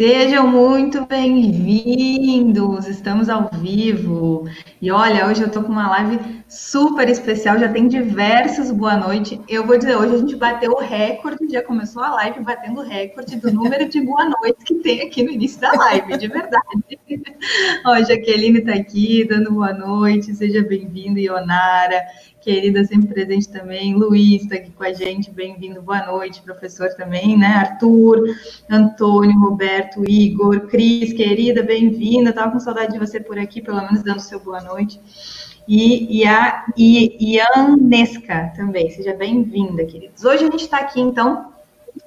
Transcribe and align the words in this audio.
Sejam 0.00 0.48
muito 0.48 1.04
bem-vindos! 1.04 2.86
Estamos 2.88 3.28
ao 3.28 3.50
vivo. 3.52 4.48
E 4.80 4.90
olha, 4.90 5.26
hoje 5.26 5.42
eu 5.42 5.48
estou 5.48 5.62
com 5.62 5.70
uma 5.70 5.90
live 5.90 6.42
super 6.48 7.06
especial, 7.06 7.58
já 7.58 7.68
tem 7.68 7.86
diversos 7.86 8.70
boa 8.70 8.96
noite. 8.96 9.38
Eu 9.46 9.66
vou 9.66 9.76
dizer, 9.76 9.94
hoje 9.94 10.14
a 10.14 10.18
gente 10.18 10.36
bateu 10.36 10.72
o 10.72 10.80
recorde, 10.80 11.50
já 11.50 11.62
começou 11.62 12.02
a 12.02 12.14
live 12.14 12.40
batendo 12.40 12.80
o 12.80 12.82
recorde 12.82 13.36
do 13.36 13.52
número 13.52 13.86
de 13.90 14.00
boa 14.00 14.24
noites 14.24 14.64
que 14.64 14.76
tem 14.76 15.02
aqui 15.02 15.22
no 15.22 15.32
início 15.32 15.60
da 15.60 15.70
live, 15.70 16.16
de 16.16 16.28
verdade. 16.28 16.98
Ó, 17.84 17.90
a 17.90 18.02
Jaqueline 18.02 18.60
está 18.60 18.72
aqui 18.72 19.22
dando 19.28 19.52
boa 19.52 19.74
noite, 19.74 20.34
seja 20.34 20.62
bem-vindo, 20.62 21.18
Ionara 21.18 22.02
querida, 22.40 22.82
sempre 22.84 23.12
presente 23.12 23.48
também. 23.48 23.94
Luiz 23.94 24.42
está 24.42 24.56
aqui 24.56 24.70
com 24.70 24.82
a 24.82 24.92
gente, 24.92 25.30
bem-vindo, 25.30 25.82
boa 25.82 26.06
noite, 26.06 26.40
professor 26.42 26.88
também, 26.94 27.36
né? 27.36 27.46
Arthur, 27.46 28.24
Antônio, 28.68 29.38
Roberto, 29.38 30.02
Igor, 30.08 30.60
Cris, 30.62 31.12
querida, 31.12 31.62
bem-vinda. 31.62 32.30
Estava 32.30 32.50
com 32.50 32.58
saudade 32.58 32.92
de 32.92 32.98
você 32.98 33.20
por 33.20 33.38
aqui, 33.38 33.60
pelo 33.60 33.82
menos 33.82 34.02
dando 34.02 34.20
seu 34.20 34.40
boa 34.40 34.60
noite. 34.60 34.69
E, 35.68 36.20
e 36.20 36.26
a 36.26 36.64
e, 36.76 37.36
Ianesca 37.36 38.52
também, 38.56 38.90
seja 38.90 39.14
bem-vinda, 39.14 39.84
queridos. 39.84 40.24
Hoje 40.24 40.44
a 40.44 40.50
gente 40.50 40.62
está 40.64 40.78
aqui, 40.78 41.00
então, 41.00 41.52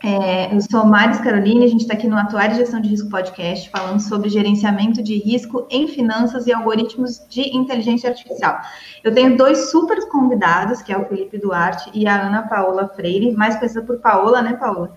é, 0.04 0.54
eu 0.54 0.60
sou 0.62 0.86
Maris 0.86 1.20
Caroline, 1.20 1.64
a 1.64 1.68
gente 1.68 1.82
está 1.82 1.94
aqui 1.94 2.08
no 2.08 2.18
Atuário 2.18 2.56
Gestão 2.56 2.82
de 2.82 2.90
Risco 2.90 3.10
Podcast, 3.10 3.70
falando 3.70 4.00
sobre 4.02 4.30
gerenciamento 4.30 5.02
de 5.02 5.18
risco 5.18 5.66
em 5.70 5.88
finanças 5.88 6.46
e 6.46 6.54
algoritmos 6.54 7.26
de 7.30 7.56
inteligência 7.56 8.10
artificial. 8.10 8.60
Eu 9.04 9.14
tenho 9.14 9.38
dois 9.38 9.72
super 9.72 10.10
convidados, 10.10 10.82
que 10.82 10.92
é 10.92 10.98
o 10.98 11.06
Felipe 11.06 11.38
Duarte 11.38 11.90
e 11.94 12.06
a 12.08 12.22
Ana 12.22 12.42
Paola 12.44 12.90
Freire, 12.90 13.32
mais 13.32 13.56
conhecida 13.56 13.82
por 13.82 14.00
Paola, 14.00 14.42
né, 14.42 14.54
Paola? 14.54 14.94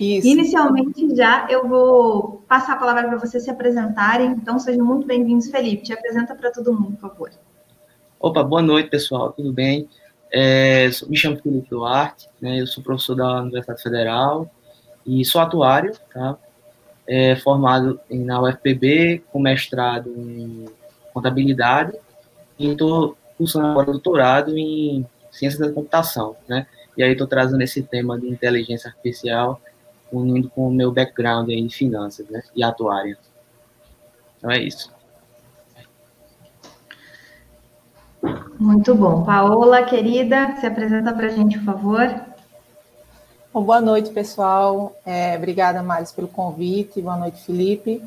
Isso. 0.00 0.28
Inicialmente, 0.28 1.14
já 1.16 1.46
eu 1.50 1.66
vou 1.66 2.44
passar 2.48 2.74
a 2.74 2.76
palavra 2.76 3.08
para 3.08 3.18
vocês 3.18 3.42
se 3.42 3.50
apresentarem, 3.50 4.30
então 4.30 4.58
sejam 4.58 4.84
muito 4.84 5.06
bem-vindos. 5.06 5.50
Felipe, 5.50 5.82
te 5.82 5.92
apresenta 5.92 6.36
para 6.36 6.52
todo 6.52 6.72
mundo, 6.72 6.96
por 6.96 7.10
favor. 7.10 7.30
Opa, 8.20 8.44
boa 8.44 8.62
noite, 8.62 8.90
pessoal, 8.90 9.32
tudo 9.32 9.52
bem? 9.52 9.88
É, 10.32 10.88
me 11.08 11.16
chamo 11.16 11.38
Felipe 11.38 11.70
Duarte, 11.70 12.28
né, 12.40 12.60
eu 12.60 12.66
sou 12.66 12.82
professor 12.82 13.16
da 13.16 13.40
Universidade 13.40 13.82
Federal 13.82 14.50
e 15.04 15.24
sou 15.24 15.40
atuário, 15.40 15.92
tá? 16.12 16.36
É, 17.06 17.34
formado 17.36 17.98
na 18.10 18.42
UFPB, 18.42 19.24
com 19.32 19.40
mestrado 19.40 20.10
em 20.16 20.66
contabilidade 21.12 21.96
e 22.58 22.70
estou 22.70 23.16
cursando 23.36 23.66
agora 23.66 23.86
doutorado 23.86 24.56
em 24.56 25.06
ciência 25.30 25.58
da 25.58 25.72
computação, 25.72 26.36
né? 26.46 26.66
E 26.96 27.02
aí 27.02 27.12
estou 27.12 27.26
trazendo 27.26 27.62
esse 27.62 27.82
tema 27.82 28.18
de 28.18 28.28
inteligência 28.28 28.90
artificial, 28.90 29.60
unindo 30.12 30.48
com 30.50 30.68
o 30.68 30.72
meu 30.72 30.92
background 30.92 31.48
em 31.50 31.68
finanças, 31.68 32.28
né? 32.28 32.42
E 32.54 32.62
atuária. 32.62 33.18
Então 34.38 34.50
é 34.50 34.62
isso. 34.62 34.92
Muito 38.58 38.94
bom. 38.94 39.24
Paola, 39.24 39.84
querida, 39.84 40.56
se 40.58 40.66
apresenta 40.66 41.12
para 41.12 41.26
a 41.26 41.30
gente, 41.30 41.58
por 41.58 41.64
favor. 41.66 42.20
Bom, 43.52 43.62
boa 43.62 43.80
noite, 43.80 44.10
pessoal. 44.10 44.96
É, 45.06 45.36
obrigada, 45.36 45.82
Maris, 45.82 46.12
pelo 46.12 46.28
convite. 46.28 47.00
Boa 47.00 47.16
noite, 47.16 47.40
Felipe. 47.42 48.02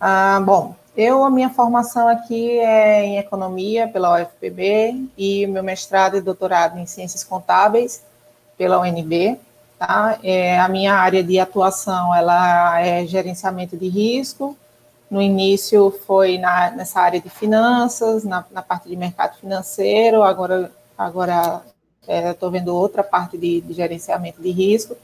Ah, 0.00 0.40
bom, 0.44 0.76
eu, 0.96 1.24
a 1.24 1.30
minha 1.30 1.50
formação 1.50 2.08
aqui 2.08 2.58
é 2.58 3.04
em 3.04 3.18
economia 3.18 3.86
pela 3.86 4.22
UFPB 4.22 5.08
e 5.18 5.46
meu 5.46 5.62
mestrado 5.62 6.16
e 6.16 6.20
doutorado 6.20 6.78
em 6.78 6.86
ciências 6.86 7.22
contábeis 7.22 8.02
pela 8.56 8.80
UNB. 8.80 9.38
Tá? 9.78 10.18
É, 10.22 10.58
a 10.58 10.68
minha 10.68 10.94
área 10.94 11.22
de 11.22 11.38
atuação 11.38 12.14
ela 12.14 12.80
é 12.80 13.06
gerenciamento 13.06 13.76
de 13.76 13.88
risco, 13.88 14.56
no 15.10 15.20
início 15.20 15.90
foi 16.06 16.38
na, 16.38 16.70
nessa 16.70 17.00
área 17.00 17.20
de 17.20 17.28
finanças, 17.28 18.24
na, 18.24 18.44
na 18.50 18.62
parte 18.62 18.88
de 18.88 18.96
mercado 18.96 19.36
financeiro, 19.36 20.22
agora, 20.22 20.72
agora 20.96 21.62
estou 22.30 22.48
é, 22.48 22.52
vendo 22.52 22.74
outra 22.74 23.04
parte 23.04 23.36
de, 23.36 23.60
de, 23.60 23.74
gerenciamento 23.74 24.40
de 24.40 24.50
risco, 24.50 24.96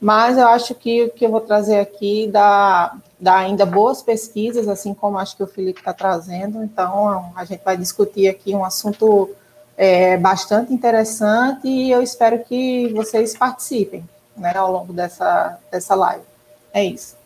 mas 0.00 0.38
eu 0.38 0.46
acho 0.46 0.74
que 0.74 1.04
o 1.04 1.10
que 1.10 1.26
eu 1.26 1.30
vou 1.30 1.40
trazer 1.40 1.80
aqui 1.80 2.28
dá, 2.30 2.96
dá 3.18 3.38
ainda 3.38 3.66
boas 3.66 4.00
pesquisas, 4.00 4.68
assim 4.68 4.94
como 4.94 5.18
acho 5.18 5.36
que 5.36 5.42
o 5.42 5.46
Felipe 5.48 5.80
está 5.80 5.92
trazendo, 5.92 6.62
então 6.62 7.32
a 7.34 7.44
gente 7.44 7.64
vai 7.64 7.76
discutir 7.76 8.28
aqui 8.28 8.54
um 8.54 8.64
assunto 8.64 9.34
é, 9.76 10.16
bastante 10.16 10.72
interessante 10.72 11.66
e 11.66 11.90
eu 11.90 12.02
espero 12.02 12.44
que 12.44 12.92
vocês 12.92 13.36
participem 13.36 14.08
né, 14.36 14.56
ao 14.56 14.72
longo 14.72 14.92
dessa, 14.92 15.58
dessa 15.70 15.94
live. 15.94 16.24
É 16.72 16.84
isso. 16.84 17.16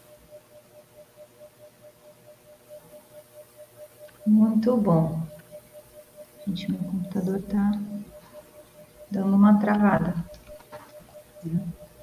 Muito 4.26 4.76
bom. 4.76 5.20
Gente, 6.46 6.70
meu 6.70 6.80
computador 6.80 7.40
tá 7.42 7.72
dando 9.10 9.34
uma 9.34 9.58
travada. 9.58 10.14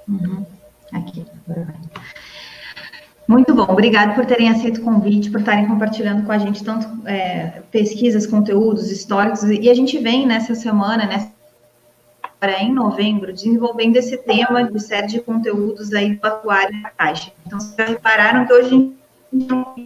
Uhum. 0.07 0.45
Aqui, 0.91 1.25
agora 1.47 1.65
vai. 1.65 2.14
Muito 3.27 3.55
bom, 3.55 3.63
obrigado 3.63 4.13
por 4.13 4.25
terem 4.25 4.49
aceito 4.49 4.81
o 4.81 4.83
convite, 4.83 5.31
por 5.31 5.39
estarem 5.39 5.67
compartilhando 5.67 6.25
com 6.25 6.31
a 6.31 6.37
gente 6.37 6.63
tanto 6.63 6.87
é, 7.07 7.63
pesquisas, 7.71 8.27
conteúdos 8.27 8.91
históricos, 8.91 9.43
e 9.43 9.67
a 9.69 9.73
gente 9.73 9.97
vem 9.97 10.27
nessa 10.27 10.53
semana, 10.53 11.05
nessa 11.05 11.33
em 12.59 12.71
novembro, 12.71 13.33
desenvolvendo 13.33 13.95
esse 13.95 14.17
tema 14.17 14.63
de 14.63 14.79
série 14.79 15.07
de 15.07 15.19
conteúdos 15.19 15.91
aí 15.93 16.15
do 16.15 16.27
atuário 16.27 16.79
da 16.83 16.91
Caixa. 16.91 17.31
Então, 17.45 17.59
vocês 17.59 17.89
repararam 17.89 18.45
que 18.45 18.53
hoje 18.53 18.93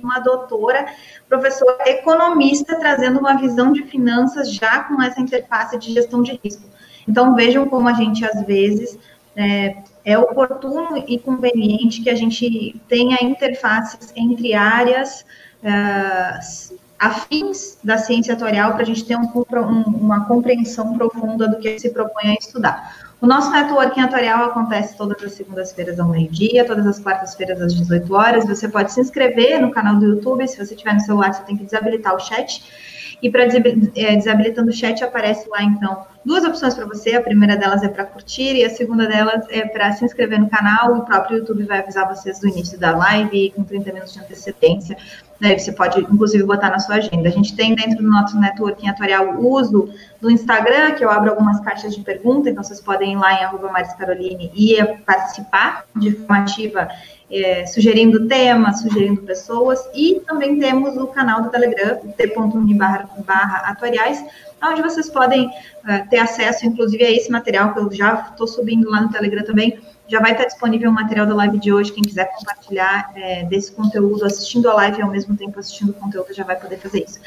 uma 0.04 0.20
doutora, 0.20 0.86
professora 1.28 1.90
economista, 1.90 2.78
trazendo 2.78 3.20
uma 3.20 3.36
visão 3.38 3.72
de 3.72 3.84
finanças 3.84 4.54
já 4.54 4.84
com 4.84 5.02
essa 5.02 5.20
interface 5.22 5.78
de 5.80 5.94
gestão 5.94 6.22
de 6.22 6.40
risco. 6.44 6.64
Então, 7.08 7.34
vejam 7.34 7.68
como 7.68 7.88
a 7.88 7.94
gente, 7.94 8.24
às 8.26 8.46
vezes, 8.46 9.00
é, 9.36 9.78
é 10.10 10.18
oportuno 10.18 11.04
e 11.08 11.20
conveniente 11.20 12.02
que 12.02 12.10
a 12.10 12.16
gente 12.16 12.82
tenha 12.88 13.18
interfaces 13.22 14.12
entre 14.16 14.54
áreas 14.54 15.26
é, 15.64 16.40
afins 16.98 17.78
da 17.84 17.98
ciência 17.98 18.34
atuarial 18.34 18.74
para 18.74 18.82
a 18.82 18.86
gente 18.86 19.06
ter 19.06 19.16
um, 19.16 19.22
um, 19.24 19.82
uma 19.98 20.26
compreensão 20.26 20.98
profunda 20.98 21.48
do 21.48 21.58
que 21.60 21.80
se 21.80 21.90
propõe 21.92 22.32
a 22.32 22.34
estudar. 22.34 23.10
O 23.22 23.28
nosso 23.28 23.52
networking 23.52 24.02
atuarial 24.02 24.46
acontece 24.46 24.98
todas 24.98 25.22
as 25.24 25.34
segundas-feiras 25.34 26.00
ao 26.00 26.08
meio-dia, 26.08 26.66
todas 26.66 26.88
as 26.88 27.00
quartas-feiras 27.00 27.62
às 27.62 27.76
18 27.76 28.14
horas. 28.14 28.46
Você 28.46 28.68
pode 28.68 28.94
se 28.94 29.02
inscrever 29.02 29.62
no 29.62 29.72
canal 29.72 29.96
do 29.98 30.06
YouTube. 30.06 30.48
Se 30.48 30.58
você 30.58 30.76
tiver 30.76 30.94
no 30.94 31.02
celular, 31.02 31.34
você 31.34 31.44
tem 31.44 31.58
que 31.58 31.66
desabilitar 31.66 32.16
o 32.16 32.20
chat. 32.20 32.64
E 33.22 33.30
para 33.30 33.44
é, 33.44 34.16
desabilitando 34.16 34.70
o 34.70 34.74
chat, 34.74 35.04
aparece 35.04 35.48
lá, 35.50 35.62
então, 35.62 36.06
duas 36.24 36.44
opções 36.46 36.74
para 36.74 36.86
você. 36.86 37.16
A 37.16 37.22
primeira 37.22 37.58
delas 37.58 37.84
é 37.84 37.90
para 37.90 38.06
curtir 38.06 38.56
e 38.56 38.64
a 38.64 38.70
segunda 38.70 39.08
delas 39.08 39.46
é 39.50 39.66
para 39.66 39.92
se 39.92 40.06
inscrever 40.06 40.40
no 40.40 40.50
canal. 40.50 40.98
O 40.98 41.06
próprio 41.06 41.40
YouTube 41.40 41.64
vai 41.64 41.80
avisar 41.80 42.08
vocês 42.08 42.40
do 42.40 42.48
início 42.48 42.80
da 42.80 42.96
live 42.96 43.52
com 43.56 43.64
30 43.64 43.92
minutos 43.92 44.14
de 44.14 44.20
antecedência. 44.20 44.98
Né, 45.40 45.58
você 45.58 45.72
pode, 45.72 46.02
inclusive, 46.02 46.44
botar 46.44 46.70
na 46.70 46.80
sua 46.80 46.96
agenda. 46.96 47.30
A 47.30 47.32
gente 47.32 47.56
tem 47.56 47.74
dentro 47.74 48.04
do 48.04 48.10
nosso 48.10 48.38
networking 48.38 48.90
atuarial 48.90 49.36
o 49.36 49.54
uso 49.54 49.90
do 50.20 50.30
Instagram, 50.30 50.92
que 50.92 51.04
eu 51.04 51.10
abro 51.10 51.30
algumas 51.30 51.62
caixas 51.62 51.96
de 51.96 52.02
pergunta, 52.02 52.50
então 52.50 52.62
vocês 52.62 52.82
podem 52.82 53.14
ir 53.14 53.16
lá 53.16 53.34
em 53.34 53.46
arroba 53.46 53.72
Caroline 53.98 54.52
e 54.54 54.84
participar 55.06 55.86
de 55.96 56.12
forma 56.12 56.44
ativa, 56.44 56.90
é, 57.32 57.66
sugerindo 57.66 58.28
temas, 58.28 58.82
sugerindo 58.82 59.22
pessoas, 59.22 59.80
e 59.94 60.22
também 60.28 60.60
temos 60.60 60.98
o 60.98 61.08
canal 61.08 61.42
do 61.44 61.50
Telegram, 61.50 61.98
t.me 62.18 62.74
barra, 62.74 63.62
atuariais, 63.66 64.24
onde 64.64 64.82
vocês 64.82 65.10
podem 65.10 65.48
uh, 65.48 66.10
ter 66.10 66.18
acesso, 66.18 66.66
inclusive, 66.66 67.04
a 67.04 67.12
esse 67.12 67.32
material 67.32 67.74
que 67.74 67.80
eu 67.80 67.92
já 67.92 68.28
estou 68.32 68.48
subindo 68.48 68.90
lá 68.90 69.02
no 69.02 69.10
Telegram 69.10 69.44
também, 69.44 69.80
já 70.10 70.20
vai 70.20 70.32
estar 70.32 70.46
disponível 70.46 70.90
o 70.90 70.94
material 70.94 71.28
da 71.28 71.36
live 71.36 71.60
de 71.60 71.72
hoje. 71.72 71.94
Quem 71.94 72.04
quiser 72.04 72.26
compartilhar 72.36 73.12
é, 73.16 73.44
desse 73.46 73.72
conteúdo, 73.72 74.26
assistindo 74.26 74.68
a 74.68 74.74
live 74.74 74.98
e 74.98 75.02
ao 75.04 75.10
mesmo 75.10 75.38
tempo 75.38 75.60
assistindo 75.60 75.92
o 75.92 75.94
conteúdo, 75.94 76.34
já 76.34 76.44
vai 76.44 76.56
poder 76.56 76.80
fazer 76.80 77.04
isso. 77.04 77.20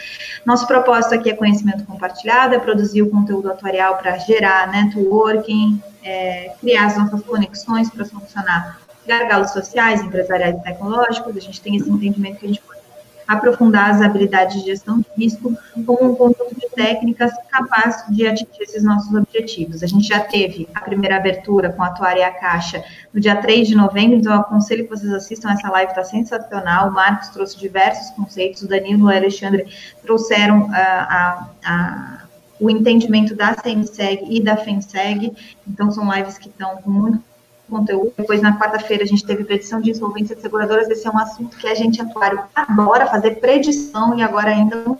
Nosso 0.44 0.66
propósito 0.66 1.14
aqui 1.14 1.30
é 1.30 1.34
conhecimento 1.34 1.84
compartilhado, 1.84 2.56
é 2.56 2.58
produzir 2.58 3.02
o 3.02 3.08
conteúdo 3.08 3.50
atuarial 3.50 3.96
para 3.98 4.18
gerar 4.18 4.70
networking, 4.72 5.80
é, 6.02 6.54
criar 6.60 6.86
as 6.86 6.98
nossas 6.98 7.22
conexões 7.22 7.88
para 7.88 8.04
solucionar 8.04 8.81
gargalos 9.06 9.50
sociais, 9.50 10.02
empresariais 10.02 10.56
e 10.56 10.62
tecnológicos. 10.62 11.36
A 11.36 11.40
gente 11.40 11.60
tem 11.60 11.76
esse 11.76 11.88
entendimento 11.88 12.38
que 12.38 12.46
a 12.46 12.48
gente 12.48 12.62
pode 12.62 12.82
aprofundar 13.26 13.90
as 13.90 14.02
habilidades 14.02 14.60
de 14.60 14.66
gestão 14.66 14.98
de 14.98 15.06
risco 15.16 15.56
como 15.86 16.12
um 16.12 16.14
conjunto 16.14 16.54
de 16.54 16.68
técnicas 16.70 17.32
capaz 17.50 18.04
de 18.08 18.26
atingir 18.26 18.60
esses 18.60 18.82
nossos 18.82 19.14
objetivos. 19.14 19.82
A 19.82 19.86
gente 19.86 20.06
já 20.06 20.20
teve 20.20 20.68
a 20.74 20.80
primeira 20.80 21.16
abertura 21.16 21.70
com 21.70 21.82
a 21.82 21.86
Atuária 21.86 22.20
e 22.20 22.24
a 22.24 22.30
Caixa 22.30 22.82
no 23.12 23.20
dia 23.20 23.36
3 23.36 23.68
de 23.68 23.74
novembro, 23.74 24.16
então 24.16 24.32
eu 24.32 24.40
aconselho 24.40 24.84
que 24.84 24.90
vocês 24.90 25.12
assistam 25.12 25.52
essa 25.52 25.70
live, 25.70 25.90
está 25.90 26.04
sensacional. 26.04 26.88
O 26.88 26.92
Marcos 26.92 27.28
trouxe 27.28 27.58
diversos 27.58 28.10
conceitos, 28.10 28.62
o 28.62 28.68
Danilo 28.68 29.10
e 29.10 29.14
o 29.14 29.16
Alexandre 29.16 29.66
trouxeram 30.02 30.62
uh, 30.62 30.72
a, 30.72 31.46
a 31.64 32.22
o 32.60 32.70
entendimento 32.70 33.34
da 33.34 33.56
CNSEG 33.56 34.24
e 34.30 34.40
da 34.40 34.56
FENSEG, 34.56 35.32
então 35.66 35.90
são 35.90 36.08
lives 36.14 36.38
que 36.38 36.48
estão 36.48 36.76
com 36.76 36.90
muito 36.90 37.31
conteúdo. 37.72 38.12
Depois, 38.16 38.42
na 38.42 38.58
quarta-feira, 38.58 39.02
a 39.02 39.06
gente 39.06 39.24
teve 39.24 39.44
predição 39.44 39.80
de 39.80 39.90
insolvência 39.90 40.36
de 40.36 40.42
seguradoras. 40.42 40.88
Esse 40.90 41.06
é 41.06 41.10
um 41.10 41.18
assunto 41.18 41.56
que 41.56 41.66
a 41.66 41.74
gente 41.74 42.00
atuário 42.00 42.40
adora 42.54 43.06
fazer 43.06 43.32
predição 43.36 44.16
e 44.16 44.22
agora 44.22 44.50
ainda 44.50 44.76
não 44.76 44.98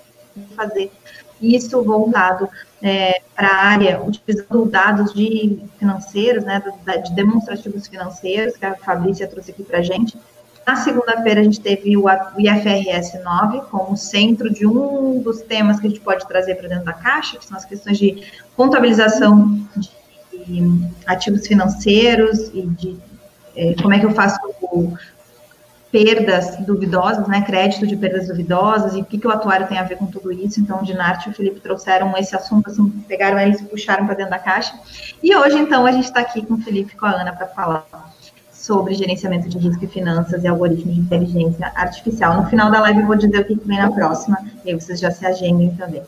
fazer 0.57 0.91
isso 1.41 1.83
voltado 1.83 2.49
é, 2.81 3.21
para 3.35 3.49
a 3.49 3.67
área, 3.67 4.03
utilizando 4.03 4.65
dados 4.65 5.13
de 5.13 5.59
financeiros, 5.79 6.45
né, 6.45 6.63
de 7.05 7.13
demonstrativos 7.15 7.87
financeiros, 7.87 8.57
que 8.57 8.65
a 8.65 8.75
Fabrícia 8.77 9.27
trouxe 9.27 9.51
aqui 9.51 9.63
para 9.63 9.79
a 9.79 9.83
gente. 9.83 10.17
Na 10.67 10.77
segunda-feira, 10.77 11.41
a 11.41 11.45
gente 11.45 11.61
teve 11.61 11.97
o 11.97 12.05
IFRS 12.39 13.21
9 13.23 13.63
como 13.71 13.97
centro 13.97 14.49
de 14.49 14.65
um 14.65 15.21
dos 15.21 15.43
temas 15.43 15.81
que 15.81 15.89
a 15.89 15.91
gente 15.91 16.01
pode 16.01 16.27
trazer 16.27 16.55
para 16.55 16.69
dentro 16.69 16.85
da 16.85 16.93
caixa, 16.93 17.37
que 17.37 17.45
são 17.45 17.57
as 17.57 17.65
questões 17.65 17.99
de 17.99 18.23
contabilização 18.57 19.61
de 19.77 19.91
ativos 21.07 21.47
financeiros 21.47 22.51
e 22.55 22.63
de 22.63 22.97
é, 23.55 23.75
como 23.81 23.93
é 23.93 23.99
que 23.99 24.07
eu 24.07 24.13
faço 24.13 24.39
perdas 25.93 26.57
duvidosas, 26.65 27.29
né, 27.29 27.43
crédito 27.43 27.87
de 27.87 27.95
perdas 27.95 28.27
duvidosas, 28.27 28.95
e 28.95 29.03
o 29.03 29.05
que, 29.05 29.19
que 29.19 29.27
o 29.27 29.31
atuário 29.31 29.69
tem 29.69 29.77
a 29.77 29.83
ver 29.83 29.99
com 29.99 30.07
tudo 30.07 30.33
isso. 30.33 30.59
Então, 30.59 30.81
o 30.81 30.85
Dinarte 30.85 31.29
e 31.29 31.33
o 31.33 31.35
Felipe 31.35 31.61
trouxeram 31.61 32.17
esse 32.17 32.35
assunto, 32.35 32.71
assim, 32.71 32.89
pegaram 33.07 33.39
eles 33.39 33.61
e 33.61 33.65
puxaram 33.65 34.07
para 34.07 34.15
dentro 34.15 34.31
da 34.31 34.39
caixa. 34.39 34.75
E 35.23 35.37
hoje, 35.37 35.59
então, 35.59 35.85
a 35.85 35.93
gente 35.93 36.05
está 36.05 36.21
aqui 36.21 36.45
com 36.47 36.55
o 36.55 36.59
Felipe 36.59 36.95
e 36.95 36.97
com 36.97 37.05
a 37.05 37.11
Ana 37.11 37.33
para 37.33 37.47
falar 37.47 37.85
sobre 38.51 38.95
gerenciamento 38.95 39.51
de 39.51 39.59
risco 39.59 39.85
e 39.85 39.89
finanças 39.89 40.43
e 40.43 40.49
algoritmos 40.49 40.95
de 40.95 41.01
inteligência 41.01 41.71
artificial. 41.75 42.41
No 42.41 42.49
final 42.49 42.71
da 42.71 42.81
live, 42.81 43.01
eu 43.01 43.07
vou 43.07 43.17
dizer 43.17 43.41
o 43.41 43.45
que 43.45 43.55
vem 43.67 43.79
na 43.79 43.91
próxima, 43.91 44.39
e 44.65 44.71
aí 44.71 44.75
vocês 44.75 44.99
já 44.99 45.11
se 45.11 45.27
agendem 45.27 45.75
também. 45.75 46.03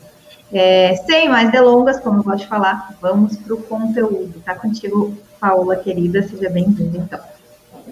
É, 0.51 0.95
sem 1.07 1.27
mais 1.27 1.51
delongas, 1.51 1.99
como 1.99 2.19
eu 2.19 2.23
gosto 2.23 2.43
de 2.43 2.47
falar, 2.47 2.95
vamos 3.01 3.35
para 3.37 3.53
o 3.53 3.61
conteúdo. 3.63 4.41
Tá 4.43 4.55
contigo, 4.55 5.15
Paola, 5.39 5.75
querida, 5.75 6.21
seja 6.23 6.49
bem-vinda, 6.49 6.97
então. 6.97 7.19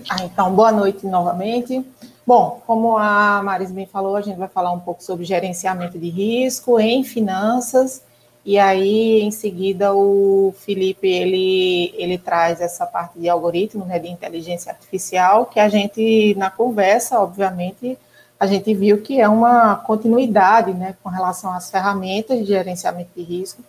Ah, 0.10 0.24
então, 0.24 0.54
boa 0.54 0.72
noite 0.72 1.06
novamente. 1.06 1.86
Bom, 2.26 2.62
como 2.66 2.98
a 2.98 3.42
Maris 3.44 3.72
bem 3.72 3.86
falou, 3.86 4.16
a 4.16 4.22
gente 4.22 4.38
vai 4.38 4.48
falar 4.48 4.72
um 4.72 4.80
pouco 4.80 5.04
sobre 5.04 5.26
gerenciamento 5.26 5.98
de 5.98 6.10
risco 6.10 6.80
em 6.80 7.04
finanças, 7.04 8.02
e 8.46 8.60
aí, 8.60 9.22
em 9.22 9.32
seguida, 9.32 9.94
o 9.94 10.54
Felipe, 10.58 11.08
ele, 11.08 11.94
ele 11.98 12.18
traz 12.18 12.60
essa 12.60 12.86
parte 12.86 13.18
de 13.18 13.30
algoritmo, 13.30 13.86
né, 13.86 13.98
de 14.00 14.10
inteligência 14.10 14.72
artificial, 14.72 15.46
que 15.46 15.62
a 15.62 15.70
gente, 15.70 16.36
na 16.38 16.50
conversa, 16.50 17.20
obviamente, 17.20 17.98
a 18.44 18.46
gente 18.46 18.74
viu 18.74 19.02
que 19.02 19.22
é 19.22 19.30
uma 19.30 19.78
continuidade, 19.78 20.74
né, 20.74 20.98
com 21.02 21.08
relação 21.08 21.54
às 21.54 21.72
ferramentas 21.72 22.40
de 22.40 22.44
gerenciamento 22.44 23.12
de 23.16 23.24
risco, 23.24 23.64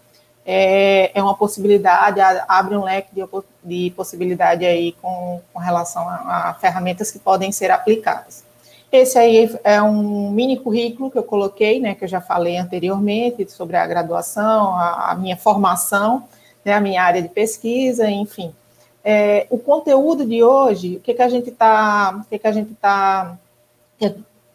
é, 0.45 1.17
é 1.17 1.23
uma 1.23 1.37
possibilidade, 1.37 2.21
abre 2.49 2.77
um 2.77 2.83
leque 2.83 3.15
de, 3.15 3.23
de 3.63 3.93
possibilidade 3.93 4.67
aí 4.67 4.91
com, 5.01 5.41
com 5.53 5.61
relação 5.61 6.09
a, 6.09 6.51
a, 6.51 6.55
ferramentas 6.55 7.13
que 7.13 7.21
podem 7.21 7.53
ser 7.53 7.71
aplicadas. 7.71 8.43
Esse 8.91 9.17
aí 9.17 9.49
é 9.63 9.81
um 9.81 10.33
mini 10.33 10.59
currículo 10.59 11.09
que 11.09 11.19
eu 11.19 11.23
coloquei, 11.23 11.79
né, 11.79 11.95
que 11.95 12.03
eu 12.03 12.09
já 12.09 12.21
falei 12.21 12.57
anteriormente, 12.57 13.49
sobre 13.53 13.77
a 13.77 13.87
graduação, 13.87 14.75
a, 14.75 15.13
a 15.13 15.15
minha 15.15 15.37
formação, 15.37 16.25
né, 16.65 16.73
a 16.73 16.81
minha 16.81 17.01
área 17.01 17.23
de 17.23 17.29
pesquisa, 17.29 18.11
enfim. 18.11 18.53
É, 19.05 19.47
o 19.51 19.59
conteúdo 19.59 20.27
de 20.27 20.43
hoje, 20.43 20.97
o 20.97 21.01
que, 21.01 21.15
que 21.15 21.23
a 21.23 21.29
gente 21.29 21.51
está, 21.51 22.23
o 22.25 22.29
que, 22.29 22.41
que 22.41 22.47
a 22.49 22.53
gente 22.53 22.73
está 22.73 23.39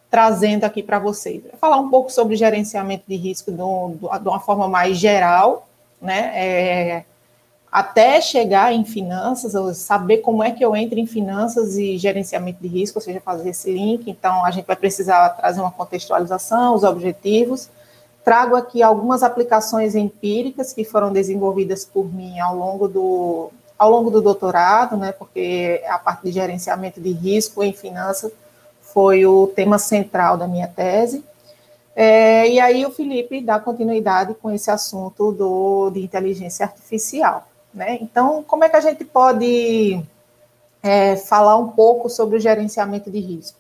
trazendo 0.10 0.64
aqui 0.64 0.82
para 0.82 1.00
vocês? 1.00 1.44
Falar 1.60 1.78
um 1.80 1.90
pouco 1.90 2.12
sobre 2.12 2.36
gerenciamento 2.36 3.04
de 3.08 3.16
risco 3.16 3.52
de, 3.52 3.62
um, 3.62 3.98
de 3.98 4.28
uma 4.28 4.40
forma 4.40 4.68
mais 4.68 4.98
geral, 4.98 5.68
né? 6.02 6.32
É, 6.34 7.04
até 7.72 8.20
chegar 8.20 8.74
em 8.74 8.84
finanças, 8.84 9.78
saber 9.78 10.18
como 10.18 10.44
é 10.44 10.50
que 10.50 10.66
eu 10.66 10.76
entro 10.76 10.98
em 10.98 11.06
finanças 11.06 11.78
e 11.78 11.98
gerenciamento 12.00 12.60
de 12.60 12.68
risco, 12.68 12.98
ou 12.98 13.04
seja, 13.04 13.22
fazer 13.22 13.50
esse 13.50 13.72
link. 13.72 14.10
Então, 14.10 14.44
a 14.44 14.50
gente 14.50 14.66
vai 14.66 14.76
precisar 14.76 15.30
trazer 15.30 15.62
uma 15.62 15.72
contextualização, 15.72 16.74
os 16.74 16.84
objetivos. 16.84 17.70
Trago 18.24 18.56
aqui 18.56 18.82
algumas 18.82 19.22
aplicações 19.22 19.94
empíricas 19.94 20.74
que 20.74 20.84
foram 20.84 21.14
desenvolvidas 21.14 21.86
por 21.86 22.12
mim 22.12 22.40
ao 22.40 22.56
longo 22.56 22.88
do, 22.88 23.52
ao 23.78 23.92
longo 23.92 24.10
do 24.10 24.20
doutorado, 24.20 24.98
né, 24.98 25.12
porque 25.12 25.84
a 25.88 26.00
parte 26.00 26.24
de 26.24 26.32
gerenciamento 26.32 27.00
de 27.00 27.12
risco 27.12 27.64
em 27.64 27.72
finanças 27.72 28.32
foi 28.94 29.26
o 29.26 29.48
tema 29.48 29.78
central 29.78 30.38
da 30.38 30.48
minha 30.48 30.68
tese. 30.68 31.24
É, 31.96 32.50
e 32.50 32.60
aí 32.60 32.86
o 32.86 32.92
Felipe 32.92 33.42
dá 33.42 33.60
continuidade 33.60 34.34
com 34.36 34.50
esse 34.52 34.72
assunto 34.72 35.32
do, 35.32 35.90
de 35.90 36.02
inteligência 36.02 36.66
artificial. 36.66 37.48
Né? 37.74 37.98
Então, 38.02 38.44
como 38.44 38.64
é 38.64 38.70
que 38.70 38.76
a 38.76 38.82
gente 38.82 39.04
pode 39.04 40.02
é, 40.82 41.16
falar 41.18 41.58
um 41.58 41.70
pouco 41.70 42.10
sobre 42.10 42.38
o 42.38 42.40
gerenciamento 42.40 43.12
de 43.12 43.20
risco? 43.20 43.60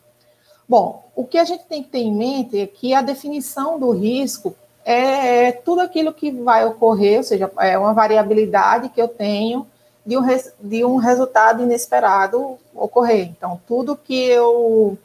Bom, 0.67 1.03
o 1.15 1.25
que 1.25 1.37
a 1.37 1.43
gente 1.43 1.63
tem 1.65 1.83
que 1.83 1.89
ter 1.89 1.99
em 1.99 2.13
mente 2.13 2.59
é 2.59 2.67
que 2.67 2.93
a 2.93 3.01
definição 3.01 3.79
do 3.79 3.91
risco 3.91 4.55
é, 4.85 5.47
é 5.47 5.51
tudo 5.51 5.81
aquilo 5.81 6.13
que 6.13 6.31
vai 6.31 6.65
ocorrer, 6.65 7.17
ou 7.17 7.23
seja, 7.23 7.51
é 7.59 7.77
uma 7.77 7.93
variabilidade 7.93 8.89
que 8.89 9.01
eu 9.01 9.07
tenho 9.07 9.67
de 10.05 10.17
um, 10.17 10.21
de 10.61 10.85
um 10.85 10.95
resultado 10.95 11.61
inesperado 11.61 12.57
ocorrer. 12.73 13.27
Então, 13.27 13.59
tudo 13.67 13.95
que 13.95 14.15
eu 14.15 14.97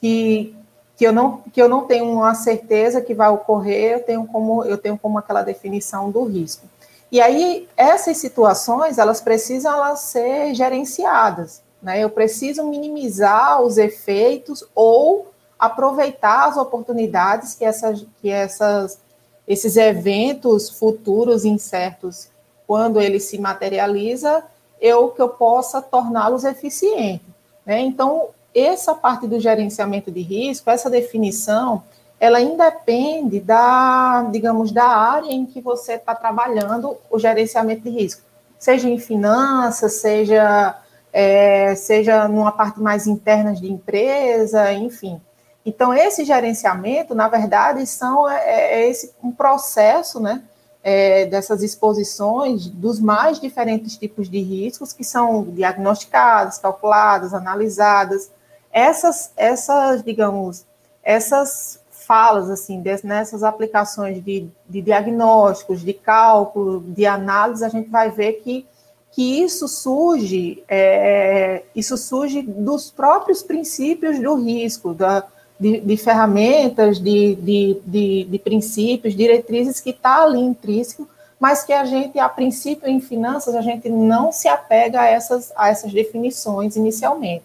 que, 0.00 0.54
que 0.96 1.06
eu 1.06 1.12
não 1.12 1.38
que 1.52 1.60
eu 1.60 1.68
não 1.68 1.86
tenho 1.86 2.10
uma 2.10 2.34
certeza 2.34 3.00
que 3.00 3.14
vai 3.14 3.28
ocorrer, 3.28 3.94
eu 3.94 4.02
tenho 4.02 4.26
como 4.26 4.64
eu 4.64 4.78
tenho 4.78 4.98
como 4.98 5.18
aquela 5.18 5.42
definição 5.42 6.10
do 6.10 6.24
risco. 6.24 6.66
E 7.12 7.20
aí 7.20 7.68
essas 7.76 8.16
situações 8.18 8.98
elas 8.98 9.20
precisam 9.20 9.72
elas 9.72 10.00
ser 10.00 10.54
gerenciadas, 10.54 11.62
né? 11.82 12.02
Eu 12.02 12.10
preciso 12.10 12.64
minimizar 12.64 13.60
os 13.62 13.78
efeitos 13.78 14.64
ou 14.74 15.30
aproveitar 15.58 16.48
as 16.48 16.56
oportunidades 16.56 17.54
que 17.54 17.64
essas 17.64 18.06
que 18.20 18.30
essas 18.30 18.98
esses 19.46 19.76
eventos 19.76 20.70
futuros 20.70 21.44
incertos, 21.44 22.28
quando 22.68 23.00
ele 23.00 23.18
se 23.18 23.36
materializa, 23.36 24.44
eu 24.80 25.08
que 25.08 25.20
eu 25.20 25.28
possa 25.28 25.82
torná-los 25.82 26.44
eficientes. 26.44 27.26
Né? 27.66 27.80
Então, 27.80 28.28
essa 28.54 28.94
parte 28.94 29.26
do 29.26 29.38
gerenciamento 29.38 30.10
de 30.10 30.20
risco, 30.20 30.70
essa 30.70 30.90
definição, 30.90 31.82
ela 32.18 32.40
independe 32.40 33.40
da, 33.40 34.28
digamos, 34.30 34.70
da 34.72 34.86
área 34.86 35.30
em 35.32 35.46
que 35.46 35.60
você 35.60 35.94
está 35.94 36.14
trabalhando 36.14 36.96
o 37.10 37.18
gerenciamento 37.18 37.82
de 37.82 37.90
risco, 37.90 38.22
seja 38.58 38.88
em 38.88 38.98
finanças, 38.98 39.94
seja, 39.94 40.76
é, 41.12 41.74
seja 41.74 42.28
numa 42.28 42.52
parte 42.52 42.80
mais 42.80 43.06
interna 43.06 43.54
de 43.54 43.72
empresa, 43.72 44.72
enfim. 44.72 45.20
Então, 45.64 45.94
esse 45.94 46.24
gerenciamento, 46.24 47.14
na 47.14 47.28
verdade, 47.28 47.86
são, 47.86 48.28
é, 48.28 48.82
é 48.82 48.88
esse 48.88 49.14
um 49.22 49.32
processo, 49.32 50.20
né, 50.20 50.42
é, 50.82 51.26
dessas 51.26 51.62
exposições 51.62 52.66
dos 52.66 53.00
mais 53.00 53.38
diferentes 53.38 53.96
tipos 53.96 54.28
de 54.28 54.40
riscos 54.40 54.92
que 54.92 55.04
são 55.04 55.44
diagnosticados, 55.44 56.58
calculados, 56.58 57.34
analisadas, 57.34 58.30
essas, 58.72 59.32
essas 59.36 60.02
digamos, 60.02 60.66
essas 61.02 61.80
falas, 62.10 62.50
assim, 62.50 62.82
nessas 63.04 63.44
aplicações 63.44 64.22
de, 64.24 64.48
de 64.68 64.82
diagnósticos, 64.82 65.80
de 65.80 65.92
cálculo, 65.92 66.80
de 66.80 67.06
análise, 67.06 67.64
a 67.64 67.68
gente 67.68 67.88
vai 67.88 68.10
ver 68.10 68.40
que, 68.42 68.66
que 69.12 69.42
isso 69.42 69.68
surge, 69.68 70.62
é, 70.68 71.62
isso 71.74 71.96
surge 71.96 72.42
dos 72.42 72.90
próprios 72.90 73.44
princípios 73.44 74.18
do 74.18 74.34
risco, 74.34 74.92
da, 74.92 75.24
de, 75.58 75.78
de 75.78 75.96
ferramentas, 75.96 76.98
de, 76.98 77.36
de, 77.36 77.80
de, 77.84 78.24
de, 78.24 78.38
princípios, 78.40 79.14
diretrizes 79.14 79.80
que 79.80 79.90
está 79.90 80.24
ali 80.24 80.40
intrínseco, 80.40 81.08
mas 81.38 81.62
que 81.62 81.72
a 81.72 81.84
gente, 81.84 82.18
a 82.18 82.28
princípio, 82.28 82.88
em 82.88 83.00
finanças, 83.00 83.54
a 83.54 83.62
gente 83.62 83.88
não 83.88 84.32
se 84.32 84.48
apega 84.48 85.02
a 85.02 85.06
essas, 85.06 85.52
a 85.54 85.68
essas 85.68 85.92
definições 85.92 86.74
inicialmente. 86.74 87.44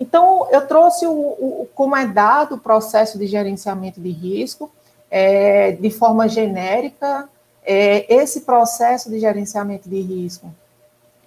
Então, 0.00 0.48
eu 0.50 0.66
trouxe 0.66 1.06
o, 1.06 1.12
o, 1.12 1.68
como 1.74 1.94
é 1.94 2.06
dado 2.06 2.54
o 2.54 2.58
processo 2.58 3.18
de 3.18 3.26
gerenciamento 3.26 4.00
de 4.00 4.10
risco, 4.10 4.72
é, 5.10 5.72
de 5.72 5.90
forma 5.90 6.26
genérica. 6.26 7.28
É, 7.62 8.12
esse 8.12 8.40
processo 8.40 9.10
de 9.10 9.20
gerenciamento 9.20 9.88
de 9.88 10.00
risco, 10.00 10.50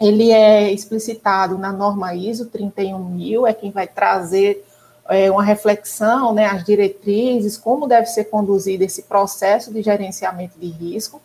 ele 0.01 0.31
é 0.31 0.71
explicitado 0.71 1.57
na 1.59 1.71
norma 1.71 2.15
ISO 2.15 2.47
31000, 2.47 3.45
é 3.45 3.53
quem 3.53 3.69
vai 3.69 3.87
trazer 3.87 4.65
é, 5.07 5.29
uma 5.29 5.43
reflexão, 5.43 6.33
né, 6.33 6.47
as 6.47 6.63
diretrizes, 6.63 7.57
como 7.57 7.87
deve 7.87 8.07
ser 8.07 8.25
conduzido 8.25 8.83
esse 8.83 9.03
processo 9.03 9.71
de 9.71 9.83
gerenciamento 9.83 10.57
de 10.59 10.67
risco. 10.67 11.21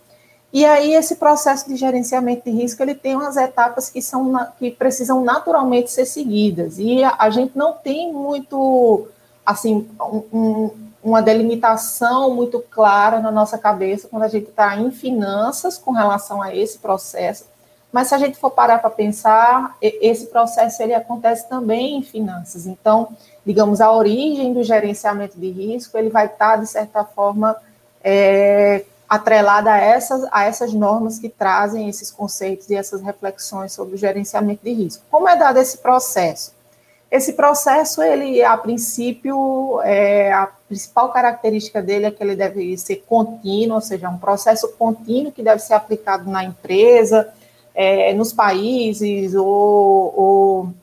E 0.53 0.65
aí 0.65 0.95
esse 0.95 1.17
processo 1.17 1.69
de 1.69 1.77
gerenciamento 1.77 2.45
de 2.45 2.51
risco 2.51 2.83
ele 2.83 2.95
tem 2.95 3.15
umas 3.15 3.37
etapas 3.37 3.91
que 3.91 4.01
são 4.01 4.35
que 4.59 4.71
precisam 4.71 5.23
naturalmente 5.23 5.91
ser 5.91 6.07
seguidas 6.07 6.79
e 6.79 7.05
a, 7.05 7.17
a 7.19 7.29
gente 7.31 7.57
não 7.57 7.75
tem 7.75 8.13
muito 8.13 9.07
assim 9.45 9.87
um, 10.33 10.71
uma 11.03 11.21
delimitação 11.21 12.35
muito 12.35 12.61
clara 12.71 13.21
na 13.21 13.31
nossa 13.31 13.59
cabeça 13.59 14.09
quando 14.09 14.23
a 14.23 14.29
gente 14.29 14.49
está 14.49 14.77
em 14.77 14.91
finanças 14.91 15.77
com 15.77 15.93
relação 15.93 16.43
a 16.43 16.55
esse 16.55 16.79
processo. 16.79 17.45
mas 17.93 18.09
se 18.09 18.15
a 18.15 18.19
gente 18.19 18.39
for 18.39 18.51
parar 18.51 18.79
para 18.79 18.91
pensar, 18.91 19.77
esse 19.81 20.27
processo 20.27 20.83
ele 20.83 20.95
acontece 20.95 21.49
também 21.49 21.99
em 21.99 22.03
finanças. 22.03 22.67
Então, 22.67 23.09
digamos, 23.47 23.81
a 23.81 23.91
origem 23.91 24.53
do 24.53 24.63
gerenciamento 24.63 25.39
de 25.39 25.51
risco, 25.51 25.97
ele 25.97 26.11
vai 26.11 26.27
estar, 26.27 26.57
de 26.57 26.67
certa 26.67 27.03
forma, 27.03 27.57
é, 28.05 28.85
atrelada 29.09 29.73
a 29.73 29.79
essas, 29.79 30.29
a 30.31 30.45
essas 30.45 30.75
normas 30.75 31.19
que 31.19 31.29
trazem 31.29 31.89
esses 31.89 32.11
conceitos 32.11 32.69
e 32.69 32.75
essas 32.75 33.01
reflexões 33.01 33.73
sobre 33.73 33.95
o 33.95 33.99
gerenciamento 33.99 34.63
de 34.63 34.73
risco. 34.73 35.03
Como 35.11 35.29
é 35.29 35.35
dado 35.35 35.59
esse 35.59 35.79
processo? 35.79 36.53
Esse 37.11 37.33
processo, 37.33 38.03
ele, 38.03 38.43
a 38.43 38.55
princípio, 38.59 39.81
é, 39.83 40.31
a 40.31 40.47
principal 40.69 41.11
característica 41.11 41.81
dele 41.81 42.05
é 42.05 42.11
que 42.11 42.23
ele 42.23 42.37
deve 42.37 42.77
ser 42.77 42.97
contínuo, 43.09 43.77
ou 43.77 43.81
seja, 43.81 44.11
um 44.11 44.19
processo 44.19 44.69
contínuo 44.79 45.33
que 45.33 45.43
deve 45.43 45.63
ser 45.63 45.73
aplicado 45.73 46.31
na 46.31 46.45
empresa, 46.45 47.33
é, 47.75 48.13
nos 48.13 48.31
países 48.31 49.35
ou, 49.35 49.47
ou, 49.47 50.75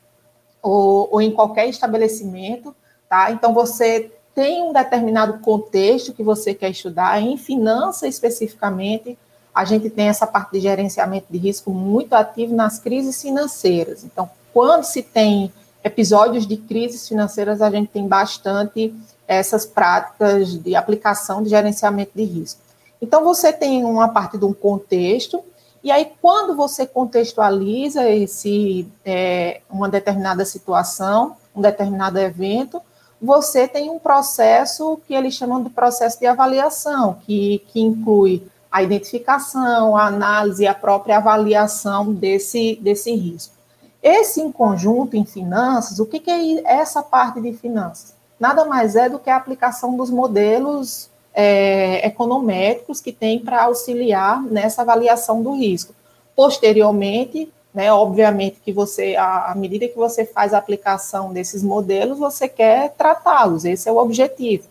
ou, 0.63 1.09
ou 1.11 1.21
em 1.21 1.29
qualquer 1.29 1.69
estabelecimento, 1.69 2.75
tá? 3.07 3.29
Então, 3.29 3.53
você 3.53 4.11
tem 4.35 4.61
um 4.61 4.73
determinado 4.73 5.39
contexto 5.39 6.13
que 6.13 6.21
você 6.21 6.53
quer 6.53 6.69
estudar, 6.69 7.21
em 7.21 7.37
finanças 7.37 8.13
especificamente, 8.13 9.17
a 9.53 9.63
gente 9.63 9.89
tem 9.89 10.09
essa 10.09 10.27
parte 10.27 10.51
de 10.51 10.59
gerenciamento 10.59 11.27
de 11.31 11.37
risco 11.37 11.71
muito 11.71 12.13
ativo 12.13 12.53
nas 12.53 12.77
crises 12.77 13.21
financeiras. 13.21 14.03
Então, 14.03 14.29
quando 14.53 14.83
se 14.83 15.01
tem 15.01 15.53
episódios 15.81 16.45
de 16.45 16.57
crises 16.57 17.07
financeiras, 17.07 17.61
a 17.61 17.69
gente 17.69 17.87
tem 17.87 18.05
bastante 18.05 18.93
essas 19.25 19.65
práticas 19.65 20.61
de 20.61 20.75
aplicação 20.75 21.41
de 21.41 21.49
gerenciamento 21.49 22.11
de 22.13 22.25
risco. 22.25 22.59
Então, 23.01 23.23
você 23.23 23.53
tem 23.53 23.85
uma 23.85 24.09
parte 24.09 24.37
de 24.37 24.43
um 24.43 24.53
contexto, 24.53 25.41
e 25.81 25.91
aí, 25.91 26.11
quando 26.21 26.55
você 26.55 26.85
contextualiza 26.85 28.09
esse, 28.09 28.85
é, 29.05 29.61
uma 29.69 29.87
determinada 29.87 30.43
situação, 30.43 31.37
um 31.55 31.61
determinado 31.61 32.19
evento, 32.19 32.81
você 33.25 33.67
tem 33.67 33.89
um 33.89 33.97
processo 33.97 34.99
que 35.07 35.13
eles 35.13 35.33
chamam 35.33 35.63
de 35.63 35.69
processo 35.69 36.19
de 36.19 36.27
avaliação, 36.27 37.17
que, 37.25 37.63
que 37.67 37.81
inclui 37.81 38.43
a 38.71 38.83
identificação, 38.83 39.97
a 39.97 40.05
análise 40.05 40.63
e 40.63 40.67
a 40.67 40.73
própria 40.73 41.17
avaliação 41.17 42.13
desse, 42.13 42.77
desse 42.81 43.13
risco. 43.15 43.55
Esse 44.03 44.41
em 44.41 44.51
conjunto 44.51 45.17
em 45.17 45.25
finanças, 45.25 45.97
o 45.99 46.05
que, 46.05 46.19
que 46.19 46.29
é 46.29 46.61
essa 46.65 47.01
parte 47.01 47.41
de 47.41 47.53
finanças? 47.53 48.13
Nada 48.39 48.63
mais 48.65 48.95
é 48.95 49.09
do 49.09 49.17
que 49.17 49.29
a 49.29 49.37
aplicação 49.37 49.97
dos 49.97 50.11
modelos 50.11 51.09
é, 51.33 52.05
econométricos 52.05 53.01
que 53.01 53.11
tem 53.11 53.39
para 53.39 53.63
auxiliar 53.63 54.41
nessa 54.43 54.83
avaliação 54.83 55.41
do 55.41 55.55
risco. 55.55 55.95
Posteriormente, 56.35 57.51
né, 57.75 57.91
obviamente 57.91 58.61
que 58.63 58.71
você, 58.71 59.17
à 59.17 59.53
medida 59.53 59.85
que 59.85 59.97
você 59.97 60.25
faz 60.25 60.53
a 60.53 60.57
aplicação 60.57 61.33
desses 61.33 61.61
modelos, 61.61 62.17
você 62.17 62.47
quer 62.47 62.93
tratá-los, 62.93 63.65
esse 63.65 63.89
é 63.89 63.91
o 63.91 63.97
objetivo. 63.97 64.69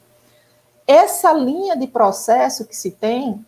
Essa 0.86 1.30
linha 1.34 1.76
de 1.76 1.86
processo 1.86 2.64
que 2.64 2.74
se 2.74 2.90
tem, 2.90 3.44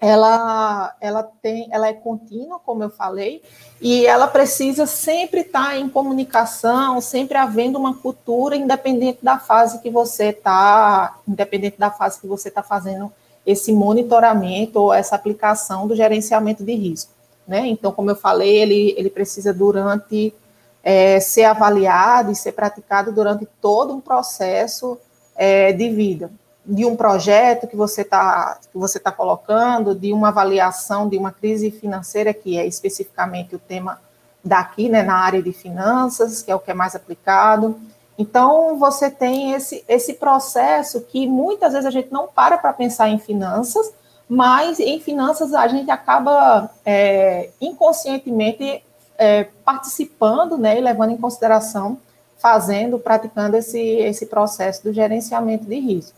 ela, 0.00 0.96
ela, 1.00 1.22
tem, 1.22 1.68
ela 1.70 1.86
é 1.86 1.92
contínua, 1.92 2.58
como 2.58 2.82
eu 2.82 2.90
falei, 2.90 3.40
e 3.80 4.04
ela 4.04 4.26
precisa 4.26 4.84
sempre 4.84 5.42
estar 5.42 5.78
em 5.78 5.88
comunicação, 5.88 7.00
sempre 7.00 7.38
havendo 7.38 7.78
uma 7.78 7.94
cultura, 7.94 8.56
independente 8.56 9.20
da 9.22 9.38
fase 9.38 9.78
que 9.78 9.90
você 9.90 10.30
está, 10.30 11.18
independente 11.26 11.78
da 11.78 11.90
fase 11.90 12.20
que 12.20 12.26
você 12.26 12.48
está 12.48 12.64
fazendo 12.64 13.12
esse 13.46 13.72
monitoramento 13.72 14.80
ou 14.80 14.92
essa 14.92 15.14
aplicação 15.14 15.86
do 15.86 15.94
gerenciamento 15.94 16.64
de 16.64 16.74
risco. 16.74 17.11
Né? 17.46 17.66
Então, 17.66 17.92
como 17.92 18.10
eu 18.10 18.16
falei, 18.16 18.56
ele, 18.56 18.94
ele 18.96 19.10
precisa 19.10 19.52
durante 19.52 20.34
é, 20.82 21.20
ser 21.20 21.44
avaliado 21.44 22.30
e 22.30 22.36
ser 22.36 22.52
praticado 22.52 23.12
durante 23.12 23.46
todo 23.60 23.94
um 23.94 24.00
processo 24.00 24.98
é, 25.36 25.72
de 25.72 25.90
vida 25.90 26.30
de 26.64 26.84
um 26.84 26.94
projeto 26.94 27.66
que 27.66 27.76
você 27.76 28.02
está 28.02 28.58
que 28.70 28.78
você 28.78 28.98
tá 28.98 29.10
colocando, 29.10 29.94
de 29.94 30.12
uma 30.12 30.28
avaliação 30.28 31.08
de 31.08 31.18
uma 31.18 31.32
crise 31.32 31.70
financeira, 31.70 32.32
que 32.32 32.56
é 32.56 32.66
especificamente 32.66 33.54
o 33.54 33.58
tema 33.58 34.00
daqui, 34.44 34.88
né, 34.88 35.02
na 35.02 35.16
área 35.16 35.42
de 35.42 35.52
finanças, 35.52 36.42
que 36.42 36.50
é 36.50 36.54
o 36.54 36.60
que 36.60 36.70
é 36.70 36.74
mais 36.74 36.94
aplicado. 36.94 37.78
Então, 38.16 38.78
você 38.78 39.10
tem 39.10 39.52
esse, 39.52 39.84
esse 39.88 40.14
processo 40.14 41.00
que 41.00 41.26
muitas 41.26 41.72
vezes 41.72 41.86
a 41.86 41.90
gente 41.90 42.12
não 42.12 42.28
para 42.28 42.58
para 42.58 42.72
pensar 42.72 43.08
em 43.08 43.18
finanças, 43.18 43.92
mas 44.34 44.80
em 44.80 44.98
finanças 44.98 45.52
a 45.52 45.68
gente 45.68 45.90
acaba 45.90 46.70
é, 46.86 47.50
inconscientemente 47.60 48.82
é, 49.18 49.44
participando 49.62 50.56
né, 50.56 50.78
e 50.78 50.80
levando 50.80 51.10
em 51.10 51.18
consideração, 51.18 51.98
fazendo, 52.38 52.98
praticando 52.98 53.58
esse, 53.58 53.78
esse 53.78 54.24
processo 54.24 54.84
do 54.84 54.90
gerenciamento 54.90 55.66
de 55.66 55.78
risco. 55.78 56.16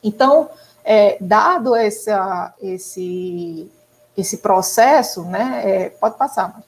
Então, 0.00 0.48
é, 0.84 1.16
dado 1.20 1.74
essa, 1.74 2.54
esse, 2.62 3.68
esse 4.16 4.36
processo, 4.36 5.24
né, 5.24 5.62
é, 5.64 5.88
pode 5.90 6.16
passar, 6.16 6.52
mas 6.54 6.64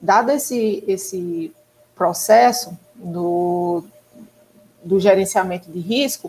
dado 0.00 0.32
esse, 0.32 0.82
esse 0.88 1.54
processo 1.94 2.76
do, 2.92 3.84
do 4.82 4.98
gerenciamento 4.98 5.70
de 5.70 5.78
risco, 5.78 6.28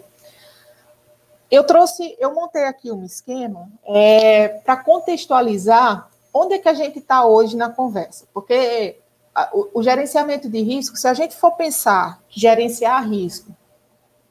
eu 1.50 1.63
trouxe, 1.63 2.15
eu 2.20 2.34
montei 2.34 2.65
aqui 2.65 2.91
um 2.91 3.03
esquema 3.03 3.70
é, 3.86 4.48
para 4.48 4.77
contextualizar 4.77 6.10
onde 6.34 6.53
é 6.53 6.60
que 6.60 6.70
a 6.70 6.74
gente 6.74 7.00
está 7.00 7.25
hoje 7.25 7.58
na 7.58 7.70
conversa, 7.70 8.25
porque 8.34 8.98
a, 9.34 9.50
o, 9.51 9.79
o, 9.79 9.84
gerenciamento 9.84 10.48
de 10.48 10.62
risco, 10.62 10.96
se 10.96 11.08
a 11.08 11.13
gente 11.13 11.36
for 11.36 11.51
pensar 11.53 12.22
gerenciar 12.29 13.08
risco 13.10 13.51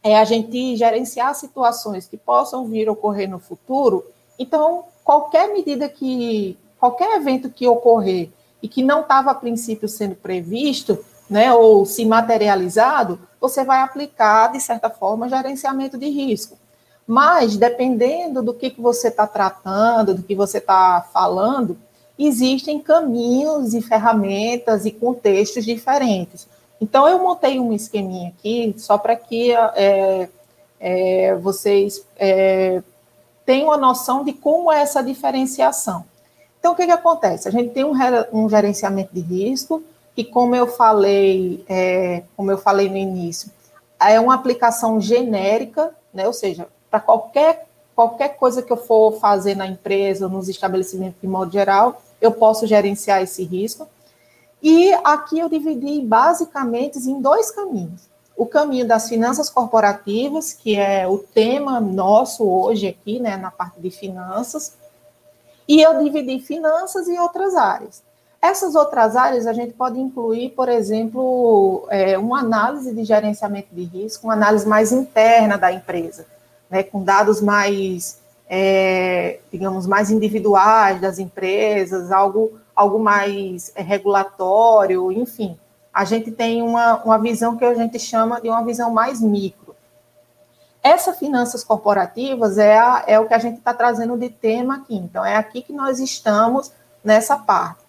é 0.03 0.17
a 0.17 0.25
gente 0.25 0.77
gerenciar 0.77 1.35
situações 1.35 2.07
que 2.07 2.17
possam 2.17 2.67
vir 2.67 2.89
ocorrer 2.89 3.29
no 3.29 3.39
futuro. 3.39 4.07
Então, 4.39 4.85
qualquer 5.03 5.53
medida 5.53 5.89
que, 5.89 6.57
qualquer 6.79 7.17
evento 7.17 7.51
que 7.51 7.67
ocorrer 7.67 8.31
e 8.63 8.69
que 8.69 8.83
não 8.83 9.01
estava 9.01 9.33
a 9.33 9.35
princípio 9.35 9.89
sendo 9.89 10.15
previsto, 10.15 11.05
né, 11.29 11.53
ou 11.53 11.85
se 11.85 12.07
materializado, 12.07 13.21
você 13.41 13.65
vai 13.65 13.81
aplicar, 13.81 14.53
de 14.53 14.61
certa 14.61 14.89
forma, 14.89 15.29
gerenciamento 15.29 15.99
de 15.99 16.09
risco. 16.09 16.57
Mas, 17.09 17.57
dependendo 17.57 18.43
do 18.43 18.53
que, 18.53 18.69
que 18.69 18.83
você 18.83 19.09
está 19.09 19.27
tratando, 19.27 20.13
do 20.13 20.23
que 20.23 20.35
você 20.35 20.59
está 20.59 21.01
falando, 21.11 21.79
existem 22.19 22.79
caminhos 22.79 23.73
e 23.73 23.81
ferramentas 23.81 24.85
e 24.85 24.91
contextos 24.91 25.65
diferentes. 25.65 26.47
Então, 26.79 27.09
eu 27.09 27.19
montei 27.19 27.59
um 27.59 27.73
esqueminha 27.73 28.29
aqui, 28.29 28.75
só 28.77 28.99
para 28.99 29.17
que 29.17 29.53
é, 29.53 30.29
é, 30.79 31.35
vocês 31.37 32.05
é, 32.19 32.83
tenham 33.47 33.73
a 33.73 33.79
noção 33.79 34.23
de 34.23 34.35
como 34.35 34.71
é 34.71 34.83
essa 34.83 35.03
diferenciação. 35.03 36.05
Então, 36.61 36.73
o 36.73 36.77
que, 36.77 36.85
que 36.85 36.93
acontece? 36.93 37.49
A 37.49 37.51
gente 37.51 37.71
tem 37.71 37.85
um, 37.85 37.95
um 38.35 38.51
gerenciamento 38.51 39.15
de 39.15 39.21
risco, 39.23 39.83
que, 40.15 40.25
como 40.25 40.55
eu 40.55 40.67
falei, 40.67 41.65
é, 41.67 42.25
como 42.37 42.51
eu 42.51 42.59
falei 42.59 42.91
no 42.91 42.99
início, 42.99 43.51
é 43.99 44.21
uma 44.21 44.35
aplicação 44.35 45.01
genérica, 45.01 45.95
né? 46.13 46.27
ou 46.27 46.35
seja, 46.35 46.69
para 46.91 47.01
qualquer, 47.01 47.67
qualquer 47.95 48.37
coisa 48.37 48.63
que 48.63 48.73
eu 48.73 48.77
for 48.77 49.19
fazer 49.19 49.55
na 49.55 49.67
empresa, 49.67 50.29
nos 50.29 50.49
estabelecimentos 50.49 51.21
de 51.21 51.27
modo 51.27 51.53
geral, 51.53 52.03
eu 52.21 52.33
posso 52.33 52.67
gerenciar 52.67 53.23
esse 53.23 53.45
risco. 53.45 53.89
E 54.63 54.93
aqui 55.05 55.39
eu 55.39 55.49
dividi 55.49 56.01
basicamente 56.01 56.99
em 56.99 57.21
dois 57.21 57.51
caminhos. 57.51 58.09
O 58.37 58.47
caminho 58.47 58.87
das 58.87 59.09
finanças 59.09 59.51
corporativas, 59.51 60.53
que 60.53 60.77
é 60.77 61.07
o 61.07 61.19
tema 61.19 61.81
nosso 61.81 62.49
hoje 62.49 62.87
aqui, 62.89 63.19
né, 63.19 63.37
na 63.37 63.51
parte 63.51 63.81
de 63.81 63.91
finanças, 63.91 64.75
e 65.67 65.83
eu 65.83 66.03
dividi 66.03 66.41
finanças 66.41 67.09
e 67.09 67.19
outras 67.19 67.55
áreas. 67.55 68.03
Essas 68.41 68.77
outras 68.77 69.17
áreas 69.17 69.47
a 69.47 69.53
gente 69.53 69.75
pode 69.75 69.99
incluir, 69.99 70.51
por 70.51 70.69
exemplo, 70.69 71.87
é, 71.91 72.17
uma 72.17 72.41
análise 72.41 72.95
de 72.95 73.05
gerenciamento 73.05 73.69
de 73.73 73.83
risco, 73.83 74.29
uma 74.29 74.35
análise 74.35 74.67
mais 74.67 74.93
interna 74.93 75.59
da 75.59 75.73
empresa, 75.73 76.25
né, 76.71 76.83
com 76.83 77.03
dados 77.03 77.41
mais, 77.41 78.21
é, 78.49 79.41
digamos, 79.51 79.87
mais 79.87 80.11
individuais 80.11 81.01
das 81.01 81.19
empresas, 81.19 82.13
algo 82.13 82.59
algo 82.79 83.01
mais 83.01 83.73
é, 83.75 83.83
regulatório, 83.83 85.11
enfim. 85.11 85.59
A 85.93 86.05
gente 86.05 86.31
tem 86.31 86.63
uma, 86.63 87.03
uma 87.03 87.19
visão 87.19 87.57
que 87.57 87.65
a 87.65 87.75
gente 87.75 87.99
chama 87.99 88.41
de 88.41 88.49
uma 88.49 88.65
visão 88.65 88.93
mais 88.93 89.21
micro. 89.21 89.75
Essa 90.81 91.13
finanças 91.13 91.65
corporativas 91.65 92.57
é, 92.57 92.79
a, 92.79 93.03
é 93.05 93.19
o 93.19 93.27
que 93.27 93.35
a 93.35 93.39
gente 93.41 93.59
está 93.59 93.75
trazendo 93.75 94.17
de 94.17 94.29
tema 94.31 94.77
aqui. 94.77 94.95
Então, 94.95 95.25
é 95.25 95.35
aqui 95.35 95.61
que 95.61 95.73
nós 95.73 95.99
estamos 95.99 96.71
nessa 97.03 97.37
parte. 97.37 97.88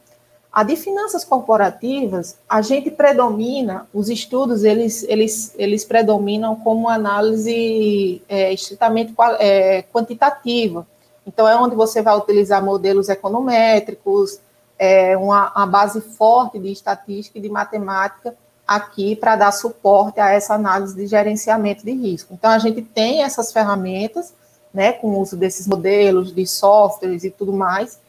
A 0.51 0.63
de 0.63 0.75
finanças 0.75 1.23
corporativas, 1.23 2.37
a 2.49 2.61
gente 2.61 2.89
predomina, 2.89 3.87
os 3.93 4.09
estudos, 4.09 4.63
eles, 4.63 5.03
eles, 5.03 5.53
eles 5.57 5.85
predominam 5.85 6.55
como 6.55 6.89
análise 6.89 8.21
é, 8.27 8.51
estritamente 8.51 9.13
é, 9.39 9.83
quantitativa. 9.83 10.87
Então, 11.25 11.47
é 11.47 11.55
onde 11.55 11.75
você 11.75 12.01
vai 12.01 12.17
utilizar 12.17 12.63
modelos 12.63 13.09
econométricos, 13.09 14.39
é, 14.77 15.15
uma, 15.15 15.51
uma 15.55 15.67
base 15.67 16.01
forte 16.01 16.57
de 16.57 16.71
estatística 16.71 17.37
e 17.37 17.41
de 17.41 17.49
matemática 17.49 18.35
aqui 18.65 19.15
para 19.15 19.35
dar 19.35 19.51
suporte 19.51 20.19
a 20.19 20.31
essa 20.31 20.55
análise 20.55 20.95
de 20.95 21.05
gerenciamento 21.05 21.85
de 21.85 21.91
risco. 21.91 22.33
Então, 22.33 22.49
a 22.49 22.57
gente 22.57 22.81
tem 22.81 23.21
essas 23.21 23.51
ferramentas, 23.51 24.33
né, 24.73 24.93
com 24.93 25.09
o 25.09 25.19
uso 25.19 25.37
desses 25.37 25.67
modelos, 25.67 26.33
de 26.33 26.45
softwares 26.47 27.23
e 27.23 27.29
tudo 27.29 27.53
mais, 27.53 27.99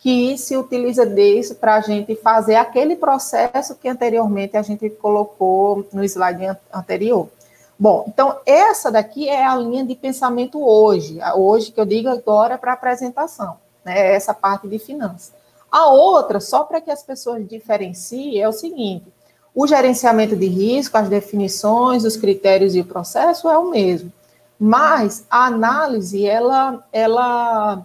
que 0.00 0.38
se 0.38 0.56
utiliza 0.56 1.04
disso 1.04 1.56
para 1.56 1.76
a 1.76 1.80
gente 1.80 2.14
fazer 2.16 2.54
aquele 2.54 2.96
processo 2.96 3.74
que 3.74 3.88
anteriormente 3.88 4.56
a 4.56 4.62
gente 4.62 4.88
colocou 4.90 5.86
no 5.92 6.04
slide 6.04 6.56
anterior. 6.72 7.28
Bom, 7.78 8.04
então 8.08 8.36
essa 8.44 8.90
daqui 8.90 9.28
é 9.28 9.44
a 9.44 9.56
linha 9.56 9.84
de 9.84 9.94
pensamento 9.94 10.60
hoje, 10.60 11.18
hoje 11.36 11.70
que 11.70 11.80
eu 11.80 11.86
digo 11.86 12.08
agora 12.08 12.58
para 12.58 12.72
a 12.72 12.74
apresentação, 12.74 13.56
né, 13.84 14.14
essa 14.14 14.34
parte 14.34 14.66
de 14.66 14.78
finanças. 14.78 15.32
A 15.70 15.86
outra, 15.88 16.40
só 16.40 16.64
para 16.64 16.80
que 16.80 16.90
as 16.90 17.02
pessoas 17.02 17.46
diferenciem, 17.46 18.40
é 18.40 18.48
o 18.48 18.52
seguinte: 18.52 19.04
o 19.54 19.66
gerenciamento 19.66 20.34
de 20.34 20.46
risco, 20.46 20.96
as 20.96 21.08
definições, 21.08 22.04
os 22.04 22.16
critérios 22.16 22.74
e 22.74 22.80
o 22.80 22.84
processo 22.84 23.48
é 23.48 23.58
o 23.58 23.70
mesmo. 23.70 24.12
Mas 24.58 25.24
a 25.30 25.46
análise, 25.46 26.26
ela, 26.26 26.84
ela, 26.92 27.82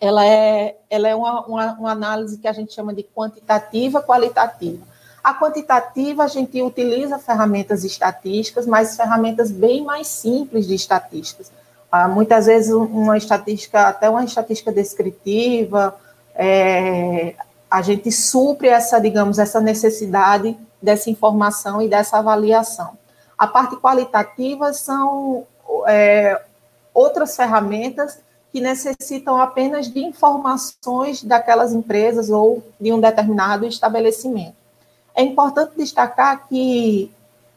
ela 0.00 0.24
é, 0.26 0.76
ela 0.90 1.08
é 1.08 1.14
uma, 1.14 1.46
uma, 1.46 1.72
uma 1.74 1.90
análise 1.92 2.38
que 2.38 2.48
a 2.48 2.52
gente 2.52 2.72
chama 2.72 2.92
de 2.92 3.02
quantitativa 3.02 4.02
qualitativa. 4.02 4.82
A 5.22 5.32
quantitativa, 5.32 6.24
a 6.24 6.28
gente 6.28 6.60
utiliza 6.60 7.18
ferramentas 7.18 7.82
estatísticas, 7.82 8.66
mas 8.66 8.96
ferramentas 8.96 9.50
bem 9.50 9.82
mais 9.82 10.06
simples 10.06 10.66
de 10.66 10.74
estatísticas. 10.74 11.50
Ah, 11.90 12.08
muitas 12.08 12.46
vezes, 12.46 12.72
uma 12.72 13.16
estatística, 13.16 13.88
até 13.88 14.10
uma 14.10 14.24
estatística 14.24 14.70
descritiva, 14.70 15.96
é, 16.34 17.34
a 17.70 17.80
gente 17.80 18.12
supre 18.12 18.68
essa, 18.68 19.00
digamos, 19.00 19.38
essa 19.38 19.60
necessidade 19.60 20.56
dessa 20.82 21.08
informação 21.08 21.80
e 21.80 21.88
dessa 21.88 22.18
avaliação. 22.18 22.98
A 23.38 23.46
parte 23.46 23.76
qualitativa 23.76 24.72
são 24.72 25.46
é, 25.86 26.40
outras 26.92 27.34
ferramentas 27.34 28.18
que 28.54 28.60
necessitam 28.60 29.36
apenas 29.40 29.88
de 29.88 29.98
informações 29.98 31.24
daquelas 31.24 31.72
empresas 31.72 32.30
ou 32.30 32.62
de 32.80 32.92
um 32.92 33.00
determinado 33.00 33.66
estabelecimento. 33.66 34.54
É 35.12 35.24
importante 35.24 35.72
destacar 35.76 36.46
que 36.46 37.10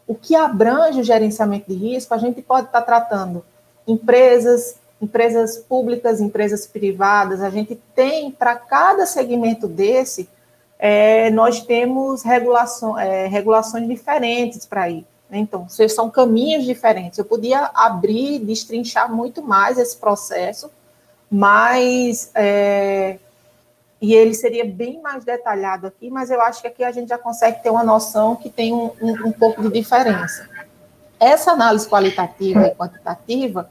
o 0.07 0.15
que 0.15 0.35
abrange 0.35 0.99
o 0.99 1.03
gerenciamento 1.03 1.71
de 1.71 1.75
risco, 1.75 2.15
a 2.15 2.17
gente 2.17 2.41
pode 2.41 2.65
estar 2.65 2.81
tratando 2.81 3.45
empresas, 3.87 4.77
empresas 4.99 5.59
públicas, 5.59 6.19
empresas 6.19 6.65
privadas, 6.65 7.43
a 7.43 7.51
gente 7.51 7.79
tem 7.93 8.31
para 8.31 8.55
cada 8.55 9.05
segmento 9.05 9.67
desse 9.67 10.27
é, 10.79 11.29
nós 11.29 11.61
temos 11.61 12.23
regulação, 12.23 12.97
é, 12.97 13.27
regulações 13.27 13.87
diferentes 13.87 14.65
para 14.65 14.89
ir. 14.89 15.05
Né? 15.29 15.37
Então, 15.37 15.67
são 15.69 16.09
caminhos 16.09 16.65
diferentes. 16.65 17.19
Eu 17.19 17.25
podia 17.25 17.69
abrir, 17.75 18.39
destrinchar 18.39 19.13
muito 19.13 19.43
mais 19.43 19.77
esse 19.77 19.95
processo, 19.95 20.71
mas. 21.29 22.31
É, 22.35 23.17
e 23.99 24.13
ele 24.13 24.35
seria 24.35 24.63
bem 24.63 25.01
mais 25.01 25.25
detalhado 25.25 25.87
aqui, 25.87 26.09
mas 26.11 26.29
eu 26.29 26.39
acho 26.39 26.61
que 26.61 26.67
aqui 26.67 26.83
a 26.83 26.91
gente 26.91 27.09
já 27.09 27.17
consegue 27.17 27.63
ter 27.63 27.71
uma 27.71 27.83
noção 27.83 28.35
que 28.35 28.47
tem 28.47 28.71
um, 28.71 28.91
um, 29.01 29.27
um 29.27 29.31
pouco 29.31 29.61
de 29.63 29.69
diferença. 29.69 30.47
Essa 31.19 31.53
análise 31.53 31.89
qualitativa 31.89 32.67
e 32.67 32.75
quantitativa, 32.75 33.67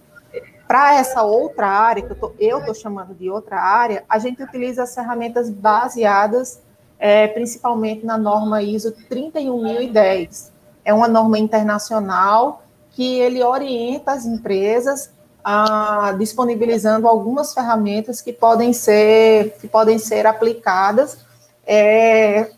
para 0.66 0.96
essa 0.96 1.22
outra 1.22 1.68
área, 1.68 2.02
que 2.02 2.12
eu 2.40 2.58
estou 2.58 2.74
chamando 2.74 3.14
de 3.14 3.30
outra 3.30 3.60
área, 3.60 4.02
a 4.08 4.18
gente 4.18 4.42
utiliza 4.42 4.82
as 4.82 4.92
ferramentas 4.92 5.48
baseadas 5.48 6.60
é, 6.98 7.26
principalmente 7.28 8.04
na 8.04 8.16
norma 8.16 8.62
ISO 8.62 8.92
31010. 9.08 10.52
É 10.84 10.94
uma 10.94 11.08
norma 11.08 11.38
internacional 11.38 12.62
que 12.92 13.20
ele 13.20 13.42
orienta 13.42 14.12
as 14.12 14.24
empresas 14.24 15.10
disponibilizando 16.18 17.06
algumas 17.06 17.54
ferramentas 17.54 18.20
que 18.20 18.32
podem 18.32 18.72
ser, 18.72 19.56
que 19.60 19.68
podem 19.68 19.98
ser 19.98 20.26
aplicadas 20.26 21.18
é, 21.66 22.50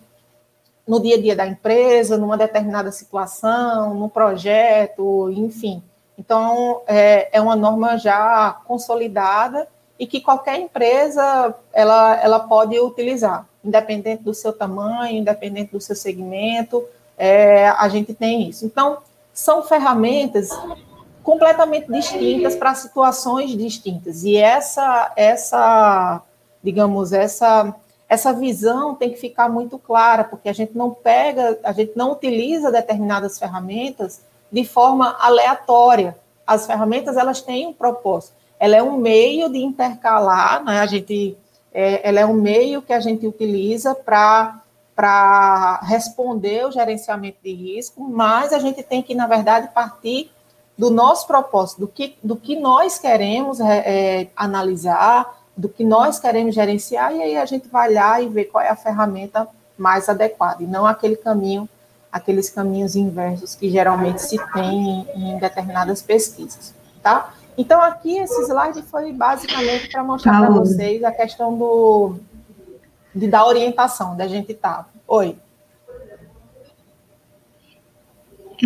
no 0.87 1.01
dia 1.01 1.17
a 1.17 1.21
dia 1.21 1.37
da 1.37 1.47
empresa, 1.47 2.17
numa 2.17 2.37
determinada 2.37 2.91
situação, 2.91 3.95
no 3.95 4.09
projeto, 4.09 5.31
enfim. 5.31 5.83
Então, 6.19 6.81
é, 6.87 7.29
é 7.37 7.41
uma 7.41 7.55
norma 7.55 7.97
já 7.99 8.61
consolidada 8.67 9.69
e 9.99 10.07
que 10.07 10.21
qualquer 10.21 10.59
empresa 10.59 11.55
ela, 11.73 12.17
ela 12.23 12.41
pode 12.41 12.79
utilizar 12.81 13.47
independente 13.63 14.23
do 14.23 14.33
seu 14.33 14.53
tamanho, 14.53 15.19
independente 15.19 15.73
do 15.73 15.81
seu 15.81 15.95
segmento, 15.95 16.85
é, 17.17 17.69
a 17.69 17.89
gente 17.89 18.15
tem 18.15 18.49
isso. 18.49 18.65
Então, 18.65 18.99
são 19.33 19.63
ferramentas 19.63 20.49
completamente 21.29 21.93
distintas 21.93 22.57
para 22.57 22.75
situações 22.75 23.51
distintas. 23.51 24.25
E 24.25 24.39
essa, 24.39 25.13
essa, 25.15 26.23
digamos, 26.65 27.13
essa, 27.13 27.75
essa 28.09 28.33
visão 28.33 28.95
tem 28.95 29.11
que 29.11 29.19
ficar 29.19 29.47
muito 29.47 29.79
clara, 29.79 30.25
porque 30.25 30.49
a 30.49 30.55
gente 30.55 30.75
não 30.75 30.91
pega, 30.91 31.59
a 31.63 31.73
gente 31.73 31.93
não 31.95 32.13
utiliza 32.13 32.73
determinadas 32.73 33.39
ferramentas 33.39 34.23
de 34.51 34.65
forma 34.65 35.19
aleatória. 35.21 36.17
As 36.47 36.67
ferramentas 36.67 37.19
elas 37.19 37.43
têm 37.43 37.67
um 37.67 37.75
propósito. 37.75 38.33
Ela 38.59 38.77
é 38.77 38.83
um 38.83 38.97
meio 38.97 39.51
de 39.51 39.59
intercalar, 39.59 40.65
né? 40.65 40.81
A 40.81 40.87
gente 40.87 41.37
é, 41.71 42.09
ela 42.09 42.21
é 42.21 42.25
um 42.25 42.33
meio 42.33 42.81
que 42.81 42.95
a 42.95 43.01
gente 43.01 43.27
utiliza 43.27 43.95
para 43.95 44.63
para 44.97 45.79
responder 45.83 46.67
o 46.67 46.73
gerenciamento 46.73 47.37
de 47.45 47.53
risco, 47.53 48.03
mas 48.03 48.53
a 48.53 48.59
gente 48.59 48.83
tem 48.83 49.01
que, 49.01 49.15
na 49.15 49.29
verdade, 49.29 49.69
partir 49.73 50.29
do 50.79 50.91
nosso 50.91 51.27
propósito, 51.27 51.81
do 51.81 51.89
que, 51.89 52.17
do 52.23 52.37
que 52.37 52.55
nós 52.55 52.99
queremos 52.99 53.59
é, 53.59 53.79
é, 54.21 54.29
analisar, 54.37 55.37
do 55.57 55.69
que 55.69 55.85
nós 55.85 56.21
queremos 56.21 56.55
gerenciar, 56.55 57.13
e 57.13 57.21
aí 57.21 57.37
a 57.37 57.45
gente 57.45 57.69
vai 57.69 57.93
lá 57.93 58.21
e 58.21 58.29
ver 58.29 58.45
qual 58.45 58.63
é 58.63 58.69
a 58.69 58.77
ferramenta 58.77 59.49
mais 59.77 60.09
adequada, 60.09 60.63
e 60.63 60.67
não 60.67 60.87
aquele 60.87 61.17
caminho, 61.17 61.69
aqueles 62.13 62.49
caminhos 62.49 62.95
inversos 62.95 63.57
que 63.57 63.69
geralmente 63.69 64.23
se 64.23 64.39
tem 64.53 65.07
em, 65.17 65.35
em 65.35 65.39
determinadas 65.39 66.01
pesquisas, 66.01 66.73
tá? 67.03 67.35
Então, 67.57 67.83
aqui 67.83 68.17
esse 68.17 68.41
slide 68.45 68.83
foi 68.83 69.13
basicamente 69.13 69.91
para 69.91 70.05
mostrar 70.05 70.39
para 70.39 70.51
vocês 70.51 71.03
a 71.03 71.11
questão 71.11 71.59
do, 71.59 72.15
de 73.13 73.27
dar 73.27 73.45
orientação 73.45 74.17
da 74.17 74.29
gente 74.29 74.53
estar. 74.53 74.85
Tá. 74.85 74.87
Oi. 75.09 75.37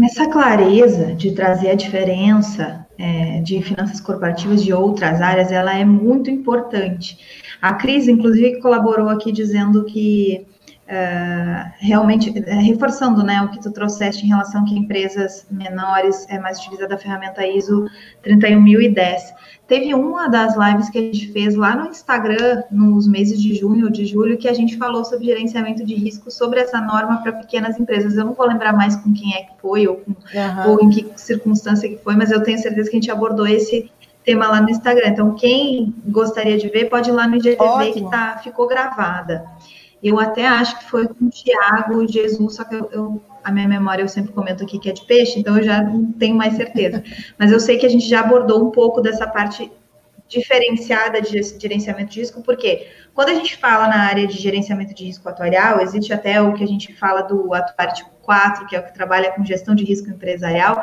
Essa 0.00 0.26
clareza 0.28 1.14
de 1.14 1.32
trazer 1.32 1.70
a 1.70 1.74
diferença 1.74 2.86
é, 2.98 3.40
de 3.40 3.60
finanças 3.62 4.00
corporativas 4.00 4.64
de 4.64 4.72
outras 4.72 5.20
áreas, 5.20 5.52
ela 5.52 5.76
é 5.76 5.84
muito 5.84 6.30
importante. 6.30 7.18
A 7.60 7.74
Cris, 7.74 8.08
inclusive, 8.08 8.60
colaborou 8.60 9.08
aqui 9.08 9.32
dizendo 9.32 9.84
que 9.84 10.46
Uh, 10.82 11.72
realmente 11.78 12.28
uh, 12.28 12.60
reforçando 12.60 13.22
né, 13.22 13.40
o 13.40 13.48
que 13.48 13.62
tu 13.62 13.72
trouxeste 13.72 14.26
em 14.26 14.28
relação 14.28 14.64
que 14.64 14.76
empresas 14.76 15.46
menores 15.50 16.26
é 16.28 16.38
mais 16.38 16.58
utilizada 16.58 16.96
a 16.96 16.98
ferramenta 16.98 17.46
ISO 17.46 17.88
31010. 18.22 19.32
Teve 19.72 19.94
uma 19.94 20.28
das 20.28 20.54
lives 20.54 20.90
que 20.90 20.98
a 20.98 21.00
gente 21.00 21.32
fez 21.32 21.54
lá 21.54 21.74
no 21.74 21.88
Instagram, 21.88 22.62
nos 22.70 23.08
meses 23.08 23.40
de 23.40 23.54
junho 23.54 23.86
ou 23.86 23.90
de 23.90 24.04
julho, 24.04 24.36
que 24.36 24.46
a 24.46 24.52
gente 24.52 24.76
falou 24.76 25.02
sobre 25.02 25.24
gerenciamento 25.24 25.82
de 25.82 25.94
risco, 25.94 26.30
sobre 26.30 26.60
essa 26.60 26.78
norma 26.78 27.22
para 27.22 27.32
pequenas 27.32 27.80
empresas. 27.80 28.14
Eu 28.14 28.26
não 28.26 28.34
vou 28.34 28.46
lembrar 28.46 28.74
mais 28.74 28.94
com 28.96 29.14
quem 29.14 29.34
é 29.34 29.44
que 29.44 29.52
foi 29.62 29.88
ou, 29.88 29.96
com, 29.96 30.10
uhum. 30.10 30.72
ou 30.72 30.82
em 30.82 30.90
que 30.90 31.10
circunstância 31.16 31.88
que 31.88 31.96
foi, 31.96 32.14
mas 32.16 32.30
eu 32.30 32.42
tenho 32.42 32.58
certeza 32.58 32.90
que 32.90 32.96
a 32.98 33.00
gente 33.00 33.10
abordou 33.10 33.46
esse 33.46 33.90
tema 34.22 34.46
lá 34.46 34.60
no 34.60 34.68
Instagram. 34.68 35.08
Então, 35.08 35.34
quem 35.36 35.94
gostaria 36.06 36.58
de 36.58 36.68
ver, 36.68 36.90
pode 36.90 37.08
ir 37.08 37.14
lá 37.14 37.26
no 37.26 37.36
IGTV 37.36 37.56
Ótimo. 37.58 37.94
que 37.94 38.10
tá, 38.10 38.40
ficou 38.44 38.68
gravada. 38.68 39.42
Eu 40.02 40.18
até 40.18 40.46
acho 40.46 40.78
que 40.80 40.90
foi 40.90 41.06
com 41.06 41.26
o 41.26 41.30
Tiago 41.30 42.06
Jesus, 42.08 42.56
só 42.56 42.64
que 42.64 42.74
eu, 42.74 42.90
eu, 42.90 43.22
a 43.44 43.52
minha 43.52 43.68
memória 43.68 44.02
eu 44.02 44.08
sempre 44.08 44.32
comento 44.32 44.64
aqui 44.64 44.78
que 44.78 44.90
é 44.90 44.92
de 44.92 45.04
peixe, 45.06 45.38
então 45.38 45.56
eu 45.56 45.62
já 45.62 45.82
não 45.82 46.10
tenho 46.12 46.34
mais 46.34 46.54
certeza. 46.54 47.04
Mas 47.38 47.52
eu 47.52 47.60
sei 47.60 47.78
que 47.78 47.86
a 47.86 47.88
gente 47.88 48.08
já 48.08 48.20
abordou 48.20 48.66
um 48.66 48.70
pouco 48.70 49.00
dessa 49.00 49.26
parte 49.26 49.70
diferenciada 50.28 51.20
de 51.20 51.42
gerenciamento 51.58 52.12
de 52.12 52.20
risco, 52.20 52.42
porque 52.42 52.88
quando 53.14 53.28
a 53.28 53.34
gente 53.34 53.56
fala 53.58 53.86
na 53.86 54.06
área 54.06 54.26
de 54.26 54.38
gerenciamento 54.38 54.94
de 54.94 55.04
risco 55.04 55.28
atuarial, 55.28 55.80
existe 55.80 56.12
até 56.12 56.40
o 56.40 56.54
que 56.54 56.64
a 56.64 56.66
gente 56.66 56.92
fala 56.94 57.22
do 57.22 57.52
atuário 57.52 57.94
tipo 57.94 58.10
4, 58.22 58.66
que 58.66 58.74
é 58.74 58.80
o 58.80 58.84
que 58.84 58.94
trabalha 58.94 59.30
com 59.32 59.44
gestão 59.44 59.74
de 59.74 59.84
risco 59.84 60.08
empresarial, 60.08 60.82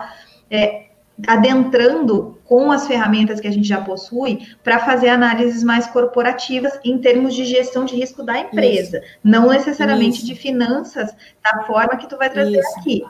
é, 0.49 0.88
adentrando 1.27 2.37
com 2.45 2.71
as 2.71 2.87
ferramentas 2.87 3.39
que 3.39 3.47
a 3.47 3.51
gente 3.51 3.67
já 3.67 3.79
possui 3.79 4.47
para 4.63 4.79
fazer 4.79 5.09
análises 5.09 5.63
mais 5.63 5.85
corporativas 5.87 6.79
em 6.83 6.97
termos 6.97 7.35
de 7.35 7.45
gestão 7.45 7.85
de 7.85 7.95
risco 7.95 8.23
da 8.23 8.39
empresa, 8.39 8.97
Isso. 8.97 9.07
não 9.23 9.49
necessariamente 9.49 10.17
Isso. 10.17 10.25
de 10.25 10.35
finanças 10.35 11.13
da 11.43 11.63
forma 11.63 11.97
que 11.97 12.09
tu 12.09 12.17
vai 12.17 12.29
trazer 12.29 12.59
Isso. 12.59 12.79
aqui. 12.79 13.03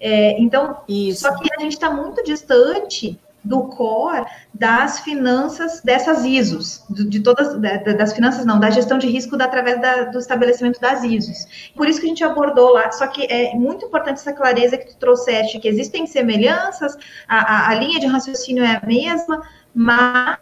É, 0.00 0.40
então, 0.40 0.78
só 1.14 1.34
que 1.36 1.50
a 1.56 1.60
gente 1.60 1.72
está 1.72 1.90
muito 1.90 2.22
distante 2.22 3.18
do 3.44 3.64
core 3.64 4.24
das 4.52 5.00
finanças 5.00 5.80
dessas 5.82 6.24
ISOs, 6.24 6.84
de 6.88 7.20
todas, 7.20 7.58
das 7.96 8.12
finanças 8.12 8.46
não, 8.46 8.58
da 8.58 8.70
gestão 8.70 8.98
de 8.98 9.06
risco 9.06 9.36
da, 9.36 9.44
através 9.44 9.80
da, 9.80 10.04
do 10.04 10.18
estabelecimento 10.18 10.80
das 10.80 11.04
ISOs. 11.04 11.72
Por 11.76 11.88
isso 11.88 12.00
que 12.00 12.06
a 12.06 12.08
gente 12.08 12.24
abordou 12.24 12.72
lá, 12.72 12.90
só 12.92 13.06
que 13.06 13.24
é 13.24 13.54
muito 13.54 13.84
importante 13.86 14.16
essa 14.16 14.32
clareza 14.32 14.78
que 14.78 14.86
tu 14.86 14.96
trouxeste, 14.96 15.58
que 15.60 15.68
existem 15.68 16.06
semelhanças, 16.06 16.96
a, 17.28 17.38
a, 17.38 17.68
a 17.70 17.74
linha 17.74 18.00
de 18.00 18.06
raciocínio 18.06 18.64
é 18.64 18.80
a 18.82 18.86
mesma, 18.86 19.42
mas 19.74 20.38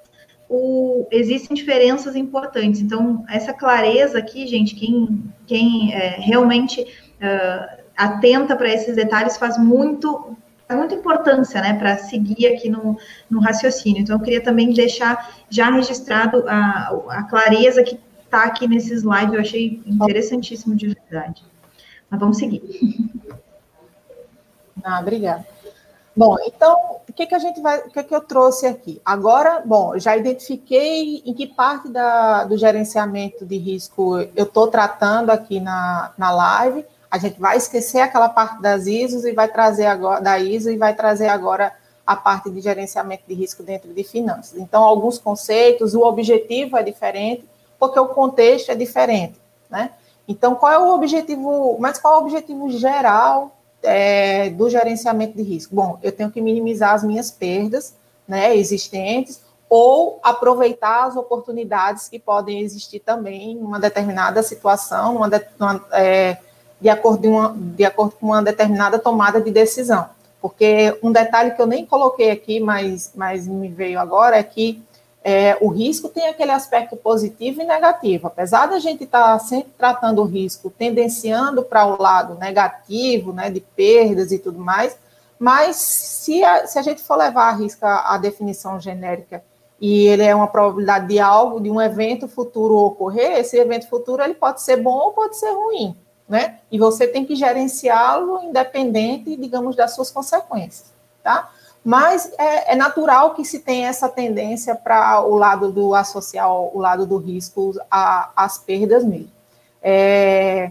o, 0.48 1.06
existem 1.10 1.56
diferenças 1.56 2.14
importantes. 2.14 2.80
Então, 2.80 3.24
essa 3.28 3.52
clareza 3.52 4.18
aqui, 4.18 4.46
gente, 4.46 4.74
quem, 4.74 5.24
quem 5.46 5.94
é, 5.94 6.16
realmente 6.18 6.82
uh, 6.82 7.82
atenta 7.96 8.54
para 8.54 8.68
esses 8.68 8.94
detalhes 8.94 9.38
faz 9.38 9.56
muito 9.56 10.36
muita 10.76 10.94
importância, 10.94 11.60
né, 11.60 11.74
para 11.74 11.96
seguir 11.98 12.46
aqui 12.46 12.68
no, 12.68 12.98
no 13.30 13.40
raciocínio. 13.40 14.02
Então, 14.02 14.16
eu 14.16 14.22
queria 14.22 14.42
também 14.42 14.72
deixar 14.72 15.36
já 15.48 15.70
registrado 15.70 16.44
a, 16.48 17.00
a 17.10 17.22
clareza 17.24 17.82
que 17.82 17.98
está 18.24 18.44
aqui 18.44 18.66
nesse 18.66 18.94
slide, 18.94 19.34
eu 19.34 19.40
achei 19.40 19.82
interessantíssimo 19.86 20.74
de 20.74 20.88
verdade. 20.88 21.42
Mas 22.10 22.20
vamos 22.20 22.38
seguir. 22.38 22.62
Ah, 24.84 24.98
obrigada. 24.98 25.46
Bom, 26.14 26.36
então, 26.44 27.00
o 27.08 27.12
que, 27.12 27.26
que 27.26 27.34
a 27.34 27.38
gente 27.38 27.60
vai, 27.60 27.78
o 27.80 27.90
que, 27.90 28.02
que 28.02 28.14
eu 28.14 28.20
trouxe 28.20 28.66
aqui? 28.66 29.00
Agora, 29.02 29.62
bom, 29.64 29.98
já 29.98 30.14
identifiquei 30.14 31.22
em 31.24 31.32
que 31.32 31.46
parte 31.46 31.88
da, 31.88 32.44
do 32.44 32.56
gerenciamento 32.58 33.46
de 33.46 33.56
risco 33.56 34.18
eu 34.36 34.44
estou 34.44 34.68
tratando 34.68 35.30
aqui 35.30 35.58
na, 35.58 36.12
na 36.18 36.30
live. 36.30 36.84
A 37.12 37.18
gente 37.18 37.38
vai 37.38 37.58
esquecer 37.58 38.00
aquela 38.00 38.30
parte 38.30 38.62
das 38.62 38.86
ISOs 38.86 39.26
e 39.26 39.32
vai 39.32 39.46
trazer 39.46 39.84
agora 39.84 40.18
da 40.18 40.38
ISO 40.38 40.70
e 40.70 40.78
vai 40.78 40.94
trazer 40.94 41.28
agora 41.28 41.70
a 42.06 42.16
parte 42.16 42.48
de 42.48 42.58
gerenciamento 42.58 43.24
de 43.28 43.34
risco 43.34 43.62
dentro 43.62 43.92
de 43.92 44.02
finanças. 44.02 44.58
Então, 44.58 44.82
alguns 44.82 45.18
conceitos, 45.18 45.92
o 45.94 46.00
objetivo 46.00 46.74
é 46.74 46.82
diferente, 46.82 47.44
porque 47.78 48.00
o 48.00 48.08
contexto 48.08 48.70
é 48.70 48.74
diferente, 48.74 49.38
né? 49.68 49.90
Então, 50.26 50.54
qual 50.54 50.72
é 50.72 50.78
o 50.78 50.94
objetivo, 50.94 51.76
mas 51.78 51.98
qual 51.98 52.14
é 52.14 52.16
o 52.16 52.20
objetivo 52.22 52.70
geral 52.70 53.54
é, 53.82 54.48
do 54.48 54.70
gerenciamento 54.70 55.36
de 55.36 55.42
risco? 55.42 55.74
Bom, 55.74 55.98
eu 56.02 56.12
tenho 56.12 56.30
que 56.30 56.40
minimizar 56.40 56.94
as 56.94 57.04
minhas 57.04 57.30
perdas 57.30 57.94
né, 58.26 58.56
existentes 58.56 59.42
ou 59.68 60.18
aproveitar 60.22 61.08
as 61.08 61.16
oportunidades 61.16 62.08
que 62.08 62.18
podem 62.18 62.60
existir 62.60 63.00
também 63.00 63.52
em 63.52 63.58
uma 63.58 63.78
determinada 63.78 64.42
situação, 64.42 65.16
uma 65.16 65.28
de, 65.28 65.44
uma, 65.60 65.84
é, 65.92 66.38
de, 66.82 66.88
acordo 66.88 67.30
uma, 67.30 67.54
de 67.56 67.84
acordo 67.84 68.16
com 68.16 68.26
uma 68.26 68.42
determinada 68.42 68.98
tomada 68.98 69.40
de 69.40 69.52
decisão. 69.52 70.06
Porque 70.40 70.98
um 71.00 71.12
detalhe 71.12 71.52
que 71.52 71.62
eu 71.62 71.66
nem 71.66 71.86
coloquei 71.86 72.32
aqui, 72.32 72.58
mas, 72.58 73.12
mas 73.14 73.46
me 73.46 73.68
veio 73.68 74.00
agora, 74.00 74.36
é 74.36 74.42
que 74.42 74.82
é, 75.22 75.56
o 75.60 75.68
risco 75.68 76.08
tem 76.08 76.26
aquele 76.26 76.50
aspecto 76.50 76.96
positivo 76.96 77.62
e 77.62 77.64
negativo. 77.64 78.26
Apesar 78.26 78.66
da 78.66 78.80
gente 78.80 79.04
estar 79.04 79.34
tá 79.34 79.38
sempre 79.38 79.72
tratando 79.78 80.20
o 80.20 80.24
risco, 80.24 80.68
tendenciando 80.68 81.62
para 81.62 81.86
o 81.86 82.02
lado 82.02 82.34
negativo, 82.34 83.32
né, 83.32 83.48
de 83.48 83.60
perdas 83.60 84.32
e 84.32 84.38
tudo 84.40 84.58
mais, 84.58 84.98
mas 85.38 85.76
se 85.76 86.42
a, 86.42 86.66
se 86.66 86.76
a 86.76 86.82
gente 86.82 87.00
for 87.00 87.14
levar 87.14 87.50
a 87.50 87.52
risco 87.52 87.86
a, 87.86 88.14
a 88.14 88.18
definição 88.18 88.80
genérica 88.80 89.44
e 89.80 90.08
ele 90.08 90.24
é 90.24 90.34
uma 90.34 90.48
probabilidade 90.48 91.06
de 91.06 91.20
algo, 91.20 91.60
de 91.60 91.70
um 91.70 91.80
evento 91.80 92.26
futuro 92.26 92.74
ocorrer, 92.74 93.38
esse 93.38 93.56
evento 93.56 93.88
futuro 93.88 94.22
ele 94.22 94.34
pode 94.34 94.60
ser 94.60 94.76
bom 94.76 94.96
ou 94.96 95.12
pode 95.12 95.36
ser 95.36 95.52
ruim, 95.52 95.96
né? 96.32 96.60
E 96.70 96.78
você 96.78 97.06
tem 97.06 97.26
que 97.26 97.36
gerenciá-lo 97.36 98.42
independente, 98.42 99.36
digamos, 99.36 99.76
das 99.76 99.94
suas 99.94 100.10
consequências, 100.10 100.90
tá? 101.22 101.50
mas 101.84 102.32
é, 102.38 102.72
é, 102.72 102.74
natural 102.74 103.34
que 103.34 103.44
se 103.44 103.58
tenha 103.58 103.88
essa 103.88 104.08
tendência 104.08 104.74
para 104.74 105.20
o 105.20 105.36
lado 105.36 105.70
do 105.70 105.94
associar 105.94 106.50
o 106.50 106.78
lado 106.78 107.04
do 107.04 107.18
risco 107.18 107.74
às 107.90 108.56
perdas 108.56 109.04
mesmo. 109.04 109.30
É, 109.82 110.70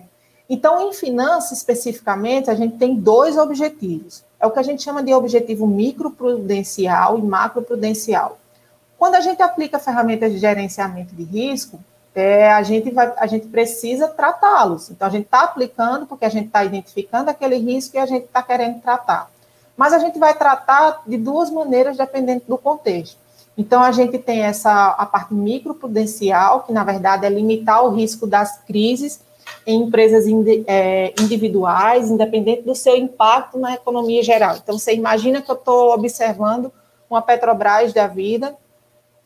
então, 0.50 0.90
em 0.90 0.94
finanças 0.94 1.60
especificamente, 1.60 2.50
a 2.50 2.56
gente 2.56 2.78
tem 2.78 2.96
dois 2.96 3.38
objetivos. 3.38 4.24
É 4.40 4.48
o 4.48 4.52
que 4.52 4.60
a 4.60 4.64
gente 4.64 4.82
chama 4.82 5.04
de 5.04 5.14
objetivo 5.14 5.68
microprudencial 5.68 7.20
e 7.20 7.22
macroprudencial. 7.22 8.40
Quando 8.98 9.14
a 9.14 9.22
gente 9.22 9.44
aplica 9.44 9.78
ferramentas 9.78 10.32
de 10.32 10.40
gerenciamento 10.40 11.14
de 11.14 11.24
risco, 11.24 11.80
é, 12.14 12.52
a, 12.52 12.62
gente 12.64 12.92
vai, 12.92 13.14
a 13.18 13.28
gente 13.28 13.48
precisa 13.48 14.08
tratá-los. 14.08 14.90
Então, 14.92 15.08
a 15.08 15.12
gente 15.12 15.26
está 15.26 15.44
aplicando 15.44 16.06
porque 16.06 16.26
a 16.26 16.30
gente 16.30 16.48
está 16.48 16.64
identificando 16.64 17.30
aquele 17.30 17.58
risco 17.58 17.96
e 17.96 18.00
a 18.00 18.06
gente 18.06 18.26
está 18.26 18.44
querendo 18.44 18.82
tratar 18.82 19.30
mas 19.82 19.94
a 19.94 19.98
gente 19.98 20.20
vai 20.20 20.34
tratar 20.36 21.02
de 21.08 21.18
duas 21.18 21.50
maneiras 21.50 21.98
dependendo 21.98 22.44
do 22.48 22.56
contexto. 22.56 23.18
Então, 23.58 23.82
a 23.82 23.92
gente 23.92 24.20
tem 24.20 24.42
essa 24.42 24.90
a 24.90 25.08
parte 25.08 25.34
microprudencial, 25.34 26.62
que 26.62 26.72
na 26.72 26.84
verdade 26.84 27.26
é 27.26 27.30
limitar 27.30 27.84
o 27.84 27.90
risco 27.90 28.28
das 28.28 28.60
crises 28.60 29.22
em 29.66 29.82
empresas 29.82 30.26
é, 30.68 31.14
individuais, 31.20 32.12
independente 32.12 32.62
do 32.62 32.76
seu 32.76 32.96
impacto 32.96 33.58
na 33.58 33.74
economia 33.74 34.22
geral. 34.22 34.56
Então, 34.56 34.78
você 34.78 34.94
imagina 34.94 35.42
que 35.42 35.50
eu 35.50 35.56
estou 35.56 35.96
observando 35.96 36.72
uma 37.10 37.22
Petrobras 37.22 37.92
da 37.92 38.06
vida 38.06 38.56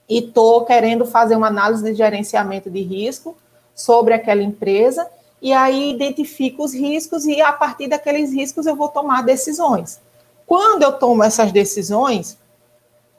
e 0.08 0.20
estou 0.20 0.66
querendo 0.66 1.06
fazer 1.06 1.36
uma 1.36 1.48
análise 1.48 1.84
de 1.84 1.94
gerenciamento 1.94 2.70
de 2.70 2.82
risco 2.82 3.36
sobre 3.74 4.14
aquela 4.14 4.42
empresa, 4.42 5.08
e 5.42 5.52
aí 5.52 5.92
identifico 5.92 6.64
os 6.64 6.74
riscos 6.74 7.26
e 7.26 7.42
a 7.42 7.52
partir 7.52 7.88
daqueles 7.88 8.34
riscos 8.34 8.66
eu 8.66 8.76
vou 8.76 8.90
tomar 8.90 9.24
decisões. 9.24 10.00
Quando 10.48 10.84
eu 10.84 10.94
tomo 10.94 11.24
essas 11.24 11.52
decisões, 11.52 12.38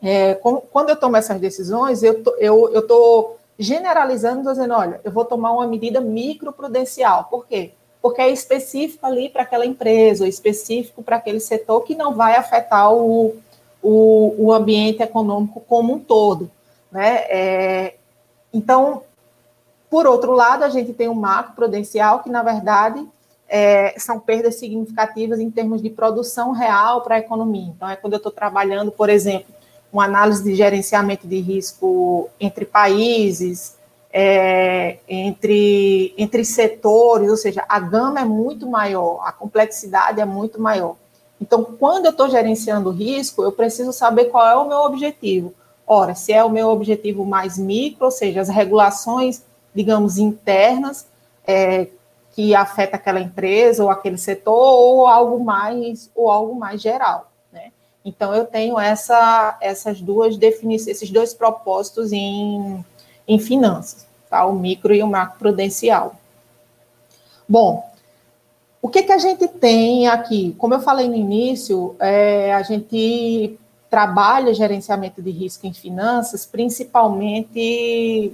é, 0.02 0.34
quando 0.34 0.90
eu 0.90 0.96
tomo 0.96 1.16
essas 1.16 1.40
decisões, 1.40 2.02
eu 2.02 2.22
tô, 2.22 2.34
eu 2.36 2.78
estou 2.78 3.38
generalizando, 3.58 4.50
dizendo, 4.50 4.74
olha, 4.74 5.00
eu 5.02 5.10
vou 5.10 5.24
tomar 5.24 5.52
uma 5.52 5.66
medida 5.66 6.00
microprudencial. 6.00 7.24
Por 7.24 7.46
quê? 7.46 7.72
Porque 8.00 8.20
é 8.20 8.30
específico 8.30 9.04
ali 9.04 9.28
para 9.28 9.42
aquela 9.42 9.66
empresa, 9.66 10.28
específico 10.28 11.02
para 11.02 11.16
aquele 11.16 11.40
setor 11.40 11.82
que 11.82 11.94
não 11.94 12.14
vai 12.14 12.36
afetar 12.36 12.92
o, 12.92 13.34
o, 13.82 14.34
o 14.38 14.52
ambiente 14.52 15.02
econômico 15.02 15.60
como 15.66 15.94
um 15.94 15.98
todo. 15.98 16.50
Né? 16.96 17.16
É, 17.28 17.94
então, 18.54 19.02
por 19.90 20.06
outro 20.06 20.32
lado, 20.32 20.64
a 20.64 20.70
gente 20.70 20.94
tem 20.94 21.08
o 21.08 21.14
macro 21.14 21.52
prudencial, 21.54 22.22
que, 22.22 22.30
na 22.30 22.42
verdade, 22.42 23.06
é, 23.46 23.94
são 23.98 24.18
perdas 24.18 24.54
significativas 24.54 25.38
em 25.38 25.50
termos 25.50 25.82
de 25.82 25.90
produção 25.90 26.52
real 26.52 27.02
para 27.02 27.16
a 27.16 27.18
economia. 27.18 27.70
Então, 27.76 27.86
é 27.86 27.96
quando 27.96 28.14
eu 28.14 28.16
estou 28.16 28.32
trabalhando, 28.32 28.90
por 28.90 29.10
exemplo, 29.10 29.54
uma 29.92 30.06
análise 30.06 30.42
de 30.42 30.54
gerenciamento 30.54 31.26
de 31.26 31.38
risco 31.38 32.30
entre 32.40 32.64
países, 32.64 33.76
é, 34.10 34.96
entre, 35.06 36.14
entre 36.16 36.46
setores, 36.46 37.28
ou 37.28 37.36
seja, 37.36 37.62
a 37.68 37.78
gama 37.78 38.20
é 38.20 38.24
muito 38.24 38.66
maior, 38.66 39.20
a 39.22 39.32
complexidade 39.32 40.18
é 40.18 40.24
muito 40.24 40.58
maior. 40.58 40.96
Então, 41.38 41.62
quando 41.62 42.06
eu 42.06 42.12
estou 42.12 42.30
gerenciando 42.30 42.88
risco, 42.88 43.42
eu 43.42 43.52
preciso 43.52 43.92
saber 43.92 44.30
qual 44.30 44.48
é 44.48 44.56
o 44.56 44.66
meu 44.66 44.78
objetivo. 44.78 45.52
Ora, 45.86 46.14
se 46.14 46.32
é 46.32 46.42
o 46.42 46.50
meu 46.50 46.68
objetivo 46.68 47.24
mais 47.24 47.56
micro, 47.56 48.06
ou 48.06 48.10
seja, 48.10 48.40
as 48.40 48.48
regulações, 48.48 49.42
digamos, 49.74 50.18
internas, 50.18 51.06
é, 51.46 51.86
que 52.32 52.54
afeta 52.54 52.96
aquela 52.96 53.20
empresa 53.20 53.82
ou 53.82 53.90
aquele 53.90 54.18
setor 54.18 54.52
ou 54.52 55.06
algo 55.06 55.42
mais 55.42 56.10
ou 56.14 56.30
algo 56.30 56.54
mais 56.54 56.82
geral, 56.82 57.30
né? 57.52 57.72
Então 58.04 58.34
eu 58.34 58.44
tenho 58.44 58.78
essa, 58.78 59.56
essas 59.60 60.00
duas 60.00 60.36
definições, 60.36 60.88
esses 60.88 61.10
dois 61.10 61.32
propósitos 61.32 62.12
em, 62.12 62.84
em 63.26 63.38
finanças, 63.38 64.06
tá? 64.28 64.44
O 64.44 64.52
micro 64.52 64.92
e 64.92 65.02
o 65.02 65.06
macro 65.06 65.38
prudencial. 65.38 66.16
Bom, 67.48 67.88
o 68.82 68.88
que, 68.88 69.02
que 69.02 69.12
a 69.12 69.18
gente 69.18 69.48
tem 69.48 70.06
aqui? 70.08 70.54
Como 70.58 70.74
eu 70.74 70.80
falei 70.80 71.08
no 71.08 71.14
início, 71.14 71.96
é, 71.98 72.52
a 72.52 72.62
gente 72.62 73.58
trabalha 73.96 74.52
gerenciamento 74.52 75.22
de 75.22 75.30
risco 75.30 75.66
em 75.66 75.72
finanças, 75.72 76.44
principalmente 76.44 78.30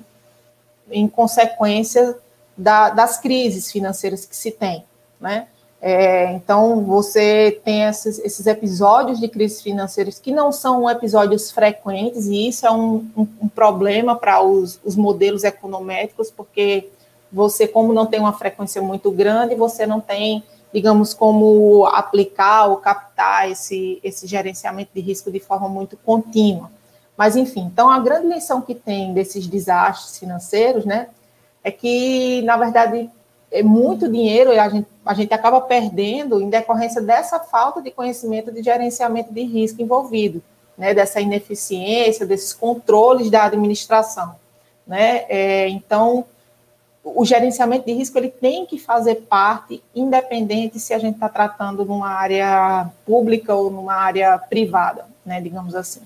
em 0.91 1.07
consequência 1.07 2.19
da, 2.59 2.91
das 2.91 3.21
crises 3.21 3.71
financeiras 3.71 4.25
que 4.25 4.35
se 4.35 4.51
tem, 4.51 4.85
né? 5.21 5.47
É, 5.81 6.33
então, 6.33 6.83
você 6.85 7.61
tem 7.65 7.85
esses, 7.85 8.19
esses, 8.19 8.45
episódios 8.49 9.21
de 9.21 9.29
crises 9.29 9.63
financeiras 9.63 10.19
que 10.19 10.33
não 10.33 10.51
são 10.51 10.91
episódios 10.91 11.53
frequentes, 11.53 12.27
e 12.27 12.49
isso 12.49 12.67
é 12.67 12.71
um, 12.73 13.09
um, 13.17 13.29
um 13.43 13.49
problema 13.49 14.17
para 14.17 14.43
os, 14.43 14.81
os, 14.85 14.97
modelos 14.97 15.45
econométricos, 15.45 16.29
porque 16.29 16.89
você, 17.31 17.69
como 17.69 17.93
não 17.93 18.07
tem 18.07 18.19
uma 18.19 18.33
frequência 18.33 18.83
muito 18.83 19.13
grande, 19.13 19.55
você 19.55 19.87
não 19.87 20.01
tem, 20.01 20.43
digamos, 20.73 21.13
como 21.13 21.87
aplicar 21.87 22.67
ou 22.67 22.77
captar 22.77 23.51
esse, 23.51 24.01
esse 24.03 24.27
gerenciamento 24.27 24.91
de 24.95 25.01
risco 25.01 25.31
de 25.31 25.39
forma 25.39 25.69
muito 25.69 25.97
contínua. 25.99 26.71
Mas, 27.17 27.37
enfim, 27.37 27.61
então, 27.73 27.91
a 27.91 27.99
grande 27.99 28.29
lição 28.29 28.61
que 28.63 28.75
tem 28.75 29.13
desses 29.13 29.47
desastres 29.47 30.19
financeiros, 30.19 30.85
né, 30.85 31.09
é 31.63 31.71
que, 31.71 32.43
na 32.43 32.57
verdade, 32.57 33.11
é 33.51 33.63
muito 33.63 34.11
dinheiro 34.11 34.53
e 34.53 34.59
a 34.59 34.69
gente, 34.69 34.89
a 35.05 35.13
gente 35.13 35.35
acaba 35.35 35.61
perdendo 35.61 36.41
em 36.41 36.49
decorrência 36.49 37.03
dessa 37.03 37.39
falta 37.39 37.83
de 37.83 37.91
conhecimento 37.91 38.51
de 38.51 38.63
gerenciamento 38.63 39.33
de 39.33 39.43
risco 39.43 39.83
envolvido. 39.83 40.43
né, 40.77 40.95
dessa 40.95 41.21
ineficiência, 41.21 42.27
desses 42.27 42.53
controles 42.53 43.31
da 43.31 43.45
administração. 43.45 44.35
Né? 44.87 45.25
É, 45.29 45.69
então, 45.69 46.25
o 47.05 47.25
gerenciamento 47.25 47.87
de 47.87 47.93
risco 47.93 48.17
ele 48.17 48.31
tem 48.31 48.65
que 48.65 48.79
fazer 48.79 49.17
parte, 49.29 49.83
independente 49.95 50.79
se 50.79 50.95
a 50.95 50.99
gente 50.99 51.15
está 51.15 51.29
tratando 51.29 51.85
numa 51.85 52.11
área 52.11 52.91
pública 53.05 53.55
ou 53.55 53.71
numa 53.71 53.95
área 53.95 54.39
privada, 54.39 55.07
né, 55.25 55.41
digamos 55.41 55.75
assim. 55.75 56.03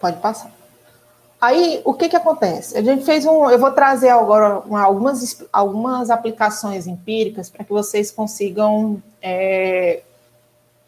Pode 0.00 0.18
passar. 0.18 0.50
Aí, 1.40 1.80
o 1.84 1.94
que 1.94 2.08
que 2.08 2.16
acontece? 2.16 2.76
A 2.76 2.82
gente 2.82 3.04
fez 3.04 3.24
um, 3.24 3.48
eu 3.48 3.58
vou 3.58 3.70
trazer 3.70 4.10
agora 4.10 4.58
uma, 4.60 4.82
algumas, 4.82 5.42
algumas 5.52 6.10
aplicações 6.10 6.86
empíricas 6.86 7.48
para 7.48 7.64
que 7.64 7.70
vocês 7.72 8.10
consigam 8.10 9.02
é, 9.22 10.02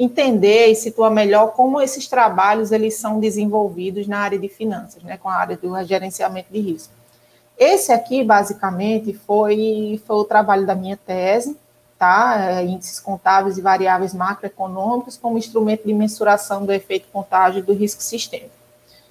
entender 0.03 0.67
e 0.67 0.75
situar 0.75 1.11
melhor 1.11 1.53
como 1.53 1.81
esses 1.81 2.09
trabalhos 2.09 2.73
eles 2.73 2.95
são 2.95 3.21
desenvolvidos 3.21 4.07
na 4.09 4.19
área 4.19 4.39
de 4.39 4.49
finanças, 4.49 5.03
né, 5.03 5.17
com 5.17 5.29
a 5.29 5.35
área 5.35 5.57
do 5.57 5.83
gerenciamento 5.85 6.53
de 6.53 6.61
risco. 6.61 6.93
Esse 7.57 7.93
aqui, 7.93 8.25
basicamente, 8.25 9.13
foi, 9.13 10.03
foi 10.07 10.17
o 10.17 10.25
trabalho 10.25 10.67
da 10.67 10.75
minha 10.75 10.97
tese, 10.97 11.57
tá? 11.99 12.37
É, 12.41 12.65
índices 12.65 12.99
contábeis 12.99 13.59
e 13.59 13.61
variáveis 13.61 14.13
macroeconômicos 14.13 15.17
como 15.17 15.39
instrumento 15.39 15.87
de 15.87 15.95
mensuração 15.95 16.67
do 16.67 16.73
efeito 16.73 17.07
contágio 17.13 17.63
do 17.63 17.73
risco 17.73 18.03
sistêmico. 18.03 18.51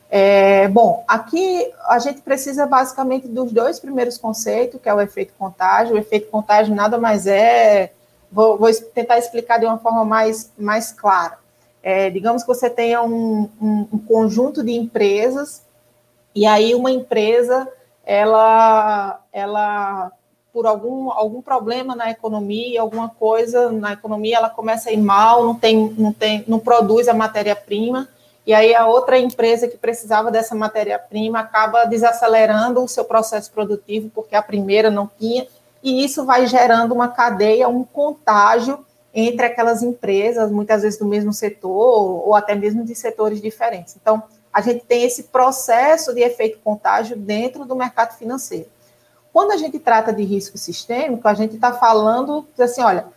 É, 0.10 0.67
bom, 0.67 1.06
aqui 1.08 1.71
a 1.88 1.97
gente 1.99 2.19
precisa 2.19 2.65
basicamente 2.65 3.30
dos 3.30 3.54
dois 3.54 3.80
primeiros 3.80 4.17
conceitos, 4.17 4.82
que 4.82 4.89
é 4.89 4.93
o 4.93 4.99
efeito 4.99 5.32
contágio. 5.39 5.95
O 5.95 5.97
efeito 5.97 6.30
contágio 6.30 6.75
nada 6.75 6.97
mais 6.97 7.25
é 7.27 7.93
Vou, 8.31 8.57
vou 8.57 8.73
tentar 8.93 9.17
explicar 9.17 9.59
de 9.59 9.65
uma 9.65 9.77
forma 9.77 10.05
mais, 10.05 10.51
mais 10.57 10.91
clara. 10.91 11.37
É, 11.83 12.09
digamos 12.09 12.43
que 12.43 12.47
você 12.47 12.69
tenha 12.69 13.01
um, 13.01 13.49
um, 13.59 13.87
um, 13.91 13.97
conjunto 13.97 14.63
de 14.63 14.71
empresas 14.71 15.65
e 16.33 16.45
aí 16.45 16.75
uma 16.75 16.91
empresa 16.91 17.67
ela 18.05 19.19
ela 19.33 20.11
por 20.53 20.67
algum, 20.67 21.11
algum 21.11 21.41
problema 21.41 21.95
na 21.95 22.11
economia 22.11 22.81
alguma 22.81 23.09
coisa 23.09 23.71
na 23.71 23.93
economia 23.93 24.37
ela 24.37 24.49
começa 24.49 24.89
a 24.89 24.93
ir 24.93 25.01
mal 25.01 25.43
não 25.43 25.55
tem 25.55 25.91
não 25.97 26.13
tem 26.13 26.43
não 26.47 26.59
produz 26.59 27.07
a 27.07 27.15
matéria 27.15 27.55
prima 27.55 28.07
e 28.45 28.53
aí 28.53 28.75
a 28.75 28.85
outra 28.85 29.17
empresa 29.17 29.67
que 29.67 29.77
precisava 29.77 30.29
dessa 30.29 30.53
matéria 30.53 30.99
prima 30.99 31.39
acaba 31.39 31.85
desacelerando 31.85 32.83
o 32.83 32.87
seu 32.87 33.05
processo 33.05 33.51
produtivo 33.51 34.11
porque 34.13 34.35
a 34.35 34.41
primeira 34.43 34.91
não 34.91 35.09
tinha 35.19 35.47
e 35.83 36.03
isso 36.03 36.25
vai 36.25 36.45
gerando 36.47 36.93
uma 36.93 37.07
cadeia, 37.07 37.67
um 37.67 37.83
contágio 37.83 38.85
entre 39.13 39.45
aquelas 39.45 39.83
empresas, 39.83 40.51
muitas 40.51 40.83
vezes 40.83 40.97
do 40.97 41.05
mesmo 41.05 41.33
setor, 41.33 42.27
ou 42.27 42.33
até 42.33 42.55
mesmo 42.55 42.83
de 42.83 42.95
setores 42.95 43.41
diferentes. 43.41 43.95
Então, 43.99 44.23
a 44.53 44.61
gente 44.61 44.85
tem 44.85 45.03
esse 45.03 45.23
processo 45.23 46.13
de 46.13 46.21
efeito 46.21 46.59
contágio 46.59 47.17
dentro 47.17 47.65
do 47.65 47.75
mercado 47.75 48.17
financeiro. 48.17 48.69
Quando 49.33 49.51
a 49.51 49.57
gente 49.57 49.79
trata 49.79 50.11
de 50.11 50.23
risco 50.23 50.57
sistêmico, 50.57 51.27
a 51.27 51.33
gente 51.33 51.55
está 51.55 51.71
falando 51.73 52.45
assim, 52.59 52.81
olha, 52.81 53.07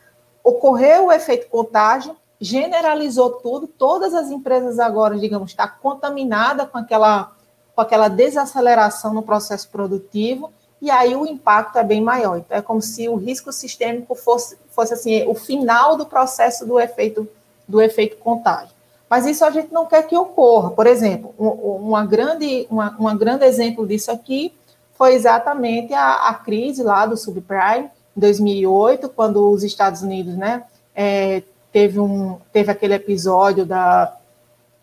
ocorreu 0.43 1.07
o 1.07 1.13
efeito 1.13 1.49
contágio, 1.49 2.17
generalizou 2.41 3.31
tudo, 3.31 3.67
todas 3.67 4.15
as 4.15 4.31
empresas 4.31 4.79
agora, 4.79 5.19
digamos, 5.19 5.51
está 5.51 5.67
contaminada 5.67 6.67
com 6.67 6.79
aquela, 6.79 7.33
com 7.75 7.81
aquela 7.81 8.09
desaceleração 8.09 9.13
no 9.13 9.23
processo 9.23 9.69
produtivo, 9.69 10.53
e 10.85 10.91
aí 10.91 11.17
o 11.17 11.25
impacto 11.25 11.79
é 11.79 11.83
bem 11.83 12.03
maior. 12.03 12.37
Então, 12.37 12.59
é 12.59 12.61
como 12.61 12.83
se 12.83 13.09
o 13.09 13.17
risco 13.17 13.51
sistêmico 13.51 14.15
fosse, 14.15 14.59
fosse 14.69 14.93
assim, 14.93 15.27
o 15.27 15.35
final 15.35 15.97
do 15.97 16.05
processo 16.05 16.67
do 16.67 16.79
efeito, 16.79 17.27
do 17.67 17.81
efeito 17.81 18.19
contágio. 18.19 18.75
Mas 19.09 19.25
isso 19.25 19.47
a 19.47 19.51
gente 19.51 19.73
não 19.73 19.87
quer 19.87 20.07
que 20.07 20.15
ocorra. 20.15 20.73
Por 20.73 20.87
exemplo, 20.87 21.35
um, 21.39 22.07
grande, 22.07 22.67
uma, 22.71 22.95
uma 22.99 23.17
grande 23.17 23.47
exemplo 23.47 23.87
disso 23.87 24.11
aqui 24.11 24.53
foi 24.93 25.15
exatamente 25.15 25.95
a, 25.95 26.29
a 26.29 26.35
crise 26.35 26.83
lá 26.83 27.07
do 27.07 27.17
subprime, 27.17 27.91
em 28.15 28.21
2008, 28.21 29.09
quando 29.09 29.51
os 29.51 29.65
Estados 29.65 30.03
Unidos, 30.03 30.37
né, 30.37 30.65
é, 30.95 31.43
teve, 31.73 31.99
um, 31.99 32.39
teve 32.53 32.71
aquele 32.71 32.93
episódio 32.93 33.65
da, 33.65 34.15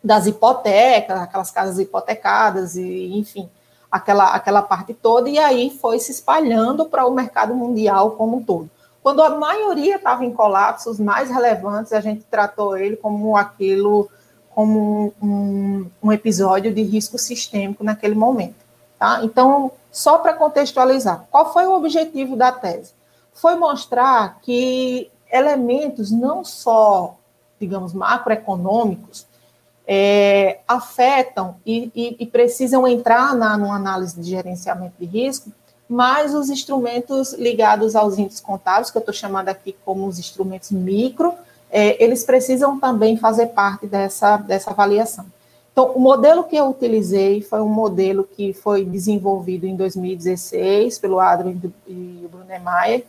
das 0.03 0.25
hipotecas, 0.25 1.19
aquelas 1.19 1.51
casas 1.51 1.77
hipotecadas, 1.77 2.75
e 2.75 3.17
enfim, 3.17 3.47
aquela, 3.91 4.33
aquela 4.33 4.61
parte 4.61 4.93
toda, 4.93 5.29
e 5.29 5.37
aí 5.37 5.69
foi 5.69 5.99
se 5.99 6.11
espalhando 6.11 6.85
para 6.85 7.05
o 7.05 7.13
mercado 7.13 7.53
mundial 7.53 8.11
como 8.11 8.37
um 8.37 8.43
todo. 8.43 8.69
Quando 9.03 9.21
a 9.21 9.31
maioria 9.31 9.95
estava 9.97 10.23
em 10.23 10.31
colapso, 10.31 10.89
os 10.89 10.99
mais 10.99 11.29
relevantes, 11.29 11.91
a 11.91 11.99
gente 11.99 12.23
tratou 12.23 12.77
ele 12.77 12.95
como 12.95 13.35
aquilo, 13.35 14.09
como 14.53 15.13
um, 15.21 15.89
um 16.01 16.11
episódio 16.11 16.73
de 16.73 16.83
risco 16.83 17.17
sistêmico 17.17 17.83
naquele 17.83 18.15
momento. 18.15 18.55
Tá? 18.97 19.21
Então, 19.23 19.71
só 19.91 20.19
para 20.19 20.33
contextualizar, 20.33 21.25
qual 21.31 21.51
foi 21.51 21.65
o 21.65 21.73
objetivo 21.73 22.35
da 22.35 22.51
tese? 22.51 22.93
Foi 23.33 23.55
mostrar 23.55 24.39
que 24.41 25.09
elementos 25.31 26.11
não 26.11 26.45
só, 26.45 27.15
digamos, 27.59 27.93
macroeconômicos, 27.93 29.25
é, 29.93 30.59
afetam 30.65 31.57
e, 31.65 31.91
e, 31.93 32.15
e, 32.21 32.25
precisam 32.25 32.87
entrar 32.87 33.35
na 33.35 33.57
numa 33.57 33.75
análise 33.75 34.17
de 34.17 34.29
gerenciamento 34.29 34.93
de 34.97 35.05
risco, 35.05 35.51
mas 35.89 36.33
os 36.33 36.49
instrumentos 36.49 37.33
ligados 37.33 37.93
aos 37.93 38.17
índices 38.17 38.39
contábeis, 38.39 38.89
que 38.89 38.97
eu 38.97 39.01
estou 39.01 39.13
chamando 39.13 39.49
aqui 39.49 39.75
como 39.83 40.07
os 40.07 40.17
instrumentos 40.17 40.71
micro, 40.71 41.33
é, 41.69 42.01
eles 42.01 42.23
precisam 42.23 42.79
também 42.79 43.17
fazer 43.17 43.47
parte 43.47 43.85
dessa, 43.85 44.37
dessa 44.37 44.71
avaliação. 44.71 45.25
Então, 45.73 45.91
o 45.91 45.99
modelo 45.99 46.45
que 46.45 46.55
eu 46.55 46.69
utilizei 46.69 47.41
foi 47.41 47.59
um 47.59 47.67
modelo 47.67 48.23
que 48.23 48.53
foi 48.53 48.85
desenvolvido 48.85 49.65
em 49.65 49.75
2016 49.75 50.99
pelo 50.99 51.19
Adrian 51.19 51.57
e 51.85 52.21
o 52.23 52.29
Brunemeyer, 52.29 53.03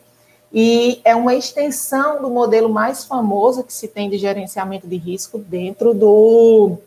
e 0.53 1.01
é 1.03 1.15
uma 1.15 1.33
extensão 1.33 2.21
do 2.21 2.29
modelo 2.29 2.69
mais 2.69 3.03
famoso 3.03 3.63
que 3.63 3.73
se 3.73 3.87
tem 3.87 4.07
de 4.07 4.19
gerenciamento 4.19 4.87
de 4.87 4.97
risco 4.97 5.39
dentro 5.39 5.95
do 5.95 6.77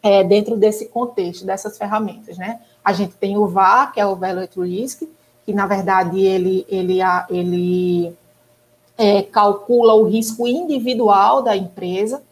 é, 0.00 0.22
dentro 0.22 0.56
desse 0.56 0.86
contexto 0.86 1.44
dessas 1.44 1.76
ferramentas, 1.76 2.38
né? 2.38 2.60
A 2.84 2.92
gente 2.92 3.14
tem 3.14 3.36
o 3.36 3.46
VAR, 3.46 3.92
que 3.92 4.00
é 4.00 4.06
o 4.06 4.14
Value 4.14 4.44
at 4.44 4.56
Risk, 4.56 5.02
que 5.44 5.52
na 5.52 5.66
verdade 5.66 6.20
ele 6.20 6.64
ele 6.68 6.98
ele 7.28 8.16
é, 8.96 9.22
calcula 9.22 9.94
o 9.94 10.04
risco 10.04 10.46
individual 10.46 11.42
da 11.42 11.56
empresa, 11.56 12.22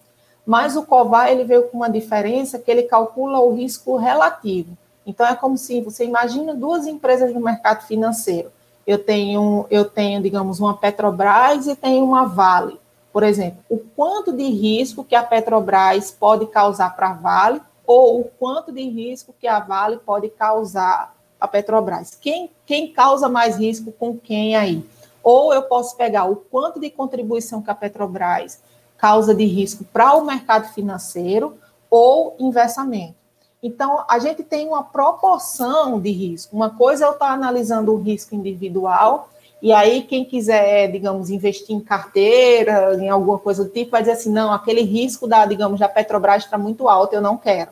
mas 0.46 0.76
o 0.76 0.84
COVAR 0.84 1.30
ele 1.30 1.42
veio 1.42 1.64
com 1.64 1.78
uma 1.78 1.90
diferença 1.90 2.60
que 2.60 2.70
ele 2.70 2.84
calcula 2.84 3.40
o 3.40 3.52
risco 3.52 3.96
relativo. 3.96 4.78
Então 5.04 5.26
é 5.26 5.34
como 5.34 5.58
se 5.58 5.80
você 5.80 6.04
imagina 6.04 6.54
duas 6.54 6.86
empresas 6.86 7.34
no 7.34 7.40
mercado 7.40 7.84
financeiro 7.86 8.52
eu 8.90 8.98
tenho, 8.98 9.66
eu 9.70 9.84
tenho, 9.84 10.20
digamos, 10.20 10.58
uma 10.58 10.76
Petrobras 10.76 11.68
e 11.68 11.76
tenho 11.76 12.04
uma 12.04 12.26
Vale. 12.26 12.76
Por 13.12 13.22
exemplo, 13.22 13.62
o 13.68 13.78
quanto 13.78 14.32
de 14.32 14.42
risco 14.42 15.04
que 15.04 15.14
a 15.14 15.22
Petrobras 15.22 16.10
pode 16.10 16.46
causar 16.46 16.96
para 16.96 17.10
a 17.10 17.12
Vale 17.12 17.60
ou 17.86 18.20
o 18.20 18.24
quanto 18.24 18.72
de 18.72 18.82
risco 18.82 19.32
que 19.38 19.46
a 19.46 19.60
Vale 19.60 19.98
pode 19.98 20.28
causar 20.30 21.14
a 21.40 21.46
Petrobras. 21.46 22.18
Quem, 22.20 22.50
quem 22.66 22.92
causa 22.92 23.28
mais 23.28 23.56
risco 23.56 23.92
com 23.92 24.18
quem 24.18 24.56
aí? 24.56 24.84
Ou 25.22 25.54
eu 25.54 25.62
posso 25.62 25.96
pegar 25.96 26.24
o 26.24 26.34
quanto 26.34 26.80
de 26.80 26.90
contribuição 26.90 27.62
que 27.62 27.70
a 27.70 27.74
Petrobras 27.76 28.60
causa 28.98 29.32
de 29.32 29.44
risco 29.44 29.84
para 29.84 30.14
o 30.14 30.24
mercado 30.24 30.66
financeiro 30.74 31.56
ou 31.88 32.34
inversamente. 32.40 33.19
Então, 33.62 34.04
a 34.08 34.18
gente 34.18 34.42
tem 34.42 34.66
uma 34.66 34.82
proporção 34.82 36.00
de 36.00 36.10
risco. 36.10 36.56
Uma 36.56 36.70
coisa 36.70 37.04
é 37.04 37.08
eu 37.08 37.12
estar 37.12 37.30
analisando 37.32 37.92
o 37.92 38.00
risco 38.00 38.34
individual, 38.34 39.28
e 39.60 39.72
aí 39.72 40.02
quem 40.02 40.24
quiser, 40.24 40.90
digamos, 40.90 41.28
investir 41.28 41.76
em 41.76 41.80
carteira, 41.80 42.94
em 42.94 43.10
alguma 43.10 43.38
coisa 43.38 43.64
do 43.64 43.70
tipo, 43.70 43.90
vai 43.90 44.00
dizer 44.00 44.12
assim, 44.12 44.30
não, 44.30 44.50
aquele 44.52 44.80
risco 44.80 45.26
da, 45.28 45.44
digamos, 45.44 45.78
da 45.78 45.88
Petrobras 45.88 46.44
está 46.44 46.56
muito 46.56 46.88
alto, 46.88 47.14
eu 47.14 47.20
não 47.20 47.36
quero. 47.36 47.70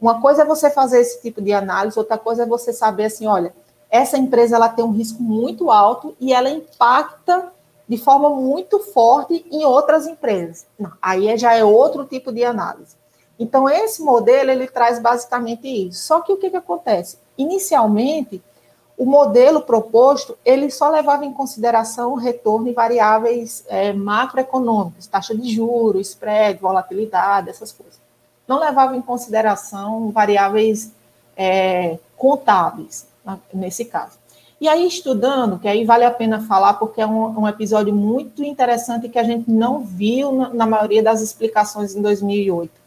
Uma 0.00 0.20
coisa 0.20 0.42
é 0.42 0.44
você 0.44 0.70
fazer 0.70 1.00
esse 1.00 1.22
tipo 1.22 1.40
de 1.40 1.52
análise, 1.52 1.98
outra 1.98 2.18
coisa 2.18 2.42
é 2.42 2.46
você 2.46 2.72
saber 2.72 3.04
assim, 3.04 3.26
olha, 3.26 3.54
essa 3.88 4.18
empresa 4.18 4.56
ela 4.56 4.68
tem 4.68 4.84
um 4.84 4.92
risco 4.92 5.22
muito 5.22 5.70
alto 5.70 6.16
e 6.18 6.32
ela 6.32 6.50
impacta 6.50 7.52
de 7.88 7.98
forma 7.98 8.30
muito 8.30 8.78
forte 8.78 9.44
em 9.50 9.64
outras 9.64 10.06
empresas. 10.06 10.66
Não, 10.78 10.92
aí 11.02 11.36
já 11.36 11.54
é 11.54 11.62
outro 11.62 12.04
tipo 12.04 12.32
de 12.32 12.44
análise. 12.44 12.96
Então, 13.40 13.66
esse 13.66 14.02
modelo, 14.02 14.50
ele 14.50 14.66
traz 14.66 14.98
basicamente 14.98 15.66
isso. 15.66 16.02
Só 16.02 16.20
que 16.20 16.30
o 16.30 16.36
que, 16.36 16.50
que 16.50 16.56
acontece? 16.56 17.16
Inicialmente, 17.38 18.42
o 18.98 19.06
modelo 19.06 19.62
proposto, 19.62 20.36
ele 20.44 20.70
só 20.70 20.90
levava 20.90 21.24
em 21.24 21.32
consideração 21.32 22.12
o 22.12 22.16
retorno 22.16 22.68
em 22.68 22.74
variáveis 22.74 23.64
é, 23.66 23.94
macroeconômicas, 23.94 25.06
taxa 25.06 25.34
de 25.34 25.48
juros, 25.54 26.10
spread, 26.10 26.60
volatilidade, 26.60 27.48
essas 27.48 27.72
coisas. 27.72 27.98
Não 28.46 28.60
levava 28.60 28.94
em 28.94 29.00
consideração 29.00 30.10
variáveis 30.10 30.92
é, 31.34 31.98
contábeis, 32.18 33.08
nesse 33.54 33.86
caso. 33.86 34.18
E 34.60 34.68
aí, 34.68 34.86
estudando, 34.86 35.58
que 35.58 35.66
aí 35.66 35.86
vale 35.86 36.04
a 36.04 36.10
pena 36.10 36.42
falar, 36.42 36.74
porque 36.74 37.00
é 37.00 37.06
um, 37.06 37.40
um 37.40 37.48
episódio 37.48 37.94
muito 37.94 38.44
interessante 38.44 39.08
que 39.08 39.18
a 39.18 39.24
gente 39.24 39.50
não 39.50 39.80
viu 39.80 40.30
na, 40.30 40.50
na 40.50 40.66
maioria 40.66 41.02
das 41.02 41.22
explicações 41.22 41.96
em 41.96 42.02
2008. 42.02 42.79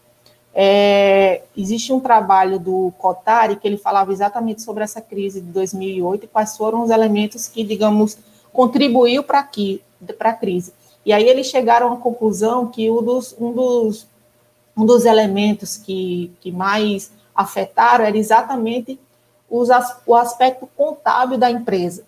É, 0.56 1.42
existe 1.56 1.92
um 1.92 1.98
trabalho 1.98 2.60
do 2.60 2.92
Cotari 2.96 3.56
que 3.56 3.66
ele 3.66 3.76
falava 3.76 4.12
exatamente 4.12 4.62
sobre 4.62 4.84
essa 4.84 5.00
crise 5.00 5.40
de 5.40 5.48
2008 5.48 6.24
e 6.24 6.28
quais 6.28 6.56
foram 6.56 6.84
os 6.84 6.90
elementos 6.90 7.48
que, 7.48 7.64
digamos, 7.64 8.16
contribuiu 8.52 9.24
para 9.24 9.40
a 9.40 10.32
crise. 10.32 10.72
E 11.04 11.12
aí 11.12 11.28
eles 11.28 11.48
chegaram 11.48 11.92
à 11.92 11.96
conclusão 11.96 12.68
que 12.68 12.88
um 12.88 13.02
dos, 13.02 13.34
um 13.38 13.52
dos, 13.52 14.06
um 14.76 14.86
dos 14.86 15.04
elementos 15.04 15.76
que, 15.76 16.32
que 16.40 16.52
mais 16.52 17.12
afetaram 17.34 18.04
era 18.04 18.16
exatamente 18.16 18.98
os, 19.50 19.68
o 20.06 20.14
aspecto 20.14 20.68
contábil 20.76 21.36
da 21.36 21.50
empresa. 21.50 22.04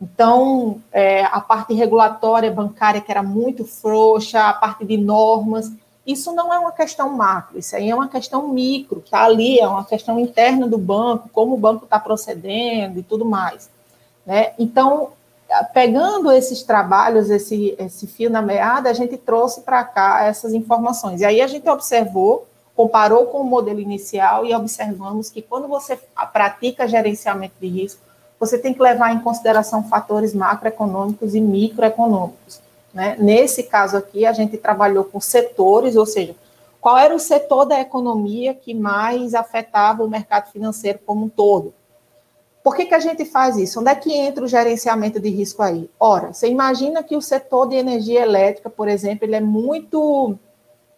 Então, 0.00 0.82
é, 0.90 1.24
a 1.26 1.40
parte 1.40 1.74
regulatória 1.74 2.50
bancária, 2.50 3.00
que 3.00 3.10
era 3.10 3.22
muito 3.22 3.64
frouxa, 3.64 4.48
a 4.48 4.52
parte 4.52 4.84
de 4.84 4.96
normas, 4.96 5.70
isso 6.06 6.32
não 6.32 6.52
é 6.52 6.58
uma 6.58 6.72
questão 6.72 7.10
macro, 7.10 7.58
isso 7.58 7.76
aí 7.76 7.88
é 7.88 7.94
uma 7.94 8.08
questão 8.08 8.48
micro, 8.48 8.98
está 8.98 9.24
ali, 9.24 9.60
é 9.60 9.68
uma 9.68 9.84
questão 9.84 10.18
interna 10.18 10.66
do 10.66 10.76
banco, 10.76 11.28
como 11.32 11.54
o 11.54 11.58
banco 11.58 11.84
está 11.84 11.98
procedendo 11.98 12.98
e 12.98 13.02
tudo 13.02 13.24
mais. 13.24 13.70
Né? 14.26 14.52
Então, 14.58 15.10
pegando 15.72 16.32
esses 16.32 16.62
trabalhos, 16.62 17.30
esse, 17.30 17.76
esse 17.78 18.06
fio 18.06 18.30
na 18.30 18.42
meada, 18.42 18.90
a 18.90 18.92
gente 18.92 19.16
trouxe 19.16 19.60
para 19.60 19.84
cá 19.84 20.24
essas 20.24 20.54
informações. 20.54 21.20
E 21.20 21.24
aí 21.24 21.40
a 21.40 21.46
gente 21.46 21.68
observou, 21.68 22.46
comparou 22.74 23.26
com 23.26 23.38
o 23.38 23.44
modelo 23.44 23.80
inicial 23.80 24.44
e 24.44 24.54
observamos 24.54 25.30
que 25.30 25.42
quando 25.42 25.68
você 25.68 25.98
pratica 26.32 26.88
gerenciamento 26.88 27.54
de 27.60 27.68
risco, 27.68 28.00
você 28.40 28.58
tem 28.58 28.74
que 28.74 28.82
levar 28.82 29.14
em 29.14 29.20
consideração 29.20 29.84
fatores 29.84 30.34
macroeconômicos 30.34 31.34
e 31.34 31.40
microeconômicos. 31.40 32.60
Né? 32.92 33.16
Nesse 33.18 33.62
caso 33.62 33.96
aqui, 33.96 34.26
a 34.26 34.32
gente 34.32 34.56
trabalhou 34.58 35.04
com 35.04 35.20
setores, 35.20 35.96
ou 35.96 36.04
seja, 36.04 36.34
qual 36.80 36.98
era 36.98 37.14
o 37.14 37.18
setor 37.18 37.64
da 37.64 37.80
economia 37.80 38.54
que 38.54 38.74
mais 38.74 39.34
afetava 39.34 40.02
o 40.02 40.10
mercado 40.10 40.50
financeiro 40.50 40.98
como 41.06 41.26
um 41.26 41.28
todo. 41.28 41.72
Por 42.62 42.76
que, 42.76 42.86
que 42.86 42.94
a 42.94 43.00
gente 43.00 43.24
faz 43.24 43.56
isso? 43.56 43.80
Onde 43.80 43.90
é 43.90 43.94
que 43.94 44.12
entra 44.12 44.44
o 44.44 44.48
gerenciamento 44.48 45.18
de 45.18 45.28
risco 45.28 45.62
aí? 45.62 45.90
Ora, 45.98 46.32
você 46.32 46.48
imagina 46.48 47.02
que 47.02 47.16
o 47.16 47.22
setor 47.22 47.68
de 47.68 47.76
energia 47.76 48.22
elétrica, 48.22 48.70
por 48.70 48.88
exemplo, 48.88 49.24
ele 49.24 49.34
é 49.34 49.40
muito, 49.40 50.38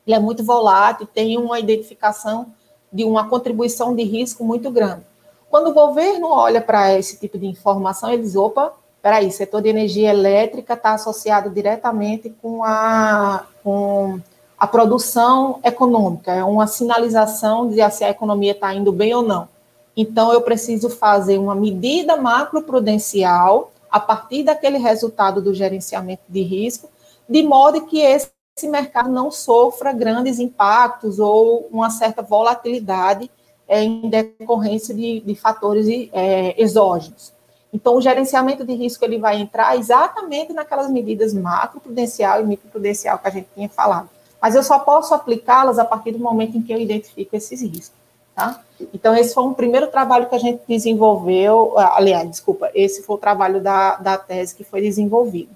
ele 0.07 0.17
é 0.17 0.19
muito 0.19 0.45
volátil, 0.45 1.07
tem 1.07 1.39
uma 1.39 1.59
identificação 1.59 2.53
de 2.93 3.05
uma 3.05 3.29
contribuição 3.29 3.95
de 3.95 4.03
risco 4.05 4.45
muito 4.45 4.71
grande. 4.71 5.05
Quando 5.51 5.69
o 5.69 5.75
governo 5.75 6.29
olha 6.29 6.61
para 6.61 6.93
esse 6.99 7.19
tipo 7.19 7.39
de 7.39 7.47
informação, 7.47 8.11
eles, 8.11 8.37
opa, 8.37 8.73
peraí, 9.05 9.31
setor 9.31 9.61
de 9.61 9.69
energia 9.69 10.09
elétrica 10.09 10.73
está 10.73 10.95
associado 10.95 11.51
diretamente 11.51 12.35
com 12.41 12.65
a, 12.65 13.45
com 13.63 14.19
a 14.59 14.67
produção 14.67 15.61
econômica, 15.63 16.33
é 16.33 16.43
uma 16.43 16.67
sinalização 16.67 17.69
de 17.69 17.87
se 17.91 18.03
a 18.03 18.09
economia 18.09 18.53
está 18.53 18.73
indo 18.73 18.91
bem 18.91 19.15
ou 19.15 19.21
não. 19.21 19.47
Então, 19.95 20.33
eu 20.33 20.41
preciso 20.41 20.89
fazer 20.89 21.37
uma 21.37 21.55
medida 21.55 22.17
macroprudencial 22.17 23.73
a 23.91 24.01
partir 24.01 24.43
daquele 24.43 24.79
resultado 24.79 25.43
do 25.43 25.53
gerenciamento 25.53 26.23
de 26.27 26.41
risco, 26.41 26.89
de 27.29 27.43
modo 27.43 27.85
que 27.85 28.01
esse 28.01 28.31
mercado 28.65 29.11
não 29.11 29.31
sofra 29.31 29.93
grandes 29.93 30.39
impactos 30.39 31.19
ou 31.19 31.69
uma 31.71 31.91
certa 31.91 32.23
volatilidade 32.23 33.31
é, 33.69 33.83
em 33.83 34.09
decorrência 34.09 34.95
de, 34.95 35.21
de 35.21 35.35
fatores 35.35 35.87
é, 36.11 36.55
exógenos. 36.57 37.34
Então, 37.75 37.97
o 37.97 38.01
gerenciamento 38.01 38.65
de 38.65 38.73
risco 38.73 39.05
ele 39.05 39.19
vai 39.19 39.41
entrar 39.41 39.77
exatamente 39.77 40.53
naquelas 40.53 40.89
medidas 40.89 41.35
macroprudencial 41.35 42.41
e 42.41 42.45
microprudencial 42.45 43.19
que 43.19 43.27
a 43.27 43.31
gente 43.31 43.49
tinha 43.53 43.69
falado. 43.69 44.09
Mas 44.41 44.55
eu 44.55 44.63
só 44.63 44.79
posso 44.79 45.13
aplicá-las 45.13 45.77
a 45.77 45.85
partir 45.85 46.13
do 46.13 46.21
momento 46.21 46.57
em 46.57 46.63
que 46.63 46.73
eu 46.73 46.79
identifico 46.79 47.35
esses 47.35 47.61
riscos. 47.61 47.93
Tá? 48.33 48.63
Então, 48.93 49.17
esse 49.17 49.35
foi 49.35 49.43
um 49.43 49.53
primeiro 49.53 49.89
trabalho 49.89 50.29
que 50.29 50.35
a 50.37 50.39
gente 50.39 50.63
desenvolveu, 50.69 51.77
aliás, 51.77 52.31
desculpa, 52.31 52.71
esse 52.75 53.03
foi 53.03 53.17
o 53.17 53.19
trabalho 53.19 53.61
da, 53.61 53.97
da 53.97 54.17
tese 54.19 54.55
que 54.55 54.63
foi 54.63 54.81
desenvolvido. 54.81 55.51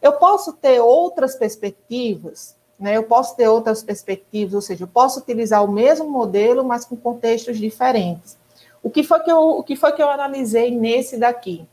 Eu 0.00 0.14
posso 0.14 0.54
ter 0.54 0.80
outras 0.80 1.36
perspectivas, 1.36 2.56
né? 2.78 2.96
Eu 2.96 3.04
posso 3.04 3.36
ter 3.36 3.48
outras 3.48 3.82
perspectivas, 3.82 4.54
ou 4.54 4.60
seja, 4.60 4.84
eu 4.84 4.88
posso 4.88 5.20
utilizar 5.20 5.64
o 5.64 5.70
mesmo 5.70 6.08
modelo, 6.10 6.64
mas 6.64 6.84
com 6.84 6.96
contextos 6.96 7.58
diferentes. 7.58 8.36
O 8.82 8.90
que 8.90 9.04
foi 9.04 9.20
que 9.20 9.30
eu, 9.30 9.38
o 9.38 9.62
que 9.62 9.76
foi 9.76 9.92
que 9.92 10.02
eu 10.02 10.10
analisei 10.10 10.70
nesse 10.70 11.16
daqui? 11.16 11.66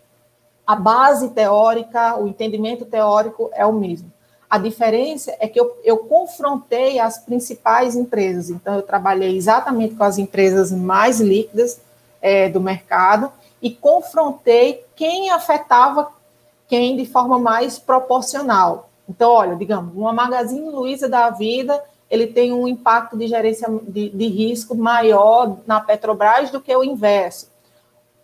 A 0.65 0.75
base 0.75 1.29
teórica, 1.31 2.15
o 2.15 2.27
entendimento 2.27 2.85
teórico 2.85 3.49
é 3.53 3.65
o 3.65 3.73
mesmo. 3.73 4.11
A 4.49 4.57
diferença 4.57 5.35
é 5.39 5.47
que 5.47 5.59
eu, 5.59 5.77
eu 5.83 5.97
confrontei 5.97 6.99
as 6.99 7.19
principais 7.19 7.95
empresas. 7.95 8.49
Então, 8.49 8.75
eu 8.75 8.81
trabalhei 8.81 9.35
exatamente 9.35 9.95
com 9.95 10.03
as 10.03 10.17
empresas 10.17 10.71
mais 10.71 11.19
líquidas 11.19 11.81
é, 12.21 12.49
do 12.49 12.59
mercado 12.59 13.31
e 13.61 13.71
confrontei 13.71 14.85
quem 14.95 15.29
afetava 15.31 16.11
quem 16.67 16.95
de 16.95 17.05
forma 17.05 17.39
mais 17.39 17.79
proporcional. 17.79 18.89
Então, 19.07 19.31
olha, 19.31 19.55
digamos, 19.55 19.95
uma 19.95 20.13
Magazine 20.13 20.69
Luiza 20.69 21.09
da 21.09 21.31
vida 21.31 21.83
ele 22.09 22.27
tem 22.27 22.51
um 22.51 22.67
impacto 22.67 23.17
de 23.17 23.27
gerência 23.27 23.67
de, 23.83 24.09
de 24.09 24.27
risco 24.27 24.75
maior 24.75 25.57
na 25.67 25.79
Petrobras 25.79 26.49
do 26.49 26.59
que 26.59 26.75
o 26.75 26.83
inverso. 26.83 27.49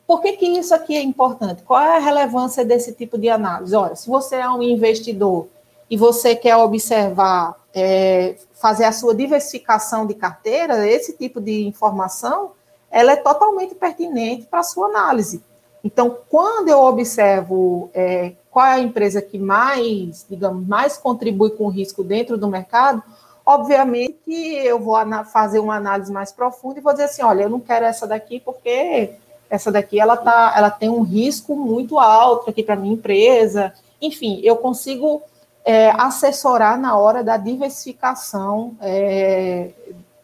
Por 0.08 0.22
que, 0.22 0.34
que 0.34 0.46
isso 0.46 0.74
aqui 0.74 0.96
é 0.96 1.02
importante? 1.02 1.64
Qual 1.64 1.82
é 1.82 1.98
a 1.98 2.00
relevância 2.00 2.64
desse 2.64 2.94
tipo 2.94 3.18
de 3.18 3.30
análise? 3.30 3.76
Olha, 3.76 3.96
se 3.96 4.08
você 4.08 4.38
é 4.38 4.50
um 4.50 4.62
investidor 4.62 5.48
e 5.90 5.98
você 5.98 6.36
quer 6.36 6.56
observar, 6.58 7.56
é, 7.74 8.36
fazer 8.54 8.86
a 8.86 8.92
sua 8.92 9.16
diversificação 9.16 10.06
de 10.06 10.14
carteira, 10.14 10.88
esse 10.88 11.14
tipo 11.18 11.42
de 11.42 11.66
informação, 11.66 12.52
ela 12.90 13.12
é 13.12 13.16
totalmente 13.16 13.76
pertinente 13.76 14.46
para 14.46 14.60
a 14.60 14.64
sua 14.64 14.88
análise. 14.88 15.44
Então, 15.84 16.18
quando 16.30 16.70
eu 16.70 16.80
observo 16.80 17.90
é, 17.94 18.34
qual 18.50 18.66
é 18.66 18.74
a 18.74 18.80
empresa 18.80 19.22
que 19.22 19.38
mais, 19.38 20.26
digamos, 20.30 20.68
mais 20.68 20.98
contribui 20.98 21.52
com 21.52 21.66
o 21.66 21.70
risco 21.70 22.04
dentro 22.04 22.38
do 22.38 22.48
mercado, 22.48 23.04
Obviamente 23.46 24.32
eu 24.32 24.80
vou 24.80 24.96
fazer 25.26 25.60
uma 25.60 25.76
análise 25.76 26.12
mais 26.12 26.32
profunda 26.32 26.80
e 26.80 26.82
vou 26.82 26.94
dizer 26.94 27.06
assim, 27.06 27.22
olha, 27.22 27.44
eu 27.44 27.50
não 27.50 27.60
quero 27.60 27.86
essa 27.86 28.08
daqui 28.08 28.40
porque 28.40 29.12
essa 29.50 29.72
daqui 29.72 30.00
ela 30.00 30.18
tá, 30.18 30.54
ela 30.56 30.72
tem 30.72 30.90
um 30.90 31.02
risco 31.02 31.56
muito 31.56 32.00
alto 32.00 32.50
aqui 32.50 32.64
para 32.64 32.76
minha 32.76 32.94
empresa. 32.94 33.72
Enfim, 34.02 34.42
eu 34.44 34.56
consigo 34.56 35.22
é, 35.64 35.90
assessorar 35.92 36.80
na 36.80 36.98
hora 36.98 37.24
da 37.24 37.38
diversificação 37.38 38.76
é, 38.82 39.70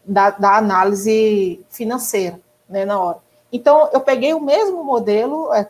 da, 0.05 0.31
da, 0.31 0.57
análise 0.57 1.63
financeira, 1.69 2.39
né, 2.67 2.85
na 2.85 2.99
hora. 2.99 3.17
Então, 3.51 3.89
eu 3.91 3.99
peguei 3.99 4.33
o 4.33 4.39
mesmo 4.39 4.83
modelo, 4.83 5.49
é, 5.53 5.67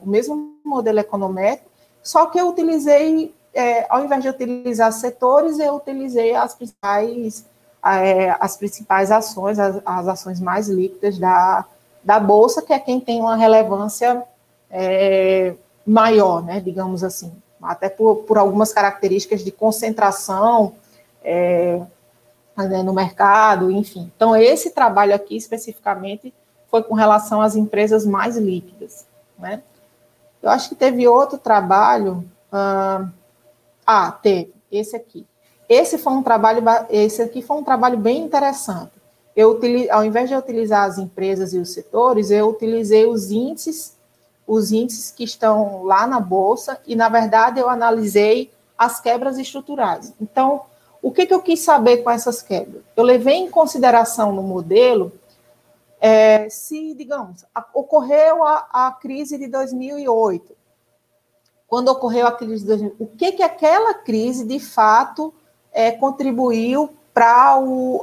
o 0.00 0.08
mesmo 0.08 0.56
modelo 0.64 1.00
econométrico, 1.00 1.70
só 2.02 2.26
que 2.26 2.38
eu 2.38 2.48
utilizei 2.48 3.34
é, 3.54 3.86
ao 3.88 4.04
invés 4.04 4.22
de 4.22 4.28
utilizar 4.28 4.92
setores, 4.92 5.58
eu 5.58 5.76
utilizei 5.76 6.34
as 6.34 6.54
principais, 6.54 7.46
é, 7.84 8.34
as 8.40 8.56
principais 8.56 9.10
ações, 9.10 9.58
as, 9.58 9.80
as, 9.84 10.08
ações 10.08 10.40
mais 10.40 10.68
líquidas 10.68 11.18
da, 11.18 11.64
da 12.02 12.18
Bolsa, 12.18 12.62
que 12.62 12.72
é 12.72 12.78
quem 12.78 12.98
tem 12.98 13.20
uma 13.20 13.36
relevância 13.36 14.22
é, 14.70 15.54
maior, 15.86 16.42
né, 16.42 16.60
digamos 16.60 17.04
assim, 17.04 17.32
até 17.60 17.88
por, 17.88 18.24
por 18.24 18.38
algumas 18.38 18.72
características 18.72 19.44
de 19.44 19.52
concentração 19.52 20.74
é, 21.22 21.80
né, 22.56 22.82
no 22.82 22.92
mercado, 22.92 23.70
enfim. 23.70 24.10
Então, 24.16 24.34
esse 24.34 24.70
trabalho 24.70 25.14
aqui, 25.14 25.36
especificamente, 25.36 26.32
foi 26.70 26.82
com 26.82 26.94
relação 26.94 27.42
às 27.42 27.54
empresas 27.54 28.06
mais 28.06 28.36
líquidas, 28.36 29.06
né. 29.38 29.62
Eu 30.42 30.50
acho 30.50 30.70
que 30.70 30.74
teve 30.74 31.06
outro 31.06 31.38
trabalho, 31.38 32.24
uh, 32.52 33.08
ah, 33.86 34.10
teve, 34.10 34.52
esse 34.70 34.96
aqui. 34.96 35.26
Esse 35.68 35.98
foi 35.98 36.12
um 36.12 36.22
trabalho, 36.22 36.62
esse 36.90 37.22
aqui 37.22 37.40
foi 37.42 37.56
um 37.56 37.64
trabalho 37.64 37.98
bem 37.98 38.22
interessante. 38.22 38.92
Eu 39.34 39.58
ao 39.90 40.04
invés 40.04 40.28
de 40.28 40.36
utilizar 40.36 40.84
as 40.84 40.98
empresas 40.98 41.54
e 41.54 41.58
os 41.58 41.72
setores, 41.72 42.30
eu 42.30 42.48
utilizei 42.48 43.06
os 43.06 43.30
índices, 43.30 43.96
os 44.46 44.72
índices 44.72 45.10
que 45.10 45.24
estão 45.24 45.84
lá 45.84 46.06
na 46.06 46.20
bolsa 46.20 46.78
e 46.86 46.94
na 46.94 47.08
verdade 47.08 47.58
eu 47.58 47.68
analisei 47.68 48.50
as 48.76 49.00
quebras 49.00 49.38
estruturais. 49.38 50.12
Então, 50.20 50.62
o 51.00 51.10
que, 51.10 51.24
que 51.24 51.32
eu 51.32 51.40
quis 51.40 51.60
saber 51.60 51.98
com 51.98 52.10
essas 52.10 52.42
quebras? 52.42 52.82
Eu 52.96 53.04
levei 53.04 53.36
em 53.36 53.50
consideração 53.50 54.32
no 54.32 54.42
modelo 54.42 55.12
é, 56.00 56.48
se, 56.50 56.94
digamos, 56.94 57.44
ocorreu 57.72 58.42
a, 58.42 58.66
a 58.72 58.92
crise 58.92 59.38
de 59.38 59.46
2008, 59.46 60.54
quando 61.72 61.88
ocorreu 61.88 62.26
a 62.26 62.32
crise 62.32 62.64
de 62.64 62.66
2000, 62.66 62.96
o 62.98 63.06
que 63.06 63.32
que 63.32 63.42
aquela 63.42 63.94
crise 63.94 64.44
de 64.44 64.60
fato 64.60 65.32
é, 65.72 65.90
contribuiu 65.90 66.90
para 67.14 67.58
o, 67.58 68.02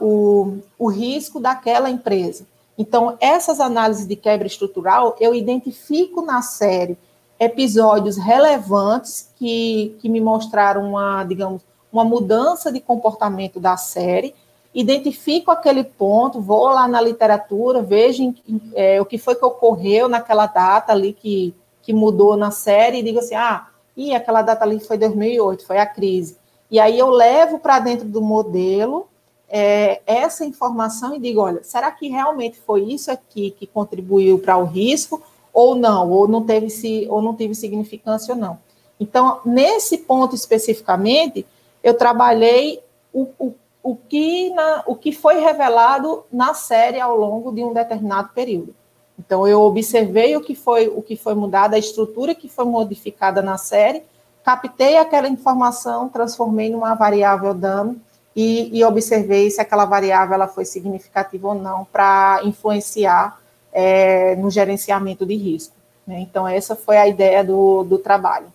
o, 0.00 0.58
o 0.78 0.88
risco 0.88 1.38
daquela 1.38 1.90
empresa. 1.90 2.46
Então, 2.78 3.14
essas 3.20 3.60
análises 3.60 4.06
de 4.06 4.16
quebra 4.16 4.46
estrutural, 4.46 5.14
eu 5.20 5.34
identifico 5.34 6.22
na 6.22 6.40
série 6.40 6.96
episódios 7.38 8.16
relevantes 8.16 9.28
que, 9.36 9.94
que 10.00 10.08
me 10.08 10.18
mostraram 10.18 10.92
uma, 10.92 11.22
digamos, 11.22 11.60
uma 11.92 12.02
mudança 12.02 12.72
de 12.72 12.80
comportamento 12.80 13.60
da 13.60 13.76
série, 13.76 14.34
identifico 14.74 15.50
aquele 15.50 15.84
ponto, 15.84 16.40
vou 16.40 16.68
lá 16.68 16.88
na 16.88 17.02
literatura, 17.02 17.82
vejo 17.82 18.34
é, 18.74 18.98
o 19.02 19.04
que 19.04 19.18
foi 19.18 19.34
que 19.34 19.44
ocorreu 19.44 20.08
naquela 20.08 20.46
data 20.46 20.92
ali 20.92 21.12
que, 21.12 21.54
que 21.86 21.92
mudou 21.92 22.36
na 22.36 22.50
série 22.50 22.98
e 22.98 23.02
digo 23.04 23.20
assim, 23.20 23.36
ah, 23.36 23.68
e 23.96 24.12
aquela 24.12 24.42
data 24.42 24.64
ali 24.64 24.80
foi 24.80 24.98
2008, 24.98 25.64
foi 25.64 25.78
a 25.78 25.86
crise. 25.86 26.36
E 26.68 26.80
aí 26.80 26.98
eu 26.98 27.08
levo 27.08 27.60
para 27.60 27.78
dentro 27.78 28.08
do 28.08 28.20
modelo 28.20 29.06
é, 29.48 30.02
essa 30.04 30.44
informação 30.44 31.14
e 31.14 31.20
digo, 31.20 31.40
olha, 31.40 31.62
será 31.62 31.92
que 31.92 32.08
realmente 32.08 32.58
foi 32.58 32.82
isso 32.82 33.08
aqui 33.08 33.52
que 33.52 33.68
contribuiu 33.68 34.36
para 34.40 34.56
o 34.56 34.64
risco 34.64 35.22
ou 35.52 35.76
não, 35.76 36.10
ou 36.10 36.26
não 36.26 36.44
teve 36.44 36.68
se 36.68 37.06
ou 37.08 37.22
não 37.22 37.34
teve 37.34 37.54
significância 37.54 38.34
ou 38.34 38.40
não. 38.40 38.58
Então, 38.98 39.40
nesse 39.44 39.98
ponto 39.98 40.34
especificamente, 40.34 41.46
eu 41.84 41.94
trabalhei 41.94 42.82
o, 43.12 43.28
o, 43.38 43.54
o, 43.80 43.94
que 43.94 44.50
na, 44.50 44.82
o 44.88 44.96
que 44.96 45.12
foi 45.12 45.38
revelado 45.38 46.24
na 46.32 46.52
série 46.52 46.98
ao 46.98 47.16
longo 47.16 47.52
de 47.52 47.62
um 47.62 47.72
determinado 47.72 48.30
período. 48.34 48.74
Então, 49.18 49.46
eu 49.46 49.62
observei 49.62 50.36
o 50.36 50.40
que 50.40 50.54
foi 50.54 50.88
o 50.88 51.00
que 51.02 51.16
foi 51.16 51.34
mudado, 51.34 51.74
a 51.74 51.78
estrutura 51.78 52.34
que 52.34 52.48
foi 52.48 52.64
modificada 52.64 53.40
na 53.40 53.56
série, 53.56 54.02
captei 54.44 54.96
aquela 54.98 55.28
informação, 55.28 56.08
transformei 56.08 56.70
numa 56.70 56.94
variável 56.94 57.54
dano 57.54 58.00
e, 58.34 58.78
e 58.78 58.84
observei 58.84 59.50
se 59.50 59.60
aquela 59.60 59.86
variável 59.86 60.34
ela 60.34 60.46
foi 60.46 60.64
significativa 60.64 61.48
ou 61.48 61.54
não 61.54 61.86
para 61.86 62.40
influenciar 62.44 63.40
é, 63.72 64.36
no 64.36 64.50
gerenciamento 64.50 65.24
de 65.24 65.34
risco. 65.34 65.74
Né? 66.06 66.20
Então, 66.20 66.46
essa 66.46 66.76
foi 66.76 66.98
a 66.98 67.08
ideia 67.08 67.42
do, 67.42 67.82
do 67.84 67.98
trabalho. 67.98 68.46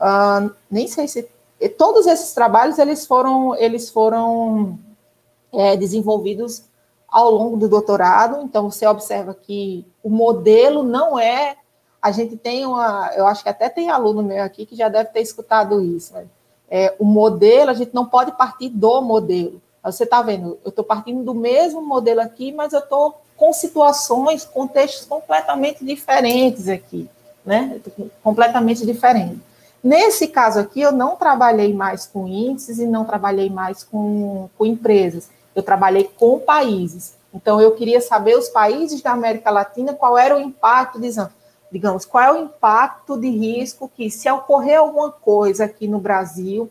Uh, 0.00 0.50
nem 0.70 0.86
sei 0.86 1.08
se 1.08 1.28
todos 1.76 2.06
esses 2.06 2.32
trabalhos 2.32 2.78
eles 2.78 3.04
foram 3.04 3.56
eles 3.56 3.90
foram 3.90 4.78
é, 5.52 5.76
desenvolvidos 5.76 6.62
ao 7.08 7.30
longo 7.30 7.56
do 7.56 7.68
doutorado. 7.68 8.42
Então, 8.42 8.70
você 8.70 8.86
observa 8.86 9.34
que 9.34 9.86
o 10.02 10.10
modelo 10.10 10.82
não 10.82 11.18
é. 11.18 11.56
A 12.00 12.12
gente 12.12 12.36
tem 12.36 12.66
uma. 12.66 13.10
Eu 13.16 13.26
acho 13.26 13.42
que 13.42 13.48
até 13.48 13.68
tem 13.68 13.90
aluno 13.90 14.22
meu 14.22 14.42
aqui 14.44 14.66
que 14.66 14.76
já 14.76 14.88
deve 14.88 15.10
ter 15.10 15.20
escutado 15.20 15.82
isso. 15.82 16.12
Né? 16.12 16.26
É, 16.70 16.94
o 16.98 17.04
modelo, 17.04 17.70
a 17.70 17.74
gente 17.74 17.94
não 17.94 18.06
pode 18.06 18.32
partir 18.32 18.68
do 18.68 19.00
modelo. 19.00 19.60
Você 19.82 20.04
está 20.04 20.20
vendo, 20.20 20.58
eu 20.64 20.68
estou 20.68 20.84
partindo 20.84 21.22
do 21.24 21.34
mesmo 21.34 21.80
modelo 21.80 22.20
aqui, 22.20 22.52
mas 22.52 22.72
eu 22.72 22.80
estou 22.80 23.20
com 23.36 23.52
situações, 23.52 24.44
contextos 24.44 25.06
completamente 25.06 25.84
diferentes 25.84 26.68
aqui, 26.68 27.08
né? 27.46 27.80
Completamente 28.22 28.84
diferentes. 28.84 29.38
Nesse 29.82 30.26
caso 30.26 30.58
aqui, 30.58 30.80
eu 30.80 30.90
não 30.90 31.14
trabalhei 31.14 31.72
mais 31.72 32.04
com 32.06 32.26
índices 32.26 32.78
e 32.78 32.86
não 32.86 33.04
trabalhei 33.04 33.48
mais 33.48 33.84
com, 33.84 34.50
com 34.58 34.66
empresas. 34.66 35.30
Eu 35.58 35.62
trabalhei 35.64 36.08
com 36.16 36.38
países. 36.38 37.16
Então, 37.34 37.60
eu 37.60 37.72
queria 37.72 38.00
saber 38.00 38.38
os 38.38 38.48
países 38.48 39.02
da 39.02 39.10
América 39.10 39.50
Latina, 39.50 39.92
qual 39.92 40.16
era 40.16 40.36
o 40.36 40.40
impacto, 40.40 41.00
digamos, 41.72 42.04
qual 42.04 42.22
é 42.22 42.32
o 42.32 42.44
impacto 42.44 43.18
de 43.18 43.28
risco 43.28 43.90
que, 43.92 44.08
se 44.08 44.30
ocorrer 44.30 44.78
alguma 44.78 45.10
coisa 45.10 45.64
aqui 45.64 45.88
no 45.88 45.98
Brasil, 45.98 46.70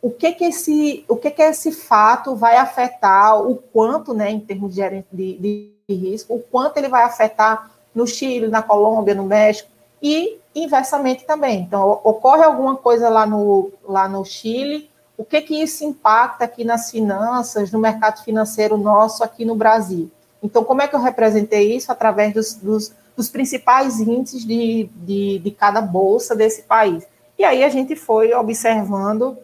o 0.00 0.10
que 0.10 0.32
que 0.32 0.46
esse, 0.46 1.04
o 1.06 1.16
que 1.16 1.30
que 1.30 1.42
esse 1.42 1.70
fato 1.70 2.34
vai 2.34 2.56
afetar, 2.56 3.42
o 3.42 3.56
quanto, 3.56 4.14
né, 4.14 4.30
em 4.30 4.40
termos 4.40 4.74
de, 4.74 5.04
de, 5.12 5.70
de 5.86 5.94
risco, 5.94 6.34
o 6.34 6.40
quanto 6.40 6.78
ele 6.78 6.88
vai 6.88 7.02
afetar 7.02 7.70
no 7.94 8.06
Chile, 8.06 8.48
na 8.48 8.62
Colômbia, 8.62 9.14
no 9.14 9.24
México, 9.24 9.68
e 10.02 10.38
inversamente 10.54 11.26
também. 11.26 11.60
Então, 11.60 12.00
ocorre 12.02 12.42
alguma 12.42 12.74
coisa 12.74 13.10
lá 13.10 13.26
no, 13.26 13.70
lá 13.86 14.08
no 14.08 14.24
Chile, 14.24 14.90
o 15.16 15.24
que 15.24 15.40
que 15.40 15.62
isso 15.62 15.84
impacta 15.84 16.44
aqui 16.44 16.64
nas 16.64 16.90
finanças, 16.90 17.70
no 17.70 17.78
mercado 17.78 18.22
financeiro 18.22 18.76
nosso 18.76 19.22
aqui 19.22 19.44
no 19.44 19.54
Brasil? 19.54 20.10
Então, 20.42 20.64
como 20.64 20.82
é 20.82 20.88
que 20.88 20.94
eu 20.94 21.00
representei 21.00 21.74
isso? 21.74 21.90
Através 21.90 22.34
dos, 22.34 22.54
dos, 22.54 22.92
dos 23.16 23.28
principais 23.28 24.00
índices 24.00 24.44
de, 24.44 24.90
de, 24.96 25.38
de 25.38 25.50
cada 25.50 25.80
bolsa 25.80 26.34
desse 26.34 26.62
país. 26.62 27.06
E 27.38 27.44
aí 27.44 27.64
a 27.64 27.68
gente 27.68 27.96
foi 27.96 28.32
observando 28.34 29.38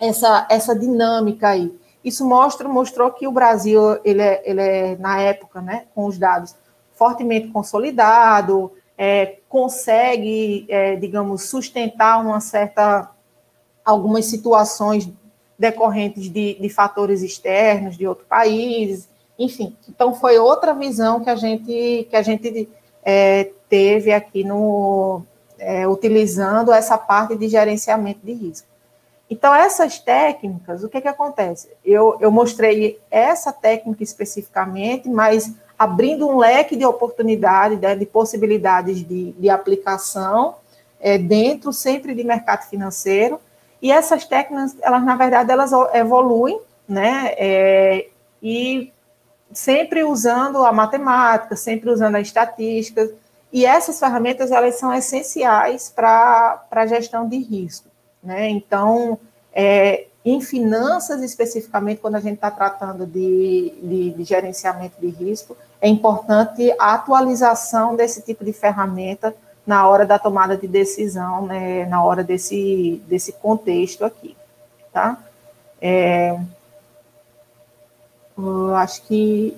essa, 0.00 0.46
essa 0.50 0.74
dinâmica 0.78 1.48
aí. 1.48 1.74
Isso 2.04 2.24
mostra, 2.24 2.68
mostrou 2.68 3.10
que 3.10 3.26
o 3.26 3.32
Brasil, 3.32 3.98
ele 4.04 4.22
é, 4.22 4.42
ele 4.44 4.60
é, 4.60 4.96
na 4.96 5.20
época, 5.20 5.60
né, 5.60 5.86
com 5.94 6.06
os 6.06 6.18
dados, 6.18 6.54
fortemente 6.94 7.48
consolidado, 7.48 8.72
é, 8.96 9.38
consegue, 9.48 10.66
é, 10.68 10.96
digamos, 10.96 11.42
sustentar 11.42 12.20
uma 12.20 12.40
certa, 12.40 13.10
algumas 13.86 14.26
situações 14.26 15.08
decorrentes 15.56 16.28
de, 16.28 16.54
de 16.60 16.68
fatores 16.68 17.22
externos 17.22 17.96
de 17.96 18.06
outro 18.06 18.26
país, 18.26 19.08
enfim. 19.38 19.76
Então, 19.88 20.12
foi 20.12 20.38
outra 20.38 20.74
visão 20.74 21.20
que 21.20 21.30
a 21.30 21.36
gente, 21.36 22.06
que 22.10 22.16
a 22.16 22.22
gente 22.22 22.68
é, 23.02 23.50
teve 23.68 24.12
aqui 24.12 24.42
no, 24.42 25.22
é, 25.58 25.86
utilizando 25.86 26.72
essa 26.72 26.98
parte 26.98 27.36
de 27.36 27.48
gerenciamento 27.48 28.20
de 28.24 28.32
risco. 28.32 28.66
Então, 29.30 29.54
essas 29.54 29.98
técnicas, 29.98 30.84
o 30.84 30.88
que, 30.88 31.00
que 31.00 31.08
acontece? 31.08 31.68
Eu, 31.84 32.16
eu 32.20 32.30
mostrei 32.30 33.00
essa 33.10 33.52
técnica 33.52 34.02
especificamente, 34.02 35.08
mas 35.08 35.52
abrindo 35.78 36.28
um 36.28 36.38
leque 36.38 36.76
de 36.76 36.84
oportunidades, 36.84 37.78
né, 37.80 37.94
de 37.94 38.06
possibilidades 38.06 39.04
de, 39.04 39.32
de 39.32 39.50
aplicação 39.50 40.56
é, 41.00 41.18
dentro 41.18 41.72
sempre 41.72 42.14
de 42.14 42.24
mercado 42.24 42.68
financeiro. 42.68 43.40
E 43.80 43.92
essas 43.92 44.24
técnicas, 44.24 44.76
elas 44.80 45.04
na 45.04 45.16
verdade, 45.16 45.50
elas 45.50 45.70
evoluem, 45.94 46.60
né? 46.88 47.34
É, 47.36 48.08
e 48.42 48.92
sempre 49.52 50.04
usando 50.04 50.64
a 50.64 50.72
matemática, 50.72 51.56
sempre 51.56 51.90
usando 51.90 52.16
a 52.16 52.20
estatística. 52.20 53.10
E 53.52 53.64
essas 53.64 53.98
ferramentas, 53.98 54.50
elas 54.50 54.76
são 54.76 54.92
essenciais 54.92 55.90
para 55.94 56.66
a 56.70 56.86
gestão 56.86 57.28
de 57.28 57.38
risco. 57.38 57.88
Né? 58.22 58.48
Então, 58.50 59.18
é, 59.52 60.06
em 60.24 60.40
finanças 60.40 61.22
especificamente, 61.22 62.00
quando 62.00 62.16
a 62.16 62.20
gente 62.20 62.34
está 62.34 62.50
tratando 62.50 63.06
de, 63.06 63.72
de, 63.80 64.10
de, 64.10 64.24
gerenciamento 64.24 65.00
de 65.00 65.08
risco, 65.08 65.56
é 65.80 65.88
importante 65.88 66.74
a 66.78 66.94
atualização 66.94 67.94
desse 67.94 68.22
tipo 68.22 68.44
de 68.44 68.52
ferramenta 68.52 69.34
na 69.66 69.88
hora 69.88 70.06
da 70.06 70.18
tomada 70.18 70.56
de 70.56 70.68
decisão, 70.68 71.46
né, 71.46 71.84
na 71.86 72.02
hora 72.02 72.22
desse, 72.22 73.02
desse 73.06 73.32
contexto 73.32 74.04
aqui, 74.04 74.36
tá? 74.92 75.18
É, 75.80 76.38
acho 78.76 79.02
que 79.02 79.56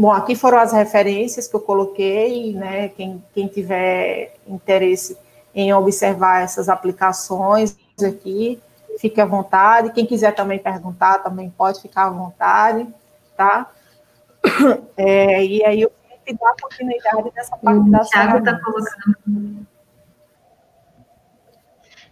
Bom, 0.00 0.12
aqui 0.12 0.36
foram 0.36 0.58
as 0.58 0.72
referências 0.72 1.48
que 1.48 1.56
eu 1.56 1.60
coloquei, 1.60 2.52
né? 2.52 2.88
Quem, 2.90 3.20
quem 3.34 3.48
tiver 3.48 4.32
interesse 4.46 5.18
em 5.52 5.74
observar 5.74 6.40
essas 6.40 6.68
aplicações 6.68 7.76
aqui, 8.00 8.60
fique 9.00 9.20
à 9.20 9.26
vontade. 9.26 9.92
Quem 9.92 10.06
quiser 10.06 10.36
também 10.36 10.60
perguntar, 10.60 11.18
também 11.18 11.50
pode 11.50 11.82
ficar 11.82 12.06
à 12.06 12.10
vontade, 12.10 12.86
tá? 13.36 13.68
É, 14.96 15.44
e 15.44 15.64
aí 15.64 15.82
eu 15.82 15.90
vou 16.34 16.48
dar 16.48 16.54
continuidade 16.60 17.32
nessa 17.34 17.56
parte 17.56 17.88
o 17.88 17.90
da 17.90 18.00
Thiago 18.00 18.38
está 18.38 18.58
colocando. 18.60 19.66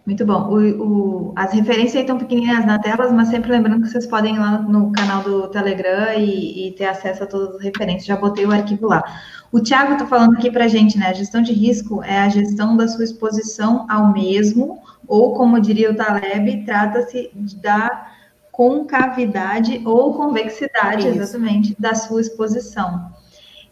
Muito 0.07 0.25
bom. 0.25 0.51
O, 0.51 0.61
o, 0.83 1.33
as 1.35 1.53
referências 1.53 2.03
estão 2.03 2.17
pequenininhas 2.17 2.64
na 2.64 2.79
tela, 2.79 3.11
mas 3.11 3.29
sempre 3.29 3.51
lembrando 3.51 3.83
que 3.83 3.89
vocês 3.89 4.07
podem 4.07 4.37
ir 4.37 4.39
lá 4.39 4.59
no 4.59 4.93
canal 4.93 5.23
do 5.25 5.49
Telegram 5.49 6.12
e, 6.12 6.69
e 6.69 6.73
ter 6.73 6.85
acesso 6.85 7.25
a 7.25 7.27
todas 7.27 7.57
as 7.57 7.62
referências. 7.62 8.07
Já 8.07 8.17
botei 8.17 8.47
o 8.47 8.53
arquivo 8.53 8.87
lá. 8.87 9.03
O 9.51 9.59
Tiago 9.61 9.95
está 9.95 10.07
falando 10.07 10.35
aqui 10.35 10.49
para 10.49 10.67
a 10.67 10.69
gente, 10.69 10.97
né? 10.97 11.09
A 11.09 11.12
gestão 11.12 11.43
de 11.43 11.53
risco 11.53 12.05
é 12.05 12.21
a 12.21 12.29
gestão 12.29 12.77
da 12.77 12.87
sua 12.87 13.03
exposição 13.03 13.85
ao 13.91 14.12
mesmo, 14.12 14.81
ou 15.09 15.35
como 15.35 15.61
diria 15.61 15.91
o 15.91 15.97
Taleb, 15.97 16.64
trata-se 16.64 17.33
da 17.61 18.07
concavidade 18.53 19.83
ou 19.85 20.14
convexidade, 20.14 21.09
Isso. 21.09 21.19
exatamente, 21.19 21.77
da 21.79 21.97
sua 21.97 22.21
exposição. 22.21 23.11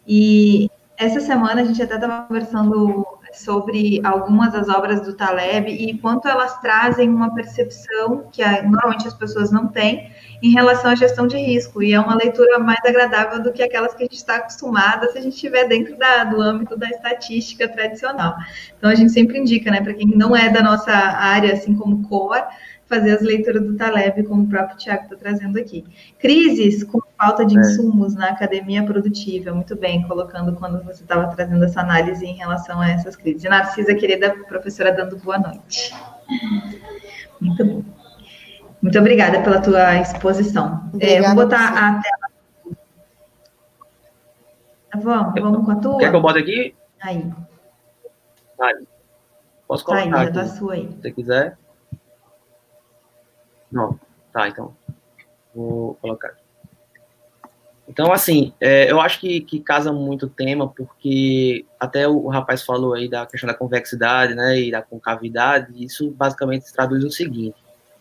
E 0.07 0.69
essa 0.97 1.19
semana 1.19 1.61
a 1.61 1.65
gente 1.65 1.81
até 1.81 1.95
estava 1.95 2.25
conversando 2.27 3.05
sobre 3.33 3.99
algumas 4.03 4.53
das 4.53 4.69
obras 4.69 5.01
do 5.01 5.13
Taleb 5.13 5.69
e 5.69 5.97
quanto 5.97 6.27
elas 6.27 6.57
trazem 6.61 7.09
uma 7.09 7.33
percepção 7.33 8.29
que 8.31 8.41
normalmente 8.61 9.07
as 9.07 9.13
pessoas 9.13 9.51
não 9.51 9.67
têm 9.67 10.09
em 10.41 10.51
relação 10.51 10.91
à 10.91 10.95
gestão 10.95 11.27
de 11.27 11.37
risco. 11.37 11.83
E 11.83 11.93
é 11.93 11.99
uma 11.99 12.15
leitura 12.15 12.59
mais 12.59 12.79
agradável 12.85 13.43
do 13.43 13.51
que 13.51 13.61
aquelas 13.61 13.93
que 13.93 14.03
a 14.03 14.05
gente 14.05 14.15
está 14.15 14.37
acostumada 14.37 15.11
se 15.11 15.17
a 15.17 15.21
gente 15.21 15.33
estiver 15.33 15.67
dentro 15.67 15.97
da, 15.97 16.23
do 16.23 16.41
âmbito 16.41 16.77
da 16.77 16.89
estatística 16.89 17.67
tradicional. 17.67 18.35
Então 18.77 18.89
a 18.89 18.95
gente 18.95 19.11
sempre 19.11 19.37
indica, 19.37 19.69
né, 19.69 19.81
para 19.81 19.93
quem 19.93 20.07
não 20.07 20.35
é 20.35 20.49
da 20.49 20.61
nossa 20.61 20.93
área, 20.93 21.53
assim 21.53 21.75
como 21.75 22.07
core, 22.07 22.43
fazer 22.87 23.11
as 23.11 23.21
leituras 23.21 23.63
do 23.63 23.75
Taleb, 23.75 24.23
como 24.23 24.43
o 24.43 24.47
próprio 24.47 24.77
Tiago 24.77 25.03
está 25.03 25.15
trazendo 25.15 25.59
aqui. 25.59 25.83
Crises 26.19 26.83
com 26.83 27.01
falta 27.17 27.45
de 27.45 27.57
é. 27.57 27.61
insumos 27.61 28.15
na 28.15 28.29
academia 28.29 28.83
produtiva. 28.83 29.51
Muito 29.53 29.75
bem, 29.75 30.07
colocando 30.07 30.55
quando 30.55 30.83
você 30.83 31.03
estava 31.03 31.27
trazendo 31.35 31.63
essa 31.63 31.81
análise 31.81 32.25
em 32.25 32.35
relação 32.35 32.79
a 32.79 32.89
essas 32.89 33.15
crises. 33.15 33.43
E 33.43 33.49
Narcisa, 33.49 33.95
querida 33.95 34.35
professora, 34.47 34.91
dando 34.91 35.17
boa 35.17 35.37
noite. 35.37 35.93
Muito 37.41 37.65
bom. 37.65 37.83
Muito 38.81 38.99
obrigada 38.99 39.41
pela 39.41 39.61
tua 39.61 39.95
exposição. 39.95 40.89
É, 40.99 41.21
vou 41.21 41.35
botar 41.35 41.69
a 41.69 42.01
tela. 42.01 42.25
Vamos, 45.01 45.33
vamos 45.41 45.65
com 45.65 45.71
a 45.71 45.75
tua? 45.75 45.97
Quer 45.97 46.09
que 46.09 46.15
eu 46.15 46.21
bote 46.21 46.39
aqui? 46.39 46.75
Aí. 47.01 47.33
Aí. 48.61 48.87
Posso 49.67 49.83
colocar 49.83 50.09
tá 50.09 50.19
aí, 50.19 50.27
aqui, 50.27 50.57
sua 50.57 50.73
aí. 50.73 50.87
se 50.87 51.01
você 51.01 51.11
quiser. 51.11 51.57
Não, 53.71 53.99
tá, 54.31 54.47
então. 54.47 54.73
Vou 55.53 55.95
colocar. 55.95 56.44
Então, 57.87 58.11
assim, 58.11 58.51
é, 58.59 58.91
eu 58.91 58.99
acho 58.99 59.19
que, 59.19 59.41
que 59.41 59.59
casa 59.59 59.93
muito 59.93 60.25
o 60.25 60.29
tema, 60.29 60.67
porque 60.67 61.65
até 61.79 62.07
o, 62.07 62.25
o, 62.25 62.27
rapaz 62.29 62.63
falou 62.63 62.93
aí 62.93 63.07
da 63.07 63.25
questão 63.25 63.47
da 63.47 63.53
convexidade, 63.53 64.33
né, 64.33 64.59
e 64.59 64.71
da 64.71 64.81
concavidade, 64.81 65.71
isso 65.83 66.09
basicamente 66.11 66.73
traduz 66.73 67.03
o 67.03 67.11
seguinte, 67.11 67.57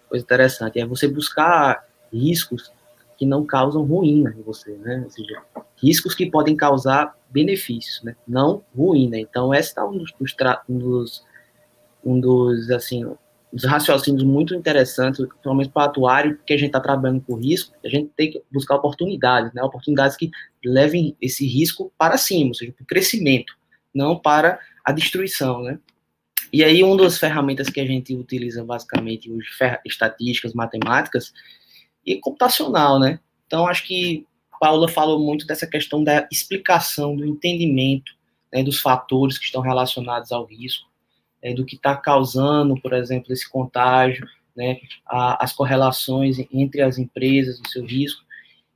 coisa 0.09 0.25
interessante, 0.25 0.81
é 0.81 0.87
você 0.87 1.07
buscar 1.07 1.85
riscos 2.11 2.73
que 3.19 3.27
não 3.27 3.45
causam 3.45 3.85
ruína 3.85 4.35
em 4.37 4.43
você, 4.43 4.73
né, 4.73 5.03
ou 5.05 5.11
seja, 5.11 5.43
riscos 5.77 6.15
que 6.15 6.31
podem 6.31 6.57
causar 6.57 7.15
benefícios, 7.29 8.03
né, 8.03 8.17
não 8.27 8.63
ruína. 8.75 9.19
Então, 9.19 9.55
esse 9.55 9.79
é 9.79 9.83
um 9.83 9.99
dos, 9.99 10.15
um 10.67 10.79
dos, 10.79 11.25
um 12.03 12.21
dos 12.21 12.71
assim, 12.71 13.05
uns 13.55 13.65
raciocínios 13.65 14.25
muito 14.25 14.53
interessantes, 14.53 15.25
principalmente 15.25 15.71
para 15.71 15.83
o 15.83 15.85
atuário, 15.85 16.37
porque 16.37 16.55
a 16.55 16.57
gente 16.57 16.67
está 16.67 16.81
trabalhando 16.81 17.21
com 17.21 17.37
risco, 17.37 17.73
a 17.85 17.89
gente 17.89 18.11
tem 18.17 18.33
que 18.33 18.43
buscar 18.53 18.75
oportunidades, 18.75 19.55
né? 19.55 19.63
Oportunidades 19.63 20.17
que 20.17 20.29
levem 20.65 21.17
esse 21.23 21.47
risco 21.47 21.93
para 21.97 22.19
cima, 22.19 22.49
ou 22.49 22.55
seja, 22.55 22.73
para 22.73 22.83
o 22.83 22.87
crescimento, 22.87 23.57
não 23.95 24.19
para 24.19 24.59
a 24.85 24.91
destruição, 24.91 25.63
né? 25.63 25.79
E 26.53 26.65
aí, 26.65 26.83
uma 26.83 26.97
das 26.97 27.17
ferramentas 27.17 27.69
que 27.69 27.81
a 27.81 27.87
gente 27.87 28.15
utiliza 28.15 28.65
basicamente 28.65 29.31
hoje, 29.31 29.49
estatísticas, 29.85 30.53
matemáticas 30.53 31.33
e 32.05 32.17
computacional, 32.17 32.99
né? 32.99 33.21
Então, 33.47 33.69
acho 33.69 33.87
que 33.87 34.27
Paula 34.59 34.89
falou 34.89 35.21
muito 35.21 35.47
dessa 35.47 35.67
questão 35.67 36.03
da 36.03 36.27
explicação, 36.31 37.15
do 37.15 37.25
entendimento 37.25 38.13
né, 38.53 38.65
dos 38.65 38.81
fatores 38.81 39.39
que 39.39 39.45
estão 39.45 39.61
relacionados 39.61 40.33
ao 40.33 40.45
risco 40.45 40.89
é, 41.45 41.53
do 41.53 41.65
que 41.65 41.77
está 41.77 41.95
causando, 41.95 42.75
por 42.81 42.95
exemplo, 42.95 43.31
esse 43.31 43.49
contágio, 43.49 44.27
né, 44.57 44.81
a, 45.05 45.45
as 45.45 45.53
correlações 45.53 46.39
entre 46.51 46.81
as 46.81 46.97
empresas, 46.97 47.61
o 47.61 47.69
seu 47.69 47.85
risco. 47.85 48.25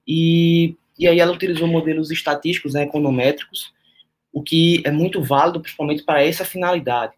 E, 0.06 0.76
e 0.98 1.08
aí 1.08 1.18
ela 1.18 1.32
utilizou 1.32 1.66
modelos 1.66 2.10
estatísticos, 2.10 2.74
né, 2.74 2.82
econométricos, 2.82 3.72
o 4.30 4.42
que 4.42 4.82
é 4.84 4.90
muito 4.90 5.22
válido, 5.22 5.62
principalmente 5.62 6.02
para 6.02 6.22
essa 6.22 6.44
finalidade. 6.44 7.14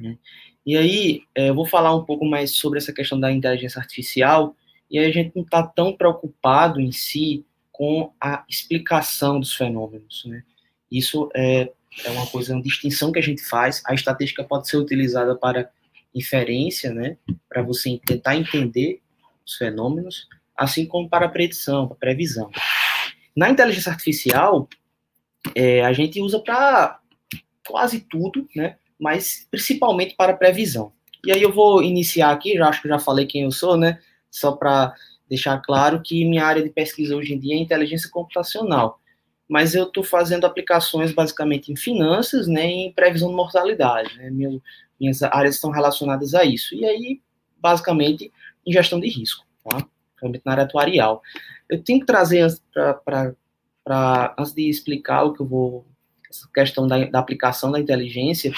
Né. 0.00 0.18
E 0.66 0.76
aí, 0.76 1.22
é, 1.36 1.50
eu 1.50 1.54
vou 1.54 1.66
falar 1.66 1.94
um 1.94 2.04
pouco 2.04 2.24
mais 2.24 2.56
sobre 2.56 2.78
essa 2.78 2.92
questão 2.92 3.20
da 3.20 3.30
inteligência 3.30 3.78
artificial, 3.78 4.56
e 4.90 4.98
aí 4.98 5.06
a 5.06 5.12
gente 5.12 5.32
não 5.36 5.44
está 5.44 5.62
tão 5.62 5.92
preocupado 5.92 6.80
em 6.80 6.90
si 6.90 7.44
com 7.70 8.12
a 8.20 8.44
explicação 8.48 9.38
dos 9.38 9.54
fenômenos. 9.54 10.24
Né. 10.24 10.42
Isso 10.90 11.28
é 11.32 11.70
é 12.02 12.10
uma 12.10 12.26
coisa, 12.26 12.54
uma 12.54 12.62
distinção 12.62 13.12
que 13.12 13.18
a 13.18 13.22
gente 13.22 13.42
faz. 13.42 13.82
A 13.86 13.94
estatística 13.94 14.42
pode 14.42 14.68
ser 14.68 14.76
utilizada 14.76 15.36
para 15.36 15.70
inferência, 16.14 16.92
né, 16.92 17.16
para 17.48 17.62
você 17.62 18.00
tentar 18.04 18.36
entender 18.36 19.00
os 19.44 19.54
fenômenos, 19.54 20.28
assim 20.56 20.86
como 20.86 21.08
para 21.08 21.28
predição, 21.28 21.86
para 21.88 21.96
previsão. 21.96 22.50
Na 23.36 23.50
inteligência 23.50 23.90
artificial, 23.90 24.68
é, 25.54 25.84
a 25.84 25.92
gente 25.92 26.20
usa 26.20 26.38
para 26.38 27.00
quase 27.66 28.00
tudo, 28.00 28.48
né, 28.54 28.76
mas 28.98 29.46
principalmente 29.50 30.14
para 30.14 30.36
previsão. 30.36 30.92
E 31.24 31.32
aí 31.32 31.42
eu 31.42 31.52
vou 31.52 31.82
iniciar 31.82 32.30
aqui, 32.30 32.54
já 32.54 32.68
acho 32.68 32.82
que 32.82 32.88
já 32.88 32.98
falei 32.98 33.26
quem 33.26 33.42
eu 33.42 33.50
sou, 33.50 33.76
né, 33.76 33.98
só 34.30 34.52
para 34.52 34.94
deixar 35.28 35.58
claro 35.58 36.00
que 36.02 36.24
minha 36.24 36.44
área 36.44 36.62
de 36.62 36.70
pesquisa 36.70 37.16
hoje 37.16 37.34
em 37.34 37.38
dia 37.38 37.54
é 37.54 37.58
inteligência 37.58 38.10
computacional 38.10 39.00
mas 39.48 39.74
eu 39.74 39.84
estou 39.84 40.02
fazendo 40.02 40.46
aplicações 40.46 41.12
basicamente 41.12 41.70
em 41.70 41.76
finanças, 41.76 42.46
né, 42.48 42.64
em 42.64 42.92
previsão 42.92 43.28
de 43.28 43.36
mortalidade, 43.36 44.16
né, 44.16 44.30
minhas 44.98 45.22
áreas 45.22 45.56
estão 45.56 45.70
relacionadas 45.70 46.34
a 46.34 46.44
isso, 46.44 46.74
e 46.74 46.84
aí, 46.84 47.20
basicamente, 47.58 48.32
em 48.66 48.72
gestão 48.72 48.98
de 48.98 49.08
risco, 49.08 49.44
tá, 49.62 49.86
na 50.44 50.52
área 50.52 50.64
atuarial. 50.64 51.22
Eu 51.68 51.82
tenho 51.82 52.00
que 52.00 52.06
trazer, 52.06 52.46
para 53.04 54.34
antes 54.38 54.54
de 54.54 54.68
explicar 54.68 55.24
o 55.24 55.32
que 55.32 55.40
eu 55.40 55.46
vou, 55.46 55.86
essa 56.30 56.48
questão 56.54 56.86
da, 56.86 57.04
da 57.04 57.18
aplicação 57.18 57.70
da 57.70 57.78
inteligência, 57.78 58.52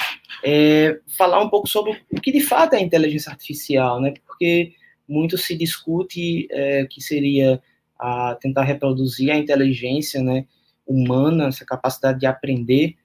é, 0.45 1.01
falar 1.16 1.43
um 1.43 1.49
pouco 1.49 1.68
sobre 1.68 2.01
o 2.11 2.20
que 2.20 2.30
de 2.30 2.41
fato 2.41 2.74
é 2.74 2.80
inteligência 2.80 3.30
artificial, 3.30 4.01
né, 4.01 4.14
porque 4.26 4.74
muito 5.09 5.37
se 5.37 5.57
discute 5.57 6.47
é, 6.51 6.87
que 6.87 7.01
seria 7.01 7.61
a 7.99 8.37
tentar 8.41 8.62
reproduzir 8.62 9.30
a 9.30 9.37
inteligência, 9.37 10.22
né, 10.22 10.47
humana, 10.87 11.49
essa 11.49 11.64
capacidade 11.64 12.20
de 12.20 12.26
aprender 12.26 12.97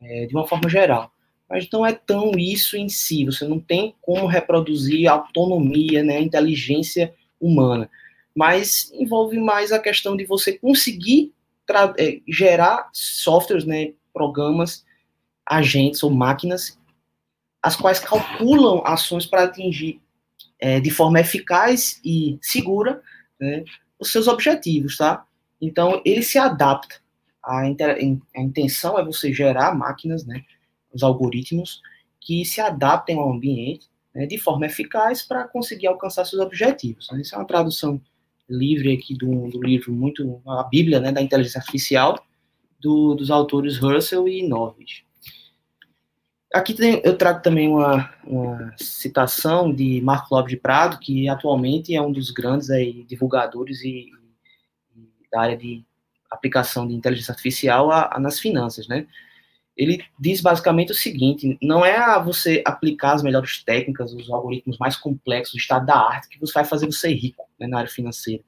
é, 0.00 0.26
de 0.26 0.34
uma 0.34 0.46
forma 0.46 0.68
geral. 0.68 1.12
Mas 1.48 1.68
não 1.70 1.84
é 1.84 1.92
tão 1.92 2.32
isso 2.32 2.76
em 2.76 2.88
si, 2.88 3.24
você 3.24 3.46
não 3.46 3.60
tem 3.60 3.94
como 4.00 4.26
reproduzir 4.26 5.06
autonomia, 5.06 6.02
né, 6.02 6.20
inteligência 6.20 7.14
humana. 7.40 7.90
Mas 8.34 8.90
envolve 8.94 9.38
mais 9.38 9.70
a 9.70 9.78
questão 9.78 10.16
de 10.16 10.24
você 10.24 10.58
conseguir 10.58 11.32
é, 11.98 12.20
gerar 12.26 12.88
softwares, 12.92 13.64
né, 13.64 13.92
programas, 14.12 14.84
agentes 15.46 16.02
ou 16.02 16.10
máquinas, 16.10 16.78
as 17.62 17.76
quais 17.76 18.00
calculam 18.00 18.82
ações 18.84 19.26
para 19.26 19.44
atingir 19.44 20.00
é, 20.58 20.80
de 20.80 20.90
forma 20.90 21.20
eficaz 21.20 22.00
e 22.04 22.38
segura 22.40 23.02
né, 23.38 23.64
os 23.98 24.10
seus 24.10 24.26
objetivos, 24.26 24.96
tá? 24.96 25.24
Então, 25.60 26.00
ele 26.04 26.22
se 26.22 26.38
adapta 26.38 27.01
a, 27.44 27.60
a 27.60 28.40
intenção 28.40 28.98
é 28.98 29.04
você 29.04 29.32
gerar 29.32 29.74
máquinas, 29.74 30.24
né, 30.24 30.44
os 30.92 31.02
algoritmos, 31.02 31.80
que 32.20 32.44
se 32.44 32.60
adaptem 32.60 33.18
ao 33.18 33.32
ambiente 33.32 33.88
né, 34.14 34.26
de 34.26 34.38
forma 34.38 34.66
eficaz 34.66 35.22
para 35.22 35.44
conseguir 35.44 35.86
alcançar 35.86 36.24
seus 36.24 36.40
objetivos. 36.40 37.08
Né? 37.10 37.22
Isso 37.22 37.34
é 37.34 37.38
uma 37.38 37.46
tradução 37.46 38.00
livre 38.48 38.92
aqui 38.92 39.14
do, 39.16 39.48
do 39.48 39.62
livro 39.62 39.92
muito 39.92 40.40
a 40.46 40.64
Bíblia 40.64 41.00
né, 41.00 41.10
da 41.10 41.22
inteligência 41.22 41.58
artificial 41.58 42.22
do, 42.78 43.14
dos 43.14 43.30
autores 43.30 43.78
Russell 43.78 44.28
e 44.28 44.46
Novich. 44.46 45.04
Aqui 46.52 46.74
tem, 46.74 47.00
eu 47.02 47.16
trago 47.16 47.40
também 47.42 47.66
uma, 47.66 48.12
uma, 48.24 48.74
citação 48.76 49.72
de 49.72 50.02
Marco 50.02 50.34
Lopes 50.34 50.50
de 50.50 50.58
Prado, 50.58 50.98
que 50.98 51.26
atualmente 51.26 51.94
é 51.94 52.02
um 52.02 52.12
dos 52.12 52.30
grandes 52.30 52.68
aí, 52.68 53.04
divulgadores 53.04 53.80
e, 53.82 54.10
e 54.94 55.30
da 55.30 55.40
área 55.40 55.56
de 55.56 55.82
aplicação 56.34 56.86
de 56.86 56.94
inteligência 56.94 57.32
artificial 57.32 57.90
a, 57.90 58.16
a, 58.16 58.20
nas 58.20 58.38
finanças, 58.38 58.88
né? 58.88 59.06
Ele 59.76 60.04
diz 60.18 60.40
basicamente 60.40 60.92
o 60.92 60.94
seguinte: 60.94 61.58
não 61.62 61.84
é 61.84 61.96
a 61.96 62.18
você 62.18 62.62
aplicar 62.64 63.14
as 63.14 63.22
melhores 63.22 63.62
técnicas, 63.64 64.12
os 64.12 64.30
algoritmos 64.30 64.78
mais 64.78 64.96
complexos, 64.96 65.54
o 65.54 65.58
estado 65.58 65.86
da 65.86 65.96
arte, 65.96 66.28
que 66.28 66.38
você 66.38 66.52
vai 66.52 66.64
fazer 66.64 66.86
você 66.86 67.12
rico 67.12 67.48
né, 67.58 67.66
na 67.66 67.78
área 67.78 67.90
financeira. 67.90 68.42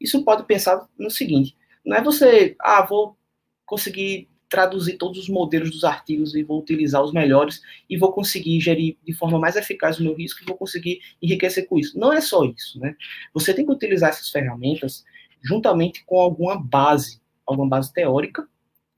Isso 0.00 0.22
pode 0.24 0.44
pensar 0.44 0.86
no 0.98 1.10
seguinte: 1.10 1.56
não 1.84 1.96
é 1.96 2.02
você, 2.02 2.56
ah, 2.60 2.82
vou 2.82 3.16
conseguir 3.64 4.28
traduzir 4.50 4.98
todos 4.98 5.16
os 5.16 5.28
modelos 5.28 5.70
dos 5.70 5.84
artigos 5.84 6.34
e 6.34 6.42
vou 6.42 6.60
utilizar 6.60 7.00
os 7.02 7.12
melhores 7.12 7.62
e 7.88 7.96
vou 7.96 8.12
conseguir 8.12 8.60
gerir 8.60 8.96
de 9.06 9.12
forma 9.12 9.38
mais 9.38 9.54
eficaz 9.54 9.98
o 9.98 10.02
meu 10.02 10.12
risco 10.12 10.42
e 10.42 10.46
vou 10.46 10.56
conseguir 10.56 11.00
enriquecer 11.22 11.68
com 11.68 11.78
isso. 11.78 11.96
Não 11.96 12.12
é 12.12 12.20
só 12.20 12.44
isso, 12.44 12.78
né? 12.80 12.96
Você 13.32 13.54
tem 13.54 13.64
que 13.64 13.70
utilizar 13.70 14.10
essas 14.10 14.28
ferramentas 14.28 15.04
juntamente 15.42 16.04
com 16.04 16.20
alguma 16.20 16.58
base, 16.58 17.20
alguma 17.46 17.68
base 17.68 17.92
teórica, 17.92 18.46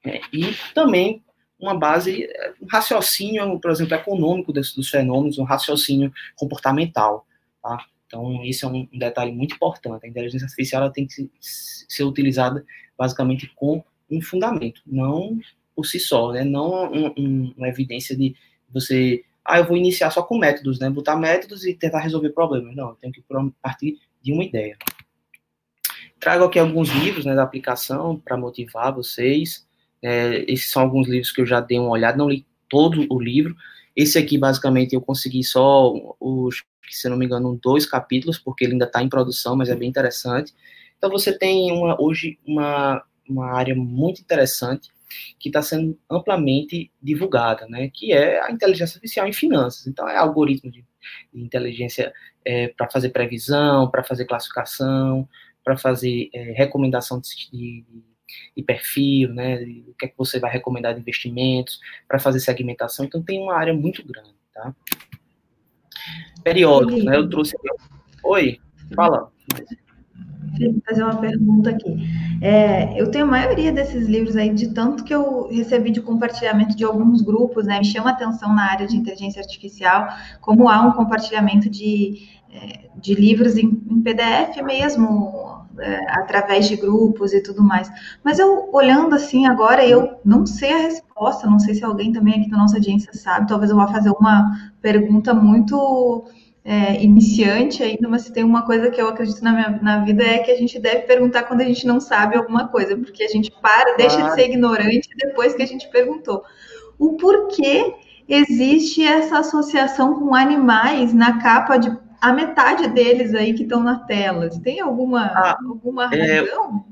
é, 0.04 0.20
e 0.32 0.54
também 0.74 1.22
uma 1.58 1.78
base, 1.78 2.28
um 2.60 2.66
raciocínio, 2.66 3.58
por 3.60 3.70
exemplo, 3.70 3.94
econômico 3.94 4.52
desse, 4.52 4.74
dos 4.74 4.88
fenômenos, 4.88 5.38
um 5.38 5.44
raciocínio 5.44 6.12
comportamental, 6.36 7.24
tá? 7.62 7.86
Então, 8.06 8.44
esse 8.44 8.64
é 8.64 8.68
um, 8.68 8.86
um 8.92 8.98
detalhe 8.98 9.32
muito 9.32 9.54
importante. 9.54 10.04
A 10.04 10.08
inteligência 10.08 10.44
artificial 10.44 10.90
tem 10.90 11.06
que 11.06 11.30
ser 11.40 12.04
utilizada 12.04 12.64
basicamente 12.98 13.50
com 13.54 13.82
um 14.10 14.20
fundamento, 14.20 14.82
não 14.84 15.40
por 15.74 15.86
si 15.86 15.98
só, 15.98 16.32
né? 16.32 16.44
Não 16.44 16.92
um, 16.92 17.06
um, 17.16 17.54
uma 17.56 17.68
evidência 17.68 18.14
de 18.16 18.36
você, 18.70 19.24
ah, 19.44 19.58
eu 19.58 19.64
vou 19.64 19.76
iniciar 19.76 20.10
só 20.10 20.22
com 20.22 20.36
métodos, 20.36 20.78
né? 20.78 20.90
Botar 20.90 21.16
métodos 21.16 21.64
e 21.64 21.74
tentar 21.74 22.00
resolver 22.00 22.30
problemas. 22.30 22.76
Não, 22.76 22.90
eu 22.90 22.94
tenho 22.96 23.12
que 23.12 23.24
partir 23.62 23.98
de 24.20 24.32
uma 24.32 24.44
ideia. 24.44 24.76
Trago 26.22 26.44
aqui 26.44 26.56
alguns 26.56 26.88
livros 26.88 27.24
né, 27.24 27.34
da 27.34 27.42
aplicação 27.42 28.16
para 28.16 28.36
motivar 28.36 28.94
vocês. 28.94 29.66
É, 30.00 30.44
esses 30.46 30.70
são 30.70 30.80
alguns 30.80 31.08
livros 31.08 31.32
que 31.32 31.40
eu 31.40 31.46
já 31.46 31.58
dei 31.58 31.80
uma 31.80 31.90
olhada, 31.90 32.16
não 32.16 32.30
li 32.30 32.46
todo 32.68 33.04
o 33.10 33.20
livro. 33.20 33.56
Esse 33.96 34.16
aqui, 34.18 34.38
basicamente, 34.38 34.94
eu 34.94 35.00
consegui 35.00 35.42
só 35.42 35.92
os, 36.20 36.62
se 36.88 37.08
não 37.08 37.16
me 37.16 37.26
engano, 37.26 37.58
dois 37.60 37.84
capítulos, 37.84 38.38
porque 38.38 38.62
ele 38.62 38.74
ainda 38.74 38.84
está 38.84 39.02
em 39.02 39.08
produção, 39.08 39.56
mas 39.56 39.68
é 39.68 39.74
bem 39.74 39.88
interessante. 39.88 40.54
Então 40.96 41.10
você 41.10 41.36
tem 41.36 41.72
uma, 41.72 42.00
hoje 42.00 42.38
uma, 42.46 43.02
uma 43.28 43.50
área 43.52 43.74
muito 43.74 44.20
interessante 44.20 44.90
que 45.40 45.48
está 45.48 45.60
sendo 45.60 45.98
amplamente 46.08 46.88
divulgada, 47.02 47.66
né, 47.66 47.90
que 47.92 48.12
é 48.12 48.40
a 48.40 48.52
inteligência 48.52 48.94
artificial 48.94 49.26
em 49.26 49.32
finanças. 49.32 49.88
Então, 49.88 50.08
é 50.08 50.16
algoritmo 50.16 50.70
de, 50.70 50.84
inteligência 51.34 52.12
é, 52.44 52.68
para 52.68 52.88
fazer 52.88 53.08
previsão, 53.08 53.90
para 53.90 54.04
fazer 54.04 54.24
classificação, 54.24 55.28
para 55.64 55.76
fazer 55.76 56.28
é, 56.34 56.52
recomendação 56.52 57.20
de, 57.20 57.50
de, 57.50 57.84
de, 58.56 58.62
perfil, 58.62 59.32
né, 59.32 59.62
o 59.88 59.94
que 59.94 60.06
é 60.06 60.08
que 60.08 60.16
você 60.16 60.38
vai 60.38 60.50
recomendar 60.50 60.94
de 60.94 61.00
investimentos, 61.00 61.80
para 62.08 62.18
fazer 62.18 62.40
segmentação. 62.40 63.04
Então, 63.04 63.22
tem 63.22 63.40
uma 63.40 63.54
área 63.54 63.72
muito 63.72 64.06
grande, 64.06 64.34
tá? 64.52 64.74
Periódico, 66.42 67.02
né, 67.02 67.16
eu 67.16 67.28
trouxe... 67.28 67.56
Oi, 68.24 68.60
fala. 68.94 69.32
Felipe, 70.56 70.82
fazer 70.86 71.02
uma 71.02 71.16
pergunta 71.16 71.70
aqui. 71.70 71.96
É, 72.40 73.00
eu 73.00 73.10
tenho 73.10 73.24
a 73.24 73.28
maioria 73.28 73.72
desses 73.72 74.06
livros 74.06 74.36
aí, 74.36 74.50
de 74.50 74.72
tanto 74.74 75.04
que 75.04 75.14
eu 75.14 75.48
recebi 75.48 75.90
de 75.90 76.00
compartilhamento 76.00 76.76
de 76.76 76.84
alguns 76.84 77.22
grupos, 77.22 77.66
né? 77.66 77.78
Me 77.78 77.84
chama 77.84 78.10
atenção 78.10 78.54
na 78.54 78.70
área 78.70 78.86
de 78.86 78.96
inteligência 78.96 79.40
artificial, 79.40 80.08
como 80.40 80.68
há 80.68 80.80
um 80.82 80.92
compartilhamento 80.92 81.70
de, 81.70 82.28
é, 82.52 82.90
de 82.96 83.14
livros 83.14 83.56
em, 83.56 83.82
em 83.90 84.02
PDF 84.02 84.62
mesmo, 84.62 85.51
através 86.08 86.68
de 86.68 86.76
grupos 86.76 87.32
e 87.32 87.42
tudo 87.42 87.62
mais. 87.62 87.90
Mas 88.22 88.38
eu, 88.38 88.68
olhando 88.72 89.14
assim 89.14 89.46
agora, 89.46 89.86
eu 89.86 90.16
não 90.24 90.46
sei 90.46 90.72
a 90.72 90.78
resposta, 90.78 91.48
não 91.48 91.58
sei 91.58 91.74
se 91.74 91.84
alguém 91.84 92.12
também 92.12 92.40
aqui 92.40 92.50
da 92.50 92.56
nossa 92.56 92.76
audiência 92.76 93.12
sabe, 93.12 93.48
talvez 93.48 93.70
eu 93.70 93.76
vá 93.76 93.88
fazer 93.88 94.10
uma 94.10 94.72
pergunta 94.80 95.32
muito 95.34 96.24
é, 96.64 97.02
iniciante 97.02 97.82
ainda, 97.82 98.08
mas 98.08 98.22
se 98.22 98.32
tem 98.32 98.44
uma 98.44 98.62
coisa 98.62 98.90
que 98.90 99.00
eu 99.00 99.08
acredito 99.08 99.42
na 99.42 99.52
minha 99.52 99.80
na 99.82 100.04
vida 100.04 100.22
é 100.22 100.38
que 100.38 100.50
a 100.50 100.56
gente 100.56 100.78
deve 100.78 101.02
perguntar 101.02 101.44
quando 101.44 101.60
a 101.60 101.64
gente 101.64 101.86
não 101.86 102.00
sabe 102.00 102.36
alguma 102.36 102.68
coisa, 102.68 102.96
porque 102.96 103.24
a 103.24 103.28
gente 103.28 103.50
para, 103.60 103.96
deixa 103.96 104.22
de 104.22 104.34
ser 104.34 104.48
ignorante 104.48 105.08
depois 105.16 105.54
que 105.54 105.62
a 105.62 105.66
gente 105.66 105.88
perguntou. 105.88 106.44
O 106.98 107.16
porquê 107.16 107.94
existe 108.28 109.04
essa 109.04 109.40
associação 109.40 110.14
com 110.14 110.34
animais 110.34 111.12
na 111.12 111.40
capa 111.40 111.76
de 111.76 111.90
a 112.22 112.32
metade 112.32 112.88
deles 112.88 113.34
aí 113.34 113.52
que 113.52 113.64
estão 113.64 113.82
na 113.82 113.98
tela? 113.98 114.48
Tem 114.62 114.80
alguma, 114.80 115.26
ah, 115.26 115.58
alguma 115.68 116.04
é, 116.14 116.40
razão? 116.40 116.84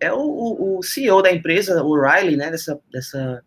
É, 0.00 0.06
é 0.06 0.12
o, 0.12 0.78
o, 0.78 0.82
CEO 0.82 1.22
da 1.22 1.32
empresa, 1.32 1.82
o 1.82 2.00
Riley, 2.00 2.36
né, 2.36 2.50
dessa, 2.50 2.78
dessa, 2.92 3.42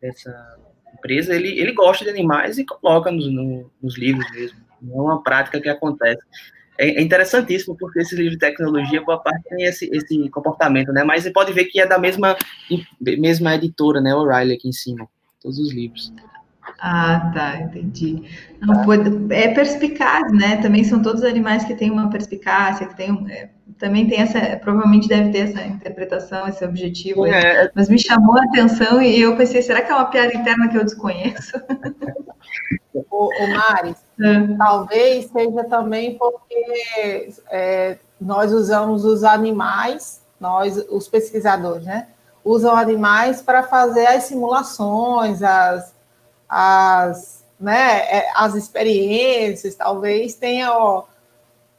dessa 0.00 0.56
empresa, 0.94 1.34
ele, 1.34 1.58
ele 1.60 1.72
gosta 1.72 2.04
de 2.04 2.10
animais 2.10 2.58
e 2.58 2.64
coloca 2.64 3.12
nos, 3.12 3.30
no, 3.30 3.70
nos 3.80 3.98
livros 3.98 4.28
mesmo 4.32 4.64
é 4.92 5.00
uma 5.00 5.22
prática 5.22 5.60
que 5.60 5.68
acontece. 5.68 6.22
É, 6.76 6.88
é 6.88 7.02
interessantíssimo, 7.02 7.76
porque 7.78 8.00
esse 8.00 8.16
livro 8.16 8.32
de 8.32 8.38
tecnologia, 8.38 9.02
boa 9.02 9.18
parte 9.18 9.48
tem 9.48 9.64
esse, 9.64 9.88
esse 9.92 10.28
comportamento, 10.30 10.92
né? 10.92 11.04
Mas 11.04 11.22
você 11.22 11.30
pode 11.30 11.52
ver 11.52 11.66
que 11.66 11.80
é 11.80 11.86
da 11.86 11.98
mesma, 11.98 12.36
mesma 13.00 13.54
editora, 13.54 14.00
né? 14.00 14.14
O'Reilly 14.14 14.54
aqui 14.54 14.68
em 14.68 14.72
cima, 14.72 15.08
todos 15.40 15.58
os 15.58 15.72
livros. 15.72 16.12
Ah, 16.78 17.30
tá, 17.34 17.60
entendi. 17.60 18.22
Não, 18.60 18.92
é 19.30 19.48
perspicaz, 19.48 20.32
né? 20.32 20.56
Também 20.56 20.84
são 20.84 21.02
todos 21.02 21.22
animais 21.22 21.64
que 21.64 21.74
têm 21.74 21.90
uma 21.90 22.10
perspicácia, 22.10 22.86
que 22.86 22.96
tem, 22.96 23.26
é, 23.30 23.48
também 23.78 24.06
tem 24.08 24.20
essa, 24.20 24.56
provavelmente 24.56 25.08
deve 25.08 25.30
ter 25.30 25.50
essa 25.50 25.62
interpretação, 25.62 26.48
esse 26.48 26.64
objetivo. 26.64 27.26
É. 27.26 27.70
Mas 27.74 27.88
me 27.88 27.98
chamou 27.98 28.38
a 28.38 28.44
atenção 28.44 29.02
e 29.02 29.20
eu 29.20 29.36
pensei, 29.36 29.62
será 29.62 29.82
que 29.82 29.90
é 29.90 29.94
uma 29.94 30.06
piada 30.06 30.34
interna 30.34 30.68
que 30.68 30.76
eu 30.76 30.84
desconheço? 30.84 31.52
O, 33.10 33.28
o 33.28 33.54
Maris, 33.54 33.96
é. 34.20 34.56
talvez 34.56 35.26
seja 35.26 35.64
também 35.64 36.16
porque 36.18 37.28
é, 37.50 37.98
nós 38.20 38.52
usamos 38.52 39.04
os 39.04 39.24
animais, 39.24 40.22
nós, 40.40 40.76
os 40.90 41.08
pesquisadores, 41.08 41.84
né? 41.84 42.08
Usam 42.44 42.76
animais 42.76 43.40
para 43.40 43.62
fazer 43.62 44.06
as 44.06 44.24
simulações, 44.24 45.42
as, 45.42 45.93
as, 46.56 47.44
né, 47.58 47.98
é, 48.08 48.26
as 48.32 48.54
experiências, 48.54 49.74
talvez 49.74 50.36
tenha, 50.36 50.72
ó, 50.72 51.02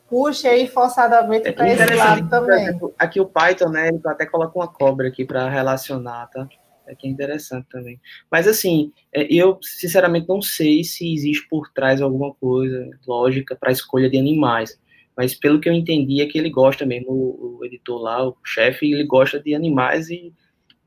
puxe 0.10 0.46
aí 0.50 0.68
forçadamente 0.68 1.48
é 1.48 1.54
para 1.54 1.72
esse 1.72 1.96
lado 1.96 2.30
também. 2.30 2.78
Aqui 3.00 3.22
o 3.22 3.26
Python, 3.26 3.70
né, 3.70 3.88
ele 3.88 4.02
até 4.06 4.26
coloca 4.26 4.60
uma 4.60 4.68
cobra 4.68 5.08
aqui 5.08 5.24
para 5.24 5.48
relacionar, 5.48 6.28
tá? 6.28 6.46
É 6.86 6.94
que 6.94 7.08
é 7.08 7.10
interessante 7.10 7.68
também. 7.70 8.02
Mas 8.30 8.50
assim, 8.50 8.92
é, 9.14 9.26
eu 9.34 9.58
sinceramente 9.62 10.28
não 10.28 10.42
sei 10.42 10.84
se 10.84 11.14
existe 11.14 11.48
por 11.48 11.72
trás 11.72 12.02
alguma 12.02 12.34
coisa 12.34 12.90
lógica 13.08 13.56
para 13.56 13.70
a 13.70 13.72
escolha 13.72 14.10
de 14.10 14.18
animais. 14.18 14.78
Mas 15.16 15.34
pelo 15.34 15.62
que 15.62 15.70
eu 15.70 15.74
entendi 15.74 16.22
é 16.22 16.26
que 16.26 16.38
ele 16.38 16.50
gosta 16.50 16.86
mesmo, 16.86 17.12
o, 17.12 17.60
o 17.60 17.66
editor 17.66 18.02
lá, 18.02 18.28
o 18.28 18.36
chefe, 18.44 18.92
ele 18.92 19.06
gosta 19.06 19.40
de 19.40 19.56
animais 19.56 20.10
e, 20.10 20.34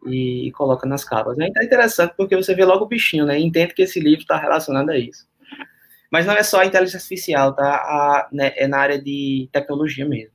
e, 0.06 0.50
coloca 0.52 0.86
nas 0.86 1.04
capas. 1.04 1.36
Né? 1.36 1.48
Então 1.48 1.62
é 1.62 1.66
interessante 1.66 2.14
porque 2.16 2.36
você 2.36 2.54
vê 2.54 2.64
logo 2.64 2.84
o 2.84 2.88
bichinho, 2.88 3.26
né? 3.26 3.38
E 3.38 3.44
entende 3.44 3.74
que 3.74 3.82
esse 3.82 4.00
livro 4.00 4.20
está 4.20 4.36
relacionado 4.36 4.90
a 4.90 4.98
isso. 4.98 5.26
Mas 6.10 6.26
não 6.26 6.34
é 6.34 6.42
só 6.42 6.60
a 6.60 6.66
inteligência 6.66 6.98
artificial, 6.98 7.54
tá? 7.54 7.74
A, 7.74 8.28
né, 8.32 8.52
é 8.56 8.66
na 8.66 8.78
área 8.78 9.00
de 9.00 9.48
tecnologia 9.52 10.06
mesmo. 10.06 10.32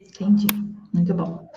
Entendi. 0.00 0.46
Muito 0.92 1.14
bom. 1.14 1.48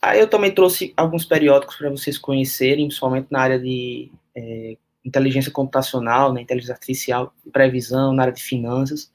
Aí 0.00 0.20
eu 0.20 0.28
também 0.28 0.52
trouxe 0.52 0.94
alguns 0.96 1.24
periódicos 1.24 1.76
para 1.76 1.90
vocês 1.90 2.16
conhecerem, 2.16 2.86
principalmente 2.86 3.26
na 3.30 3.40
área 3.40 3.58
de 3.58 4.10
é, 4.36 4.76
inteligência 5.04 5.50
computacional, 5.50 6.32
né, 6.32 6.42
inteligência 6.42 6.74
artificial, 6.74 7.34
previsão, 7.52 8.12
na 8.12 8.22
área 8.22 8.34
de 8.34 8.42
finanças, 8.42 9.12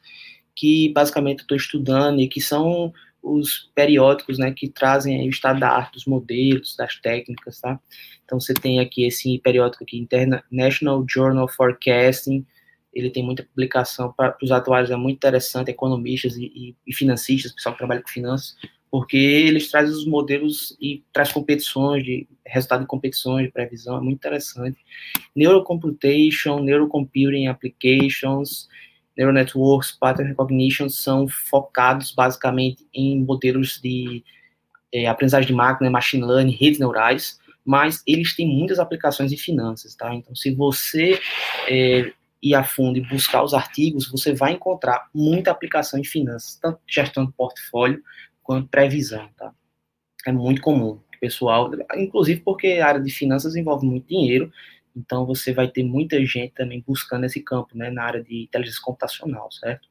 que 0.55 0.91
basicamente 0.93 1.39
eu 1.39 1.43
estou 1.43 1.57
estudando 1.57 2.19
e 2.19 2.27
que 2.27 2.41
são 2.41 2.93
os 3.21 3.71
periódicos, 3.75 4.37
né, 4.39 4.51
que 4.51 4.67
trazem 4.67 5.27
o 5.27 5.29
estado 5.29 5.59
da 5.59 5.69
arte 5.69 5.93
dos 5.93 6.05
modelos, 6.05 6.75
das 6.75 6.95
técnicas, 6.95 7.59
tá? 7.59 7.79
Então 8.25 8.39
você 8.39 8.53
tem 8.53 8.79
aqui 8.79 9.05
esse 9.05 9.37
periódico 9.39 9.83
aqui, 9.83 9.97
International 9.97 11.05
Journal 11.07 11.47
Forecasting, 11.47 12.45
ele 12.93 13.09
tem 13.09 13.23
muita 13.23 13.43
publicação 13.43 14.11
para 14.11 14.35
os 14.41 14.51
atuais, 14.51 14.91
é 14.91 14.95
muito 14.95 15.17
interessante, 15.17 15.71
economistas 15.71 16.35
e, 16.35 16.45
e, 16.45 16.75
e 16.85 16.93
financistas, 16.93 17.53
pessoal 17.53 17.73
que 17.73 17.79
trabalha 17.79 18.01
com 18.01 18.09
finanças, 18.09 18.55
porque 18.89 19.15
eles 19.15 19.71
trazem 19.71 19.95
os 19.95 20.05
modelos 20.05 20.75
e 20.81 21.03
traz 21.13 21.31
competições, 21.31 22.03
de 22.03 22.27
resultado 22.45 22.81
de 22.81 22.87
competições, 22.87 23.45
de 23.45 23.51
previsão, 23.51 23.97
é 23.97 24.01
muito 24.01 24.17
interessante. 24.17 24.77
Neurocomputation, 25.33 26.59
Neurocomputing 26.59 27.47
Applications, 27.47 28.67
Neural 29.17 29.33
Networks, 29.33 29.91
Pattern 29.91 30.29
Recognition 30.29 30.89
são 30.89 31.27
focados 31.27 32.11
basicamente 32.11 32.87
em 32.93 33.19
modelos 33.19 33.79
de 33.81 34.23
é, 34.93 35.07
aprendizagem 35.07 35.47
de 35.47 35.53
máquina, 35.53 35.89
machine 35.89 36.23
learning, 36.23 36.51
redes 36.51 36.79
neurais, 36.79 37.39
mas 37.63 38.01
eles 38.07 38.35
têm 38.35 38.47
muitas 38.47 38.79
aplicações 38.79 39.31
em 39.31 39.37
finanças, 39.37 39.95
tá? 39.95 40.13
Então, 40.13 40.35
se 40.35 40.53
você 40.53 41.19
é, 41.67 42.11
ir 42.41 42.55
a 42.55 42.63
fundo 42.63 42.97
e 42.97 43.01
buscar 43.01 43.43
os 43.43 43.53
artigos, 43.53 44.09
você 44.09 44.33
vai 44.33 44.53
encontrar 44.53 45.07
muita 45.13 45.51
aplicação 45.51 45.99
em 45.99 46.03
finanças, 46.03 46.57
tanto 46.61 46.79
gestão 46.87 47.25
de 47.25 47.31
portfólio, 47.33 48.01
quanto 48.41 48.67
previsão, 48.67 49.29
tá? 49.37 49.53
É 50.25 50.31
muito 50.31 50.61
comum, 50.61 50.99
pessoal, 51.19 51.71
inclusive 51.95 52.41
porque 52.41 52.67
a 52.73 52.87
área 52.87 53.01
de 53.01 53.11
finanças 53.11 53.55
envolve 53.55 53.85
muito 53.85 54.07
dinheiro, 54.07 54.51
então 54.95 55.25
você 55.25 55.53
vai 55.53 55.67
ter 55.67 55.83
muita 55.83 56.23
gente 56.25 56.53
também 56.53 56.83
buscando 56.85 57.25
esse 57.25 57.41
campo, 57.41 57.77
né, 57.77 57.89
na 57.89 58.03
área 58.03 58.23
de 58.23 58.43
inteligência 58.43 58.81
computacional, 58.81 59.51
certo? 59.51 59.89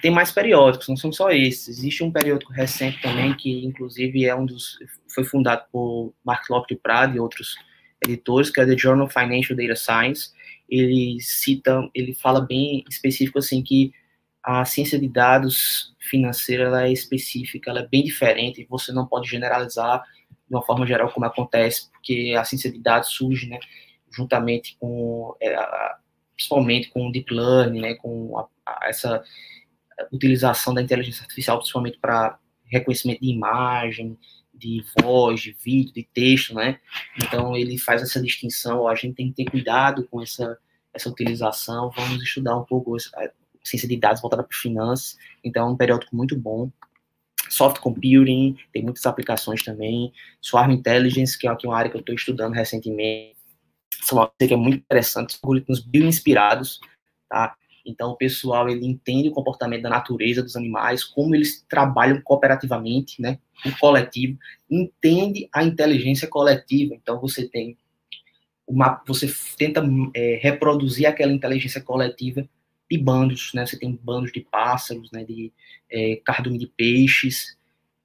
Tem 0.00 0.10
mais 0.10 0.32
periódicos, 0.32 0.88
não 0.88 0.96
são 0.96 1.12
só 1.12 1.30
esses. 1.30 1.68
Existe 1.68 2.02
um 2.02 2.10
periódico 2.10 2.52
recente 2.52 3.02
também 3.02 3.34
que, 3.34 3.64
inclusive, 3.64 4.24
é 4.24 4.34
um 4.34 4.46
dos 4.46 4.78
foi 5.08 5.24
fundado 5.24 5.64
por 5.70 6.14
Mark 6.24 6.48
Locke 6.48 6.74
de 6.74 6.80
Prado 6.80 7.16
e 7.16 7.20
outros 7.20 7.54
editores, 8.02 8.48
que 8.48 8.60
é 8.60 8.66
The 8.66 8.78
Journal 8.78 9.06
of 9.06 9.12
Financial 9.12 9.56
Data 9.56 9.76
Science. 9.76 10.30
Ele 10.68 11.18
cita, 11.20 11.86
ele 11.94 12.14
fala 12.14 12.40
bem 12.40 12.82
específico 12.88 13.38
assim 13.38 13.62
que 13.62 13.92
a 14.42 14.64
ciência 14.64 14.98
de 14.98 15.08
dados 15.08 15.94
financeira 15.98 16.64
ela 16.64 16.86
é 16.86 16.92
específica, 16.92 17.70
ela 17.70 17.80
é 17.80 17.86
bem 17.86 18.02
diferente, 18.02 18.66
você 18.70 18.90
não 18.92 19.06
pode 19.06 19.28
generalizar 19.28 20.02
de 20.50 20.56
uma 20.56 20.64
forma 20.64 20.84
geral 20.84 21.12
como 21.12 21.24
acontece, 21.24 21.90
porque 21.92 22.34
a 22.36 22.44
ciência 22.44 22.70
de 22.70 22.78
dados 22.78 23.10
surge, 23.10 23.48
né, 23.48 23.60
juntamente 24.10 24.76
com, 24.80 25.36
é, 25.40 25.56
principalmente 26.34 26.90
com 26.90 27.06
o 27.06 27.12
deep 27.12 27.32
learning, 27.32 27.80
né, 27.80 27.94
com 27.94 28.36
a, 28.36 28.48
a, 28.66 28.88
essa 28.88 29.22
utilização 30.12 30.74
da 30.74 30.82
inteligência 30.82 31.22
artificial, 31.22 31.58
principalmente 31.58 31.98
para 31.98 32.38
reconhecimento 32.66 33.20
de 33.20 33.30
imagem, 33.30 34.18
de 34.52 34.84
voz, 35.00 35.40
de 35.40 35.52
vídeo, 35.52 35.94
de 35.94 36.02
texto, 36.12 36.54
né? 36.54 36.78
Então 37.16 37.56
ele 37.56 37.78
faz 37.78 38.02
essa 38.02 38.20
distinção. 38.20 38.86
A 38.86 38.94
gente 38.94 39.14
tem 39.14 39.32
que 39.32 39.44
ter 39.44 39.50
cuidado 39.50 40.06
com 40.08 40.20
essa 40.20 40.58
essa 40.92 41.08
utilização. 41.08 41.90
Vamos 41.94 42.22
estudar 42.22 42.56
um 42.56 42.64
pouco 42.64 42.96
ciência 43.62 43.88
de 43.88 43.96
dados 43.96 44.20
voltada 44.20 44.42
para 44.42 44.56
finanças, 44.56 45.16
então 45.44 45.68
é 45.68 45.70
um 45.70 45.76
periódico 45.76 46.14
muito 46.14 46.36
bom. 46.36 46.70
Soft 47.50 47.80
Computing, 47.80 48.56
tem 48.72 48.82
muitas 48.82 49.04
aplicações 49.04 49.62
também. 49.62 50.12
Swarm 50.40 50.70
Intelligence, 50.70 51.36
que 51.36 51.48
é 51.48 51.52
uma 51.64 51.76
área 51.76 51.90
que 51.90 51.96
eu 51.96 52.00
estou 52.00 52.14
estudando 52.14 52.54
recentemente. 52.54 53.36
São 54.02 54.18
uma 54.18 54.28
coisa 54.28 54.48
que 54.48 54.54
é 54.54 54.56
muito 54.56 54.78
interessante, 54.78 55.36
algoritmos 55.42 55.80
bioinspirados, 55.80 56.80
tá? 57.28 57.54
Então, 57.84 58.10
o 58.10 58.16
pessoal 58.16 58.68
ele 58.68 58.86
entende 58.86 59.28
o 59.28 59.32
comportamento 59.32 59.82
da 59.82 59.90
natureza 59.90 60.42
dos 60.42 60.54
animais, 60.54 61.02
como 61.02 61.34
eles 61.34 61.64
trabalham 61.68 62.20
cooperativamente, 62.22 63.20
né, 63.20 63.38
o 63.64 63.76
coletivo, 63.78 64.38
entende 64.70 65.48
a 65.52 65.64
inteligência 65.64 66.28
coletiva. 66.28 66.94
Então, 66.94 67.20
você 67.20 67.48
tem 67.48 67.76
uma, 68.66 69.02
você 69.06 69.32
tenta 69.56 69.82
é, 70.14 70.38
reproduzir 70.40 71.06
aquela 71.06 71.32
inteligência 71.32 71.80
coletiva 71.80 72.48
de 72.90 72.98
bandos, 72.98 73.52
né? 73.54 73.64
Você 73.64 73.78
tem 73.78 73.98
bandos 74.02 74.32
de 74.32 74.40
pássaros, 74.40 75.10
né? 75.12 75.24
De 75.24 75.52
é, 75.90 76.16
cardume 76.24 76.58
de 76.58 76.66
peixes. 76.66 77.56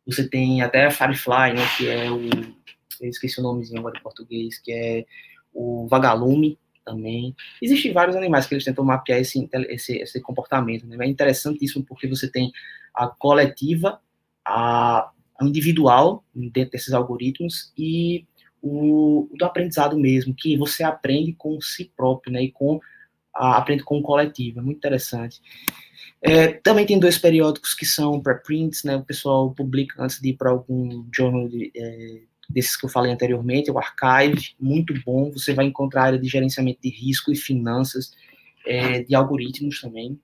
Você 0.05 0.27
tem 0.27 0.61
até 0.61 0.89
Firefly, 0.89 1.53
né? 1.53 1.67
Que 1.77 1.89
é 1.89 2.11
o 2.11 2.19
eu 3.01 3.09
esqueci 3.09 3.39
o 3.39 3.43
nomezinho 3.43 3.79
agora 3.79 3.97
em 3.97 4.01
português, 4.01 4.59
que 4.59 4.71
é 4.71 5.05
o 5.53 5.87
vagalume 5.87 6.57
também. 6.85 7.35
Existem 7.61 7.91
vários 7.91 8.15
animais 8.15 8.45
que 8.45 8.53
eles 8.53 8.63
tentam 8.63 8.85
mapear 8.85 9.19
esse, 9.19 9.49
esse, 9.69 9.97
esse 9.97 10.21
comportamento. 10.21 10.85
Né? 10.85 10.97
É 10.99 11.09
interessantíssimo 11.09 11.83
porque 11.83 12.07
você 12.07 12.29
tem 12.29 12.51
a 12.93 13.07
coletiva, 13.07 13.99
a, 14.45 15.11
individual 15.41 16.23
dentro 16.33 16.71
desses 16.71 16.93
algoritmos 16.93 17.73
e 17.77 18.25
o, 18.61 19.29
do 19.33 19.45
aprendizado 19.45 19.97
mesmo, 19.97 20.33
que 20.33 20.57
você 20.57 20.83
aprende 20.83 21.33
com 21.33 21.59
si 21.59 21.91
próprio, 21.95 22.33
né? 22.33 22.43
E 22.43 22.51
com 22.51 22.79
a, 23.35 23.57
aprende 23.57 23.83
com 23.83 23.97
o 23.97 24.01
coletivo. 24.01 24.59
É 24.59 24.63
muito 24.63 24.77
interessante. 24.77 25.41
É, 26.21 26.47
também 26.47 26.85
tem 26.85 26.99
dois 26.99 27.17
periódicos 27.17 27.73
que 27.73 27.85
são 27.85 28.19
preprints, 28.19 28.83
né? 28.83 28.95
O 28.95 29.03
pessoal 29.03 29.51
publica 29.51 30.01
antes 30.03 30.19
de 30.19 30.29
ir 30.29 30.33
para 30.33 30.49
algum 30.49 31.05
jornal 31.13 31.47
de, 31.47 31.71
é, 31.75 32.21
desses 32.49 32.75
que 32.75 32.85
eu 32.85 32.89
falei 32.89 33.11
anteriormente, 33.11 33.69
o 33.69 33.77
Archive, 33.77 34.55
muito 34.59 34.93
bom. 35.05 35.31
Você 35.31 35.53
vai 35.53 35.65
encontrar 35.65 36.01
a 36.01 36.05
área 36.05 36.19
de 36.19 36.27
gerenciamento 36.27 36.79
de 36.81 36.89
risco 36.89 37.31
e 37.31 37.35
finanças, 37.35 38.11
é, 38.65 39.03
de 39.03 39.13
algoritmos 39.13 39.81
também. 39.81 40.19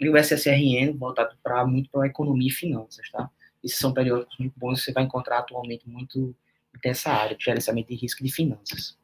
E 0.00 0.08
o 0.08 0.16
SSRN, 0.16 0.96
voltado 0.98 1.36
para 1.42 1.64
muito 1.66 1.90
para 1.90 2.06
economia 2.06 2.48
e 2.48 2.52
finanças, 2.52 3.08
tá? 3.10 3.30
Esses 3.62 3.78
são 3.78 3.92
periódicos 3.92 4.36
muito 4.38 4.54
bons, 4.56 4.82
você 4.82 4.92
vai 4.92 5.04
encontrar 5.04 5.38
atualmente 5.38 5.88
muito 5.88 6.34
dessa 6.82 7.10
área 7.10 7.36
de 7.36 7.44
gerenciamento 7.44 7.88
de 7.88 7.96
risco 7.96 8.22
e 8.22 8.26
de 8.26 8.32
finanças. 8.32 8.96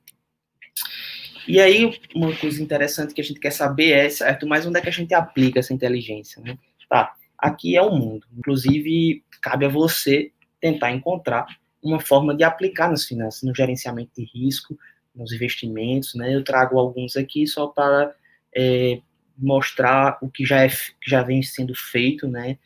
E 1.47 1.61
aí, 1.61 1.99
uma 2.15 2.35
coisa 2.37 2.63
interessante 2.63 3.15
que 3.15 3.21
a 3.21 3.25
gente 3.25 3.41
quer 3.41 3.51
saber 3.51 3.91
é, 3.93 4.09
certo, 4.09 4.47
mas 4.47 4.67
onde 4.67 4.79
é 4.79 4.83
que 4.83 4.89
a 4.89 4.93
gente 4.93 5.13
aplica 5.15 5.59
essa 5.59 5.75
inteligência, 5.75 6.41
né? 6.43 6.59
Tá, 6.89 7.15
aqui 7.39 7.77
é 7.77 7.83
o 7.83 7.91
mundo. 7.91 8.27
Inclusive, 8.37 9.25
cabe 9.41 9.67
a 9.67 9.69
você 9.69 10.31
tentar 10.61 10.93
encontrar 10.93 11.47
uma 11.83 11.99
forma 11.99 12.35
de 12.35 12.45
aplicar 12.45 12.89
nas 12.89 13.05
finanças, 13.05 13.43
no 13.43 13.55
gerenciamento 13.55 14.13
de 14.17 14.25
risco, 14.25 14.79
nos 15.15 15.33
investimentos, 15.33 16.15
né? 16.15 16.35
Eu 16.35 16.45
trago 16.45 16.79
alguns 16.79 17.17
aqui 17.17 17.47
só 17.47 17.67
para 17.67 18.15
é, 18.57 19.01
mostrar 19.37 20.19
o 20.23 20.31
que 20.31 20.45
já, 20.45 20.63
é, 20.63 20.69
que 20.69 21.09
já 21.09 21.23
vem 21.23 21.43
sendo 21.43 21.75
feito, 21.75 22.29
né? 22.29 22.57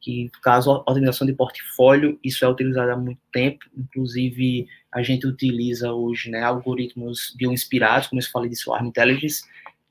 Que, 0.00 0.30
caso 0.42 0.70
a 0.70 0.90
organização 0.90 1.26
de 1.26 1.32
portfólio, 1.32 2.18
isso 2.22 2.44
é 2.44 2.48
utilizado 2.48 2.90
há 2.90 2.96
muito 2.96 3.20
tempo, 3.32 3.64
inclusive 3.76 4.66
a 4.94 5.02
gente 5.02 5.26
utiliza 5.26 5.92
hoje, 5.92 6.30
né, 6.30 6.40
algoritmos 6.42 7.34
bioinspirados, 7.36 8.06
como 8.06 8.20
eu 8.22 8.26
falei 8.26 8.48
de 8.48 8.54
Swarm 8.54 8.86
Intelligence, 8.86 9.42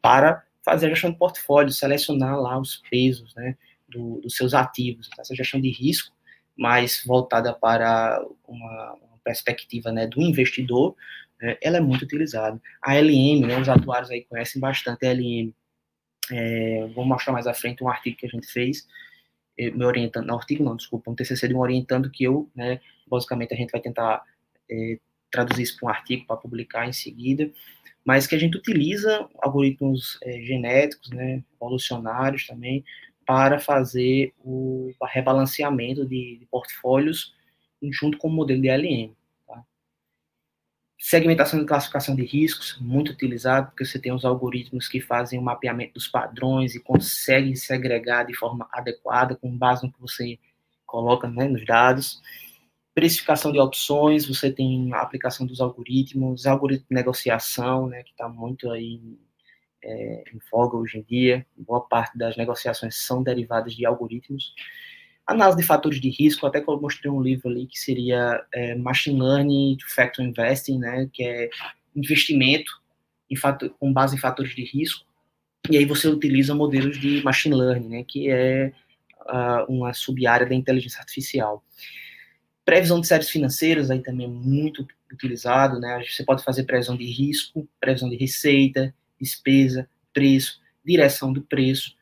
para 0.01 0.41
fazer 0.63 0.85
a 0.85 0.89
gestão 0.89 1.11
de 1.11 1.17
portfólio, 1.17 1.71
selecionar 1.71 2.39
lá 2.39 2.57
os 2.57 2.77
pesos, 2.89 3.35
né, 3.35 3.57
do, 3.87 4.21
dos 4.21 4.37
seus 4.37 4.53
ativos, 4.53 5.09
essa 5.19 5.35
gestão 5.35 5.59
de 5.59 5.69
risco 5.69 6.15
mais 6.57 7.03
voltada 7.05 7.53
para 7.53 8.23
uma, 8.47 8.93
uma 8.93 9.17
perspectiva 9.25 9.91
né, 9.91 10.07
do 10.07 10.21
investidor, 10.21 10.95
é, 11.41 11.57
ela 11.61 11.77
é 11.77 11.81
muito 11.81 12.03
utilizada. 12.03 12.61
A 12.81 12.95
LM, 12.95 13.45
né, 13.45 13.59
os 13.59 13.67
atuários 13.67 14.09
aí 14.09 14.23
conhecem 14.23 14.61
bastante 14.61 15.05
a 15.05 15.11
LM. 15.11 15.53
É, 16.31 16.87
vou 16.95 17.03
mostrar 17.03 17.33
mais 17.33 17.45
à 17.45 17.53
frente 17.53 17.83
um 17.83 17.89
artigo 17.89 18.15
que 18.15 18.25
a 18.25 18.29
gente 18.29 18.47
fez, 18.47 18.87
é, 19.59 19.69
me 19.69 19.83
orientando, 19.83 20.27
não, 20.27 20.37
artigo 20.37 20.63
não, 20.63 20.77
desculpa, 20.77 21.11
um 21.11 21.15
TCC 21.15 21.49
de 21.49 21.53
um 21.53 21.59
orientando 21.59 22.09
que 22.09 22.23
eu, 22.23 22.49
né, 22.55 22.79
basicamente 23.05 23.53
a 23.53 23.57
gente 23.57 23.71
vai 23.71 23.81
tentar 23.81 24.23
é, 24.73 24.99
traduzir 25.31 25.63
isso 25.63 25.77
para 25.79 25.87
um 25.87 25.89
artigo 25.89 26.25
para 26.25 26.37
publicar 26.37 26.87
em 26.87 26.93
seguida, 26.93 27.51
mas 28.03 28.27
que 28.27 28.35
a 28.35 28.39
gente 28.39 28.57
utiliza 28.57 29.27
algoritmos 29.41 30.17
é, 30.23 30.41
genéticos, 30.41 31.09
né, 31.09 31.43
evolucionários 31.55 32.45
também, 32.45 32.83
para 33.25 33.59
fazer 33.59 34.33
o 34.43 34.91
rebalanceamento 35.01 36.05
de, 36.05 36.37
de 36.37 36.45
portfólios 36.47 37.33
junto 37.91 38.17
com 38.17 38.27
o 38.27 38.31
modelo 38.31 38.61
de 38.61 38.69
LM. 38.69 39.15
Tá? 39.47 39.63
Segmentação 40.99 41.61
e 41.61 41.65
classificação 41.65 42.15
de 42.15 42.23
riscos, 42.23 42.77
muito 42.79 43.11
utilizado, 43.11 43.67
porque 43.67 43.85
você 43.85 43.99
tem 43.99 44.11
os 44.11 44.25
algoritmos 44.25 44.87
que 44.87 45.01
fazem 45.01 45.39
o 45.39 45.41
mapeamento 45.41 45.93
dos 45.93 46.07
padrões 46.07 46.75
e 46.75 46.79
conseguem 46.81 47.55
segregar 47.55 48.25
de 48.25 48.35
forma 48.35 48.67
adequada, 48.71 49.35
com 49.35 49.57
base 49.57 49.85
no 49.85 49.91
que 49.91 50.01
você 50.01 50.37
coloca 50.85 51.27
né, 51.27 51.47
nos 51.47 51.65
dados. 51.65 52.21
Precificação 52.93 53.51
de 53.51 53.59
opções, 53.59 54.27
você 54.27 54.51
tem 54.51 54.93
a 54.93 55.01
aplicação 55.01 55.45
dos 55.45 55.59
algoritmos, 55.59 56.45
algoritmo 56.45 56.85
de 56.89 56.95
negociação, 56.95 57.87
né, 57.87 58.03
que 58.03 58.11
está 58.11 58.29
muito 58.29 58.69
aí 58.69 59.01
é, 59.83 60.23
em 60.33 60.39
voga 60.51 60.77
hoje 60.77 60.99
em 60.99 61.01
dia. 61.01 61.45
Boa 61.57 61.81
parte 61.81 62.17
das 62.17 62.37
negociações 62.37 62.95
são 62.95 63.23
derivadas 63.23 63.73
de 63.73 63.85
algoritmos. 63.85 64.53
Análise 65.25 65.57
de 65.57 65.63
fatores 65.63 65.99
de 65.99 66.09
risco, 66.09 66.45
até 66.45 66.61
que 66.61 66.69
eu 66.69 66.79
mostrei 66.79 67.11
um 67.11 67.21
livro 67.21 67.49
ali 67.49 67.65
que 67.65 67.79
seria 67.79 68.45
é, 68.53 68.75
Machine 68.75 69.19
Learning 69.19 69.77
to 69.77 69.89
Factor 69.89 70.23
Investing, 70.23 70.77
né, 70.77 71.09
que 71.11 71.23
é 71.23 71.49
investimento 71.95 72.83
fator, 73.35 73.69
com 73.79 73.91
base 73.91 74.15
em 74.15 74.19
fatores 74.19 74.55
de 74.55 74.63
risco. 74.63 75.05
E 75.69 75.77
aí 75.77 75.85
você 75.85 76.07
utiliza 76.07 76.53
modelos 76.53 76.99
de 76.99 77.23
Machine 77.23 77.55
Learning, 77.55 77.87
né, 77.87 78.03
que 78.07 78.29
é 78.29 78.73
uh, 79.21 79.71
uma 79.71 79.93
sub-área 79.93 80.45
da 80.45 80.55
inteligência 80.55 80.99
artificial. 80.99 81.63
Previsão 82.65 83.01
de 83.01 83.07
séries 83.07 83.29
financeiras, 83.29 83.91
aí 83.91 84.01
também 84.01 84.25
é 84.25 84.29
muito 84.29 84.87
utilizado, 85.11 85.79
né, 85.79 86.01
você 86.03 86.23
pode 86.23 86.43
fazer 86.43 86.63
previsão 86.63 86.95
de 86.95 87.05
risco, 87.05 87.67
previsão 87.79 88.09
de 88.09 88.15
receita, 88.15 88.93
despesa, 89.19 89.87
preço, 90.13 90.61
direção 90.83 91.31
do 91.31 91.41
preço. 91.41 91.95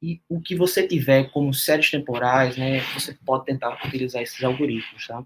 E 0.00 0.20
o 0.28 0.40
que 0.40 0.54
você 0.54 0.86
tiver 0.86 1.30
como 1.30 1.52
séries 1.52 1.90
temporais, 1.90 2.56
né, 2.56 2.80
você 2.94 3.16
pode 3.24 3.44
tentar 3.44 3.78
utilizar 3.86 4.22
esses 4.22 4.42
algoritmos, 4.42 5.06
tá? 5.06 5.24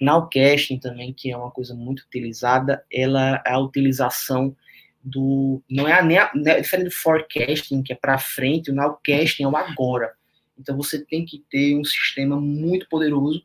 Nowcasting 0.00 0.78
também, 0.78 1.12
que 1.12 1.30
é 1.30 1.36
uma 1.36 1.50
coisa 1.50 1.74
muito 1.74 2.00
utilizada, 2.00 2.84
ela 2.92 3.42
é 3.44 3.50
a 3.50 3.58
utilização 3.58 4.54
do 5.02 5.62
não 5.70 5.86
é, 5.86 5.92
a, 5.92 6.02
nem 6.02 6.18
a, 6.18 6.30
é 6.46 6.60
diferente 6.60 6.86
do 6.86 6.94
forecasting, 6.94 7.82
que 7.82 7.92
é 7.92 7.96
para 7.96 8.18
frente, 8.18 8.70
o 8.70 8.74
nowcasting 8.74 9.44
é 9.44 9.48
o 9.48 9.56
agora. 9.56 10.12
Então 10.58 10.76
você 10.76 11.04
tem 11.04 11.24
que 11.24 11.44
ter 11.50 11.76
um 11.76 11.84
sistema 11.84 12.40
muito 12.40 12.88
poderoso 12.88 13.42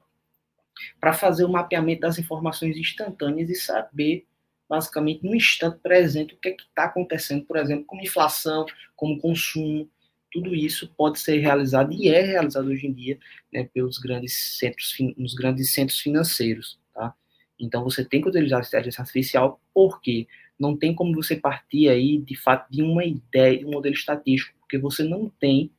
para 1.00 1.14
fazer 1.14 1.46
o 1.46 1.50
mapeamento 1.52 2.02
das 2.02 2.20
informações 2.20 2.78
instantâneas 2.78 3.50
e 3.50 3.56
saber 3.56 4.26
basicamente 4.70 5.24
no 5.24 5.36
instante 5.36 5.80
presente 5.80 6.34
o 6.34 6.38
que 6.38 6.50
é 6.50 6.56
está 6.56 6.86
acontecendo, 6.86 7.44
por 7.44 7.58
exemplo, 7.58 7.84
como 7.86 8.02
inflação, 8.02 8.66
como 8.96 9.20
consumo, 9.20 9.90
tudo 10.32 10.56
isso 10.56 10.88
pode 10.96 11.20
ser 11.20 11.40
realizado 11.40 11.92
e 11.92 12.08
é 12.08 12.22
realizado 12.22 12.68
hoje 12.68 12.88
em 12.88 12.94
dia 12.94 13.20
né, 13.52 13.68
pelos 13.74 13.98
grandes 13.98 14.58
centros, 14.58 14.96
nos 15.18 15.34
grandes 15.34 15.74
centros 15.74 16.00
financeiros, 16.00 16.80
tá? 16.94 17.14
Então 17.60 17.84
você 17.84 18.06
tem 18.06 18.22
que 18.22 18.30
utilizar 18.30 18.62
a 18.62 18.66
inteligência 18.66 19.02
artificial 19.02 19.60
porque 19.74 20.26
não 20.58 20.78
tem 20.78 20.96
como 20.96 21.14
você 21.14 21.36
partir 21.36 21.90
aí 21.90 22.18
de 22.20 22.36
fato 22.36 22.72
de 22.72 22.82
uma 22.82 23.04
ideia, 23.04 23.60
de 23.60 23.66
um 23.66 23.72
modelo 23.72 23.94
estatístico, 23.94 24.58
porque 24.60 24.78
você 24.78 25.04
não 25.04 25.30
tem 25.30 25.70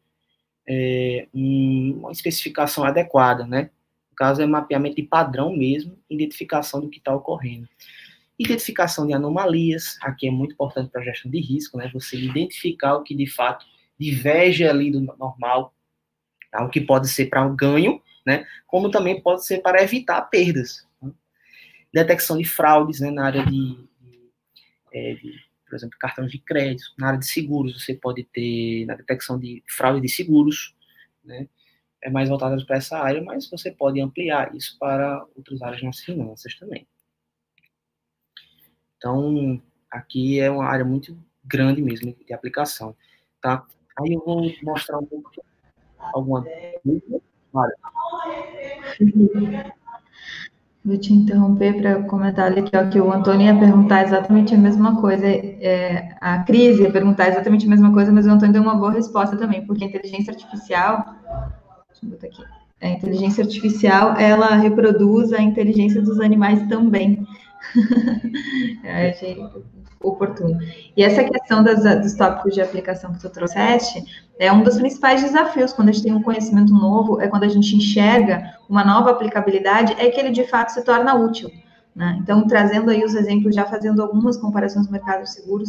é, 0.68 1.28
um, 1.32 2.00
uma 2.00 2.12
especificação 2.12 2.84
adequada, 2.84 3.46
né? 3.46 3.70
No 4.12 4.16
caso 4.16 4.42
é 4.42 4.46
mapeamento 4.46 4.96
de 4.96 5.02
padrão 5.02 5.56
mesmo, 5.56 5.98
identificação 6.08 6.82
do 6.82 6.90
que 6.90 6.98
está 6.98 7.14
ocorrendo. 7.14 7.66
Identificação 8.38 9.06
de 9.06 9.14
anomalias, 9.14 9.96
aqui 10.02 10.28
é 10.28 10.30
muito 10.30 10.52
importante 10.52 10.90
para 10.90 11.00
a 11.00 11.04
gestão 11.04 11.30
de 11.30 11.40
risco, 11.40 11.78
né? 11.78 11.90
Você 11.94 12.18
identificar 12.18 12.94
o 12.96 13.02
que 13.02 13.14
de 13.14 13.26
fato 13.26 13.64
diverge 13.98 14.64
ali 14.64 14.90
do 14.90 15.00
normal, 15.00 15.74
tá? 16.50 16.62
o 16.62 16.68
que 16.68 16.80
pode 16.80 17.08
ser 17.08 17.26
para 17.26 17.44
um 17.44 17.56
ganho, 17.56 18.02
né? 18.26 18.44
Como 18.66 18.90
também 18.90 19.20
pode 19.20 19.46
ser 19.46 19.62
para 19.62 19.82
evitar 19.82 20.20
perdas. 20.22 20.86
Né? 21.00 21.10
Detecção 21.92 22.36
de 22.36 22.44
fraudes, 22.44 23.00
né? 23.00 23.10
Na 23.10 23.24
área 23.24 23.46
de, 23.46 23.76
de, 24.00 24.30
é, 24.92 25.14
de, 25.14 25.40
por 25.66 25.74
exemplo, 25.74 25.98
cartão 25.98 26.26
de 26.26 26.38
crédito, 26.38 26.92
na 26.98 27.08
área 27.08 27.18
de 27.18 27.26
seguros, 27.26 27.82
você 27.82 27.94
pode 27.94 28.24
ter 28.24 28.84
na 28.84 28.94
detecção 28.94 29.38
de 29.38 29.62
fraude 29.66 30.02
de 30.02 30.08
seguros, 30.10 30.74
né? 31.24 31.48
É 32.03 32.11
mais 32.11 32.28
voltado 32.28 32.64
para 32.66 32.76
essa 32.76 32.98
área, 32.98 33.22
mas 33.22 33.48
você 33.48 33.70
pode 33.70 34.00
ampliar 34.00 34.55
isso 34.55 34.76
para 34.78 35.24
outras 35.36 35.62
áreas 35.62 35.82
nas 35.82 36.00
finanças 36.00 36.55
também. 36.57 36.86
Então, 38.96 39.61
aqui 39.90 40.40
é 40.40 40.50
uma 40.50 40.64
área 40.64 40.84
muito 40.84 41.16
grande 41.44 41.80
mesmo 41.80 42.14
de 42.26 42.32
aplicação, 42.32 42.94
tá? 43.40 43.64
Aí 43.98 44.14
eu 44.14 44.22
vou 44.24 44.50
mostrar 44.62 44.98
um 44.98 45.07
pouco 45.07 45.30
alguma 45.98 46.42
coisa. 46.42 47.74
Vou 50.84 50.98
te 50.98 51.12
interromper 51.12 51.80
para 51.80 52.03
comentar 52.05 52.46
ali 52.46 52.62
que, 52.62 52.76
ó, 52.76 52.88
que 52.88 53.00
o 53.00 53.12
Antônio 53.12 53.46
ia 53.46 53.57
perguntar 53.59 54.03
exatamente 54.03 54.53
a 54.53 54.59
mesma 54.59 55.00
coisa, 55.00 55.24
é, 55.24 56.16
a 56.20 56.42
crise 56.42 56.82
ia 56.82 56.90
perguntar 56.90 57.28
exatamente 57.28 57.66
a 57.66 57.68
mesma 57.68 57.92
coisa, 57.92 58.11
mas 58.11 58.26
o 58.26 58.30
Antônio 58.30 58.53
deu 58.53 58.62
uma 58.62 58.74
boa 58.74 58.90
resposta 58.90 59.36
também, 59.36 59.64
porque 59.64 59.84
a 59.84 59.86
inteligência 59.86 60.32
artificial, 60.32 61.21
deixa 62.03 62.26
aqui, 62.26 62.44
a 62.80 62.88
inteligência 62.88 63.44
artificial, 63.44 64.16
ela 64.16 64.57
reproduz 64.57 65.32
a 65.32 65.40
inteligência 65.40 66.03
dos 66.03 66.20
animais 66.20 66.66
também. 66.68 67.26
eu 68.82 68.90
achei 69.11 69.38
oportuno. 70.03 70.59
E 70.96 71.03
essa 71.03 71.22
questão 71.22 71.62
das, 71.62 71.82
dos 72.00 72.14
tópicos 72.14 72.55
de 72.55 72.61
aplicação 72.61 73.12
que 73.12 73.20
tu 73.20 73.30
trouxeste 73.30 74.03
é 74.38 74.53
um 74.53 74.62
dos 74.62 74.76
principais 74.76 75.22
desafios 75.22 75.72
quando 75.72 75.90
a 75.90 75.92
gente 75.92 76.03
tem 76.03 76.12
um 76.12 76.22
conhecimento 76.22 76.72
novo, 76.72 77.20
é 77.20 77.28
quando 77.28 77.44
a 77.44 77.48
gente 77.48 77.76
enxerga 77.76 78.57
uma 78.68 78.84
nova 78.84 79.11
aplicabilidade, 79.11 79.94
é 79.98 80.11
que 80.11 80.18
ele 80.18 80.30
de 80.30 80.44
fato 80.44 80.70
se 80.70 80.84
torna 80.84 81.14
útil. 81.14 81.50
Né? 81.94 82.18
Então, 82.20 82.46
trazendo 82.46 82.90
aí 82.90 83.05
os 83.05 83.14
exemplos, 83.14 83.55
já 83.55 83.64
fazendo 83.64 84.03
algumas 84.03 84.36
comparações 84.36 84.86
com 84.86 84.92
mercados 84.92 85.32
seguros 85.32 85.68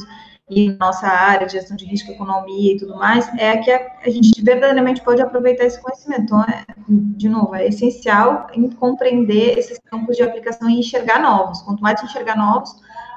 e 0.56 0.78
nossa 0.80 1.08
área 1.08 1.48
de 1.48 1.54
gestão 1.54 1.76
de 1.76 1.86
risco, 1.86 2.12
economia 2.12 2.74
e 2.74 2.78
tudo 2.78 2.96
mais, 2.96 3.28
é 3.38 3.58
que 3.58 3.72
a, 3.72 3.92
a 4.04 4.10
gente 4.10 4.42
verdadeiramente 4.42 5.02
pode 5.02 5.22
aproveitar 5.22 5.66
esse 5.66 5.82
conhecimento. 5.82 6.24
Então, 6.24 6.42
é, 6.44 6.66
de 6.88 7.28
novo, 7.28 7.56
é 7.56 7.68
essencial 7.68 8.48
em 8.54 8.70
compreender 8.70 9.58
esses 9.58 9.80
campos 9.80 10.16
de 10.16 10.24
aplicação 10.24 10.70
e 10.70 10.80
enxergar 10.80 11.22
novos. 11.22 11.62
Quanto 11.62 11.82
mais 11.82 12.02
enxergar 12.04 12.38
novos, 12.38 12.70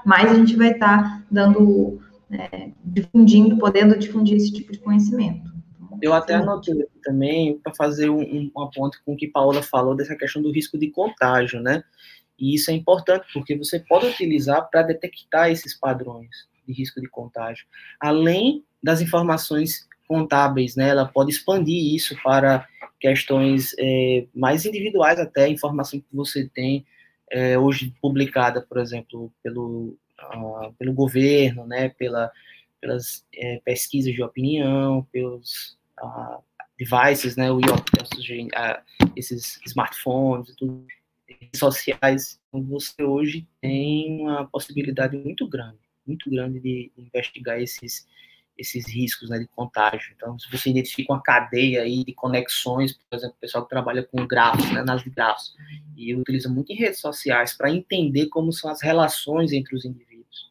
mais 0.04 0.30
a 0.30 0.34
gente 0.34 0.56
vai 0.56 0.70
estar 0.70 1.02
tá 1.02 1.22
dando, 1.30 2.00
é, 2.30 2.70
difundindo, 2.82 3.58
podendo 3.58 3.98
difundir 3.98 4.36
esse 4.36 4.52
tipo 4.52 4.72
de 4.72 4.78
conhecimento. 4.78 5.54
Eu 6.00 6.12
até 6.12 6.34
anotei 6.34 6.74
também 7.02 7.58
para 7.58 7.74
fazer 7.74 8.10
um, 8.10 8.20
um, 8.20 8.50
uma 8.54 8.70
com 8.70 9.14
o 9.14 9.16
que 9.16 9.28
Paola 9.28 9.62
falou 9.62 9.94
dessa 9.94 10.14
questão 10.14 10.42
do 10.42 10.52
risco 10.52 10.78
de 10.78 10.90
contágio, 10.90 11.60
né? 11.60 11.82
E 12.38 12.54
isso 12.54 12.70
é 12.70 12.74
importante 12.74 13.26
porque 13.32 13.56
você 13.56 13.80
pode 13.80 14.06
utilizar 14.06 14.68
para 14.68 14.82
detectar 14.82 15.50
esses 15.50 15.74
padrões 15.74 16.28
de 16.66 16.72
risco 16.72 17.00
de 17.00 17.08
contágio, 17.08 17.66
além 18.00 18.64
das 18.82 19.00
informações 19.00 19.86
contábeis, 20.06 20.76
né? 20.76 20.88
Ela 20.88 21.06
pode 21.06 21.30
expandir 21.30 21.94
isso 21.94 22.16
para 22.22 22.66
questões 23.00 23.74
é, 23.78 24.26
mais 24.34 24.64
individuais 24.64 25.18
até, 25.18 25.48
informação 25.48 26.00
que 26.00 26.06
você 26.12 26.48
tem 26.48 26.86
é, 27.30 27.58
hoje 27.58 27.92
publicada, 28.00 28.62
por 28.62 28.78
exemplo, 28.78 29.32
pelo, 29.42 29.98
uh, 30.34 30.72
pelo 30.78 30.92
governo, 30.92 31.66
né, 31.66 31.88
pela, 31.90 32.30
pelas 32.80 33.26
é, 33.34 33.60
pesquisas 33.64 34.12
de 34.14 34.22
opinião, 34.22 35.06
pelos 35.12 35.76
uh, 36.00 36.42
devices, 36.78 37.36
né, 37.36 37.50
o 37.50 37.58
esses 39.16 39.58
smartphones 39.66 40.54
tudo, 40.56 40.86
sociais, 41.54 42.40
você 42.52 43.02
hoje 43.02 43.48
tem 43.60 44.20
uma 44.20 44.46
possibilidade 44.46 45.16
muito 45.16 45.48
grande, 45.48 45.78
muito 46.06 46.30
grande 46.30 46.60
de 46.60 46.92
investigar 46.96 47.60
esses 47.60 48.06
esses 48.58 48.86
riscos 48.86 49.28
né, 49.28 49.38
de 49.38 49.46
contágio. 49.48 50.12
Então, 50.16 50.38
se 50.38 50.50
você 50.50 50.70
identifica 50.70 51.12
uma 51.12 51.22
cadeia 51.22 51.82
aí 51.82 52.02
de 52.04 52.12
conexões, 52.14 52.94
por 52.94 53.16
exemplo, 53.16 53.36
o 53.36 53.40
pessoal 53.40 53.64
que 53.64 53.70
trabalha 53.70 54.02
com 54.02 54.26
grafos, 54.26 54.70
né, 54.72 54.80
análise 54.80 55.04
de 55.04 55.10
grafos, 55.10 55.54
e 55.94 56.14
utiliza 56.14 56.48
muito 56.48 56.72
em 56.72 56.76
redes 56.76 56.98
sociais 56.98 57.54
para 57.54 57.70
entender 57.70 58.28
como 58.28 58.52
são 58.52 58.70
as 58.70 58.80
relações 58.80 59.52
entre 59.52 59.76
os 59.76 59.84
indivíduos. 59.84 60.50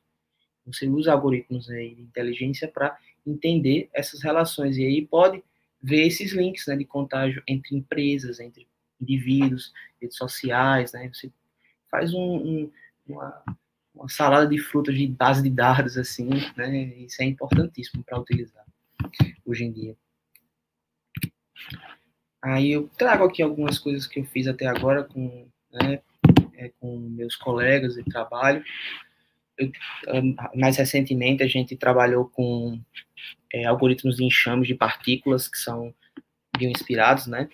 Você 0.68 0.88
usa 0.88 1.14
algoritmos 1.14 1.70
aí 1.70 1.96
de 1.96 2.02
inteligência 2.04 2.68
para 2.68 2.98
entender 3.26 3.90
essas 3.92 4.22
relações, 4.22 4.78
e 4.78 4.86
aí 4.86 5.06
pode 5.06 5.44
ver 5.82 6.06
esses 6.06 6.32
links 6.32 6.68
né, 6.68 6.76
de 6.76 6.86
contágio 6.86 7.42
entre 7.48 7.76
empresas, 7.76 8.40
entre 8.40 8.68
indivíduos, 9.02 9.74
redes 10.00 10.18
sociais, 10.18 10.94
né, 10.94 11.10
você 11.12 11.32
faz 11.90 12.14
um, 12.14 12.20
um 12.20 12.72
uma, 13.08 13.44
uma 13.96 14.10
salada 14.10 14.48
de 14.48 14.58
frutas 14.60 14.96
de 14.96 15.08
base 15.08 15.42
de 15.42 15.50
dados, 15.50 15.98
assim, 15.98 16.30
né? 16.56 16.86
Isso 16.98 17.22
é 17.22 17.26
importantíssimo 17.26 18.04
para 18.04 18.20
utilizar 18.20 18.66
hoje 19.46 19.64
em 19.64 19.72
dia. 19.72 19.96
Aí 22.42 22.72
eu 22.72 22.88
trago 22.98 23.24
aqui 23.24 23.42
algumas 23.42 23.80
coisas 23.80 24.06
que 24.06 24.20
eu 24.20 24.26
fiz 24.26 24.48
até 24.48 24.68
agora 24.68 25.04
com, 25.04 25.48
né, 25.72 26.00
é, 26.54 26.72
com 26.80 26.98
meus 27.00 27.36
colegas 27.36 27.96
de 27.96 28.04
trabalho. 28.04 28.64
Eu, 29.58 29.72
mais 30.54 30.78
recentemente, 30.78 31.42
a 31.42 31.48
gente 31.48 31.76
trabalhou 31.76 32.26
com 32.30 32.80
é, 33.52 33.66
algoritmos 33.66 34.18
de 34.18 34.26
enxames 34.26 34.68
de 34.68 34.76
partículas 34.76 35.48
que 35.48 35.58
são 35.58 35.94
bioinspirados, 36.58 37.26
né? 37.28 37.50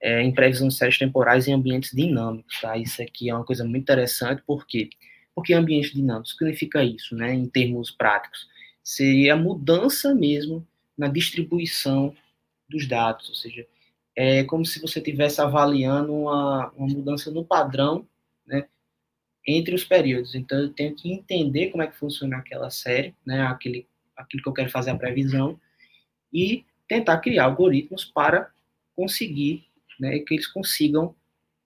É, 0.00 0.22
em 0.22 0.32
previsão 0.32 0.68
de 0.68 0.74
séries 0.74 0.98
temporais 0.98 1.48
em 1.48 1.54
ambientes 1.54 1.90
dinâmicos, 1.92 2.60
tá? 2.60 2.76
Isso 2.76 3.02
aqui 3.02 3.30
é 3.30 3.34
uma 3.34 3.44
coisa 3.44 3.64
muito 3.64 3.82
interessante, 3.82 4.42
porque 4.46 4.84
quê? 4.84 4.90
Porque 5.36 5.52
ambiente 5.52 5.94
dinâmico 5.94 6.28
significa 6.28 6.82
isso, 6.82 7.14
né, 7.14 7.34
em 7.34 7.46
termos 7.46 7.90
práticos? 7.90 8.48
Seria 8.82 9.34
a 9.34 9.36
mudança 9.36 10.14
mesmo 10.14 10.66
na 10.96 11.08
distribuição 11.08 12.16
dos 12.66 12.88
dados, 12.88 13.28
ou 13.28 13.34
seja, 13.34 13.66
é 14.16 14.44
como 14.44 14.64
se 14.64 14.80
você 14.80 14.98
estivesse 14.98 15.38
avaliando 15.42 16.14
uma, 16.14 16.70
uma 16.70 16.88
mudança 16.88 17.30
no 17.30 17.44
padrão, 17.44 18.08
né, 18.46 18.66
entre 19.46 19.74
os 19.74 19.84
períodos. 19.84 20.34
Então, 20.34 20.58
eu 20.58 20.72
tenho 20.72 20.94
que 20.94 21.12
entender 21.12 21.68
como 21.68 21.82
é 21.82 21.86
que 21.86 21.98
funciona 21.98 22.38
aquela 22.38 22.70
série, 22.70 23.14
né, 23.24 23.42
aquele, 23.42 23.86
aquilo 24.16 24.42
que 24.42 24.48
eu 24.48 24.54
quero 24.54 24.70
fazer 24.70 24.90
a 24.90 24.96
previsão, 24.96 25.60
e 26.32 26.64
tentar 26.88 27.18
criar 27.18 27.44
algoritmos 27.44 28.06
para 28.06 28.50
conseguir, 28.94 29.66
né, 30.00 30.18
que 30.20 30.32
eles 30.32 30.46
consigam 30.46 31.14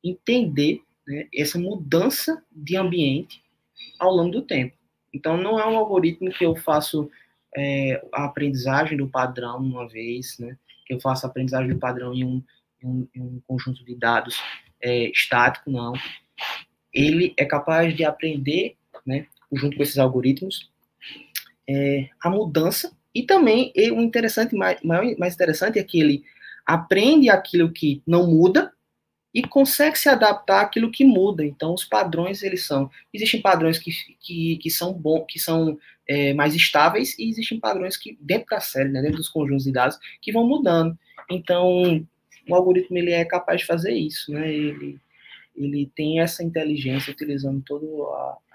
entender 0.03 0.83
né, 1.07 1.29
essa 1.33 1.57
mudança 1.57 2.43
de 2.51 2.77
ambiente 2.77 3.40
ao 3.99 4.13
longo 4.13 4.31
do 4.31 4.43
tempo. 4.43 4.77
Então, 5.13 5.37
não 5.37 5.59
é 5.59 5.67
um 5.67 5.77
algoritmo 5.77 6.31
que 6.31 6.45
eu 6.45 6.55
faço 6.55 7.11
é, 7.57 8.03
a 8.13 8.25
aprendizagem 8.25 8.97
do 8.97 9.09
padrão 9.09 9.59
uma 9.59 9.89
vez, 9.89 10.39
né? 10.39 10.57
que 10.87 10.95
eu 10.95 11.01
faço 11.01 11.27
a 11.27 11.29
aprendizagem 11.29 11.73
do 11.73 11.79
padrão 11.79 12.15
em 12.15 12.25
um, 12.25 12.43
em 12.83 13.09
um, 13.17 13.41
conjunto 13.47 13.85
de 13.85 13.95
dados 13.95 14.43
é, 14.81 15.11
estático, 15.11 15.71
não. 15.71 15.93
Ele 16.93 17.33
é 17.37 17.45
capaz 17.45 17.95
de 17.95 18.05
aprender, 18.05 18.77
né, 19.07 19.27
junto 19.53 19.77
com 19.77 19.83
esses 19.83 19.99
algoritmos, 19.99 20.71
é, 21.69 22.09
a 22.21 22.29
mudança 22.29 22.93
e 23.15 23.23
também 23.23 23.73
o 23.93 24.01
interessante, 24.01 24.55
mais, 24.55 24.81
mais 24.83 25.35
interessante 25.35 25.79
é 25.79 25.85
que 25.85 26.01
ele 26.01 26.25
aprende 26.67 27.29
aquilo 27.29 27.71
que 27.71 28.03
não 28.07 28.27
muda 28.27 28.73
e 29.33 29.43
consegue 29.43 29.97
se 29.97 30.09
adaptar 30.09 30.63
àquilo 30.63 30.91
que 30.91 31.05
muda. 31.05 31.45
Então, 31.45 31.73
os 31.73 31.85
padrões 31.85 32.43
eles 32.43 32.67
são 32.67 32.91
existem 33.15 33.41
padrões 33.41 33.79
que, 33.79 33.91
que, 34.21 34.57
que 34.57 34.71
são 34.71 34.93
bom, 34.93 35.25
que 35.25 35.39
são 35.39 35.79
é, 36.09 36.35
mais 36.35 36.55
estáveis 36.55 37.17
e 37.19 37.29
existem 37.29 37.61
padrões 37.61 37.97
que 37.97 38.19
dentro 38.21 38.47
da 38.51 38.61
série, 38.61 38.89
né, 38.89 39.01
dentro 39.01 39.19
dos 39.19 39.29
conjuntos 39.29 39.65
de 39.65 39.73
dados, 39.73 39.99
que 40.21 40.33
vão 40.33 40.47
mudando. 40.47 40.99
Então, 41.31 42.05
o 42.49 42.55
algoritmo 42.55 42.99
ele 42.99 43.13
é 43.13 43.25
capaz 43.25 43.61
de 43.61 43.67
fazer 43.67 43.93
isso, 43.93 44.33
né? 44.33 44.53
Ele 44.53 45.01
ele 45.57 45.91
tem 45.95 46.21
essa 46.21 46.43
inteligência 46.43 47.13
utilizando 47.13 47.61
todas 47.63 47.89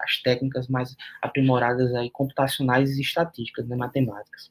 as 0.00 0.20
técnicas 0.22 0.66
mais 0.66 0.96
aprimoradas 1.22 1.94
aí 1.94 2.10
computacionais 2.10 2.98
e 2.98 3.02
estatísticas, 3.02 3.68
né, 3.68 3.76
matemáticas. 3.76 4.50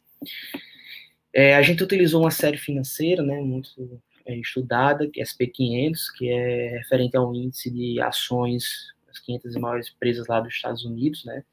É, 1.34 1.56
a 1.56 1.62
gente 1.62 1.84
utilizou 1.84 2.22
uma 2.22 2.32
série 2.32 2.58
financeira, 2.58 3.22
né, 3.24 3.42
muito 3.42 4.00
estudada, 4.34 5.08
que 5.08 5.22
é 5.22 5.24
SP500, 5.24 6.00
que 6.18 6.30
é 6.30 6.78
referente 6.78 7.16
ao 7.16 7.34
índice 7.34 7.70
de 7.70 8.02
ações 8.02 8.94
das 9.08 9.20
500 9.20 9.56
maiores 9.56 9.92
empresas 9.96 10.28
lá 10.28 10.40
dos 10.40 10.54
Estados 10.54 10.84
Unidos, 10.84 11.24
né? 11.26 11.44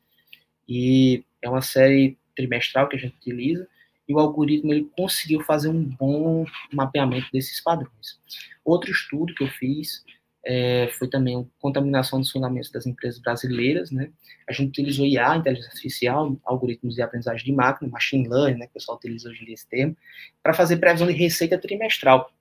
E 0.69 1.25
é 1.43 1.49
uma 1.49 1.63
série 1.63 2.17
trimestral 2.37 2.89
que 2.89 2.97
a 2.97 2.99
gente 2.99 3.17
utiliza, 3.17 3.67
e 4.09 4.15
o 4.15 4.19
algoritmo 4.19 4.73
ele 4.73 4.89
conseguiu 4.97 5.41
fazer 5.43 5.69
um 5.69 5.83
bom 5.83 6.45
mapeamento 6.73 7.29
desses 7.33 7.61
padrões. 7.61 8.21
Outro 8.65 8.91
estudo 8.91 9.35
que 9.35 9.45
eu 9.45 9.49
fiz 9.49 10.05
é, 10.45 10.89
foi 10.99 11.09
também 11.09 11.49
contaminação 11.61 12.19
dos 12.19 12.31
fundamentos 12.31 12.71
das 12.71 12.87
empresas 12.87 13.21
brasileiras, 13.21 13.91
né? 13.91 14.11
A 14.49 14.53
gente 14.53 14.71
utilizou 14.71 15.07
IA, 15.07 15.37
inteligência 15.37 15.71
artificial, 15.71 16.37
algoritmos 16.45 16.97
de 16.97 17.03
aprendizagem 17.03 17.45
de 17.45 17.53
máquina, 17.53 17.91
machine 17.91 18.29
learning, 18.29 18.59
né, 18.59 18.67
que 18.67 18.73
o 18.73 18.75
pessoal 18.75 18.99
utiliza 18.99 19.29
hoje 19.29 19.45
em 19.45 19.53
esse 19.53 19.69
termo, 19.69 19.97
para 20.43 20.53
fazer 20.53 20.79
previsão 20.79 21.07
de 21.07 21.13
receita 21.13 21.57
trimestral. 21.59 22.33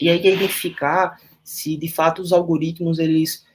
E 0.00 0.08
aí 0.08 0.26
é 0.26 0.34
identificar 0.34 1.20
se 1.42 1.76
de 1.76 1.88
fato 1.88 2.20
os 2.20 2.32
algoritmos 2.32 2.98
eles 2.98 3.46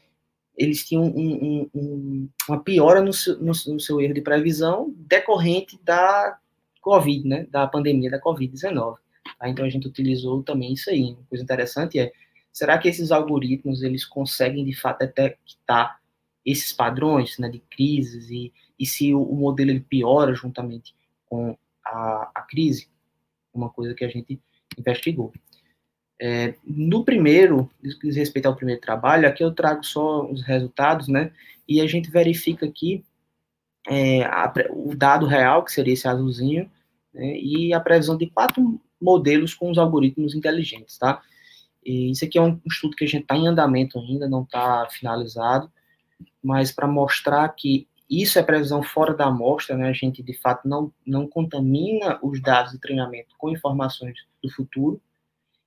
eles 0.57 0.85
tinham 0.85 1.03
um, 1.03 1.09
um, 1.33 1.69
um, 1.73 2.29
uma 2.47 2.61
piora 2.61 3.01
no 3.01 3.13
seu, 3.13 3.37
no, 3.39 3.51
no 3.51 3.79
seu, 3.79 3.99
erro 3.99 4.13
de 4.13 4.21
previsão 4.21 4.93
decorrente 4.95 5.79
da 5.83 6.37
Covid, 6.81 7.27
né, 7.27 7.47
da 7.49 7.65
pandemia 7.67 8.11
da 8.11 8.21
Covid-19. 8.21 8.97
Tá? 9.39 9.49
Então 9.49 9.65
a 9.65 9.69
gente 9.69 9.87
utilizou 9.87 10.43
também 10.43 10.73
isso 10.73 10.89
aí. 10.89 11.01
Uma 11.01 11.23
coisa 11.29 11.43
interessante 11.43 11.97
é, 11.99 12.11
será 12.51 12.77
que 12.77 12.87
esses 12.87 13.11
algoritmos 13.11 13.81
eles 13.81 14.05
conseguem 14.05 14.63
de 14.65 14.75
fato 14.75 14.99
detectar 14.99 15.99
esses 16.45 16.73
padrões 16.73 17.37
né, 17.39 17.49
de 17.49 17.59
crises 17.59 18.29
e, 18.29 18.53
e 18.77 18.85
se 18.85 19.13
o, 19.13 19.21
o 19.21 19.35
modelo 19.35 19.71
ele 19.71 19.79
piora 19.79 20.33
juntamente 20.35 20.93
com 21.27 21.57
a, 21.85 22.31
a 22.35 22.41
crise? 22.41 22.89
Uma 23.53 23.69
coisa 23.69 23.95
que 23.95 24.05
a 24.05 24.09
gente 24.09 24.39
investigou. 24.77 25.33
É, 26.23 26.53
no 26.63 27.03
primeiro, 27.03 27.67
diz 27.81 28.15
respeito 28.15 28.45
ao 28.45 28.55
primeiro 28.55 28.79
trabalho, 28.79 29.27
aqui 29.27 29.43
eu 29.43 29.51
trago 29.51 29.83
só 29.83 30.23
os 30.29 30.43
resultados, 30.43 31.07
né? 31.07 31.31
E 31.67 31.81
a 31.81 31.87
gente 31.87 32.11
verifica 32.11 32.67
aqui 32.67 33.03
é, 33.89 34.23
a, 34.25 34.53
o 34.69 34.95
dado 34.95 35.25
real, 35.25 35.65
que 35.65 35.71
seria 35.71 35.93
esse 35.93 36.07
azulzinho, 36.07 36.69
né, 37.11 37.37
e 37.37 37.73
a 37.73 37.79
previsão 37.79 38.15
de 38.15 38.27
quatro 38.27 38.79
modelos 39.01 39.55
com 39.55 39.71
os 39.71 39.79
algoritmos 39.79 40.35
inteligentes, 40.35 40.95
tá? 40.99 41.21
E 41.83 42.11
isso 42.11 42.23
aqui 42.23 42.37
é 42.37 42.41
um 42.41 42.59
estudo 42.67 42.95
que 42.95 43.03
a 43.03 43.07
gente 43.07 43.23
está 43.23 43.35
em 43.35 43.47
andamento 43.47 43.97
ainda, 43.97 44.29
não 44.29 44.43
está 44.43 44.87
finalizado, 44.91 45.71
mas 46.43 46.71
para 46.71 46.87
mostrar 46.87 47.49
que 47.49 47.87
isso 48.07 48.37
é 48.37 48.43
previsão 48.43 48.83
fora 48.83 49.15
da 49.15 49.25
amostra, 49.25 49.75
né? 49.75 49.89
A 49.89 49.93
gente 49.93 50.21
de 50.21 50.33
fato 50.33 50.67
não, 50.67 50.93
não 51.03 51.25
contamina 51.27 52.19
os 52.21 52.39
dados 52.39 52.73
de 52.73 52.79
treinamento 52.79 53.33
com 53.39 53.49
informações 53.49 54.19
do 54.43 54.51
futuro. 54.51 55.01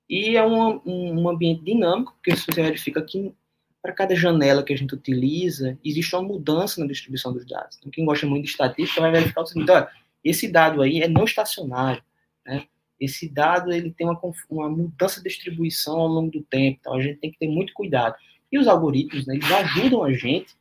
E 0.08 0.36
é 0.36 0.46
um, 0.46 0.80
um, 0.84 1.28
ambiente 1.28 1.64
dinâmico, 1.64 2.12
porque 2.12 2.36
você 2.36 2.50
verifica 2.52 3.02
que 3.02 3.34
para 3.80 3.92
cada 3.92 4.14
janela 4.14 4.62
que 4.62 4.72
a 4.72 4.76
gente 4.76 4.94
utiliza, 4.94 5.78
existe 5.84 6.14
uma 6.14 6.22
mudança 6.22 6.80
na 6.80 6.86
distribuição 6.86 7.32
dos 7.32 7.46
dados. 7.46 7.76
Então, 7.78 7.90
quem 7.90 8.04
gosta 8.04 8.26
muito 8.26 8.44
de 8.44 8.50
estatística 8.50 9.00
vai 9.00 9.12
verificar 9.12 9.42
o 9.42 9.46
seguinte: 9.46 9.70
olha, 9.70 9.88
esse 10.22 10.50
dado 10.50 10.82
aí 10.82 11.02
é 11.02 11.08
não 11.08 11.24
estacionário, 11.24 12.02
né? 12.46 12.64
Esse 13.00 13.28
dado 13.28 13.72
ele 13.72 13.90
tem 13.90 14.06
uma, 14.06 14.18
uma 14.48 14.68
mudança 14.68 15.20
de 15.20 15.28
distribuição 15.28 15.98
ao 15.98 16.08
longo 16.08 16.30
do 16.30 16.42
tempo, 16.42 16.78
então 16.80 16.94
a 16.94 17.02
gente 17.02 17.18
tem 17.18 17.30
que 17.30 17.38
ter 17.38 17.48
muito 17.48 17.72
cuidado. 17.74 18.14
E 18.50 18.58
os 18.58 18.68
algoritmos, 18.68 19.26
né, 19.26 19.34
eles 19.34 19.50
ajudam 19.50 20.04
a 20.04 20.12
gente 20.12 20.54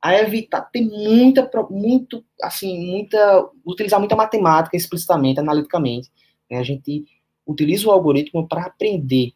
a 0.00 0.14
evitar 0.18 0.60
ter 0.62 0.82
muita, 0.82 1.48
muito, 1.70 2.24
assim, 2.42 2.90
muita, 2.90 3.48
utilizar 3.64 3.98
muita 3.98 4.14
matemática 4.14 4.76
explicitamente, 4.76 5.40
analiticamente. 5.40 6.10
Né? 6.50 6.58
A 6.58 6.62
gente 6.62 7.06
utiliza 7.46 7.88
o 7.88 7.92
algoritmo 7.92 8.46
para 8.48 8.64
aprender, 8.64 9.32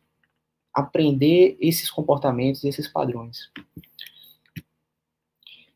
aprender 0.72 1.56
esses 1.60 1.90
comportamentos, 1.90 2.64
esses 2.64 2.88
padrões. 2.88 3.50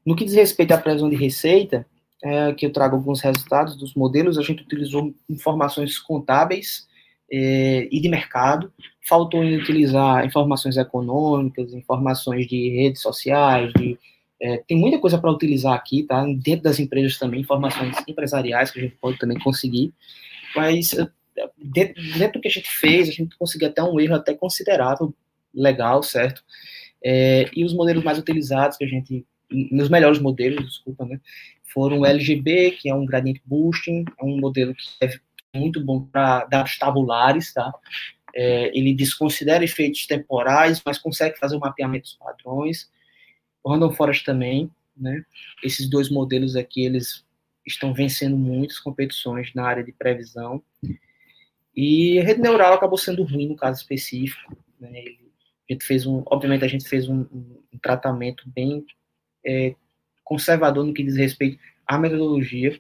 No 0.04 0.16
que 0.16 0.24
diz 0.24 0.34
respeito 0.34 0.72
à 0.72 0.78
previsão 0.78 1.08
de 1.08 1.16
receita, 1.16 1.86
é, 2.22 2.52
que 2.52 2.66
eu 2.66 2.72
trago 2.72 2.96
alguns 2.96 3.20
resultados 3.20 3.76
dos 3.76 3.94
modelos, 3.94 4.38
a 4.38 4.42
gente 4.42 4.62
utilizou 4.62 5.14
informações 5.28 5.98
contábeis 5.98 6.86
é, 7.30 7.88
e 7.90 8.00
de 8.00 8.08
mercado, 8.08 8.72
faltou 9.08 9.42
em 9.42 9.56
utilizar 9.56 10.24
informações 10.24 10.76
econômicas, 10.76 11.72
informações 11.72 12.46
de 12.46 12.68
redes 12.68 13.02
sociais, 13.02 13.72
de, 13.72 13.98
é, 14.40 14.58
tem 14.58 14.76
muita 14.76 14.98
coisa 14.98 15.18
para 15.18 15.30
utilizar 15.30 15.72
aqui, 15.72 16.02
tá? 16.02 16.24
Dentro 16.24 16.64
das 16.64 16.78
empresas 16.78 17.18
também, 17.18 17.40
informações 17.40 17.96
empresariais 18.06 18.70
que 18.70 18.78
a 18.78 18.82
gente 18.82 18.96
pode 19.00 19.18
também 19.18 19.38
conseguir, 19.38 19.92
mas 20.54 20.94
dentro, 21.56 22.02
dentro 22.18 22.32
do 22.34 22.40
que 22.40 22.48
a 22.48 22.50
gente 22.50 22.70
fez, 22.70 23.08
a 23.08 23.12
gente 23.12 23.36
conseguiu 23.36 23.68
até 23.68 23.82
um 23.82 23.98
erro 23.98 24.14
até 24.14 24.34
considerável, 24.34 25.14
legal, 25.54 26.02
certo? 26.02 26.42
É, 27.04 27.50
e 27.54 27.64
os 27.64 27.74
modelos 27.74 28.04
mais 28.04 28.18
utilizados 28.18 28.76
que 28.76 28.84
a 28.84 28.88
gente, 28.88 29.26
nos 29.50 29.88
melhores 29.88 30.18
modelos, 30.18 30.64
desculpa, 30.66 31.04
né? 31.04 31.20
foram 31.72 32.00
o 32.00 32.06
LGB, 32.06 32.72
que 32.72 32.88
é 32.88 32.94
um 32.94 33.06
gradient 33.06 33.38
boosting, 33.44 34.04
é 34.20 34.24
um 34.24 34.38
modelo 34.38 34.74
que 34.74 34.86
é 35.00 35.10
muito 35.54 35.82
bom 35.84 36.04
para 36.04 36.44
dados 36.44 36.76
tabulares, 36.78 37.52
tá? 37.52 37.72
É, 38.34 38.76
ele 38.76 38.94
desconsidera 38.94 39.64
efeitos 39.64 40.06
temporais, 40.06 40.80
mas 40.84 40.98
consegue 40.98 41.38
fazer 41.38 41.56
o 41.56 41.60
mapeamento 41.60 42.04
dos 42.04 42.14
padrões. 42.14 42.90
O 43.62 43.70
Random 43.70 43.92
Forest 43.92 44.24
também, 44.24 44.70
né? 44.96 45.24
Esses 45.62 45.88
dois 45.88 46.10
modelos 46.10 46.56
aqui, 46.56 46.84
eles 46.84 47.24
estão 47.66 47.92
vencendo 47.92 48.36
muitas 48.36 48.78
competições 48.78 49.52
na 49.54 49.64
área 49.64 49.84
de 49.84 49.92
previsão. 49.92 50.62
E 51.74 52.18
a 52.18 52.24
rede 52.24 52.40
neural 52.40 52.74
acabou 52.74 52.98
sendo 52.98 53.22
ruim 53.24 53.48
no 53.48 53.56
caso 53.56 53.80
específico. 53.80 54.56
Né? 54.78 55.04
A 55.68 55.72
gente 55.72 55.84
fez 55.84 56.06
um, 56.06 56.22
obviamente 56.26 56.64
a 56.64 56.68
gente 56.68 56.88
fez 56.88 57.08
um, 57.08 57.20
um 57.32 57.78
tratamento 57.80 58.44
bem 58.46 58.84
é, 59.44 59.74
conservador 60.24 60.84
no 60.84 60.94
que 60.94 61.02
diz 61.02 61.16
respeito 61.16 61.58
à 61.86 61.98
metodologia, 61.98 62.78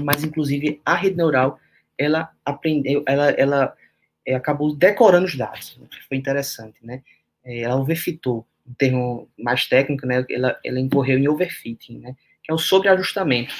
mas 0.00 0.24
inclusive 0.24 0.80
a 0.84 0.94
rede 0.94 1.16
neural 1.16 1.60
ela 1.96 2.30
aprendeu, 2.44 3.02
ela, 3.06 3.30
ela 3.30 3.76
é, 4.24 4.34
acabou 4.34 4.74
decorando 4.74 5.26
os 5.26 5.36
dados, 5.36 5.80
foi 6.08 6.16
interessante, 6.16 6.78
né? 6.82 7.02
É, 7.44 7.60
ela 7.60 7.76
overfitou, 7.76 8.46
um 8.66 8.74
termo 8.74 9.28
mais 9.38 9.66
técnico, 9.66 10.06
né? 10.06 10.24
Ela, 10.30 10.58
ela 10.64 10.78
incorreu 10.78 11.18
em 11.18 11.28
overfitting, 11.28 11.98
né? 11.98 12.14
Que 12.42 12.52
é 12.52 12.54
o 12.54 12.58
sobreajustamento. 12.58 13.52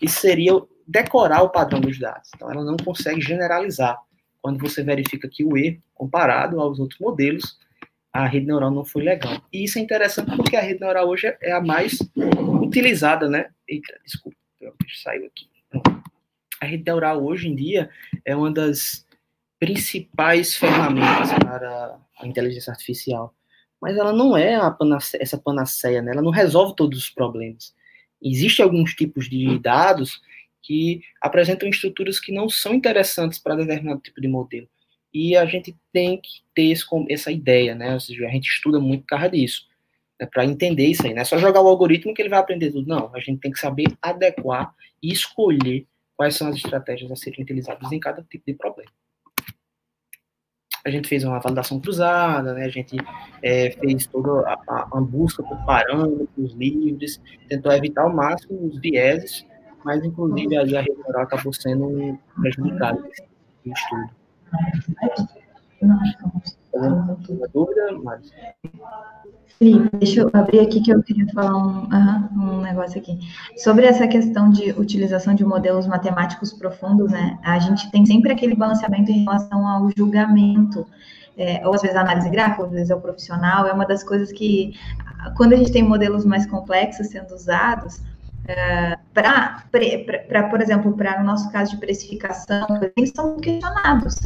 Isso 0.00 0.20
seria 0.20 0.54
decorar 0.86 1.42
o 1.42 1.50
padrão 1.50 1.80
dos 1.80 1.98
dados. 1.98 2.30
Então, 2.34 2.50
ela 2.50 2.64
não 2.64 2.76
consegue 2.76 3.20
generalizar. 3.20 3.98
Quando 4.40 4.58
você 4.58 4.82
verifica 4.82 5.28
que 5.28 5.44
o 5.44 5.56
erro, 5.56 5.82
comparado 5.94 6.60
aos 6.60 6.78
outros 6.78 6.98
modelos, 6.98 7.58
a 8.12 8.26
rede 8.26 8.46
neural 8.46 8.70
não 8.70 8.84
foi 8.84 9.02
legal. 9.02 9.40
E 9.52 9.64
isso 9.64 9.78
é 9.78 9.82
interessante 9.82 10.36
porque 10.36 10.56
a 10.56 10.60
rede 10.60 10.80
neural 10.80 11.08
hoje 11.08 11.34
é 11.40 11.52
a 11.52 11.60
mais 11.60 11.98
utilizada, 12.60 13.28
né? 13.28 13.50
Eita, 13.66 13.98
desculpa, 14.04 14.36
saiu 15.02 15.26
aqui. 15.26 15.48
A 16.60 16.66
rede 16.66 16.84
neural 16.84 17.24
hoje 17.24 17.48
em 17.48 17.54
dia 17.54 17.88
é 18.24 18.36
uma 18.36 18.50
das 18.50 19.06
principais 19.58 20.54
ferramentas 20.54 21.32
para 21.32 21.98
a 22.18 22.26
inteligência 22.26 22.70
artificial. 22.70 23.34
Mas 23.80 23.96
ela 23.96 24.12
não 24.12 24.36
é 24.36 24.58
essa 25.18 25.38
panaceia, 25.38 26.02
né? 26.02 26.12
ela 26.12 26.22
não 26.22 26.30
resolve 26.30 26.76
todos 26.76 26.98
os 26.98 27.10
problemas. 27.10 27.74
Existem 28.20 28.64
alguns 28.64 28.94
tipos 28.94 29.28
de 29.28 29.58
dados 29.58 30.20
que 30.62 31.02
apresentam 31.20 31.68
estruturas 31.68 32.20
que 32.20 32.32
não 32.32 32.48
são 32.48 32.74
interessantes 32.74 33.38
para 33.38 33.56
determinado 33.56 34.00
tipo 34.00 34.20
de 34.20 34.28
modelo. 34.28 34.68
E 35.12 35.36
a 35.36 35.44
gente 35.44 35.76
tem 35.92 36.18
que 36.20 36.42
ter 36.54 36.70
esse, 36.70 36.84
essa 37.10 37.30
ideia, 37.30 37.74
né? 37.74 37.92
Ou 37.92 38.00
seja, 38.00 38.26
a 38.26 38.30
gente 38.30 38.48
estuda 38.48 38.80
muito 38.80 39.02
por 39.02 39.08
causa 39.08 39.28
disso, 39.28 39.66
né? 40.18 40.26
para 40.26 40.44
entender 40.44 40.86
isso 40.86 41.06
aí. 41.06 41.12
Não 41.12 41.20
é 41.20 41.24
só 41.24 41.36
jogar 41.36 41.60
o 41.60 41.68
algoritmo 41.68 42.14
que 42.14 42.22
ele 42.22 42.30
vai 42.30 42.38
aprender 42.38 42.70
tudo. 42.70 42.88
Não, 42.88 43.14
a 43.14 43.20
gente 43.20 43.40
tem 43.40 43.50
que 43.50 43.58
saber 43.58 43.84
adequar 44.00 44.74
e 45.02 45.12
escolher 45.12 45.86
quais 46.16 46.36
são 46.36 46.48
as 46.48 46.56
estratégias 46.56 47.10
a 47.10 47.16
serem 47.16 47.42
utilizadas 47.42 47.90
em 47.92 48.00
cada 48.00 48.22
tipo 48.22 48.44
de 48.46 48.54
problema. 48.54 48.90
A 50.84 50.90
gente 50.90 51.08
fez 51.08 51.22
uma 51.22 51.38
validação 51.38 51.78
cruzada, 51.78 52.54
né? 52.54 52.64
a 52.64 52.68
gente 52.68 52.96
é, 53.40 53.70
fez 53.70 54.06
toda 54.06 54.48
a, 54.48 54.54
a, 54.66 54.88
a, 54.94 55.00
busca 55.00 55.42
por 55.42 55.56
parâmetros 55.64 56.54
livres, 56.54 57.20
tentou 57.48 57.70
evitar 57.72 58.02
ao 58.02 58.12
máximo 58.12 58.66
os 58.66 58.80
vieses, 58.80 59.46
mas 59.84 60.04
inclusive 60.04 60.56
a 60.56 60.62
rede 60.62 60.96
neural 61.02 61.22
acabou 61.22 61.52
sendo 61.52 62.18
prejudicada 62.40 63.00
nesse 63.00 63.22
estudo. 63.66 64.10
Alguma 66.74 67.48
dúvida, 67.52 67.90
deixa 69.98 70.20
eu 70.22 70.30
abrir 70.32 70.60
aqui 70.60 70.80
que 70.80 70.90
eu 70.90 71.02
queria 71.02 71.26
falar 71.32 71.56
um, 71.56 71.88
um 72.34 72.60
negócio 72.62 73.00
aqui. 73.00 73.18
Sobre 73.56 73.86
essa 73.86 74.08
questão 74.08 74.50
de 74.50 74.70
utilização 74.72 75.34
de 75.34 75.44
modelos 75.44 75.86
matemáticos 75.86 76.52
profundos, 76.52 77.12
né? 77.12 77.38
A 77.42 77.58
gente 77.58 77.90
tem 77.90 78.04
sempre 78.04 78.32
aquele 78.32 78.54
balanceamento 78.54 79.10
em 79.10 79.24
relação 79.24 79.66
ao 79.66 79.90
julgamento. 79.96 80.86
É, 81.36 81.66
ou 81.66 81.74
às 81.74 81.80
vezes 81.80 81.96
a 81.96 82.02
análise 82.02 82.28
gráfica, 82.28 82.64
às 82.64 82.70
vezes 82.70 82.90
é 82.90 82.94
o 82.94 83.00
profissional, 83.00 83.66
é 83.66 83.72
uma 83.72 83.86
das 83.86 84.02
coisas 84.02 84.30
que, 84.30 84.74
quando 85.36 85.54
a 85.54 85.56
gente 85.56 85.72
tem 85.72 85.82
modelos 85.82 86.26
mais 86.26 86.44
complexos 86.44 87.06
sendo 87.06 87.34
usados, 87.34 88.02
Uh, 88.42 88.98
para, 89.14 89.62
por 90.50 90.60
exemplo, 90.60 90.92
para 90.96 91.20
no 91.20 91.26
nosso 91.26 91.50
caso 91.52 91.72
de 91.72 91.76
precificação, 91.76 92.66
eles 92.96 93.12
são 93.14 93.36
questionados, 93.36 94.16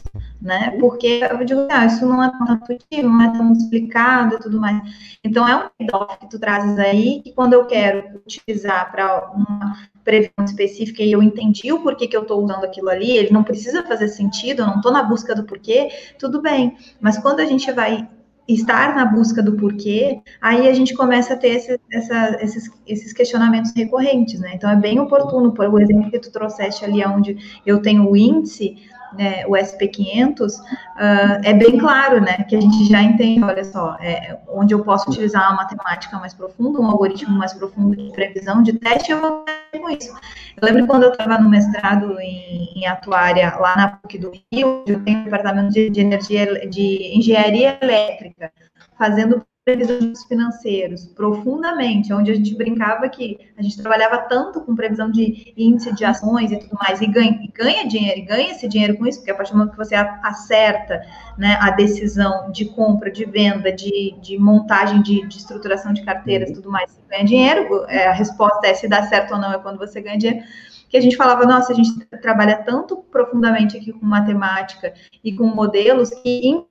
né? 0.40 0.74
Porque 0.80 1.20
eu 1.30 1.44
digo, 1.44 1.66
ah, 1.70 1.84
isso 1.84 2.06
não 2.06 2.22
é 2.24 2.30
tão 2.30 2.54
intuitivo, 2.54 3.08
não 3.08 3.22
é 3.22 3.32
tão 3.36 3.52
explicado 3.52 4.36
e 4.36 4.38
tudo 4.38 4.58
mais. 4.58 4.80
Então, 5.22 5.46
é 5.46 5.56
um 5.56 5.86
trade 5.86 6.18
que 6.20 6.30
tu 6.30 6.38
trazes 6.38 6.78
aí, 6.78 7.20
que 7.22 7.32
quando 7.32 7.52
eu 7.52 7.66
quero 7.66 8.22
utilizar 8.26 8.90
para 8.90 9.30
uma 9.32 9.76
previsão 10.02 10.44
específica 10.44 11.02
e 11.02 11.12
eu 11.12 11.22
entendi 11.22 11.70
o 11.72 11.82
porquê 11.82 12.06
que 12.06 12.16
eu 12.16 12.22
estou 12.22 12.42
usando 12.42 12.64
aquilo 12.64 12.88
ali, 12.88 13.10
ele 13.10 13.32
não 13.32 13.42
precisa 13.42 13.82
fazer 13.82 14.08
sentido, 14.08 14.62
eu 14.62 14.66
não 14.66 14.76
estou 14.76 14.92
na 14.92 15.02
busca 15.02 15.34
do 15.34 15.44
porquê, 15.44 15.88
tudo 16.18 16.40
bem. 16.40 16.76
Mas 17.00 17.18
quando 17.18 17.40
a 17.40 17.44
gente 17.44 17.70
vai 17.72 18.08
estar 18.48 18.94
na 18.94 19.04
busca 19.04 19.42
do 19.42 19.56
porquê, 19.56 20.20
aí 20.40 20.68
a 20.68 20.72
gente 20.72 20.94
começa 20.94 21.34
a 21.34 21.36
ter 21.36 21.48
esse, 21.48 21.80
essa, 21.90 22.38
esses, 22.40 22.70
esses, 22.86 23.12
questionamentos 23.12 23.72
recorrentes, 23.74 24.38
né? 24.40 24.52
Então 24.54 24.70
é 24.70 24.76
bem 24.76 25.00
oportuno, 25.00 25.52
por 25.52 25.66
o 25.66 25.78
exemplo 25.80 26.10
que 26.10 26.18
tu 26.18 26.30
trouxeste 26.30 26.84
ali, 26.84 27.04
onde 27.04 27.36
eu 27.66 27.82
tenho 27.82 28.08
o 28.08 28.16
índice, 28.16 28.76
né, 29.12 29.46
o 29.46 29.52
SP500, 29.52 30.58
uh, 30.58 30.62
ah, 30.96 31.40
é 31.44 31.52
bem 31.52 31.78
claro, 31.78 32.20
né, 32.20 32.44
que 32.48 32.56
a 32.56 32.60
gente 32.60 32.84
já 32.88 33.02
entende, 33.02 33.42
olha 33.44 33.64
só, 33.64 33.96
é, 34.00 34.38
onde 34.48 34.74
eu 34.74 34.82
posso 34.82 35.10
utilizar 35.10 35.48
uma 35.50 35.62
matemática 35.62 36.18
mais 36.18 36.34
profunda, 36.34 36.80
um 36.80 36.86
algoritmo 36.86 37.36
mais 37.36 37.52
profundo 37.52 37.96
de 37.96 38.10
previsão, 38.12 38.62
de 38.62 38.72
teste, 38.74 39.12
eu 39.12 39.20
vou 39.20 39.44
com 39.78 39.90
isso. 39.90 40.12
Eu 40.60 40.66
lembro 40.66 40.86
quando 40.86 41.04
eu 41.04 41.12
estava 41.12 41.38
no 41.38 41.48
mestrado 41.48 42.18
em, 42.20 42.80
em, 42.80 42.86
atuária, 42.86 43.54
lá 43.56 43.76
na 43.76 43.88
PUC 43.88 44.18
do 44.18 44.32
Rio, 44.52 44.84
eu 44.86 45.02
tenho 45.04 45.24
departamento 45.24 45.72
de, 45.72 45.90
de 45.90 46.00
energia, 46.00 46.68
de 46.68 47.16
engenharia 47.16 47.78
elétrica, 47.80 48.50
fazendo 48.98 49.44
previsões 49.66 50.22
financeiros 50.26 51.06
profundamente, 51.06 52.12
onde 52.12 52.30
a 52.30 52.34
gente 52.36 52.54
brincava 52.54 53.08
que 53.08 53.36
a 53.58 53.62
gente 53.62 53.76
trabalhava 53.76 54.18
tanto 54.18 54.60
com 54.60 54.76
previsão 54.76 55.10
de 55.10 55.52
índice 55.56 55.92
de 55.92 56.04
ações 56.04 56.52
e 56.52 56.56
tudo 56.56 56.78
mais, 56.80 57.00
e 57.00 57.06
ganha, 57.08 57.36
e 57.42 57.48
ganha 57.48 57.88
dinheiro, 57.88 58.20
e 58.20 58.22
ganha 58.22 58.52
esse 58.52 58.68
dinheiro 58.68 58.96
com 58.96 59.04
isso, 59.04 59.18
porque 59.18 59.32
a 59.32 59.34
partir 59.34 59.50
do 59.50 59.58
momento 59.58 59.72
que 59.72 59.78
você 59.78 59.96
acerta 59.96 61.02
né, 61.36 61.58
a 61.60 61.72
decisão 61.72 62.52
de 62.52 62.66
compra, 62.66 63.10
de 63.10 63.24
venda, 63.24 63.72
de, 63.72 64.14
de 64.22 64.38
montagem 64.38 65.02
de, 65.02 65.26
de 65.26 65.36
estruturação 65.36 65.92
de 65.92 66.04
carteiras 66.04 66.50
e 66.50 66.54
tudo 66.54 66.70
mais, 66.70 66.92
você 66.92 67.00
ganha 67.10 67.24
dinheiro, 67.24 67.84
é, 67.88 68.06
a 68.06 68.12
resposta 68.12 68.68
é 68.68 68.74
se 68.74 68.86
dá 68.86 69.02
certo 69.02 69.34
ou 69.34 69.40
não 69.40 69.52
é 69.52 69.58
quando 69.58 69.78
você 69.78 70.00
ganha 70.00 70.16
dinheiro 70.16 70.46
que 70.88 70.96
a 70.96 71.00
gente 71.00 71.16
falava, 71.16 71.44
nossa, 71.44 71.72
a 71.72 71.74
gente 71.74 72.06
trabalha 72.22 72.62
tanto 72.62 72.98
profundamente 73.10 73.76
aqui 73.76 73.92
com 73.92 74.06
matemática 74.06 74.94
e 75.24 75.32
com 75.32 75.44
modelos 75.48 76.10
que 76.10 76.64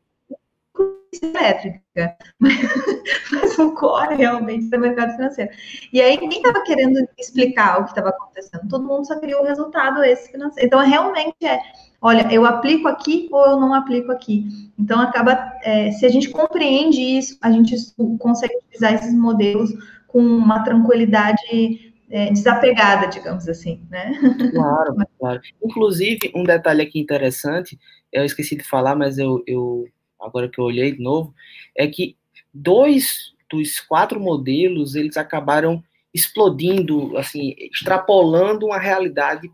elétrica, 1.24 2.18
mas 2.39 3.57
o 3.59 3.72
core 3.74 4.16
realmente 4.16 4.70
do 4.70 4.80
mercado 4.80 5.16
financeiro. 5.16 5.51
E 5.91 6.01
aí 6.01 6.20
ninguém 6.20 6.39
estava 6.39 6.63
querendo 6.63 6.99
explicar 7.18 7.80
o 7.80 7.84
que 7.84 7.91
estava 7.91 8.09
acontecendo, 8.09 8.68
todo 8.70 8.88
mundo 8.88 9.05
só 9.05 9.20
queria 9.20 9.39
o 9.39 9.45
resultado 9.45 10.03
esse 10.03 10.32
financeiro. 10.32 10.68
Então 10.68 10.80
realmente 10.80 11.45
é, 11.45 11.59
olha, 12.01 12.28
eu 12.32 12.45
aplico 12.45 12.88
aqui 12.88 13.28
ou 13.32 13.45
eu 13.45 13.59
não 13.59 13.74
aplico 13.74 14.11
aqui. 14.11 14.45
Então 14.78 14.99
acaba, 14.99 15.53
é, 15.63 15.91
se 15.91 16.05
a 16.05 16.09
gente 16.09 16.30
compreende 16.30 17.01
isso, 17.01 17.38
a 17.41 17.51
gente 17.51 17.76
consegue 18.20 18.55
utilizar 18.57 18.93
esses 18.93 19.13
modelos 19.13 19.72
com 20.07 20.20
uma 20.20 20.63
tranquilidade 20.63 21.93
é, 22.09 22.32
desapegada, 22.32 23.07
digamos 23.07 23.47
assim, 23.47 23.82
né? 23.89 24.13
Claro, 24.53 24.95
claro. 25.20 25.41
Inclusive, 25.63 26.32
um 26.36 26.43
detalhe 26.43 26.82
aqui 26.82 26.99
interessante, 26.99 27.78
eu 28.11 28.24
esqueci 28.24 28.55
de 28.55 28.63
falar, 28.63 28.95
mas 28.95 29.18
eu, 29.18 29.43
eu 29.45 29.86
agora 30.26 30.50
que 30.50 30.60
eu 30.60 30.66
olhei 30.66 30.92
de 30.92 31.02
novo, 31.02 31.34
é 31.76 31.88
que 31.88 32.18
dois 32.54 33.34
dos 33.50 33.80
quatro 33.80 34.20
modelos, 34.20 34.96
eles 34.96 35.18
acabaram 35.18 35.84
explodindo, 36.14 37.18
assim, 37.18 37.54
extrapolando 37.58 38.68
uma 38.68 38.80
realidade, 38.80 39.52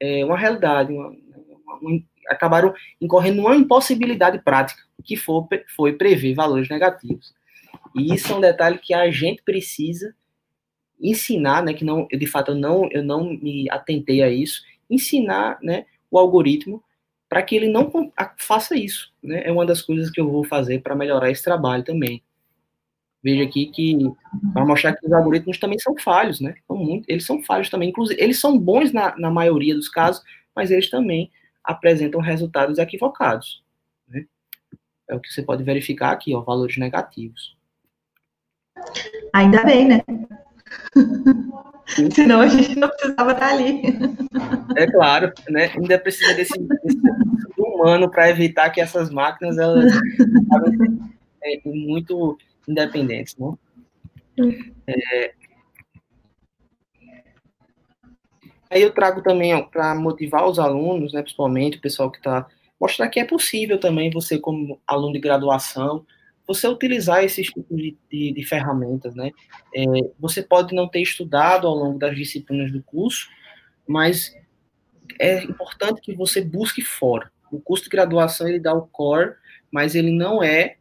é, 0.00 0.24
uma 0.24 0.36
realidade, 0.36 0.92
uma, 0.92 1.14
uma, 1.80 2.02
acabaram 2.28 2.74
incorrendo 3.00 3.42
numa 3.42 3.56
impossibilidade 3.56 4.38
prática, 4.42 4.82
que 5.04 5.16
foi, 5.16 5.42
foi 5.76 5.92
prever 5.92 6.34
valores 6.34 6.68
negativos. 6.68 7.34
E 7.94 8.14
isso 8.14 8.32
é 8.32 8.36
um 8.36 8.40
detalhe 8.40 8.78
que 8.78 8.94
a 8.94 9.10
gente 9.10 9.42
precisa 9.42 10.14
ensinar, 11.00 11.62
né, 11.62 11.72
que 11.72 11.84
não, 11.84 12.06
de 12.06 12.26
fato 12.26 12.52
eu 12.52 12.56
não, 12.56 12.88
eu 12.90 13.02
não 13.02 13.24
me 13.24 13.70
atentei 13.70 14.22
a 14.22 14.28
isso, 14.28 14.62
ensinar, 14.90 15.58
né, 15.62 15.86
o 16.10 16.18
algoritmo 16.18 16.82
para 17.28 17.42
que 17.42 17.54
ele 17.54 17.68
não 17.68 17.90
faça 18.38 18.76
isso, 18.76 19.12
né? 19.22 19.42
É 19.44 19.52
uma 19.52 19.66
das 19.66 19.82
coisas 19.82 20.10
que 20.10 20.20
eu 20.20 20.30
vou 20.30 20.44
fazer 20.44 20.80
para 20.80 20.96
melhorar 20.96 21.30
esse 21.30 21.44
trabalho 21.44 21.84
também. 21.84 22.22
Veja 23.22 23.44
aqui 23.44 23.66
que 23.66 23.98
para 24.52 24.64
mostrar 24.64 24.94
que 24.94 25.06
os 25.06 25.12
algoritmos 25.12 25.58
também 25.58 25.78
são 25.78 25.96
falhos, 25.98 26.40
né? 26.40 26.54
São 26.66 26.76
muito, 26.76 27.08
eles 27.08 27.26
são 27.26 27.42
falhos 27.42 27.68
também, 27.68 27.90
inclusive 27.90 28.20
eles 28.20 28.40
são 28.40 28.58
bons 28.58 28.92
na, 28.92 29.16
na 29.18 29.30
maioria 29.30 29.74
dos 29.74 29.88
casos, 29.88 30.22
mas 30.54 30.70
eles 30.70 30.88
também 30.88 31.30
apresentam 31.62 32.20
resultados 32.20 32.78
equivocados, 32.78 33.62
né? 34.08 34.24
É 35.08 35.14
o 35.14 35.20
que 35.20 35.32
você 35.32 35.42
pode 35.42 35.62
verificar 35.64 36.12
aqui, 36.12 36.34
ó, 36.34 36.40
valores 36.40 36.76
negativos. 36.76 37.56
Ainda 39.32 39.64
bem, 39.64 39.86
né? 39.86 40.02
Senão 42.14 42.40
a 42.40 42.48
gente 42.48 42.78
não 42.78 42.88
precisava 42.88 43.32
estar 43.32 43.48
ali. 43.48 43.82
É 44.76 44.86
claro, 44.86 45.32
né? 45.48 45.70
Ainda 45.74 45.98
precisa 45.98 46.34
desse, 46.34 46.58
desse 46.58 46.98
humano 47.58 48.10
para 48.10 48.30
evitar 48.30 48.70
que 48.70 48.80
essas 48.80 49.10
máquinas 49.10 49.58
elas 49.58 49.92
é, 51.42 51.60
muito 51.64 52.36
independentes, 52.68 53.36
né? 53.38 53.54
É, 54.86 55.32
aí 58.70 58.82
eu 58.82 58.92
trago 58.92 59.22
também 59.22 59.60
para 59.68 59.94
motivar 59.94 60.46
os 60.46 60.58
alunos, 60.58 61.12
né, 61.12 61.22
principalmente 61.22 61.78
o 61.78 61.80
pessoal 61.80 62.10
que 62.10 62.18
está 62.18 62.46
mostrar 62.80 63.08
que 63.08 63.18
é 63.18 63.24
possível 63.24 63.80
também 63.80 64.10
você 64.10 64.38
como 64.38 64.80
aluno 64.86 65.12
de 65.12 65.18
graduação 65.18 66.06
você 66.48 66.66
utilizar 66.66 67.22
esses 67.22 67.46
tipos 67.48 67.76
de, 67.76 67.94
de, 68.10 68.32
de 68.32 68.42
ferramentas, 68.44 69.14
né? 69.14 69.30
É, 69.74 69.84
você 70.18 70.42
pode 70.42 70.74
não 70.74 70.88
ter 70.88 71.02
estudado 71.02 71.66
ao 71.66 71.74
longo 71.74 71.98
das 71.98 72.16
disciplinas 72.16 72.72
do 72.72 72.82
curso, 72.82 73.28
mas 73.86 74.34
é 75.20 75.44
importante 75.44 76.00
que 76.00 76.14
você 76.14 76.42
busque 76.42 76.80
fora. 76.82 77.30
O 77.52 77.60
curso 77.60 77.84
de 77.84 77.90
graduação 77.90 78.48
ele 78.48 78.58
dá 78.58 78.72
o 78.72 78.86
core, 78.86 79.34
mas 79.70 79.94
ele 79.94 80.10
não 80.10 80.42
é 80.42 80.76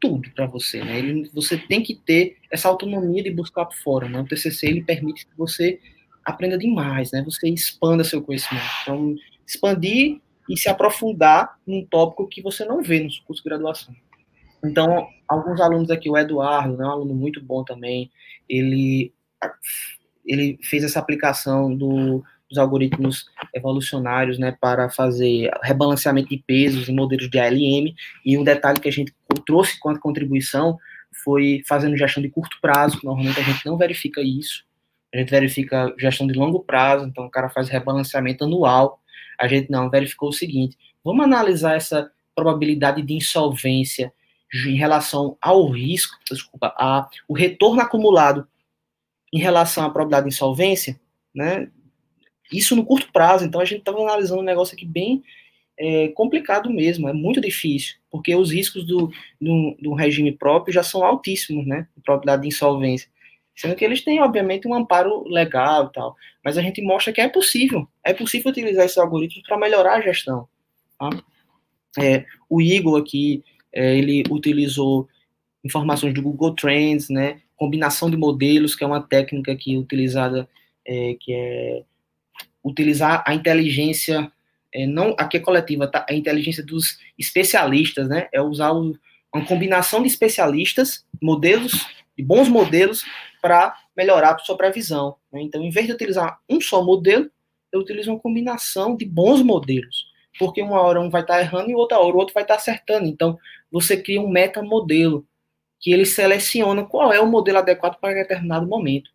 tudo 0.00 0.28
para 0.32 0.46
você, 0.46 0.82
né? 0.82 0.98
Ele, 0.98 1.30
você 1.32 1.56
tem 1.56 1.84
que 1.84 1.94
ter 1.94 2.36
essa 2.50 2.68
autonomia 2.68 3.22
de 3.22 3.30
buscar 3.30 3.64
por 3.64 3.76
fora, 3.76 4.08
né? 4.08 4.20
O 4.20 4.26
TCC 4.26 4.66
ele 4.66 4.82
permite 4.82 5.24
que 5.24 5.36
você 5.38 5.78
aprenda 6.24 6.58
demais, 6.58 7.12
né? 7.12 7.22
Você 7.24 7.48
expanda 7.48 8.02
seu 8.02 8.20
conhecimento. 8.20 8.66
Então, 8.82 9.14
expandir 9.46 10.20
e 10.48 10.56
se 10.56 10.68
aprofundar 10.68 11.56
num 11.64 11.86
tópico 11.86 12.26
que 12.26 12.42
você 12.42 12.64
não 12.64 12.82
vê 12.82 13.00
no 13.00 13.08
curso 13.24 13.42
de 13.42 13.48
graduação. 13.48 13.94
Então, 14.64 15.08
alguns 15.28 15.60
alunos 15.60 15.90
aqui, 15.90 16.08
o 16.08 16.16
Eduardo, 16.16 16.76
né, 16.76 16.84
um 16.84 16.90
aluno 16.90 17.14
muito 17.14 17.42
bom 17.42 17.64
também, 17.64 18.10
ele, 18.48 19.12
ele 20.24 20.58
fez 20.62 20.84
essa 20.84 21.00
aplicação 21.00 21.74
do, 21.74 22.22
dos 22.48 22.58
algoritmos 22.58 23.26
evolucionários 23.54 24.38
né, 24.38 24.56
para 24.60 24.88
fazer 24.90 25.50
rebalanceamento 25.62 26.28
de 26.28 26.38
pesos 26.46 26.88
em 26.88 26.94
modelos 26.94 27.28
de 27.28 27.38
ALM, 27.38 27.94
e 28.24 28.38
um 28.38 28.44
detalhe 28.44 28.78
que 28.78 28.88
a 28.88 28.92
gente 28.92 29.12
trouxe 29.46 29.80
quanto 29.80 30.00
contribuição 30.00 30.78
foi 31.24 31.62
fazendo 31.66 31.96
gestão 31.96 32.22
de 32.22 32.28
curto 32.28 32.56
prazo, 32.60 33.00
normalmente 33.02 33.40
a 33.40 33.42
gente 33.42 33.64
não 33.66 33.76
verifica 33.76 34.20
isso, 34.20 34.64
a 35.12 35.18
gente 35.18 35.30
verifica 35.30 35.94
gestão 35.98 36.26
de 36.26 36.34
longo 36.34 36.60
prazo, 36.60 37.06
então 37.06 37.26
o 37.26 37.30
cara 37.30 37.48
faz 37.48 37.68
rebalanceamento 37.68 38.44
anual, 38.44 39.00
a 39.38 39.48
gente 39.48 39.70
não 39.70 39.90
verificou 39.90 40.28
o 40.28 40.32
seguinte, 40.32 40.76
vamos 41.04 41.24
analisar 41.24 41.74
essa 41.74 42.10
probabilidade 42.34 43.02
de 43.02 43.14
insolvência 43.14 44.12
em 44.54 44.76
relação 44.76 45.36
ao 45.40 45.68
risco, 45.70 46.18
desculpa, 46.30 46.74
a, 46.76 47.08
o 47.26 47.34
retorno 47.34 47.80
acumulado 47.80 48.46
em 49.32 49.38
relação 49.38 49.84
à 49.84 49.90
probabilidade 49.90 50.28
de 50.28 50.34
insolvência, 50.34 51.00
né? 51.34 51.68
Isso 52.52 52.76
no 52.76 52.84
curto 52.84 53.10
prazo. 53.10 53.46
Então 53.46 53.60
a 53.60 53.64
gente 53.64 53.78
estava 53.78 53.98
analisando 53.98 54.42
um 54.42 54.44
negócio 54.44 54.74
aqui 54.74 54.84
bem 54.84 55.22
é, 55.78 56.08
complicado 56.08 56.70
mesmo, 56.70 57.08
é 57.08 57.12
muito 57.14 57.40
difícil, 57.40 57.96
porque 58.10 58.36
os 58.36 58.52
riscos 58.52 58.84
do, 58.84 59.10
do, 59.40 59.76
do 59.80 59.94
regime 59.94 60.30
próprio 60.30 60.72
já 60.72 60.82
são 60.82 61.02
altíssimos, 61.02 61.66
né? 61.66 61.88
Probabilidade 62.04 62.42
de 62.42 62.48
insolvência. 62.48 63.10
Sendo 63.54 63.74
que 63.74 63.84
eles 63.84 64.02
têm, 64.02 64.20
obviamente, 64.20 64.66
um 64.66 64.74
amparo 64.74 65.24
legal 65.28 65.86
e 65.86 65.92
tal. 65.92 66.16
Mas 66.44 66.56
a 66.56 66.62
gente 66.62 66.82
mostra 66.82 67.12
que 67.12 67.20
é 67.20 67.28
possível. 67.28 67.86
É 68.04 68.12
possível 68.12 68.50
utilizar 68.50 68.84
esses 68.84 68.98
algoritmos 68.98 69.46
para 69.46 69.58
melhorar 69.58 69.94
a 69.94 70.00
gestão. 70.00 70.48
Tá? 70.98 71.10
É, 71.98 72.24
o 72.48 72.60
Igor 72.62 72.98
aqui 73.00 73.44
é, 73.72 73.96
ele 73.96 74.22
utilizou 74.30 75.08
informações 75.64 76.12
do 76.12 76.22
Google 76.22 76.54
Trends, 76.54 77.08
né, 77.08 77.40
combinação 77.56 78.10
de 78.10 78.16
modelos, 78.16 78.74
que 78.74 78.84
é 78.84 78.86
uma 78.86 79.00
técnica 79.00 79.54
que 79.56 79.74
é 79.74 79.78
utilizada, 79.78 80.48
é, 80.86 81.16
que 81.18 81.32
é 81.32 81.82
utilizar 82.64 83.22
a 83.26 83.34
inteligência, 83.34 84.30
é, 84.72 84.86
não 84.86 85.14
aqui 85.18 85.36
é 85.36 85.40
coletiva, 85.40 85.86
tá? 85.86 86.04
a 86.08 86.14
inteligência 86.14 86.64
dos 86.64 86.98
especialistas, 87.18 88.08
né, 88.08 88.28
é 88.32 88.42
usar 88.42 88.72
o, 88.72 88.96
uma 89.34 89.44
combinação 89.44 90.02
de 90.02 90.08
especialistas, 90.08 91.04
modelos, 91.20 91.86
de 92.16 92.24
bons 92.24 92.48
modelos, 92.48 93.04
para 93.40 93.76
melhorar 93.96 94.34
a 94.34 94.38
sua 94.38 94.56
previsão. 94.56 95.16
Né? 95.32 95.42
Então, 95.42 95.62
em 95.62 95.70
vez 95.70 95.86
de 95.86 95.92
utilizar 95.92 96.38
um 96.48 96.60
só 96.60 96.82
modelo, 96.82 97.30
eu 97.72 97.80
utilizo 97.80 98.10
uma 98.10 98.20
combinação 98.20 98.96
de 98.96 99.04
bons 99.04 99.42
modelos 99.42 100.12
porque 100.38 100.62
uma 100.62 100.80
hora 100.80 101.00
um 101.00 101.10
vai 101.10 101.22
estar 101.22 101.34
tá 101.34 101.40
errando 101.40 101.70
e 101.70 101.74
outra 101.74 101.98
hora 101.98 102.14
o 102.14 102.18
outro 102.18 102.34
vai 102.34 102.42
estar 102.42 102.54
tá 102.54 102.60
acertando. 102.60 103.06
Então, 103.06 103.38
você 103.72 103.96
cria 103.96 104.20
um 104.20 104.28
metamodelo 104.28 105.26
que 105.80 105.92
ele 105.92 106.04
seleciona 106.04 106.84
qual 106.84 107.12
é 107.12 107.20
o 107.20 107.26
modelo 107.26 107.58
adequado 107.58 107.98
para 107.98 108.14
determinado 108.14 108.66
momento. 108.66 109.10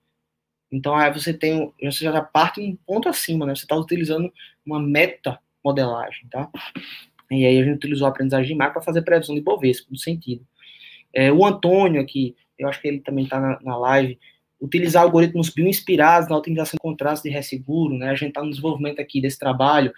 Então, 0.70 0.96
aí 0.96 1.14
você 1.14 1.34
tem, 1.34 1.72
você 1.82 2.04
já 2.04 2.22
parte 2.22 2.60
um 2.60 2.76
ponto 2.76 3.08
acima, 3.08 3.46
né? 3.46 3.56
Você 3.56 3.64
está 3.64 3.76
utilizando 3.76 4.32
uma 4.66 4.82
meta 4.82 5.40
modelagem, 5.64 6.28
tá? 6.30 6.50
E 7.32 7.46
aí 7.46 7.60
a 7.60 7.64
gente 7.64 7.76
utilizou 7.76 8.06
a 8.06 8.10
aprendizagem 8.10 8.48
de 8.48 8.56
marca 8.56 8.74
para 8.74 8.82
fazer 8.82 9.02
previsão 9.02 9.36
de 9.36 9.42
Bovespa, 9.42 9.88
no 9.90 9.98
sentido. 9.98 10.46
É, 11.14 11.32
o 11.32 11.46
Antônio 11.46 12.02
aqui, 12.02 12.36
eu 12.58 12.68
acho 12.68 12.82
que 12.82 12.88
ele 12.88 13.00
também 13.00 13.24
está 13.24 13.40
na, 13.40 13.60
na 13.62 13.78
live, 13.78 14.20
utilizar 14.60 15.04
algoritmos 15.04 15.50
bioinspirados 15.50 16.30
na 16.30 16.36
otimização 16.36 16.78
de 16.78 16.82
contratos 16.82 17.24
de 17.24 17.30
resseguro, 17.30 17.96
né? 17.98 18.10
A 18.10 18.16
gente 18.16 18.30
está 18.30 18.42
no 18.44 18.50
desenvolvimento 18.50 19.00
aqui 19.00 19.22
desse 19.22 19.40
trabalho, 19.40 19.94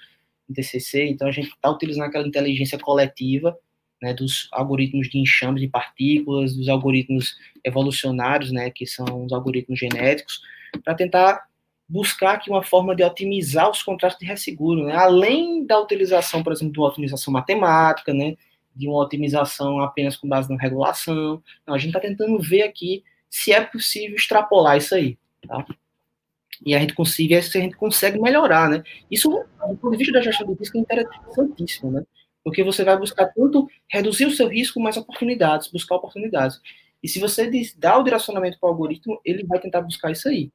em 0.50 0.54
TCC, 0.54 1.06
então 1.06 1.28
a 1.28 1.32
gente 1.32 1.50
está 1.50 1.70
utilizando 1.70 2.06
aquela 2.06 2.28
inteligência 2.28 2.78
coletiva, 2.78 3.58
né, 4.02 4.14
dos 4.14 4.48
algoritmos 4.52 5.10
de 5.10 5.20
enxame 5.20 5.60
de 5.60 5.68
partículas, 5.68 6.56
dos 6.56 6.70
algoritmos 6.70 7.38
evolucionários, 7.64 8.52
né, 8.52 8.70
que 8.70 8.86
são 8.86 9.26
os 9.26 9.32
algoritmos 9.32 9.80
genéticos, 9.80 10.42
para 10.84 10.96
tentar 10.96 11.48
buscar 11.88 12.36
aqui 12.36 12.50
uma 12.50 12.64
forma 12.64 12.96
de 12.96 13.04
otimizar 13.04 13.70
os 13.70 13.82
contratos 13.82 14.18
de 14.20 14.26
resseguro, 14.26 14.86
né, 14.86 14.96
além 14.96 15.66
da 15.66 15.80
utilização, 15.80 16.44
por 16.44 16.54
exemplo, 16.54 16.74
de 16.74 16.80
uma 16.80 16.88
otimização 16.88 17.34
matemática, 17.34 18.14
né, 18.14 18.36
de 18.76 18.88
uma 18.88 19.00
otimização 19.00 19.80
apenas 19.80 20.16
com 20.16 20.28
base 20.28 20.50
na 20.50 20.62
regulação. 20.62 21.44
Não, 21.68 21.74
a 21.74 21.78
gente 21.78 21.90
está 21.90 22.00
tentando 22.00 22.40
ver 22.40 22.62
aqui 22.62 23.04
se 23.30 23.52
é 23.52 23.62
possível 23.62 24.16
extrapolar 24.16 24.78
isso 24.78 24.96
aí, 24.96 25.18
tá? 25.46 25.66
E 26.66 26.76
a 26.76 26.80
gente 26.80 26.94
consegue, 26.94 27.42
se 27.42 27.58
a 27.58 27.62
gente 27.62 27.76
consegue 27.76 28.20
melhorar, 28.20 28.70
né? 28.70 28.84
Isso, 29.10 29.30
do 29.30 29.78
ponto 29.78 29.92
de 29.92 29.98
vista 29.98 30.14
da 30.14 30.22
gestão 30.22 30.48
do 30.48 30.54
risco, 30.54 30.78
é 30.78 30.82
interessantíssimo, 30.82 31.92
né? 31.92 32.04
Porque 32.44 32.64
você 32.64 32.84
vai 32.84 32.98
buscar 32.98 33.28
tanto 33.28 33.68
reduzir 33.90 34.26
o 34.26 34.32
seu 34.32 34.48
risco, 34.48 34.80
mais 34.80 34.98
oportunidades, 34.98 35.72
buscar 35.72 35.96
oportunidades. 35.96 36.60
E 37.02 37.08
se 37.08 37.20
você 37.20 37.50
dá 37.78 37.98
o 37.98 38.04
direcionamento 38.04 38.60
para 38.60 38.68
o 38.68 38.72
algoritmo, 38.72 39.20
ele 39.24 39.46
vai 39.46 39.60
tentar 39.60 39.82
buscar 39.82 40.12
isso 40.12 40.28
aí. 40.28 40.52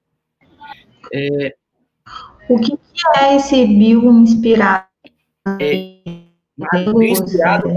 É, 1.12 1.54
o 2.48 2.58
que, 2.58 2.78
é 3.18 3.36
esse 3.36 3.66
bio-inspirado? 3.66 4.86
É, 5.60 6.02
bio-inspirado 6.84 7.70
é 7.70 7.74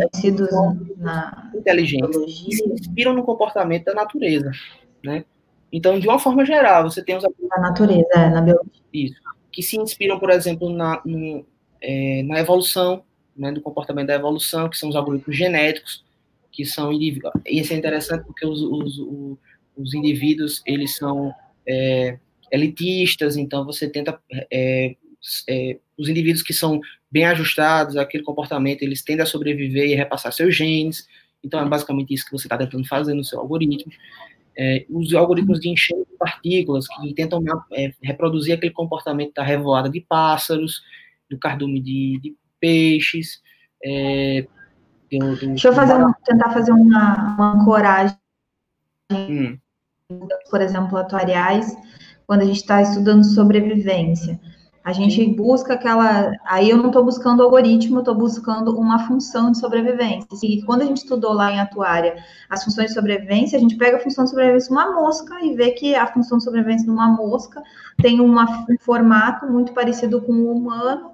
na 0.98 1.52
inteligência 1.56 2.28
se 2.28 2.70
inspiram 2.70 3.14
no 3.14 3.24
comportamento 3.24 3.86
da 3.86 3.94
natureza, 3.94 4.52
né? 5.04 5.26
Então, 5.72 6.00
de 6.00 6.08
uma 6.08 6.20
forma 6.20 6.46
geral, 6.46 6.90
você 6.90 7.04
tem 7.04 7.18
os 7.18 7.24
da 7.24 7.62
natureza, 7.62 8.08
é, 8.16 8.30
na 8.30 8.42
biologia. 8.42 8.72
Isso. 8.94 9.22
Que 9.52 9.62
se 9.62 9.78
inspiram, 9.78 10.20
por 10.20 10.30
exemplo, 10.30 10.70
na, 10.70 11.02
no, 11.06 11.46
é, 11.82 12.24
na 12.24 12.40
evolução, 12.40 13.04
né, 13.38 13.52
do 13.52 13.62
comportamento 13.62 14.08
da 14.08 14.16
evolução, 14.16 14.70
que 14.70 14.78
são 14.78 14.90
os 14.90 14.96
algoritmos 14.96 15.36
genéticos, 15.36 16.04
que 16.52 16.66
são 16.66 16.92
indivíduos. 16.92 17.34
Isso 17.46 17.74
é 17.74 17.78
interessante 17.78 18.26
porque 18.26 18.46
os, 18.46 18.62
os, 18.62 18.98
os, 18.98 19.38
os 19.78 19.94
indivíduos, 19.94 20.62
eles 20.66 20.96
são 20.96 21.34
é, 21.68 22.18
elitistas, 22.52 23.38
então 23.38 23.66
você 23.66 23.88
tenta. 23.88 24.20
É, 24.52 24.96
é, 25.50 25.80
os 25.98 26.08
indivíduos 26.08 26.44
que 26.44 26.54
são 26.54 26.80
bem 27.12 27.26
ajustados 27.26 27.98
àquele 27.98 28.24
comportamento, 28.24 28.84
eles 28.84 29.02
tendem 29.02 29.24
a 29.24 29.26
sobreviver 29.26 29.90
e 29.90 29.96
repassar 29.96 30.32
seus 30.32 30.56
genes. 30.56 31.08
Então, 31.44 31.60
é 31.60 31.66
basicamente 31.66 32.14
isso 32.14 32.26
que 32.26 32.32
você 32.32 32.46
está 32.48 32.58
tentando 32.58 32.88
fazer 32.88 33.14
no 33.14 33.24
seu 33.24 33.40
algoritmo. 33.40 33.92
É, 34.56 34.86
os 34.90 35.14
algoritmos 35.14 35.60
de 35.60 35.70
enchimento 35.70 36.10
de 36.10 36.18
partículas, 36.18 36.88
que 36.88 37.14
tentam 37.14 37.44
é, 37.74 37.94
reproduzir 38.02 38.54
aquele 38.54 38.74
comportamento 38.74 39.34
da 39.34 39.44
revoada 39.44 39.90
de 39.90 40.02
pássaros, 40.02 40.82
do 41.30 41.38
cardume 41.38 41.80
de, 41.80 42.20
de 42.22 42.36
peixes. 42.60 43.42
É, 43.84 44.46
do, 45.12 45.36
do, 45.36 45.48
Deixa 45.48 45.70
eu 45.70 45.74
fazer 45.74 45.94
um, 45.94 46.12
tentar 46.26 46.52
fazer 46.52 46.72
uma, 46.72 47.36
uma 47.36 47.54
ancoragem, 47.54 48.18
hum. 49.12 49.58
por 50.50 50.62
exemplo, 50.62 50.98
atuariais, 50.98 51.76
quando 52.26 52.42
a 52.42 52.46
gente 52.46 52.58
está 52.58 52.82
estudando 52.82 53.24
sobrevivência. 53.24 54.40
A 54.88 54.94
gente 54.94 55.16
Sim. 55.16 55.34
busca 55.34 55.74
aquela. 55.74 56.32
Aí 56.46 56.70
eu 56.70 56.78
não 56.78 56.88
estou 56.88 57.04
buscando 57.04 57.44
algoritmo, 57.44 57.98
eu 57.98 58.00
estou 58.00 58.16
buscando 58.16 58.74
uma 58.80 59.00
função 59.00 59.52
de 59.52 59.60
sobrevivência. 59.60 60.30
E 60.42 60.62
quando 60.64 60.82
a 60.82 60.86
gente 60.86 61.00
estudou 61.00 61.34
lá 61.34 61.52
em 61.52 61.60
atuária 61.60 62.16
as 62.50 62.64
funções 62.64 62.88
de 62.88 62.94
sobrevivência, 62.94 63.58
a 63.58 63.60
gente 63.60 63.76
pega 63.76 63.98
a 63.98 64.00
função 64.00 64.24
de 64.24 64.30
sobrevivência 64.30 64.70
de 64.70 64.74
uma 64.74 64.94
mosca 64.94 65.44
e 65.44 65.54
vê 65.56 65.72
que 65.72 65.94
a 65.94 66.08
função 66.08 66.38
de 66.38 66.46
sobrevivência 66.46 66.86
de 66.86 66.92
uma 66.92 67.10
mosca 67.10 67.62
tem 68.02 68.22
uma, 68.22 68.46
um 68.70 68.78
formato 68.80 69.46
muito 69.52 69.74
parecido 69.74 70.22
com 70.22 70.32
o 70.32 70.56
humano 70.56 71.12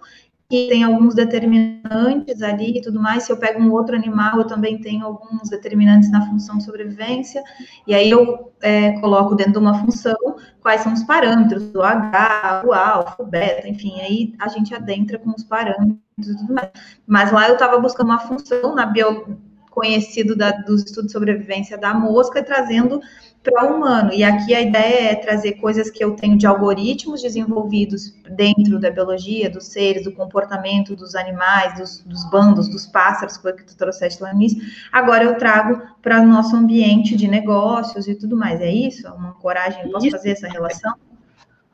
que 0.54 0.68
tem 0.68 0.84
alguns 0.84 1.16
determinantes 1.16 2.44
ali 2.44 2.78
e 2.78 2.82
tudo 2.84 3.02
mais. 3.02 3.24
Se 3.24 3.32
eu 3.32 3.38
pego 3.38 3.60
um 3.60 3.72
outro 3.72 3.96
animal, 3.96 4.38
eu 4.38 4.46
também 4.46 4.80
tenho 4.80 5.04
alguns 5.04 5.50
determinantes 5.50 6.12
na 6.12 6.30
função 6.30 6.60
de 6.60 6.64
sobrevivência. 6.64 7.42
E 7.88 7.96
aí 7.96 8.12
eu 8.12 8.54
é, 8.62 8.92
coloco 9.00 9.34
dentro 9.34 9.54
de 9.54 9.58
uma 9.58 9.74
função 9.80 10.16
quais 10.62 10.82
são 10.82 10.94
os 10.94 11.02
parâmetros 11.06 11.64
do 11.72 11.82
H, 11.82 12.62
o 12.68 12.72
alfa, 12.72 13.24
o 13.24 13.26
beta, 13.26 13.68
enfim. 13.68 14.00
Aí 14.00 14.36
a 14.40 14.48
gente 14.48 14.76
adentra 14.76 15.18
com 15.18 15.32
os 15.32 15.44
parâmetros 15.44 15.98
e 16.20 16.38
tudo 16.38 16.54
mais. 16.54 16.70
Mas 17.08 17.32
lá 17.32 17.48
eu 17.48 17.54
estava 17.54 17.80
buscando 17.80 18.10
uma 18.10 18.20
função 18.20 18.76
na 18.76 18.86
bio 18.86 19.40
conhecido 19.72 20.36
da, 20.36 20.52
dos 20.52 20.84
estudos 20.84 21.08
de 21.08 21.14
sobrevivência 21.14 21.80
da 21.80 21.96
mosca 21.96 22.44
trazendo 22.44 23.02
para 23.44 23.70
o 23.70 23.76
humano. 23.76 24.14
E 24.14 24.24
aqui 24.24 24.56
a 24.56 24.62
ideia 24.62 25.12
é 25.12 25.16
trazer 25.16 25.54
coisas 25.54 25.92
que 25.92 26.04
eu 26.04 26.16
tenho 26.16 26.38
de 26.38 26.48
algoritmos 26.48 27.22
desenvolvidos 27.22 28.12
dentro 28.30 28.80
da 28.80 28.90
biologia, 28.90 29.50
dos 29.50 29.66
seres, 29.66 30.06
do 30.06 30.14
comportamento 30.14 30.96
dos 30.96 31.14
animais, 31.14 31.78
dos, 31.78 32.00
dos 32.00 32.30
bandos, 32.32 32.70
dos 32.70 32.88
pássaros, 32.88 33.38
foi 33.38 33.54
que 33.54 33.66
tu 33.66 33.76
trouxeste 33.76 34.24
lá 34.24 34.34
início. 34.34 34.62
Agora 34.92 35.26
eu 35.26 35.38
trago 35.38 35.82
para 36.02 36.22
o 36.22 36.26
nosso 36.26 36.56
ambiente 36.56 37.18
de 37.18 37.28
negócios 37.28 38.08
e 38.08 38.16
tudo 38.16 38.38
mais. 38.38 38.62
É 38.62 38.72
isso? 38.72 39.06
É 39.06 39.12
uma 39.12 39.34
coragem? 39.34 39.92
Posso 39.92 40.10
fazer 40.10 40.32
essa 40.32 40.48
relação? 40.48 40.94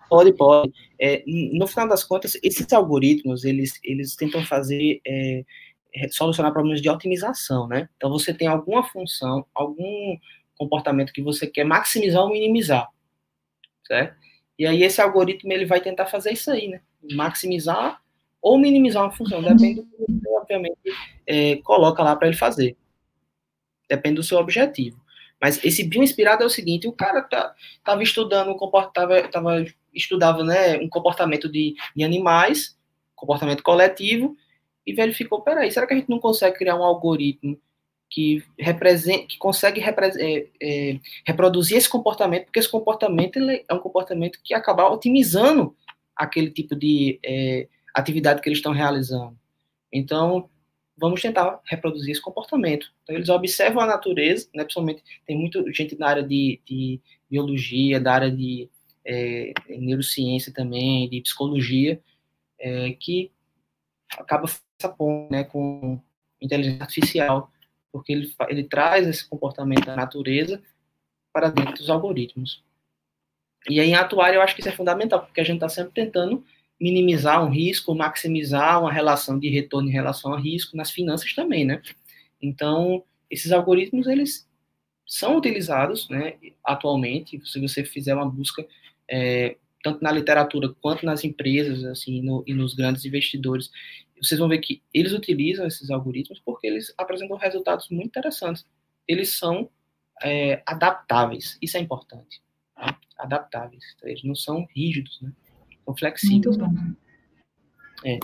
Pode, 0.09 0.33
pode. 0.33 0.73
É, 0.99 1.23
no 1.53 1.67
final 1.67 1.87
das 1.87 2.03
contas, 2.03 2.33
esses 2.41 2.73
algoritmos, 2.73 3.43
eles, 3.45 3.79
eles 3.83 4.15
tentam 4.15 4.43
fazer... 4.43 4.99
É, 5.07 5.43
solucionar 6.11 6.53
problemas 6.53 6.83
de 6.83 6.89
otimização, 6.89 7.67
né? 7.67 7.89
Então, 7.97 8.11
você 8.11 8.31
tem 8.31 8.47
alguma 8.47 8.83
função, 8.83 9.43
algum 9.55 10.15
comportamento 10.59 11.13
que 11.13 11.21
você 11.21 11.47
quer 11.47 11.63
maximizar 11.63 12.21
ou 12.21 12.29
minimizar, 12.29 12.89
certo? 13.87 14.17
E 14.57 14.67
aí 14.67 14.83
esse 14.83 15.01
algoritmo 15.01 15.53
ele 15.53 15.65
vai 15.65 15.79
tentar 15.79 16.05
fazer 16.05 16.33
isso 16.33 16.51
aí, 16.51 16.67
né? 16.67 16.81
Maximizar 17.13 18.01
ou 18.41 18.57
minimizar 18.57 19.03
uma 19.03 19.11
função, 19.11 19.41
depende 19.41 19.75
do 19.75 19.83
que 19.83 19.97
você, 19.97 20.29
obviamente, 20.37 20.77
é, 21.25 21.55
coloca 21.57 22.03
lá 22.03 22.15
para 22.15 22.27
ele 22.27 22.37
fazer. 22.37 22.75
Depende 23.87 24.15
do 24.15 24.23
seu 24.23 24.37
objetivo. 24.37 24.99
Mas 25.41 25.63
esse 25.63 25.83
bioinspirado 25.85 26.43
é 26.43 26.45
o 26.45 26.49
seguinte, 26.49 26.87
o 26.87 26.91
cara 26.91 27.21
tá, 27.21 27.55
tava 27.83 28.03
estudando, 28.03 28.53
tava, 28.93 29.27
tava, 29.29 29.65
estudava 29.93 30.43
né, 30.43 30.77
um 30.77 30.89
comportamento 30.89 31.49
de, 31.49 31.75
de 31.95 32.03
animais, 32.03 32.77
comportamento 33.15 33.63
coletivo, 33.63 34.35
e 34.85 34.93
verificou, 34.93 35.41
peraí, 35.41 35.71
será 35.71 35.87
que 35.87 35.93
a 35.93 35.97
gente 35.97 36.09
não 36.09 36.19
consegue 36.19 36.57
criar 36.57 36.75
um 36.75 36.83
algoritmo 36.83 37.57
que, 38.09 38.43
representa, 38.57 39.27
que 39.27 39.37
consegue 39.37 39.81
é, 39.81 40.47
é, 40.61 40.99
reproduzir 41.25 41.77
esse 41.77 41.89
comportamento, 41.89 42.45
porque 42.45 42.59
esse 42.59 42.69
comportamento 42.69 43.39
é 43.39 43.73
um 43.73 43.79
comportamento 43.79 44.39
que 44.43 44.53
acaba 44.53 44.89
otimizando 44.89 45.75
aquele 46.15 46.49
tipo 46.49 46.75
de 46.75 47.19
é, 47.23 47.67
atividade 47.93 48.41
que 48.41 48.49
eles 48.49 48.59
estão 48.59 48.73
realizando. 48.73 49.37
Então, 49.91 50.49
vamos 50.97 51.21
tentar 51.21 51.61
reproduzir 51.65 52.11
esse 52.11 52.21
comportamento. 52.21 52.91
Então, 53.03 53.15
eles 53.15 53.29
observam 53.29 53.81
a 53.81 53.85
natureza, 53.85 54.49
né, 54.53 54.63
principalmente 54.63 55.03
tem 55.25 55.37
muita 55.37 55.63
gente 55.71 55.97
na 55.97 56.07
área 56.07 56.23
de, 56.23 56.59
de 56.65 56.99
biologia, 57.29 57.99
da 57.99 58.13
área 58.13 58.31
de 58.31 58.69
é, 59.05 59.53
neurociência 59.69 60.53
também, 60.53 61.09
de 61.09 61.21
psicologia, 61.21 62.01
é, 62.59 62.91
que 62.99 63.31
acaba 64.17 64.45
essa 64.45 64.95
né, 65.29 65.43
com 65.43 66.01
inteligência 66.41 66.81
artificial 66.81 67.51
porque 67.91 68.11
ele, 68.11 68.33
ele 68.47 68.63
traz 68.63 69.07
esse 69.07 69.27
comportamento 69.27 69.85
da 69.85 69.95
natureza 69.95 70.61
para 71.33 71.49
dentro 71.49 71.73
dos 71.73 71.89
algoritmos. 71.89 72.63
E 73.69 73.79
aí, 73.79 73.89
em 73.89 73.95
atuar, 73.95 74.33
eu 74.33 74.41
acho 74.41 74.55
que 74.55 74.61
isso 74.61 74.69
é 74.69 74.73
fundamental, 74.73 75.25
porque 75.25 75.41
a 75.41 75.43
gente 75.43 75.57
está 75.57 75.69
sempre 75.69 75.93
tentando 75.93 76.43
minimizar 76.79 77.43
um 77.43 77.49
risco, 77.49 77.93
maximizar 77.93 78.81
uma 78.81 78.91
relação 78.91 79.37
de 79.37 79.49
retorno 79.49 79.89
em 79.89 79.93
relação 79.93 80.33
a 80.33 80.39
risco, 80.39 80.77
nas 80.77 80.91
finanças 80.91 81.33
também, 81.33 81.65
né? 81.65 81.81
Então, 82.41 83.03
esses 83.29 83.51
algoritmos, 83.51 84.07
eles 84.07 84.47
são 85.05 85.37
utilizados, 85.37 86.07
né, 86.07 86.35
atualmente, 86.63 87.41
se 87.43 87.59
você 87.59 87.83
fizer 87.83 88.13
uma 88.13 88.29
busca, 88.29 88.65
é, 89.09 89.57
tanto 89.83 90.03
na 90.03 90.11
literatura 90.11 90.69
quanto 90.81 91.05
nas 91.05 91.23
empresas, 91.23 91.83
assim, 91.83 92.21
no, 92.21 92.43
e 92.45 92.53
nos 92.53 92.75
grandes 92.75 93.03
investidores, 93.05 93.71
vocês 94.21 94.39
vão 94.39 94.49
ver 94.49 94.59
que 94.59 94.81
eles 94.93 95.13
utilizam 95.13 95.65
esses 95.65 95.89
algoritmos 95.89 96.41
porque 96.43 96.67
eles 96.67 96.93
apresentam 96.97 97.37
resultados 97.37 97.89
muito 97.89 98.07
interessantes. 98.07 98.65
Eles 99.07 99.37
são 99.37 99.69
é, 100.21 100.61
adaptáveis, 100.65 101.57
isso 101.61 101.77
é 101.77 101.79
importante. 101.79 102.41
Tá? 102.75 102.97
Adaptáveis, 103.17 103.83
eles 104.03 104.23
não 104.23 104.35
são 104.35 104.67
rígidos, 104.75 105.19
né? 105.21 105.31
são 105.85 105.95
flexíveis. 105.95 106.57
É. 108.05 108.17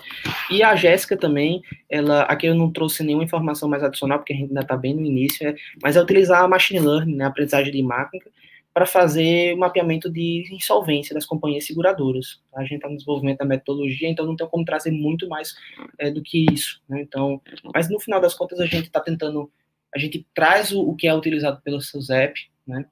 E 0.50 0.64
a 0.64 0.76
Jéssica 0.76 1.18
também, 1.18 1.62
ela, 1.90 2.24
aqui 2.24 2.48
eu 2.48 2.56
não 2.56 2.72
trouxe 2.72 3.04
nenhuma 3.04 3.26
informação 3.26 3.68
mais 3.68 3.84
adicional, 3.84 4.20
porque 4.20 4.32
a 4.32 4.36
gente 4.36 4.50
ainda 4.50 4.62
está 4.62 4.78
bem 4.78 4.94
no 4.94 5.06
início, 5.06 5.48
é, 5.48 5.56
mas 5.82 5.98
é 5.98 6.02
utilizar 6.02 6.44
a 6.44 6.48
machine 6.48 6.80
learning, 6.80 7.16
né, 7.16 7.26
a 7.26 7.28
aprendizagem 7.28 7.74
de 7.74 7.84
máquina, 7.84 8.24
para 8.76 8.86
fazer 8.86 9.54
o 9.54 9.58
mapeamento 9.58 10.12
de 10.12 10.50
insolvência 10.52 11.16
das 11.16 11.26
companhias 11.26 11.66
seguradoras. 11.66 12.42
A 12.54 12.62
gente 12.64 12.76
está 12.76 12.90
no 12.90 12.98
desenvolvimento 12.98 13.38
da 13.38 13.46
metodologia, 13.46 14.10
então 14.10 14.26
não 14.26 14.36
tem 14.36 14.46
como 14.50 14.66
trazer 14.66 14.92
muito 14.92 15.30
mais 15.30 15.56
é, 15.98 16.12
do 16.12 16.22
que 16.22 16.46
isso. 16.52 16.82
Né? 16.90 17.00
Então, 17.00 17.42
mas 17.74 17.90
no 17.90 17.98
final 18.02 18.20
das 18.20 18.34
contas 18.34 18.60
a 18.60 18.66
gente 18.66 18.88
está 18.88 19.00
tentando, 19.00 19.50
a 19.96 19.98
gente 19.98 20.28
traz 20.36 20.74
o, 20.74 20.82
o, 20.82 20.94
que 20.94 21.08
é 21.08 21.16
utilizado 21.16 21.62
pelo 21.62 21.80
SUSEP, 21.80 22.50
né? 22.68 22.86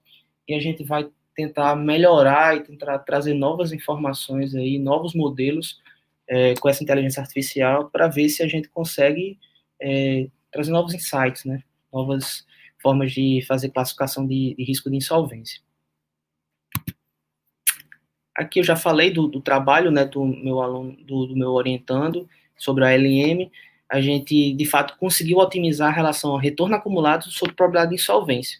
E 0.47 0.53
a 0.53 0.59
gente 0.61 0.85
vai 0.85 1.05
tentar 1.35 1.75
melhorar 1.75 2.55
e 2.55 2.61
tentar 2.61 2.99
trazer 2.99 3.33
novas 3.33 3.73
informações 3.73 4.55
aí, 4.55 4.79
novos 4.79 5.13
modelos 5.13 5.81
é, 6.29 6.53
com 6.61 6.69
essa 6.69 6.81
inteligência 6.81 7.19
artificial 7.19 7.89
para 7.89 8.07
ver 8.07 8.29
se 8.29 8.41
a 8.41 8.47
gente 8.47 8.69
consegue 8.69 9.37
é, 9.81 10.29
trazer 10.49 10.71
novos 10.71 10.93
insights, 10.93 11.43
né? 11.43 11.61
Novas 11.91 12.45
formas 12.81 13.11
de 13.11 13.43
fazer 13.45 13.67
classificação 13.67 14.25
de, 14.25 14.55
de 14.55 14.63
risco 14.63 14.89
de 14.89 14.95
insolvência. 14.95 15.61
Aqui 18.35 18.59
eu 18.59 18.63
já 18.63 18.75
falei 18.75 19.11
do, 19.11 19.27
do 19.27 19.41
trabalho 19.41 19.91
né, 19.91 20.05
do 20.05 20.25
meu 20.25 20.61
aluno, 20.61 20.97
do, 21.03 21.27
do, 21.27 21.35
meu 21.35 21.51
orientando 21.51 22.27
sobre 22.57 22.83
a 22.83 22.95
LM. 22.95 23.51
a 23.87 24.01
gente, 24.01 24.53
de 24.53 24.65
fato, 24.65 24.97
conseguiu 24.97 25.37
otimizar 25.37 25.89
a 25.89 25.95
relação 25.95 26.31
ao 26.31 26.37
retorno 26.37 26.75
acumulado 26.75 27.25
sobre 27.29 27.53
probabilidade 27.53 27.95
de 27.95 28.01
insolvência. 28.01 28.59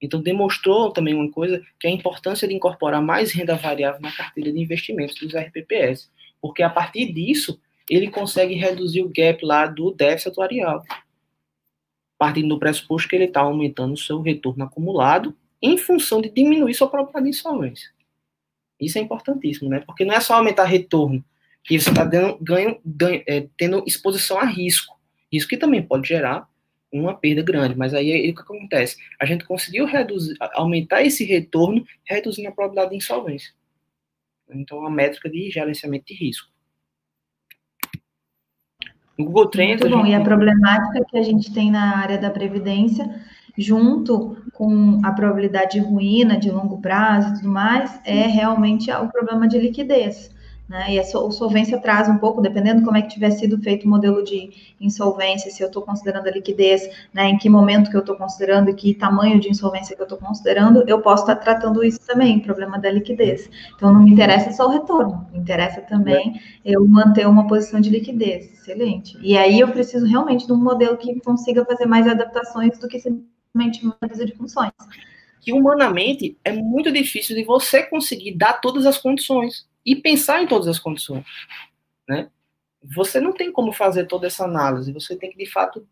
Então, 0.00 0.20
demonstrou 0.20 0.92
também 0.92 1.14
uma 1.14 1.30
coisa, 1.30 1.60
que 1.80 1.86
é 1.86 1.90
a 1.90 1.92
importância 1.92 2.46
de 2.46 2.54
incorporar 2.54 3.02
mais 3.02 3.32
renda 3.32 3.56
variável 3.56 4.00
na 4.00 4.12
carteira 4.12 4.52
de 4.52 4.60
investimentos 4.60 5.16
dos 5.16 5.34
RPPS, 5.34 6.10
porque 6.40 6.62
a 6.62 6.70
partir 6.70 7.12
disso, 7.12 7.60
ele 7.88 8.10
consegue 8.10 8.54
reduzir 8.54 9.02
o 9.02 9.08
gap 9.08 9.44
lá 9.44 9.66
do 9.66 9.90
déficit 9.90 10.28
atuarial, 10.28 10.84
partindo 12.18 12.48
do 12.48 12.58
pressuposto 12.58 13.08
que 13.08 13.16
ele 13.16 13.24
está 13.24 13.40
aumentando 13.40 13.94
o 13.94 13.96
seu 13.96 14.20
retorno 14.20 14.64
acumulado 14.64 15.34
em 15.60 15.76
função 15.76 16.20
de 16.20 16.28
diminuir 16.28 16.74
sua 16.74 16.88
probabilidade 16.88 17.24
de 17.24 17.30
insolvência. 17.30 17.97
Isso 18.80 18.98
é 18.98 19.00
importantíssimo, 19.00 19.68
né? 19.68 19.80
Porque 19.80 20.04
não 20.04 20.14
é 20.14 20.20
só 20.20 20.34
aumentar 20.34 20.64
retorno, 20.64 21.24
que 21.64 21.78
você 21.78 21.90
está 21.90 22.08
é, 23.26 23.46
tendo 23.56 23.84
exposição 23.86 24.38
a 24.38 24.44
risco. 24.44 24.96
Risco 25.32 25.50
que 25.50 25.56
também 25.56 25.82
pode 25.82 26.08
gerar 26.08 26.48
uma 26.90 27.14
perda 27.14 27.42
grande. 27.42 27.76
Mas 27.76 27.92
aí, 27.92 28.12
aí 28.12 28.30
o 28.30 28.34
que 28.34 28.40
acontece? 28.40 28.96
A 29.20 29.26
gente 29.26 29.44
conseguiu 29.44 29.84
reduzir, 29.84 30.34
aumentar 30.54 31.02
esse 31.02 31.24
retorno, 31.24 31.84
reduzindo 32.04 32.48
a 32.48 32.52
probabilidade 32.52 32.90
de 32.90 32.96
insolvência. 32.96 33.52
Então, 34.48 34.78
é 34.78 34.80
uma 34.80 34.90
métrica 34.90 35.28
de 35.28 35.50
gerenciamento 35.50 36.06
de 36.06 36.14
risco. 36.14 36.48
No 39.18 39.26
Google 39.26 39.48
Trends. 39.48 39.80
Muito 39.80 39.94
bom. 39.94 40.04
Gente... 40.04 40.12
E 40.12 40.14
a 40.14 40.22
problemática 40.22 41.04
que 41.10 41.18
a 41.18 41.22
gente 41.22 41.52
tem 41.52 41.70
na 41.70 41.98
área 41.98 42.16
da 42.16 42.30
previdência, 42.30 43.04
junto 43.58 44.36
com 44.52 45.00
a 45.04 45.12
probabilidade 45.12 45.72
de 45.72 45.80
ruína 45.80 46.38
de 46.38 46.50
longo 46.50 46.80
prazo 46.80 47.30
e 47.30 47.34
tudo 47.34 47.48
mais, 47.48 48.00
é 48.04 48.26
realmente 48.26 48.90
o 48.90 49.08
problema 49.08 49.48
de 49.48 49.58
liquidez. 49.58 50.30
Né? 50.68 50.94
E 50.94 50.98
a 50.98 51.04
solvência 51.04 51.80
traz 51.80 52.08
um 52.08 52.18
pouco, 52.18 52.42
dependendo 52.42 52.84
como 52.84 52.96
é 52.96 53.00
que 53.00 53.08
tiver 53.08 53.30
sido 53.30 53.58
feito 53.58 53.86
o 53.86 53.88
modelo 53.88 54.22
de 54.22 54.50
insolvência, 54.78 55.50
se 55.50 55.62
eu 55.62 55.68
estou 55.68 55.80
considerando 55.82 56.28
a 56.28 56.30
liquidez, 56.30 56.90
né, 57.12 57.26
em 57.26 57.38
que 57.38 57.48
momento 57.48 57.90
que 57.90 57.96
eu 57.96 58.00
estou 58.00 58.14
considerando 58.16 58.68
e 58.68 58.74
que 58.74 58.92
tamanho 58.92 59.40
de 59.40 59.48
insolvência 59.48 59.96
que 59.96 60.02
eu 60.02 60.04
estou 60.04 60.18
considerando, 60.18 60.84
eu 60.86 61.00
posso 61.00 61.22
estar 61.22 61.36
tratando 61.36 61.82
isso 61.82 62.00
também, 62.06 62.38
problema 62.40 62.78
da 62.78 62.90
liquidez. 62.90 63.48
Então, 63.74 63.92
não 63.92 64.02
me 64.02 64.10
interessa 64.10 64.52
só 64.52 64.66
o 64.66 64.70
retorno, 64.70 65.26
me 65.32 65.38
interessa 65.38 65.80
também 65.80 66.38
eu 66.62 66.86
manter 66.86 67.26
uma 67.26 67.46
posição 67.46 67.80
de 67.80 67.88
liquidez. 67.88 68.52
Excelente. 68.52 69.16
E 69.22 69.38
aí 69.38 69.58
eu 69.58 69.68
preciso 69.68 70.04
realmente 70.04 70.46
de 70.46 70.52
um 70.52 70.56
modelo 70.56 70.98
que 70.98 71.18
consiga 71.20 71.64
fazer 71.64 71.86
mais 71.86 72.06
adaptações 72.06 72.78
do 72.78 72.86
que 72.86 73.00
simplesmente 73.00 73.37
uma 73.54 73.68
de 73.68 74.34
funções. 74.34 74.72
Que 75.40 75.52
humanamente 75.52 76.36
é 76.44 76.52
muito 76.52 76.92
difícil 76.92 77.34
de 77.36 77.44
você 77.44 77.82
conseguir 77.82 78.36
dar 78.36 78.54
todas 78.54 78.86
as 78.86 78.98
condições 78.98 79.68
e 79.84 79.96
pensar 79.96 80.42
em 80.42 80.46
todas 80.46 80.68
as 80.68 80.78
condições, 80.78 81.24
né? 82.06 82.30
Você 82.82 83.20
não 83.20 83.32
tem 83.32 83.50
como 83.50 83.72
fazer 83.72 84.06
toda 84.06 84.26
essa 84.26 84.44
análise, 84.44 84.92
você 84.92 85.16
tem 85.16 85.30
que, 85.30 85.36
de 85.36 85.50
fato, 85.50 85.86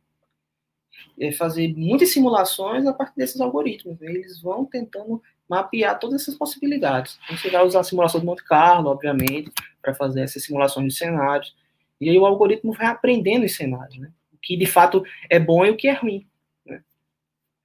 é, 1.18 1.32
fazer 1.32 1.74
muitas 1.76 2.10
simulações 2.10 2.86
a 2.86 2.92
partir 2.92 3.16
desses 3.16 3.40
algoritmos. 3.40 3.98
Né? 3.98 4.10
Eles 4.10 4.40
vão 4.40 4.64
tentando 4.64 5.22
mapear 5.48 5.98
todas 5.98 6.22
essas 6.22 6.34
possibilidades. 6.34 7.18
Então, 7.24 7.36
você 7.36 7.50
vai 7.50 7.64
usar 7.64 7.80
a 7.80 7.84
simulação 7.84 8.20
de 8.20 8.26
Monte 8.26 8.44
Carlo, 8.44 8.90
obviamente, 8.90 9.50
para 9.80 9.94
fazer 9.94 10.22
essas 10.22 10.44
simulações 10.44 10.92
de 10.92 10.98
cenários. 10.98 11.54
E 12.00 12.10
aí 12.10 12.18
o 12.18 12.26
algoritmo 12.26 12.72
vai 12.72 12.86
aprendendo 12.86 13.44
os 13.44 13.54
cenários, 13.54 13.98
né? 13.98 14.10
O 14.32 14.36
que 14.40 14.56
de 14.56 14.66
fato 14.66 15.02
é 15.30 15.38
bom 15.38 15.64
e 15.64 15.70
o 15.70 15.76
que 15.76 15.88
é 15.88 15.94
ruim. 15.94 16.26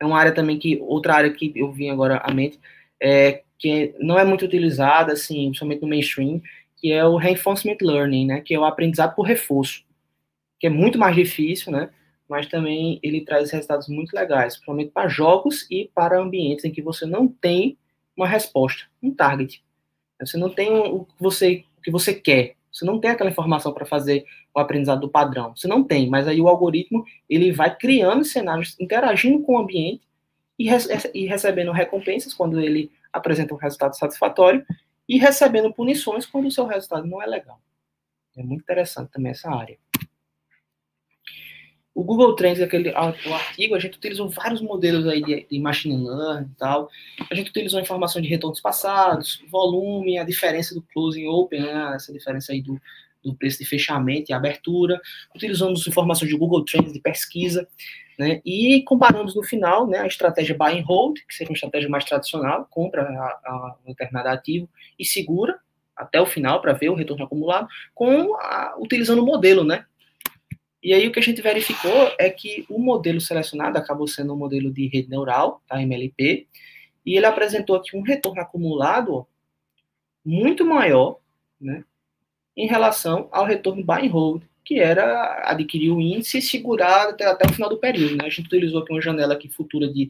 É 0.02 0.06
uma 0.06 0.18
área 0.18 0.34
também 0.34 0.58
que, 0.58 0.80
outra 0.82 1.14
área 1.14 1.32
que 1.32 1.54
eu 1.56 1.72
vim 1.72 1.90
agora 1.90 2.18
à 2.18 2.34
mente, 2.34 2.60
é 3.00 3.44
que 3.60 3.94
não 4.00 4.18
é 4.18 4.26
muito 4.26 4.44
utilizada, 4.44 5.14
assim, 5.14 5.46
principalmente 5.46 5.84
no 5.84 5.88
mainstream, 5.88 6.42
que 6.76 6.92
é 6.92 7.06
o 7.06 7.18
reinforcement 7.18 7.78
learning, 7.80 8.26
né, 8.26 8.42
que 8.42 8.56
é 8.56 8.60
o 8.60 8.66
aprendizado 8.66 9.14
por 9.14 9.22
reforço, 9.22 9.84
que 10.60 10.66
é 10.66 10.70
muito 10.72 10.98
mais 10.98 11.16
difícil, 11.16 11.72
né, 11.72 11.92
mas 12.28 12.48
também 12.48 13.00
ele 13.04 13.22
traz 13.22 13.52
resultados 13.52 13.88
muito 13.88 14.16
legais, 14.16 14.56
principalmente 14.56 14.90
para 14.90 15.08
jogos 15.08 15.68
e 15.70 15.92
para 15.94 16.20
ambientes 16.20 16.66
em 16.66 16.72
que 16.72 16.82
você 16.82 17.06
não 17.06 17.28
tem 17.28 17.78
uma 18.18 18.28
resposta, 18.28 18.86
um 19.04 19.14
target. 19.14 19.64
Você 20.20 20.36
não 20.38 20.50
tem 20.50 20.72
o 20.72 21.06
que 21.06 21.14
você, 21.20 21.64
o 21.78 21.82
que 21.82 21.92
você 21.92 22.12
quer, 22.14 22.56
você 22.72 22.86
não 22.86 23.00
tem 23.00 23.12
aquela 23.12 23.30
informação 23.30 23.74
para 23.74 23.86
fazer 23.86 24.26
o 24.56 24.60
aprendizado 24.60 25.02
do 25.02 25.10
padrão. 25.10 25.56
Você 25.56 25.68
não 25.68 25.84
tem, 25.84 26.10
mas 26.10 26.28
aí 26.28 26.40
o 26.40 26.48
algoritmo 26.48 27.04
ele 27.30 27.52
vai 27.52 27.76
criando 27.76 28.24
cenários, 28.24 28.80
interagindo 28.80 29.42
com 29.44 29.56
o 29.56 29.60
ambiente 29.60 30.02
e, 30.58 30.70
e 31.14 31.26
recebendo 31.26 31.72
recompensas 31.72 32.34
quando 32.34 32.60
ele 32.60 32.92
apresenta 33.12 33.54
um 33.54 33.58
resultado 33.58 33.98
satisfatório 33.98 34.66
e 35.08 35.18
recebendo 35.18 35.74
punições 35.74 36.26
quando 36.26 36.48
o 36.48 36.52
seu 36.52 36.66
resultado 36.66 37.06
não 37.06 37.22
é 37.22 37.26
legal. 37.26 37.60
É 38.38 38.42
muito 38.42 38.62
interessante 38.62 39.12
também 39.12 39.32
essa 39.32 39.52
área. 39.52 39.78
O 41.94 42.04
Google 42.04 42.36
Trends, 42.36 42.62
aquele 42.62 42.90
o 42.92 43.34
artigo, 43.34 43.76
a 43.76 43.80
gente 43.80 43.98
utilizou 43.98 44.30
vários 44.30 44.62
modelos 44.62 45.06
aí 45.08 45.22
de, 45.22 45.46
de 45.50 45.60
machine 45.60 46.08
learning 46.08 46.50
e 46.50 46.58
tal. 46.58 46.90
A 47.30 47.36
gente 47.36 47.50
utilizou 47.50 47.82
informação 47.82 48.22
de 48.22 48.30
retornos 48.30 48.62
passados, 48.62 49.44
volume, 49.50 50.18
a 50.18 50.24
diferença 50.24 50.74
do 50.74 50.82
closing 50.82 51.28
open, 51.28 51.62
né, 51.62 51.94
essa 51.96 52.14
diferença 52.14 52.54
aí 52.54 52.62
do, 52.62 52.82
do 53.24 53.36
preço 53.36 53.60
de 53.60 53.66
fechamento 53.66 54.32
e 54.32 54.34
abertura. 54.34 55.02
Utilizamos 55.36 55.86
informações 55.86 56.30
de 56.30 56.38
Google 56.38 56.64
Trends 56.64 56.94
de 56.94 57.00
pesquisa. 57.00 57.68
Né? 58.18 58.42
E 58.46 58.84
comparamos 58.84 59.36
no 59.36 59.44
final 59.44 59.88
né, 59.88 60.00
a 60.00 60.08
estratégia 60.08 60.56
buy 60.56 60.80
and 60.80 60.84
hold, 60.86 61.18
que 61.28 61.34
seria 61.34 61.52
uma 61.52 61.56
estratégia 61.56 61.90
mais 61.90 62.06
tradicional, 62.06 62.68
compra 62.70 63.02
a, 63.02 63.40
a 63.46 63.76
um 63.86 63.90
determinado 63.90 64.30
ativo 64.30 64.70
e 64.98 65.04
segura 65.04 65.60
até 65.96 66.22
o 66.22 66.26
final 66.26 66.62
para 66.62 66.74
ver 66.74 66.90
o 66.90 66.96
retorno 66.96 67.26
acumulado, 67.26 67.68
com 67.94 68.36
a, 68.36 68.76
utilizando 68.80 69.22
o 69.22 69.26
modelo, 69.26 69.64
né? 69.64 69.86
E 70.84 70.94
aí 70.94 71.08
o 71.08 71.12
que 71.12 71.20
a 71.20 71.24
gente 71.24 71.42
verificou 71.42 72.12
é 72.18 72.30
que 72.30 72.66
o 72.68 72.80
modelo 72.80 73.22
selecionado 73.22 73.78
acabou 73.78 74.08
sendo 74.08 74.34
um 74.34 74.38
modelo 74.38 74.72
de 74.72 74.88
rede 74.88 75.10
neural, 75.10 75.62
tá, 75.68 75.82
MLP, 75.82 76.48
e 77.06 77.18
ele 77.18 77.26
apresentou 77.26 77.76
aqui 77.76 77.96
um 77.96 78.02
retorno 78.02 78.42
acumulado 78.42 79.28
muito 80.26 80.66
maior, 80.66 81.20
né, 81.60 81.84
em 82.56 82.68
relação 82.68 83.30
ao 83.32 83.46
retorno 83.46 83.84
buy 83.84 84.08
and 84.08 84.12
hold, 84.12 84.44
que 84.64 84.80
era 84.80 85.50
adquirir 85.50 85.92
o 85.92 86.02
índice 86.02 86.38
e 86.38 86.42
segurar 86.42 87.10
até, 87.10 87.26
até 87.26 87.48
o 87.48 87.54
final 87.54 87.70
do 87.70 87.78
período. 87.78 88.16
Né? 88.18 88.26
A 88.26 88.30
gente 88.30 88.46
utilizou 88.46 88.82
aqui 88.82 88.92
uma 88.92 89.02
janela 89.02 89.34
aqui 89.34 89.50
futura 89.50 89.88
de 89.92 90.10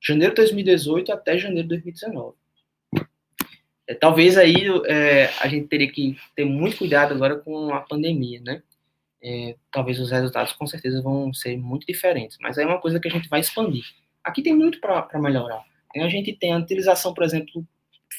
janeiro 0.00 0.32
de 0.32 0.36
2018 0.36 1.12
até 1.12 1.36
janeiro 1.38 1.68
de 1.68 1.74
2019. 1.74 2.34
É, 3.86 3.94
talvez 3.94 4.38
aí 4.38 4.54
é, 4.86 5.26
a 5.40 5.48
gente 5.48 5.66
teria 5.66 5.90
que 5.90 6.16
ter 6.34 6.44
muito 6.44 6.78
cuidado 6.78 7.12
agora 7.12 7.36
com 7.36 7.74
a 7.74 7.80
pandemia, 7.80 8.40
né? 8.40 8.62
É, 9.22 9.56
talvez 9.70 10.00
os 10.00 10.10
resultados 10.10 10.52
com 10.54 10.66
certeza 10.66 11.02
vão 11.02 11.32
ser 11.34 11.56
muito 11.56 11.86
diferentes, 11.86 12.38
mas 12.40 12.56
é 12.56 12.64
uma 12.64 12.80
coisa 12.80 12.98
que 12.98 13.08
a 13.08 13.10
gente 13.10 13.28
vai 13.28 13.40
expandir. 13.40 13.84
Aqui 14.24 14.42
tem 14.42 14.54
muito 14.54 14.80
para 14.80 15.20
melhorar. 15.20 15.62
A 15.96 16.08
gente 16.08 16.32
tem 16.32 16.52
a 16.52 16.58
utilização, 16.58 17.12
por 17.12 17.24
exemplo, 17.24 17.66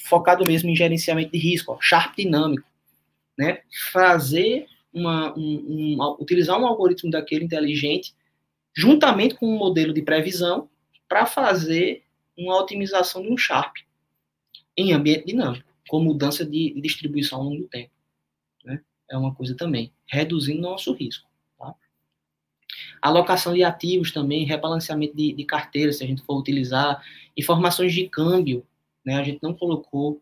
focado 0.06 0.46
mesmo 0.46 0.70
em 0.70 0.76
gerenciamento 0.76 1.32
de 1.32 1.38
risco, 1.38 1.74
ó, 1.74 1.78
Sharp 1.80 2.16
dinâmico, 2.16 2.68
né? 3.38 3.62
Fazer 3.92 4.68
uma, 4.94 5.34
um, 5.38 5.98
um, 5.98 6.18
utilizar 6.20 6.60
um 6.60 6.68
algoritmo 6.68 7.10
daquele 7.10 7.46
inteligente 7.46 8.14
juntamente 8.76 9.36
com 9.36 9.48
um 9.48 9.58
modelo 9.58 9.94
de 9.94 10.02
previsão 10.02 10.70
para 11.08 11.26
fazer 11.26 12.04
uma 12.38 12.58
otimização 12.60 13.22
de 13.22 13.30
um 13.30 13.38
Sharp 13.38 13.76
em 14.78 14.94
ambiente 14.94 15.26
dinâmico, 15.26 15.70
com 15.88 16.02
mudança 16.02 16.46
de, 16.46 16.74
de 16.74 16.82
distribuição 16.82 17.40
ao 17.40 17.46
longo 17.46 17.62
do 17.64 17.68
tempo. 17.68 17.92
É 19.12 19.18
uma 19.18 19.36
coisa 19.36 19.56
também, 19.56 19.92
reduzindo 20.08 20.62
nosso 20.62 20.94
risco. 20.94 21.30
Tá? 21.60 21.76
Alocação 23.02 23.54
de 23.54 23.64
ativos 23.64 24.12
também, 24.12 24.46
rebalanceamento 24.46 25.16
de, 25.16 25.34
de 25.34 25.44
carteira, 25.44 25.92
se 25.92 26.04
a 26.04 26.08
gente 26.08 26.24
for 26.24 26.40
utilizar, 26.40 27.04
informações 27.36 27.94
de 27.94 28.08
câmbio, 28.08 28.66
né? 29.06 29.16
a 29.16 29.24
gente 29.24 29.40
não 29.44 29.54
colocou, 29.54 30.22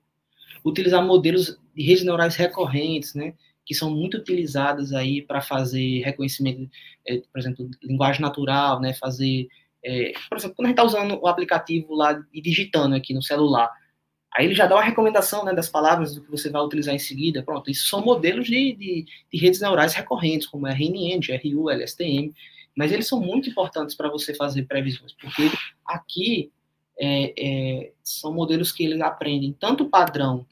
utilizar 0.66 1.06
modelos 1.06 1.60
de 1.76 1.84
redes 1.84 2.04
neurais 2.04 2.36
recorrentes, 2.36 3.14
né? 3.14 3.36
que 3.70 3.76
são 3.76 3.92
muito 3.92 4.18
utilizadas 4.18 4.94
aí 4.94 5.22
para 5.22 5.42
fazer 5.42 6.02
reconhecimento, 6.02 6.68
é, 7.08 7.22
por 7.32 7.38
exemplo, 7.40 7.70
linguagem 7.84 8.20
natural, 8.20 8.82
né, 8.82 8.96
fazer, 8.96 9.48
é, 9.86 10.12
por 10.28 10.40
exemplo, 10.40 10.56
quando 10.56 10.66
a 10.66 10.70
gente 10.70 10.80
está 10.80 10.84
usando 10.84 11.20
o 11.22 11.28
aplicativo 11.28 11.94
lá 11.94 12.20
e 12.34 12.42
digitando 12.42 12.96
aqui 12.96 13.14
no 13.14 13.22
celular, 13.22 13.70
aí 14.36 14.46
ele 14.46 14.56
já 14.56 14.68
dá 14.68 14.76
uma 14.76 14.84
recomendação, 14.84 15.44
né, 15.44 15.54
das 15.54 15.70
palavras 15.70 16.16
do 16.16 16.22
que 16.22 16.32
você 16.32 16.50
vai 16.50 16.62
utilizar 16.62 16.94
em 16.94 17.00
seguida, 17.00 17.44
pronto, 17.44 17.70
isso 17.70 17.88
são 17.88 18.02
modelos 18.02 18.46
de, 18.46 18.74
de, 18.74 19.06
de 19.32 19.40
redes 19.40 19.62
neurais 19.62 19.94
recorrentes, 19.94 20.48
como 20.48 20.68
RNN, 20.68 21.20
GRU, 21.20 21.70
LSTM, 21.70 22.34
mas 22.76 22.92
eles 22.92 23.08
são 23.08 23.20
muito 23.20 23.50
importantes 23.50 23.96
para 23.96 24.10
você 24.10 24.34
fazer 24.34 24.64
previsões, 24.64 25.14
porque 25.14 25.50
aqui 25.86 26.52
é, 27.00 27.34
é, 27.38 27.92
são 28.04 28.34
modelos 28.34 28.72
que 28.72 28.84
eles 28.84 29.02
aprendem 29.02 29.54
tanto 29.54 29.86
o 29.86 29.90
padrão 29.90 30.46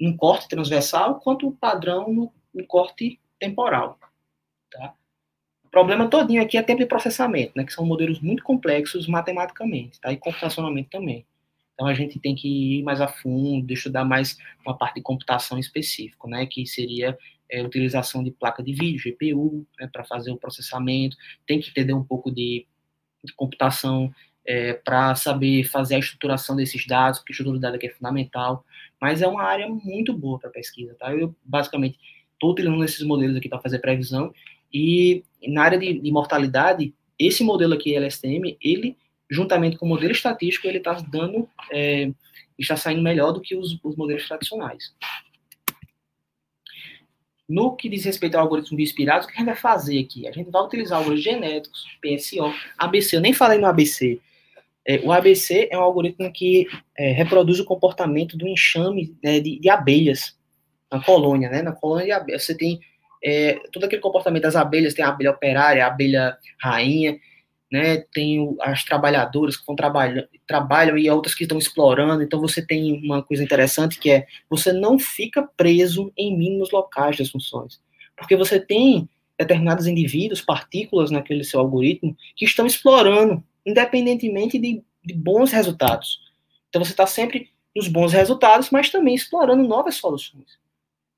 no 0.00 0.16
corte 0.16 0.48
transversal 0.48 1.20
quanto 1.20 1.48
o 1.48 1.52
padrão 1.52 2.12
no, 2.12 2.32
no 2.52 2.66
corte 2.66 3.20
temporal. 3.38 3.98
Tá? 4.70 4.94
O 5.64 5.68
problema 5.68 6.08
todinho 6.08 6.42
aqui 6.42 6.56
é 6.56 6.62
tempo 6.62 6.80
de 6.80 6.86
processamento, 6.86 7.52
né, 7.54 7.64
que 7.64 7.72
são 7.72 7.84
modelos 7.84 8.20
muito 8.20 8.42
complexos 8.42 9.06
matematicamente 9.06 10.00
tá, 10.00 10.12
e 10.12 10.16
computacionalmente 10.16 10.88
também. 10.90 11.26
Então 11.76 11.86
a 11.86 11.92
gente 11.92 12.18
tem 12.18 12.34
que 12.34 12.78
ir 12.78 12.82
mais 12.82 13.02
a 13.02 13.06
fundo, 13.06 13.70
estudar 13.70 14.02
mais 14.02 14.38
uma 14.64 14.76
parte 14.76 14.94
de 14.94 15.02
computação 15.02 15.58
específica, 15.58 16.26
né, 16.26 16.46
que 16.46 16.66
seria 16.66 17.16
é, 17.50 17.62
utilização 17.62 18.24
de 18.24 18.30
placa 18.30 18.62
de 18.62 18.72
vídeo, 18.72 19.12
GPU, 19.12 19.66
né, 19.78 19.86
para 19.92 20.02
fazer 20.02 20.30
o 20.30 20.38
processamento, 20.38 21.18
tem 21.46 21.60
que 21.60 21.68
entender 21.68 21.92
um 21.92 22.02
pouco 22.02 22.30
de, 22.30 22.66
de 23.22 23.32
computação 23.34 24.10
é, 24.46 24.72
para 24.72 25.14
saber 25.14 25.64
fazer 25.64 25.96
a 25.96 25.98
estruturação 25.98 26.56
desses 26.56 26.86
dados, 26.86 27.18
porque 27.18 27.32
a 27.32 27.34
estrutura 27.34 27.58
de 27.58 27.62
dados 27.62 27.76
aqui 27.76 27.88
é 27.88 27.90
fundamental, 27.90 28.64
mas 28.98 29.20
é 29.20 29.26
uma 29.26 29.42
área 29.42 29.68
muito 29.68 30.14
boa 30.14 30.38
para 30.38 30.48
pesquisa, 30.48 30.94
tá? 30.98 31.14
Eu, 31.14 31.36
basicamente, 31.44 31.98
estou 32.32 32.52
utilizando 32.52 32.82
esses 32.84 33.04
modelos 33.04 33.36
aqui 33.36 33.50
para 33.50 33.60
fazer 33.60 33.80
previsão, 33.80 34.32
e 34.72 35.24
na 35.46 35.62
área 35.62 35.78
de, 35.78 36.00
de 36.00 36.10
mortalidade, 36.10 36.94
esse 37.18 37.44
modelo 37.44 37.74
aqui, 37.74 37.94
LSTM, 37.94 38.56
ele, 38.62 38.96
juntamente 39.30 39.76
com 39.76 39.86
o 39.86 39.88
modelo 39.88 40.12
estatístico, 40.12 40.66
ele 40.66 40.78
está 40.78 40.94
dando, 40.94 41.48
é, 41.72 42.10
está 42.58 42.76
saindo 42.76 43.02
melhor 43.02 43.32
do 43.32 43.40
que 43.40 43.56
os, 43.56 43.78
os 43.82 43.96
modelos 43.96 44.26
tradicionais. 44.26 44.94
No 47.48 47.76
que 47.76 47.88
diz 47.88 48.04
respeito 48.04 48.34
ao 48.34 48.42
algoritmo 48.42 48.76
bioinspirado, 48.76 49.24
o 49.24 49.28
que 49.28 49.34
a 49.34 49.36
gente 49.36 49.46
vai 49.46 49.56
fazer 49.56 50.00
aqui? 50.00 50.26
A 50.26 50.32
gente 50.32 50.50
vai 50.50 50.62
utilizar 50.62 50.98
algoritmos 50.98 51.24
genéticos, 51.24 51.84
PSO, 52.02 52.52
ABC. 52.76 53.16
Eu 53.16 53.20
nem 53.20 53.32
falei 53.32 53.58
no 53.58 53.66
ABC. 53.66 54.20
É, 54.84 55.00
o 55.00 55.12
ABC 55.12 55.68
é 55.70 55.78
um 55.78 55.82
algoritmo 55.82 56.32
que 56.32 56.66
é, 56.96 57.12
reproduz 57.12 57.60
o 57.60 57.64
comportamento 57.64 58.36
do 58.36 58.48
enxame 58.48 59.16
né, 59.22 59.40
de, 59.40 59.60
de, 59.60 59.68
abelhas 59.68 60.36
na 60.90 61.02
colônia, 61.02 61.48
né? 61.48 61.62
Na 61.62 61.72
colônia 61.72 62.06
de 62.06 62.12
abelhas. 62.12 62.44
Você 62.44 62.56
tem 62.56 62.80
é, 63.22 63.60
todo 63.72 63.84
aquele 63.84 64.02
comportamento 64.02 64.42
das 64.42 64.56
abelhas, 64.56 64.94
tem 64.94 65.04
a 65.04 65.08
abelha 65.08 65.30
operária, 65.30 65.84
a 65.84 65.88
abelha 65.88 66.36
rainha, 66.60 67.18
né? 67.70 68.04
Tem 68.12 68.56
as 68.60 68.84
trabalhadoras 68.84 69.56
que 69.56 69.66
vão 69.66 69.74
trabalhar, 69.74 70.28
trabalham 70.46 70.96
e 70.96 71.10
outras 71.10 71.34
que 71.34 71.44
estão 71.44 71.58
explorando. 71.58 72.22
Então 72.22 72.40
você 72.40 72.64
tem 72.64 73.00
uma 73.04 73.22
coisa 73.22 73.42
interessante 73.42 73.98
que 73.98 74.10
é 74.10 74.26
você 74.48 74.72
não 74.72 74.98
fica 74.98 75.42
preso 75.56 76.12
em 76.16 76.36
mínimos 76.36 76.70
locais 76.70 77.16
das 77.16 77.30
funções, 77.30 77.80
porque 78.16 78.36
você 78.36 78.60
tem 78.60 79.08
determinados 79.38 79.86
indivíduos, 79.86 80.40
partículas 80.40 81.10
naquele 81.10 81.44
seu 81.44 81.60
algoritmo 81.60 82.16
que 82.34 82.44
estão 82.44 82.66
explorando 82.66 83.42
independentemente 83.66 84.58
de, 84.58 84.82
de 85.04 85.14
bons 85.14 85.50
resultados. 85.50 86.20
Então 86.68 86.84
você 86.84 86.92
está 86.92 87.06
sempre 87.06 87.50
nos 87.74 87.88
bons 87.88 88.12
resultados, 88.12 88.70
mas 88.70 88.90
também 88.90 89.14
explorando 89.14 89.66
novas 89.66 89.96
soluções. 89.96 90.58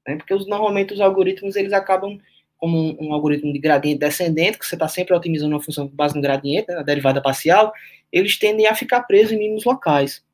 Né? 0.07 0.17
Porque 0.17 0.35
os, 0.35 0.49
normalmente 0.49 0.95
os 0.95 1.01
algoritmos 1.01 1.55
eles 1.55 1.73
acabam 1.73 2.19
como 2.59 2.77
um, 2.77 3.09
um, 3.09 3.13
algoritmo 3.15 3.53
de 3.53 3.59
gradiente 3.59 4.01
descendente, 4.01 4.59
que 4.59 4.67
você 4.67 4.75
está 4.75 4.89
sempre 4.89 5.15
otimizando 5.15 5.55
uma 5.55 5.63
função 5.63 5.89
com 5.89 5.95
base 5.95 6.15
no 6.15 6.21
gradiente, 6.21 6.69
né, 6.69 6.75
na 6.75 6.83
derivada 6.83 7.23
parcial, 7.23 7.73
eles 8.13 8.37
tendem 8.37 8.67
a 8.67 8.75
ficar 8.75 9.03
presos 9.03 9.33
em 9.33 9.39
mínimos 9.39 9.65
locais. 9.65 10.25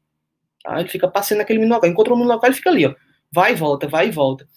Tá? 0.62 0.80
Ele 0.80 0.88
fica 0.88 1.06
passando 1.06 1.38
naquele 1.38 1.58
mínimo 1.58 1.74
local. 1.74 1.90
Encontrou 1.90 2.16
um 2.16 2.20
mínimo 2.20 2.34
local, 2.34 2.48
ele 2.48 2.56
fica 2.56 2.70
ali, 2.70 2.86
ó. 2.86 2.94
Vai 3.30 3.52
e 3.52 3.54
volta, 3.54 3.86
vai 3.86 4.08
e 4.08 4.10
volta. 4.10 4.48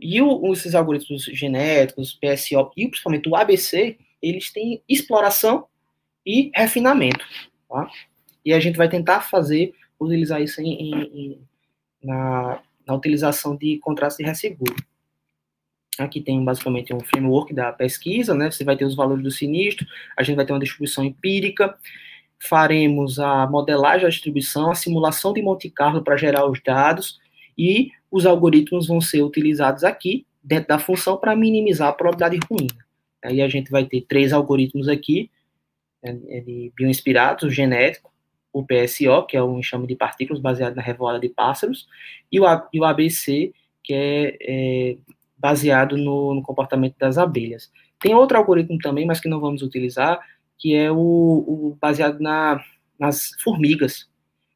E 0.00 0.22
o, 0.22 0.52
esses 0.52 0.74
algoritmos 0.74 1.24
genéticos, 1.24 2.14
PSO 2.14 2.70
e 2.76 2.88
principalmente 2.88 3.28
o 3.28 3.36
ABC, 3.36 3.98
eles 4.22 4.50
têm 4.50 4.82
exploração 4.88 5.66
e 6.24 6.50
refinamento. 6.54 7.24
Tá? 7.68 7.88
E 8.44 8.52
a 8.54 8.60
gente 8.60 8.76
vai 8.76 8.88
tentar 8.88 9.20
fazer, 9.22 9.74
utilizar 10.00 10.40
isso 10.40 10.62
em, 10.62 10.72
em, 10.72 10.94
em, 10.94 11.40
na, 12.02 12.62
na 12.86 12.94
utilização 12.94 13.56
de 13.56 13.78
contraste 13.78 14.22
de 14.22 14.28
resseguro. 14.28 14.74
Aqui 15.98 16.20
tem 16.20 16.44
basicamente 16.44 16.94
um 16.94 17.00
framework 17.00 17.52
da 17.52 17.72
pesquisa, 17.72 18.34
né? 18.34 18.50
Você 18.50 18.64
vai 18.64 18.76
ter 18.76 18.84
os 18.84 18.94
valores 18.94 19.22
do 19.22 19.30
sinistro, 19.30 19.86
a 20.16 20.22
gente 20.22 20.36
vai 20.36 20.46
ter 20.46 20.52
uma 20.52 20.60
distribuição 20.60 21.04
empírica, 21.04 21.76
faremos 22.38 23.18
a 23.18 23.46
modelagem 23.46 24.02
da 24.02 24.08
distribuição, 24.08 24.70
a 24.70 24.74
simulação 24.74 25.32
de 25.32 25.42
Monte 25.42 25.68
Carlo 25.68 26.02
para 26.02 26.16
gerar 26.16 26.48
os 26.48 26.60
dados 26.62 27.18
e 27.56 27.90
os 28.10 28.24
algoritmos 28.24 28.86
vão 28.86 29.00
ser 29.00 29.22
utilizados 29.22 29.82
aqui 29.84 30.24
dentro 30.42 30.68
da 30.68 30.78
função 30.78 31.16
para 31.16 31.34
minimizar 31.34 31.88
a 31.88 31.92
probabilidade 31.92 32.38
de 32.38 32.46
ruína. 32.46 32.86
Aí 33.22 33.42
a 33.42 33.48
gente 33.48 33.70
vai 33.70 33.84
ter 33.84 34.02
três 34.02 34.32
algoritmos 34.32 34.88
aqui, 34.88 35.30
é, 36.02 36.12
de 36.12 36.72
bioinspirados, 36.76 37.44
o 37.44 37.50
genético, 37.50 38.12
o 38.52 38.64
PSO, 38.64 39.26
que 39.26 39.36
é 39.36 39.42
um 39.42 39.58
enxame 39.58 39.86
de 39.86 39.96
partículas 39.96 40.40
baseado 40.40 40.76
na 40.76 40.82
revoada 40.82 41.18
de 41.18 41.28
pássaros, 41.28 41.86
e 42.30 42.40
o, 42.40 42.44
e 42.72 42.80
o 42.80 42.84
ABC, 42.84 43.52
que 43.82 43.92
é, 43.92 44.36
é 44.40 44.96
baseado 45.38 45.96
no, 45.96 46.34
no, 46.34 46.42
comportamento 46.42 46.96
das 46.98 47.18
abelhas. 47.18 47.70
Tem 48.00 48.14
outro 48.14 48.36
algoritmo 48.36 48.78
também, 48.78 49.06
mas 49.06 49.20
que 49.20 49.28
não 49.28 49.40
vamos 49.40 49.62
utilizar, 49.62 50.20
que 50.58 50.74
é 50.74 50.90
o, 50.90 50.96
o 50.96 51.78
baseado 51.80 52.18
na, 52.20 52.62
nas 52.98 53.30
formigas, 53.42 54.08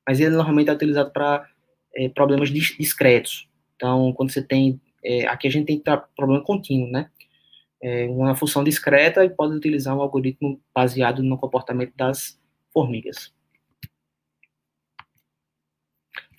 mas 0.06 0.20
ele 0.20 0.34
normalmente 0.34 0.70
é 0.70 0.72
utilizado 0.72 1.10
para 1.10 1.48
é, 1.94 2.08
problemas 2.08 2.50
discretos. 2.50 3.48
Então, 3.76 4.12
quando 4.12 4.30
você 4.30 4.42
tem, 4.42 4.80
é, 5.04 5.26
aqui 5.26 5.46
a 5.46 5.50
gente 5.50 5.66
tem 5.66 5.82
problema 6.16 6.42
contínuo, 6.44 6.90
né? 6.90 7.08
é, 7.82 8.06
uma 8.08 8.36
função 8.36 8.62
discreta 8.62 9.24
e 9.24 9.30
pode 9.30 9.56
utilizar 9.56 9.96
um 9.96 10.00
algoritmo 10.00 10.60
baseado 10.72 11.22
no 11.22 11.36
comportamento 11.36 11.92
das 11.96 12.38
formigas. 12.72 13.34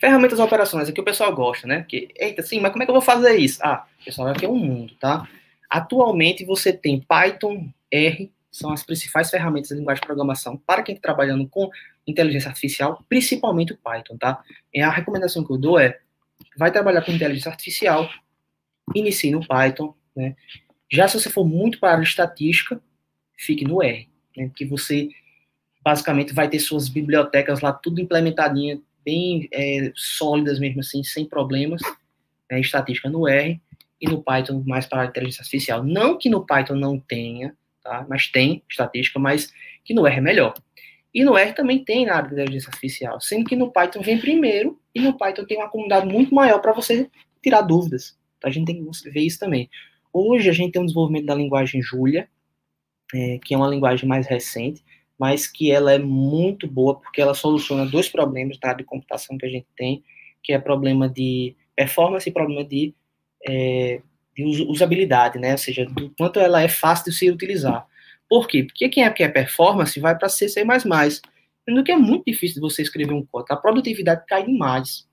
Ferramentas 0.04 0.38
operacionais, 0.38 0.90
aqui 0.90 1.00
o 1.00 1.06
pessoal 1.06 1.34
gosta, 1.34 1.66
né? 1.66 1.86
Que, 1.88 2.10
eita, 2.18 2.42
sim, 2.42 2.60
mas 2.60 2.74
como 2.74 2.84
é 2.84 2.86
que 2.86 2.90
eu 2.90 2.94
vou 2.96 3.02
fazer 3.02 3.38
isso? 3.38 3.62
Ah, 3.64 3.88
pessoal, 4.04 4.28
aqui 4.28 4.44
é 4.44 4.50
um 4.50 4.58
mundo, 4.58 4.94
tá? 5.00 5.26
Atualmente 5.70 6.44
você 6.44 6.74
tem 6.74 7.00
Python, 7.00 7.70
R, 7.90 8.30
são 8.52 8.74
as 8.74 8.84
principais 8.84 9.30
ferramentas 9.30 9.70
de 9.70 9.76
linguagem 9.76 10.02
de 10.02 10.06
programação 10.06 10.58
para 10.58 10.84
quem 10.84 10.94
está 10.94 11.08
trabalhando 11.08 11.48
com 11.48 11.70
inteligência 12.06 12.50
artificial, 12.50 13.02
principalmente 13.08 13.72
o 13.72 13.78
Python, 13.78 14.18
tá? 14.18 14.44
E 14.74 14.82
a 14.82 14.90
recomendação 14.90 15.42
que 15.42 15.54
eu 15.54 15.58
dou 15.58 15.80
é, 15.80 15.98
vai 16.58 16.70
trabalhar 16.70 17.02
com 17.04 17.14
inteligência 17.14 17.50
artificial, 17.50 18.10
inicie 18.94 19.32
no 19.32 19.48
Python, 19.48 19.96
né? 20.14 20.36
Já 20.92 21.08
se 21.08 21.18
você 21.18 21.30
for 21.30 21.46
muito 21.46 21.80
para 21.80 21.98
a 21.98 22.04
estatística, 22.04 22.78
fique 23.38 23.64
no 23.64 23.82
R, 23.82 24.10
né, 24.36 24.52
que 24.54 24.66
você 24.66 25.08
basicamente 25.82 26.34
vai 26.34 26.50
ter 26.50 26.60
suas 26.60 26.90
bibliotecas 26.90 27.62
lá 27.62 27.72
tudo 27.72 28.02
implementadinha, 28.02 28.82
bem 29.06 29.48
é, 29.52 29.92
sólidas 29.96 30.60
mesmo 30.60 30.80
assim, 30.82 31.04
sem 31.04 31.26
problemas, 31.26 31.82
né, 32.50 32.60
estatística 32.60 33.10
no 33.10 33.28
R, 33.28 33.60
e 34.00 34.08
no 34.08 34.22
Python 34.22 34.62
mais 34.66 34.86
para 34.86 35.06
inteligência 35.06 35.42
artificial. 35.42 35.82
Não 35.82 36.18
que 36.18 36.30
no 36.30 36.46
Python 36.46 36.76
não 36.76 37.00
tenha, 37.00 37.56
tá, 37.82 38.06
mas 38.10 38.28
tem 38.28 38.62
estatística, 38.70 39.18
mas 39.18 39.54
que 39.86 39.94
no 39.94 40.06
R 40.06 40.18
é 40.18 40.22
melhor. 40.22 40.54
E 41.14 41.24
no 41.24 41.38
R 41.38 41.54
também 41.54 41.84
tem 41.84 42.06
na 42.06 42.16
área 42.16 42.28
de 42.28 42.36
inteligência 42.36 42.70
artificial, 42.70 43.22
sendo 43.22 43.46
que 43.46 43.56
no 43.56 43.72
Python 43.72 44.02
vem 44.02 44.20
primeiro, 44.20 44.80
e 44.94 45.00
no 45.00 45.18
Python 45.18 45.46
tem 45.46 45.58
uma 45.58 45.70
comunidade 45.70 46.06
muito 46.06 46.34
maior 46.36 46.60
para 46.60 46.74
você 46.74 47.10
tirar 47.42 47.62
dúvidas. 47.62 48.18
Então, 48.38 48.50
a 48.50 48.54
gente 48.54 48.66
tem 48.66 48.84
que 48.84 49.10
ver 49.10 49.22
isso 49.22 49.40
também. 49.40 49.70
Hoje 50.12 50.50
a 50.50 50.54
gente 50.54 50.74
tem 50.74 50.82
um 50.82 50.86
desenvolvimento 50.86 51.26
da 51.26 51.36
linguagem 51.36 51.82
Julia, 51.82 52.28
é, 53.14 53.40
que 53.44 53.54
é 53.54 53.58
uma 53.58 53.68
linguagem 53.68 54.08
mais 54.08 54.28
recente, 54.28 54.84
mas 55.20 55.48
que 55.48 55.72
ela 55.72 55.94
é 55.94 56.00
muito 56.00 56.68
boa 56.68 57.00
porque 57.00 57.22
ela 57.22 57.34
soluciona 57.34 57.86
dois 57.86 58.10
problemas 58.10 58.58
área 58.64 58.78
de 58.78 58.84
computação 58.84 59.38
que 59.38 59.46
a 59.46 59.50
gente 59.50 59.68
tem, 59.78 60.04
que 60.42 60.54
é 60.54 60.60
problema 60.60 61.08
de 61.08 61.56
performance 61.76 62.30
e 62.30 62.34
problema 62.34 62.64
de, 62.64 62.94
é, 63.48 64.02
de 64.36 64.44
usabilidade, 64.44 65.40
né? 65.40 65.52
Ou 65.52 65.58
seja, 65.58 65.86
do 65.86 66.10
quanto 66.18 66.40
ela 66.40 66.62
é 66.62 66.68
fácil 66.68 67.12
de 67.12 67.18
se 67.18 67.30
utilizar. 67.30 67.88
Por 68.30 68.48
quê? 68.48 68.64
Porque 68.64 68.90
quem 68.90 69.04
é 69.04 69.10
que 69.10 69.24
é 69.24 69.30
performance 69.30 70.00
vai 70.00 70.18
para 70.18 70.30
C, 70.30 70.50
C++, 70.50 70.64
sendo 70.80 71.84
que 71.84 71.92
é 71.92 71.98
muito 71.98 72.26
difícil 72.26 72.56
de 72.56 72.62
você 72.62 72.82
escrever 72.82 73.14
um 73.14 73.26
código. 73.26 73.54
A 73.54 73.58
produtividade 73.58 74.26
cai 74.28 74.46
demais. 74.46 75.08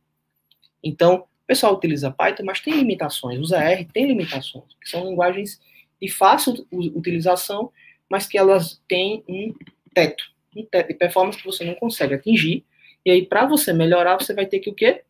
Então, 0.83 1.27
pessoal 1.51 1.75
utiliza 1.75 2.13
Python, 2.13 2.45
mas 2.45 2.61
tem 2.61 2.75
limitações. 2.75 3.41
Usa 3.41 3.59
R, 3.59 3.85
tem 3.87 4.07
limitações, 4.07 4.73
que 4.81 4.89
são 4.89 5.09
linguagens 5.11 5.61
de 6.01 6.09
fácil 6.09 6.65
utilização, 6.71 7.73
mas 8.09 8.29
que 8.29 8.39
elas 8.39 8.81
têm 8.87 9.25
um 9.29 9.53
teto, 9.95 10.25
um 10.57 10.65
teto 10.65 10.89
de 10.89 10.95
performance 10.95 11.39
que 11.39 11.45
você 11.45 11.65
não 11.65 11.75
consegue 11.75 12.15
atingir. 12.15 12.65
E 13.05 13.11
aí, 13.11 13.27
para 13.27 13.47
você 13.47 13.73
melhorar, 13.73 14.17
você 14.17 14.35
vai 14.35 14.47
ter 14.47 14.59
que 14.59 14.71
o 14.71 14.75
quê? 14.75 15.03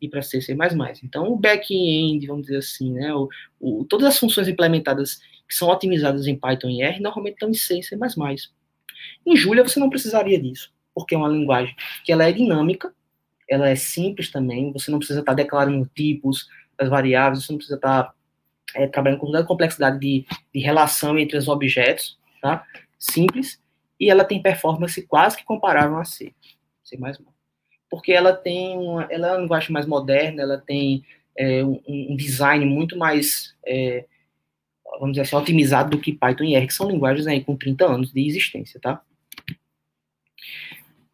Ir 0.00 0.08
para 0.08 0.22
C, 0.22 0.40
C++. 0.40 0.56
Então, 1.04 1.30
o 1.30 1.36
back-end, 1.36 2.26
vamos 2.26 2.46
dizer 2.46 2.58
assim, 2.58 2.92
né? 2.92 3.14
O, 3.14 3.28
o, 3.60 3.84
todas 3.84 4.06
as 4.06 4.18
funções 4.18 4.48
implementadas 4.48 5.20
que 5.46 5.54
são 5.54 5.68
otimizadas 5.68 6.26
em 6.26 6.36
Python 6.36 6.68
e 6.68 6.82
R, 6.82 7.00
normalmente 7.00 7.34
estão 7.34 7.50
em 7.50 7.54
C, 7.54 7.82
C++. 7.82 7.96
Em 9.26 9.36
Julia, 9.36 9.62
você 9.62 9.80
não 9.80 9.90
precisaria 9.90 10.40
disso, 10.40 10.72
porque 10.94 11.14
é 11.14 11.18
uma 11.18 11.28
linguagem 11.28 11.74
que 12.04 12.12
ela 12.12 12.24
é 12.24 12.32
dinâmica, 12.32 12.94
ela 13.48 13.68
é 13.68 13.74
simples 13.74 14.30
também, 14.30 14.72
você 14.72 14.90
não 14.90 14.98
precisa 14.98 15.20
estar 15.20 15.34
declarando 15.34 15.90
tipos 15.94 16.48
das 16.78 16.88
variáveis, 16.88 17.44
você 17.44 17.52
não 17.52 17.58
precisa 17.58 17.76
estar 17.76 18.14
é, 18.74 18.86
trabalhando 18.86 19.18
com 19.18 19.26
toda 19.26 19.40
a 19.40 19.44
complexidade 19.44 19.98
de, 19.98 20.24
de 20.54 20.60
relação 20.60 21.18
entre 21.18 21.36
os 21.36 21.48
objetos, 21.48 22.16
tá? 22.40 22.64
Simples, 22.98 23.60
e 24.00 24.08
ela 24.08 24.24
tem 24.24 24.40
performance 24.40 25.00
quase 25.06 25.36
que 25.36 25.44
comparável 25.44 25.98
a 25.98 26.04
C, 26.04 26.32
C++. 26.82 26.98
Porque 27.90 28.12
ela 28.12 28.32
tem 28.32 28.78
uma, 28.78 29.04
ela 29.10 29.28
é 29.28 29.30
uma 29.32 29.40
linguagem 29.42 29.70
mais 29.70 29.84
moderna, 29.84 30.42
ela 30.42 30.58
tem 30.58 31.04
é, 31.36 31.62
um, 31.62 31.80
um, 31.86 32.16
design 32.16 32.64
muito 32.64 32.96
mais, 32.96 33.54
é, 33.66 34.06
vamos 34.98 35.12
dizer 35.12 35.22
assim, 35.22 35.36
otimizado 35.36 35.90
do 35.90 36.00
que 36.00 36.14
Python 36.14 36.44
e 36.44 36.54
R, 36.54 36.66
que 36.66 36.74
são 36.74 36.88
linguagens 36.90 37.26
aí 37.26 37.44
com 37.44 37.56
30 37.56 37.84
anos 37.84 38.12
de 38.12 38.26
existência, 38.26 38.80
tá? 38.80 39.02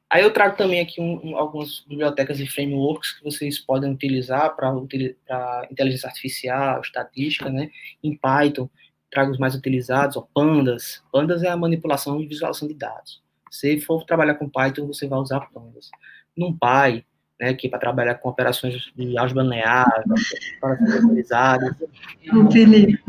Aí 0.08 0.22
eu 0.22 0.32
trago 0.32 0.56
também 0.56 0.80
aqui 0.80 1.00
um, 1.00 1.30
um, 1.30 1.36
algumas 1.36 1.80
bibliotecas 1.80 2.38
e 2.38 2.46
frameworks 2.46 3.12
que 3.12 3.24
vocês 3.24 3.58
podem 3.58 3.90
utilizar 3.90 4.54
para 4.54 4.72
inteligência 5.68 6.08
artificial, 6.08 6.80
estatística, 6.80 7.50
né? 7.50 7.70
Em 8.02 8.16
Python, 8.16 8.70
trago 9.16 9.32
os 9.32 9.38
mais 9.38 9.54
utilizados, 9.54 10.18
ó, 10.18 10.28
Pandas. 10.34 11.02
Pandas 11.10 11.42
é 11.42 11.48
a 11.48 11.56
manipulação 11.56 12.20
e 12.20 12.26
visualização 12.26 12.68
de 12.68 12.74
dados. 12.74 13.22
Se 13.50 13.80
for 13.80 14.04
trabalhar 14.04 14.34
com 14.34 14.46
Python, 14.46 14.86
você 14.86 15.08
vai 15.08 15.18
usar 15.18 15.48
Pandas. 15.54 15.90
NumPy, 16.36 17.02
né, 17.40 17.54
que 17.54 17.66
é 17.66 17.70
para 17.70 17.78
trabalhar 17.78 18.16
com 18.16 18.28
operações 18.28 18.92
de 18.94 19.16
álgebra 19.16 19.42
linear, 19.42 20.04
operações 20.58 21.04
utilizadas. 21.04 21.74
Felipe. 22.52 23.02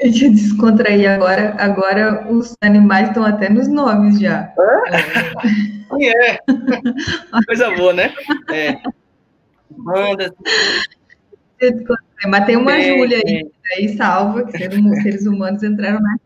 Deixa 0.00 0.26
eu 0.26 0.30
descontrair 0.30 1.10
agora. 1.10 1.56
Agora 1.58 2.32
os 2.32 2.54
animais 2.60 3.08
estão 3.08 3.24
até 3.24 3.48
nos 3.48 3.66
nomes 3.66 4.20
já. 4.20 4.54
É. 5.98 6.34
é. 6.34 6.38
Coisa 7.46 7.70
boa, 7.72 7.92
né? 7.92 8.14
É. 8.52 8.80
Manda. 9.76 10.32
Mas 12.26 12.46
tem 12.46 12.56
uma 12.56 12.76
é, 12.76 12.96
Júlia 12.96 13.22
aí, 13.24 13.50
é. 13.72 13.74
aí 13.76 13.96
salva, 13.96 14.44
que 14.44 14.58
seres 14.58 15.26
humanos 15.26 15.62
entraram 15.62 16.00
na 16.00 16.16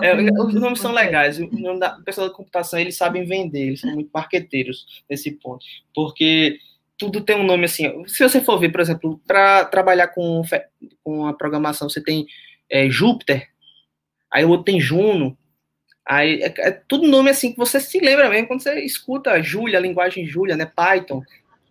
é, 0.00 0.14
os 0.14 0.54
nomes 0.54 0.80
são 0.80 0.92
legais. 0.92 1.38
O, 1.38 1.48
nome 1.50 1.78
da, 1.78 1.96
o 1.96 2.02
pessoal 2.02 2.28
da 2.28 2.34
computação, 2.34 2.78
eles 2.78 2.96
sabem 2.96 3.24
vender, 3.24 3.68
eles 3.68 3.80
são 3.80 3.92
muito 3.92 4.10
marqueteiros 4.12 5.04
nesse 5.08 5.30
ponto. 5.32 5.64
Porque 5.94 6.58
tudo 6.96 7.20
tem 7.20 7.36
um 7.36 7.44
nome 7.44 7.64
assim. 7.64 8.06
Se 8.06 8.22
você 8.22 8.40
for 8.40 8.58
ver, 8.58 8.70
por 8.70 8.80
exemplo, 8.80 9.20
para 9.26 9.64
trabalhar 9.64 10.08
com, 10.08 10.42
com 11.02 11.26
a 11.26 11.34
programação, 11.34 11.88
você 11.88 12.02
tem 12.02 12.26
é, 12.70 12.88
Júpiter, 12.88 13.48
aí 14.30 14.44
o 14.44 14.50
outro 14.50 14.64
tem 14.64 14.80
Juno. 14.80 15.36
Aí 16.04 16.42
é, 16.42 16.54
é, 16.58 16.70
tudo 16.70 17.06
nome 17.06 17.30
assim 17.30 17.52
que 17.52 17.58
você 17.58 17.78
se 17.78 18.00
lembra 18.00 18.28
mesmo 18.28 18.48
quando 18.48 18.62
você 18.62 18.80
escuta 18.80 19.40
Julia, 19.42 19.78
a 19.78 19.82
linguagem 19.82 20.26
Julia, 20.26 20.56
né? 20.56 20.66
Python, 20.66 21.22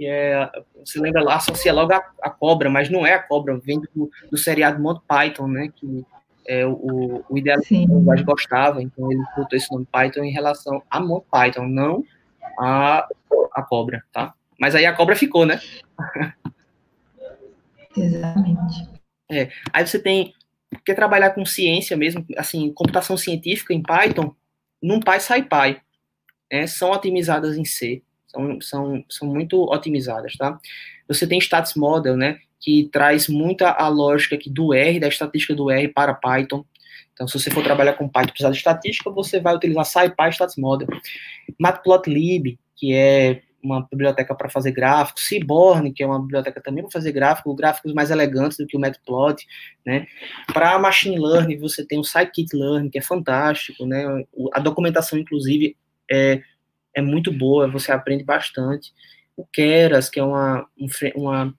que 0.01 0.07
é. 0.07 0.49
Você 0.83 0.99
lembra 0.99 1.21
lá, 1.21 1.35
associa 1.35 1.71
logo 1.71 1.93
a, 1.93 2.03
a 2.23 2.29
cobra, 2.31 2.71
mas 2.71 2.89
não 2.89 3.05
é 3.05 3.13
a 3.13 3.21
cobra, 3.21 3.59
vem 3.59 3.79
do, 3.79 4.09
do 4.31 4.37
seriado 4.37 4.81
Monty 4.81 5.03
Python, 5.07 5.47
né? 5.47 5.71
Que 5.75 6.03
é, 6.47 6.65
o, 6.65 7.23
o 7.29 7.37
idealista 7.37 7.75
linguagem 7.75 8.25
gostava, 8.25 8.81
então 8.81 9.11
ele 9.11 9.21
botou 9.37 9.55
esse 9.55 9.71
nome 9.71 9.85
Python 9.91 10.23
em 10.23 10.31
relação 10.31 10.81
a 10.89 10.99
Monty 10.99 11.27
Python, 11.29 11.67
não 11.67 12.03
a, 12.57 13.07
a 13.53 13.61
cobra, 13.61 14.03
tá? 14.11 14.33
Mas 14.59 14.73
aí 14.73 14.87
a 14.87 14.95
cobra 14.95 15.15
ficou, 15.15 15.45
né? 15.45 15.61
Exatamente. 17.95 18.89
É, 19.29 19.49
aí 19.71 19.85
você 19.85 19.99
tem, 19.99 20.33
quer 20.83 20.95
trabalhar 20.95 21.29
com 21.29 21.45
ciência 21.45 21.95
mesmo, 21.95 22.25
assim, 22.35 22.73
computação 22.73 23.15
científica 23.15 23.71
em 23.71 23.83
Python, 23.83 24.33
NumPy, 24.81 25.19
SciPy, 25.19 25.79
né, 26.51 26.65
são 26.65 26.89
otimizadas 26.89 27.55
em 27.55 27.65
C, 27.65 28.01
são, 28.31 28.61
são, 28.61 29.05
são 29.09 29.27
muito 29.27 29.63
otimizadas, 29.71 30.35
tá? 30.35 30.59
Você 31.07 31.27
tem 31.27 31.39
Stats 31.39 31.75
Model, 31.75 32.15
né, 32.15 32.39
que 32.59 32.89
traz 32.91 33.27
muita 33.27 33.69
a 33.71 33.87
lógica 33.87 34.35
aqui 34.35 34.49
do 34.49 34.73
R, 34.73 34.99
da 34.99 35.07
estatística 35.07 35.53
do 35.53 35.69
R 35.69 35.87
para 35.89 36.13
Python. 36.13 36.63
Então, 37.13 37.27
se 37.27 37.37
você 37.37 37.51
for 37.51 37.63
trabalhar 37.63 37.93
com 37.93 38.07
Python 38.07 38.29
precisar 38.29 38.51
de 38.51 38.57
estatística, 38.57 39.11
você 39.11 39.39
vai 39.39 39.55
utilizar 39.55 39.85
SciPy 39.85 40.29
Stats 40.31 40.55
Model. 40.57 40.87
Matplotlib, 41.59 42.57
que 42.75 42.93
é 42.93 43.41
uma 43.63 43.87
biblioteca 43.91 44.33
para 44.33 44.49
fazer 44.49 44.71
gráficos, 44.71 45.27
Seaborn, 45.27 45.93
que 45.93 46.01
é 46.01 46.07
uma 46.07 46.19
biblioteca 46.19 46.59
também 46.61 46.83
para 46.83 46.91
fazer 46.91 47.11
gráficos, 47.11 47.55
gráficos 47.55 47.93
mais 47.93 48.09
elegantes 48.09 48.57
do 48.57 48.65
que 48.65 48.75
o 48.75 48.79
Matplot, 48.79 49.45
né? 49.85 50.07
Para 50.51 50.79
machine 50.79 51.19
learning, 51.19 51.59
você 51.59 51.85
tem 51.85 51.99
o 51.99 52.03
scikit-learn, 52.03 52.89
que 52.89 52.97
é 52.97 53.01
fantástico, 53.01 53.85
né? 53.85 54.03
A 54.53 54.59
documentação, 54.59 55.19
inclusive, 55.19 55.77
é, 56.09 56.41
é 56.95 57.01
muito 57.01 57.31
boa, 57.31 57.67
você 57.67 57.91
aprende 57.91 58.23
bastante. 58.23 58.93
O 59.35 59.45
Keras, 59.45 60.09
que 60.09 60.19
é 60.19 60.23
uma, 60.23 60.67
uma 61.15 61.53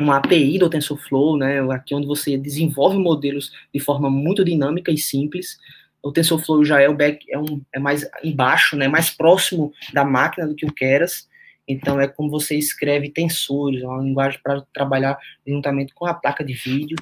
uma 0.00 0.18
API 0.18 0.58
do 0.58 0.70
TensorFlow, 0.70 1.36
né, 1.36 1.60
aqui 1.72 1.94
onde 1.94 2.06
você 2.06 2.38
desenvolve 2.38 2.96
modelos 2.96 3.52
de 3.74 3.80
forma 3.80 4.08
muito 4.08 4.44
dinâmica 4.44 4.92
e 4.92 4.98
simples. 4.98 5.58
O 6.02 6.12
TensorFlow 6.12 6.64
já 6.64 6.80
é, 6.80 6.88
o 6.88 6.94
back, 6.94 7.26
é, 7.30 7.38
um, 7.38 7.60
é 7.72 7.78
mais 7.78 8.08
embaixo, 8.22 8.76
né, 8.76 8.86
mais 8.86 9.10
próximo 9.10 9.72
da 9.92 10.04
máquina 10.04 10.46
do 10.46 10.54
que 10.54 10.64
o 10.64 10.72
Keras. 10.72 11.28
Então, 11.66 12.00
é 12.00 12.06
como 12.06 12.30
você 12.30 12.56
escreve 12.56 13.10
tensores, 13.10 13.82
é 13.82 13.86
uma 13.86 14.02
linguagem 14.02 14.40
para 14.42 14.62
trabalhar 14.72 15.18
juntamente 15.46 15.92
com 15.92 16.06
a 16.06 16.14
placa 16.14 16.44
de 16.44 16.54
vídeo. 16.54 16.96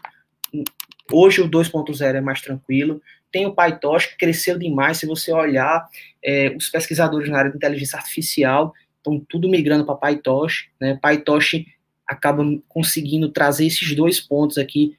Hoje, 1.12 1.40
o 1.40 1.48
2.0 1.48 2.16
é 2.16 2.20
mais 2.20 2.40
tranquilo. 2.40 3.00
Tem 3.36 3.44
o 3.44 3.54
PyTorch, 3.54 4.08
que 4.08 4.16
cresceu 4.16 4.58
demais. 4.58 4.96
Se 4.96 5.04
você 5.04 5.30
olhar, 5.30 5.86
é, 6.24 6.48
os 6.56 6.70
pesquisadores 6.70 7.28
na 7.28 7.36
área 7.36 7.50
de 7.50 7.58
inteligência 7.58 7.98
artificial 7.98 8.72
estão 8.96 9.20
tudo 9.28 9.46
migrando 9.46 9.84
para 9.84 9.94
PyTorch. 9.94 10.70
Né? 10.80 10.98
PyTorch 11.02 11.66
acaba 12.06 12.42
conseguindo 12.66 13.28
trazer 13.28 13.66
esses 13.66 13.94
dois 13.94 14.18
pontos 14.18 14.56
aqui, 14.56 14.96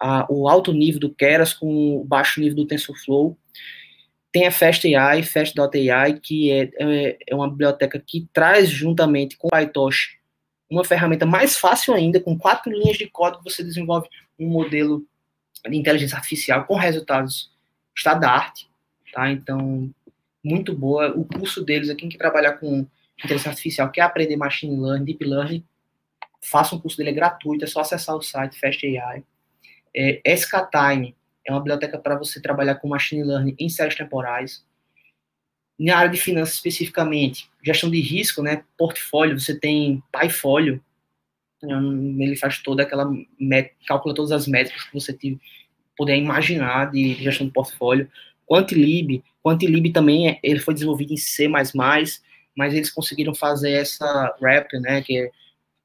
a, 0.00 0.26
o 0.28 0.48
alto 0.48 0.72
nível 0.72 0.98
do 0.98 1.14
Keras 1.14 1.54
com 1.54 2.00
o 2.00 2.04
baixo 2.04 2.40
nível 2.40 2.56
do 2.56 2.66
TensorFlow. 2.66 3.38
Tem 4.32 4.48
a 4.48 4.50
FastAI, 4.50 5.22
Fast.ai, 5.22 6.18
que 6.20 6.50
é, 6.50 6.70
é, 6.80 7.18
é, 7.24 7.34
uma 7.36 7.48
biblioteca 7.48 8.02
que 8.04 8.26
traz 8.32 8.68
juntamente 8.68 9.36
com 9.36 9.46
o 9.46 9.50
PyTorch 9.52 10.18
uma 10.68 10.84
ferramenta 10.84 11.24
mais 11.24 11.56
fácil 11.56 11.94
ainda, 11.94 12.18
com 12.18 12.36
quatro 12.36 12.72
linhas 12.72 12.98
de 12.98 13.06
código 13.06 13.44
você 13.44 13.62
desenvolve 13.62 14.08
um 14.36 14.48
modelo 14.48 15.06
de 15.64 15.76
inteligência 15.76 16.16
artificial 16.16 16.64
com 16.64 16.74
resultados 16.74 17.54
estado 17.96 18.20
da 18.20 18.30
arte, 18.30 18.68
tá? 19.12 19.30
Então, 19.30 19.90
muito 20.44 20.74
boa. 20.74 21.12
O 21.16 21.24
curso 21.24 21.64
deles, 21.64 21.88
aqui 21.88 22.08
que 22.08 22.18
trabalhar 22.18 22.54
com 22.54 22.86
inteligência 23.18 23.50
artificial, 23.50 23.90
quer 23.90 24.02
aprender 24.02 24.36
machine 24.36 24.78
learning, 24.78 25.04
deep 25.04 25.24
learning, 25.24 25.64
faça 26.42 26.74
um 26.74 26.80
curso 26.80 26.96
dele, 26.96 27.10
é 27.10 27.14
gratuito, 27.14 27.64
é 27.64 27.66
só 27.66 27.80
acessar 27.80 28.14
o 28.14 28.22
site 28.22 28.58
FastAI. 28.60 29.24
É, 29.94 30.20
SKTime 30.34 31.16
é 31.44 31.52
uma 31.52 31.60
biblioteca 31.60 31.98
para 31.98 32.16
você 32.16 32.40
trabalhar 32.40 32.76
com 32.76 32.88
machine 32.88 33.24
learning 33.24 33.56
em 33.58 33.68
séries 33.68 33.96
temporais. 33.96 34.64
Na 35.78 35.98
área 35.98 36.10
de 36.10 36.18
finanças 36.18 36.54
especificamente, 36.54 37.50
gestão 37.62 37.90
de 37.90 38.00
risco, 38.00 38.42
né, 38.42 38.64
portfólio, 38.78 39.38
você 39.38 39.58
tem 39.58 40.02
PyFolio, 40.12 40.82
ele 41.62 42.36
faz 42.36 42.58
toda 42.62 42.82
aquela, 42.82 43.10
calcula 43.86 44.14
todas 44.14 44.32
as 44.32 44.46
métricas 44.46 44.84
que 44.84 44.94
você 44.94 45.12
puder 45.96 46.16
imaginar 46.16 46.90
de 46.90 47.14
gestão 47.14 47.46
de 47.46 47.52
portfólio. 47.52 48.08
Quantilib, 48.46 49.22
Quantilib 49.42 49.92
também, 49.92 50.28
é, 50.28 50.38
ele 50.42 50.60
foi 50.60 50.74
desenvolvido 50.74 51.12
em 51.12 51.16
C++, 51.16 51.48
mas 51.48 52.20
eles 52.74 52.90
conseguiram 52.90 53.34
fazer 53.34 53.72
essa 53.72 54.34
wrap, 54.40 54.72
né, 54.80 55.02
que 55.02 55.18
é 55.18 55.30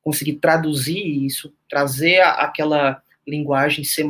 conseguir 0.02 0.34
traduzir 0.34 1.00
isso, 1.26 1.54
trazer 1.70 2.22
a, 2.22 2.32
aquela 2.44 3.02
linguagem 3.28 3.84
C++ 3.84 4.04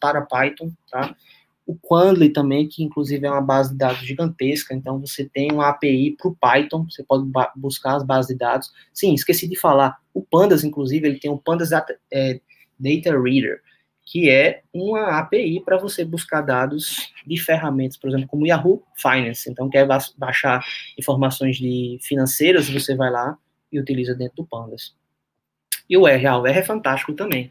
para 0.00 0.22
Python, 0.22 0.72
tá? 0.90 1.14
O 1.66 1.74
Quandly 1.76 2.28
também, 2.28 2.68
que 2.68 2.82
inclusive 2.82 3.26
é 3.26 3.30
uma 3.30 3.40
base 3.40 3.70
de 3.70 3.78
dados 3.78 4.00
gigantesca, 4.00 4.74
então 4.74 5.00
você 5.00 5.24
tem 5.24 5.50
uma 5.50 5.68
API 5.68 6.14
para 6.16 6.28
o 6.28 6.36
Python, 6.36 6.86
você 6.90 7.02
pode 7.02 7.26
buscar 7.56 7.96
as 7.96 8.04
bases 8.04 8.28
de 8.32 8.38
dados. 8.38 8.70
Sim, 8.92 9.14
esqueci 9.14 9.48
de 9.48 9.56
falar, 9.56 9.98
o 10.12 10.22
Pandas, 10.22 10.62
inclusive, 10.62 11.08
ele 11.08 11.18
tem 11.18 11.30
o 11.30 11.38
Pandas 11.38 11.70
Data, 11.70 11.98
é, 12.12 12.38
Data 12.78 13.18
Reader, 13.18 13.62
que 14.04 14.30
é 14.30 14.62
uma 14.72 15.18
API 15.18 15.60
para 15.64 15.78
você 15.78 16.04
buscar 16.04 16.42
dados 16.42 17.12
de 17.26 17.40
ferramentas, 17.40 17.96
por 17.96 18.08
exemplo, 18.08 18.28
como 18.28 18.46
Yahoo 18.46 18.82
Finance. 18.96 19.50
Então, 19.50 19.70
quer 19.70 19.86
baixar 20.16 20.64
informações 20.98 21.56
de 21.56 21.98
financeiras, 22.02 22.68
você 22.68 22.94
vai 22.94 23.10
lá 23.10 23.36
e 23.72 23.78
utiliza 23.80 24.14
dentro 24.14 24.36
do 24.36 24.46
Pandas. 24.46 24.94
E 25.88 25.96
o 25.96 26.06
R, 26.06 26.26
ah, 26.26 26.38
o 26.38 26.46
R 26.46 26.58
é 26.58 26.62
fantástico 26.62 27.14
também. 27.14 27.50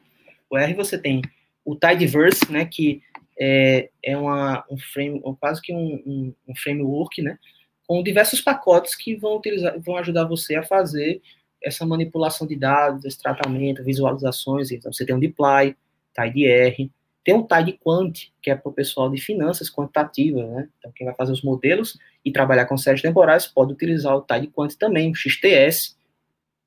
O 0.49 0.57
R 0.57 0.73
você 0.75 0.97
tem 0.97 1.21
o 1.65 1.75
Tidyverse, 1.75 2.51
né, 2.51 2.65
que 2.65 3.01
é, 3.39 3.89
é 4.03 4.15
uma, 4.15 4.63
um 4.69 4.77
frame, 4.77 5.21
quase 5.39 5.61
que 5.61 5.73
um, 5.73 6.01
um, 6.05 6.33
um, 6.47 6.55
framework, 6.55 7.21
né, 7.21 7.39
com 7.87 8.03
diversos 8.03 8.41
pacotes 8.41 8.95
que 8.95 9.15
vão, 9.15 9.37
utilizar, 9.37 9.79
vão 9.79 9.97
ajudar 9.97 10.25
você 10.25 10.55
a 10.55 10.63
fazer 10.63 11.21
essa 11.61 11.85
manipulação 11.85 12.45
de 12.45 12.55
dados, 12.55 13.05
esse 13.05 13.21
tratamento, 13.21 13.83
visualizações. 13.83 14.69
Então, 14.71 14.91
você 14.91 15.05
tem 15.05 15.15
o 15.15 15.19
Deploy, 15.19 15.75
TidyR, 16.13 16.89
tem 17.23 17.35
o 17.35 17.47
TidyQuant, 17.47 18.31
que 18.41 18.51
é 18.51 18.55
para 18.55 18.69
o 18.69 18.73
pessoal 18.73 19.09
de 19.09 19.19
finanças 19.21 19.69
quantitativas, 19.69 20.45
né? 20.49 20.67
Então, 20.77 20.91
quem 20.93 21.05
vai 21.05 21.15
fazer 21.15 21.31
os 21.31 21.41
modelos 21.41 21.97
e 22.23 22.31
trabalhar 22.31 22.65
com 22.65 22.77
séries 22.77 23.01
temporais 23.01 23.47
pode 23.47 23.71
utilizar 23.71 24.15
o 24.15 24.21
TidyQuant 24.21 24.75
também, 24.77 25.11
o 25.11 25.15
XTS, 25.15 25.95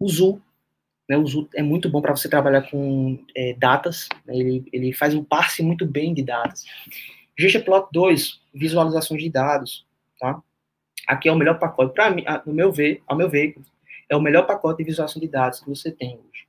o 0.00 0.08
ZU, 0.08 0.40
né, 1.08 1.16
o 1.16 1.26
Zoo 1.26 1.48
é 1.54 1.62
muito 1.62 1.88
bom 1.88 2.00
para 2.00 2.16
você 2.16 2.28
trabalhar 2.28 2.62
com 2.62 3.18
é, 3.34 3.54
datas, 3.54 4.08
né, 4.24 4.36
ele, 4.36 4.64
ele 4.72 4.92
faz 4.92 5.14
um 5.14 5.22
parse 5.22 5.62
muito 5.62 5.86
bem 5.86 6.12
de 6.12 6.22
datas. 6.22 6.64
ggplot 7.38 7.88
2, 7.92 8.40
visualizações 8.54 9.22
de 9.22 9.30
dados, 9.30 9.86
tá? 10.18 10.42
Aqui 11.06 11.28
é 11.28 11.32
o 11.32 11.36
melhor 11.36 11.58
pacote, 11.58 11.94
para 11.94 12.10
mim, 12.10 12.24
no 12.44 12.52
meu 12.52 12.72
ver, 12.72 13.02
ao 13.06 13.16
meu 13.16 13.28
ver, 13.28 13.56
é 14.08 14.16
o 14.16 14.20
melhor 14.20 14.46
pacote 14.46 14.78
de 14.78 14.84
visualização 14.84 15.20
de 15.20 15.28
dados 15.28 15.60
que 15.60 15.68
você 15.68 15.92
tem 15.92 16.14
hoje. 16.14 16.46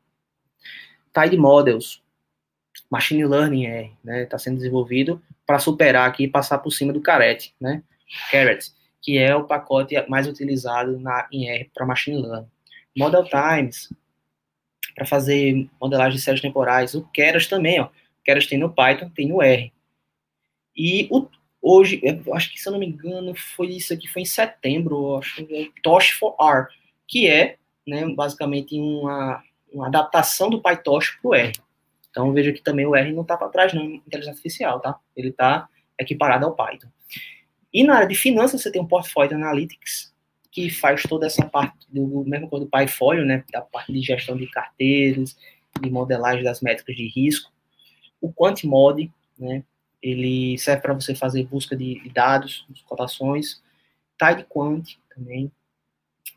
Tide 1.13 1.37
Models, 1.37 2.01
Machine 2.89 3.25
Learning 3.25 3.65
R, 3.65 3.91
né, 4.03 4.23
está 4.23 4.37
sendo 4.37 4.57
desenvolvido 4.57 5.21
para 5.45 5.59
superar 5.59 6.07
aqui 6.07 6.23
e 6.23 6.29
passar 6.29 6.59
por 6.59 6.71
cima 6.71 6.93
do 6.93 7.01
Caret, 7.01 7.53
né, 7.59 7.83
Carrot. 8.31 8.71
que 9.01 9.17
é 9.17 9.35
o 9.35 9.43
pacote 9.43 9.95
mais 10.07 10.27
utilizado 10.27 10.99
na, 10.99 11.27
em 11.31 11.49
R 11.49 11.69
para 11.73 11.85
Machine 11.85 12.21
Learning. 12.21 12.47
Model 12.95 13.23
Times, 13.25 13.89
para 14.97 15.05
fazer 15.05 15.69
modelagem 15.79 16.17
de 16.17 16.23
séries 16.23 16.41
temporais. 16.41 16.95
O 16.95 17.03
Keras 17.13 17.45
também, 17.45 17.79
ó. 17.79 17.89
Keras 18.25 18.47
tem 18.47 18.57
no 18.57 18.73
Python, 18.73 19.09
tem 19.09 19.27
no 19.27 19.43
R. 19.43 19.71
E 20.75 21.07
o, 21.11 21.27
hoje, 21.61 22.01
acho 22.33 22.51
que 22.51 22.59
se 22.59 22.67
eu 22.67 22.73
não 22.73 22.79
me 22.79 22.87
engano, 22.87 23.35
foi 23.35 23.67
isso 23.67 23.93
aqui, 23.93 24.07
foi 24.07 24.23
em 24.23 24.25
setembro, 24.25 25.17
acho 25.17 25.47
é 25.51 25.67
Tosh 25.83 26.11
for 26.11 26.35
R, 26.39 26.67
que 27.07 27.27
é, 27.27 27.57
né, 27.85 28.07
basicamente 28.07 28.77
uma, 28.79 29.43
uma 29.71 29.87
adaptação 29.87 30.49
do 30.49 30.61
PyTorch 30.61 31.19
para 31.21 31.29
o 31.29 31.35
R. 31.35 31.53
Então 32.09 32.33
veja 32.33 32.51
que 32.51 32.61
também 32.61 32.85
o 32.85 32.95
R 32.95 33.11
não 33.13 33.21
está 33.21 33.37
para 33.37 33.49
trás, 33.49 33.73
não, 33.73 33.83
inteligência 33.83 34.31
artificial, 34.31 34.79
tá? 34.79 34.99
Ele 35.15 35.29
está 35.29 35.67
equiparado 35.99 36.45
ao 36.45 36.55
Python. 36.55 36.87
E 37.73 37.83
na 37.83 37.95
área 37.95 38.07
de 38.07 38.15
finanças, 38.15 38.61
você 38.61 38.71
tem 38.71 38.81
um 38.81 38.87
Portfolio 38.87 39.35
Analytics, 39.35 40.13
que 40.51 40.69
faz 40.69 41.03
toda 41.03 41.27
essa 41.27 41.45
parte 41.45 41.77
do 41.89 42.23
mesmo 42.25 42.49
coisa 42.49 42.65
do 42.65 42.71
PyFolio, 42.71 43.25
né? 43.25 43.43
Da 43.51 43.61
parte 43.61 43.91
de 43.93 44.01
gestão 44.01 44.35
de 44.35 44.47
carteiras, 44.47 45.37
de 45.79 45.89
modelagem 45.89 46.43
das 46.43 46.61
métricas 46.61 46.95
de 46.95 47.07
risco. 47.07 47.51
O 48.19 48.33
QuantMod, 48.33 49.11
né? 49.37 49.63
Ele 50.01 50.57
serve 50.57 50.81
para 50.81 50.93
você 50.93 51.13
fazer 51.13 51.45
busca 51.45 51.75
de, 51.75 52.01
dados, 52.13 52.65
cotações. 52.85 53.61
TideQuant 54.17 54.83
também, 55.13 55.51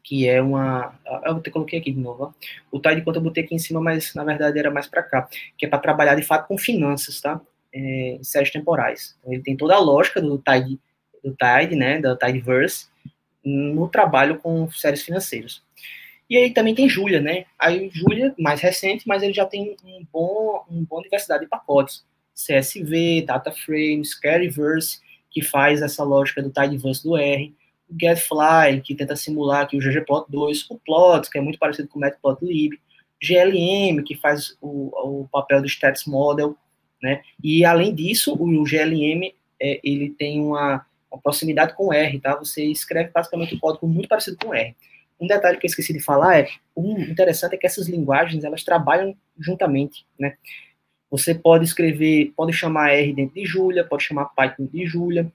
que 0.02 0.28
é 0.28 0.40
uma. 0.40 0.94
Eu 1.24 1.36
até 1.36 1.50
coloquei 1.50 1.78
aqui 1.78 1.92
de 1.92 2.00
novo. 2.00 2.24
Ó. 2.24 2.76
O 2.76 2.80
TideQuant 2.80 3.16
eu 3.16 3.22
botei 3.22 3.44
aqui 3.44 3.54
em 3.54 3.58
cima, 3.58 3.80
mas 3.80 4.14
na 4.14 4.24
verdade 4.24 4.58
era 4.58 4.70
mais 4.70 4.86
para 4.86 5.02
cá, 5.02 5.28
que 5.56 5.66
é 5.66 5.68
para 5.68 5.78
trabalhar 5.78 6.14
de 6.14 6.22
fato 6.22 6.48
com 6.48 6.58
finanças, 6.58 7.20
tá? 7.20 7.40
É, 7.72 8.16
em 8.20 8.24
séries 8.24 8.50
temporais. 8.50 9.16
Então, 9.20 9.32
ele 9.32 9.42
tem 9.42 9.56
toda 9.56 9.74
a 9.74 9.78
lógica 9.78 10.20
do 10.20 10.38
Tide, 10.38 10.78
do 11.22 11.36
Tide, 11.36 11.76
né? 11.76 12.00
Da 12.00 12.16
Tideverse, 12.16 12.88
no 13.44 13.88
trabalho 13.88 14.38
com 14.38 14.70
séries 14.70 15.02
financeiras. 15.02 15.62
E 16.28 16.36
aí 16.36 16.52
também 16.52 16.74
tem 16.74 16.88
Julia, 16.88 17.20
né? 17.20 17.46
Aí 17.58 17.90
Julia, 17.92 18.34
mais 18.38 18.60
recente, 18.60 19.06
mas 19.06 19.22
ele 19.22 19.32
já 19.32 19.44
tem 19.44 19.76
um 19.84 20.06
bom, 20.12 20.64
uma 20.70 20.82
boa 20.84 21.02
diversidade 21.02 21.42
de 21.42 21.48
pacotes. 21.48 22.04
CSV, 22.34 23.22
DataFrame, 23.26 24.04
Scaryverse, 24.04 25.00
que 25.30 25.42
faz 25.42 25.82
essa 25.82 26.02
lógica 26.02 26.42
do 26.42 26.50
Tidyverse 26.50 27.02
do 27.02 27.16
R, 27.16 27.54
GetFly, 27.98 28.80
que 28.82 28.94
tenta 28.94 29.16
simular 29.16 29.62
aqui 29.62 29.76
o 29.76 29.80
ggplot2, 29.80 30.66
o 30.70 30.78
Plots, 30.78 31.28
que 31.28 31.38
é 31.38 31.40
muito 31.40 31.58
parecido 31.58 31.88
com 31.88 31.98
o 31.98 32.00
Matplotlib, 32.00 32.78
GLM, 33.22 34.02
que 34.02 34.14
faz 34.16 34.56
o, 34.60 35.20
o 35.22 35.28
papel 35.28 35.60
do 35.60 35.68
Stats 35.68 36.06
Model, 36.06 36.56
né? 37.02 37.22
E 37.42 37.64
além 37.64 37.94
disso, 37.94 38.34
o, 38.34 38.60
o 38.60 38.64
GLM 38.64 39.32
é, 39.60 39.80
ele 39.84 40.10
tem 40.10 40.40
uma, 40.40 40.84
uma, 41.10 41.20
proximidade 41.20 41.74
com 41.74 41.88
o 41.88 41.92
R, 41.92 42.18
tá? 42.18 42.36
Você 42.36 42.64
escreve 42.64 43.10
basicamente 43.10 43.54
um 43.54 43.58
código 43.58 43.86
muito 43.86 44.08
parecido 44.08 44.36
com 44.38 44.48
o 44.48 44.54
R. 44.54 44.74
Um 45.20 45.26
detalhe 45.26 45.58
que 45.58 45.66
eu 45.66 45.68
esqueci 45.68 45.92
de 45.92 46.00
falar 46.00 46.40
é, 46.40 46.48
o 46.74 46.98
interessante 46.98 47.54
é 47.54 47.58
que 47.58 47.66
essas 47.66 47.88
linguagens 47.88 48.42
elas 48.42 48.64
trabalham 48.64 49.14
juntamente, 49.38 50.06
né? 50.18 50.36
Você 51.10 51.34
pode 51.34 51.64
escrever, 51.64 52.32
pode 52.36 52.52
chamar 52.52 52.92
R 52.92 53.12
dentro 53.12 53.34
de 53.34 53.44
Julia, 53.44 53.84
pode 53.84 54.04
chamar 54.04 54.26
Python 54.26 54.66
de 54.72 54.86
Julia, 54.86 55.30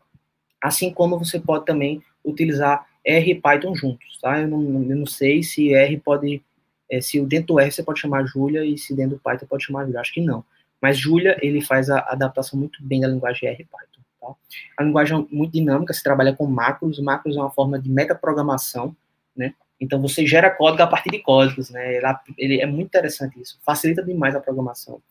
assim 0.62 0.92
como 0.92 1.20
você 1.20 1.40
pode 1.40 1.66
também 1.66 2.02
utilizar 2.26 2.86
R 3.06 3.32
e 3.32 3.36
Python 3.36 3.76
juntos, 3.76 4.20
tá? 4.20 4.42
Eu 4.42 4.48
não, 4.48 4.62
eu 4.90 4.96
não 4.96 5.06
sei 5.06 5.44
se 5.44 5.74
R 5.74 5.98
pode, 5.98 6.42
é, 6.90 7.00
se 7.00 7.22
dentro 7.22 7.48
do 7.48 7.60
R 7.60 7.72
você 7.72 7.84
pode 7.84 8.00
chamar 8.00 8.26
Julia 8.26 8.66
e 8.66 8.78
se 8.78 8.96
dentro 8.96 9.18
do 9.18 9.22
Python 9.22 9.46
pode 9.46 9.64
chamar 9.64 9.86
Julia, 9.86 10.00
acho 10.00 10.14
que 10.14 10.22
não. 10.22 10.44
Mas 10.82 10.98
Julia, 10.98 11.38
ele 11.42 11.62
faz 11.62 11.90
a 11.90 12.00
adaptação 12.00 12.60
muito 12.60 12.84
bem 12.84 13.02
da 13.02 13.08
linguagem 13.08 13.48
R 13.48 13.62
e 13.62 13.66
Python, 13.66 14.02
tá? 14.20 14.34
A 14.78 14.84
linguagem 14.84 15.18
é 15.18 15.36
muito 15.36 15.54
dinâmica, 15.54 15.94
se 15.94 16.04
trabalha 16.04 16.36
com 16.36 16.46
macros, 16.48 17.00
macros 17.00 17.38
é 17.38 17.40
uma 17.40 17.52
forma 17.52 17.80
de 17.80 17.90
metaprogramação, 17.90 18.96
né? 19.36 19.54
Então 19.80 20.02
você 20.02 20.26
gera 20.26 20.50
código 20.50 20.84
a 20.84 20.88
partir 20.88 21.10
de 21.10 21.20
códigos, 21.20 21.70
né? 21.70 21.98
Ele, 21.98 22.06
ele 22.38 22.62
é 22.62 22.66
muito 22.66 22.88
interessante 22.88 23.40
isso, 23.40 23.60
facilita 23.64 24.04
demais 24.04 24.36
a 24.36 24.40
programação. 24.40 25.02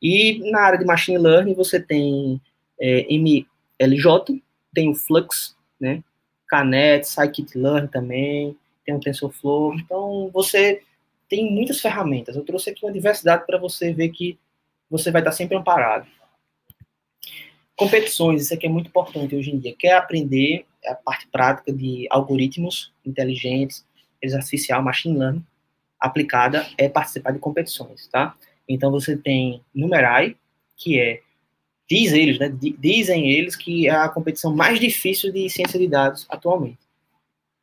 E 0.00 0.50
na 0.50 0.60
área 0.60 0.78
de 0.78 0.84
Machine 0.84 1.18
Learning 1.18 1.54
você 1.54 1.80
tem 1.80 2.40
é, 2.80 3.06
MLJ, 3.12 4.42
tem 4.74 4.88
o 4.90 4.94
Flux, 4.94 5.56
né? 5.80 6.02
Canet, 6.48 7.06
Scikit-learn 7.06 7.88
também, 7.88 8.56
tem 8.84 8.94
o 8.94 9.00
TensorFlow. 9.00 9.74
Então 9.74 10.30
você 10.32 10.82
tem 11.28 11.50
muitas 11.52 11.80
ferramentas. 11.80 12.36
Eu 12.36 12.44
trouxe 12.44 12.70
aqui 12.70 12.84
uma 12.84 12.92
diversidade 12.92 13.44
para 13.46 13.58
você 13.58 13.92
ver 13.92 14.10
que 14.10 14.38
você 14.90 15.10
vai 15.10 15.20
estar 15.20 15.32
sempre 15.32 15.56
amparado. 15.56 16.06
Competições, 17.76 18.42
isso 18.42 18.54
aqui 18.54 18.66
é 18.66 18.70
muito 18.70 18.88
importante 18.88 19.34
hoje 19.34 19.50
em 19.50 19.58
dia. 19.58 19.74
Quer 19.76 19.92
aprender 19.94 20.64
a 20.86 20.94
parte 20.94 21.26
prática 21.26 21.72
de 21.72 22.06
algoritmos 22.10 22.92
inteligentes, 23.04 23.84
artificial, 24.34 24.82
machine 24.82 25.18
learning, 25.18 25.44
aplicada, 26.00 26.66
é 26.78 26.88
participar 26.88 27.32
de 27.32 27.38
competições, 27.38 28.06
tá? 28.08 28.34
Então 28.68 28.90
você 28.90 29.16
tem 29.16 29.62
Numerai, 29.74 30.36
que 30.76 30.98
é, 30.98 31.20
diz 31.88 32.12
eles, 32.12 32.38
né, 32.38 32.52
dizem 32.78 33.30
eles 33.30 33.54
que 33.54 33.86
é 33.86 33.90
a 33.90 34.08
competição 34.08 34.54
mais 34.54 34.80
difícil 34.80 35.32
de 35.32 35.48
ciência 35.48 35.78
de 35.78 35.86
dados 35.86 36.26
atualmente. 36.28 36.78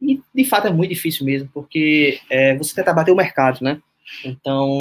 E 0.01 0.21
de 0.33 0.45
fato 0.45 0.67
é 0.67 0.71
muito 0.71 0.89
difícil 0.89 1.25
mesmo, 1.25 1.49
porque 1.53 2.19
é, 2.29 2.55
você 2.57 2.75
tenta 2.75 2.93
bater 2.93 3.11
o 3.11 3.15
mercado, 3.15 3.59
né? 3.61 3.81
Então 4.23 4.77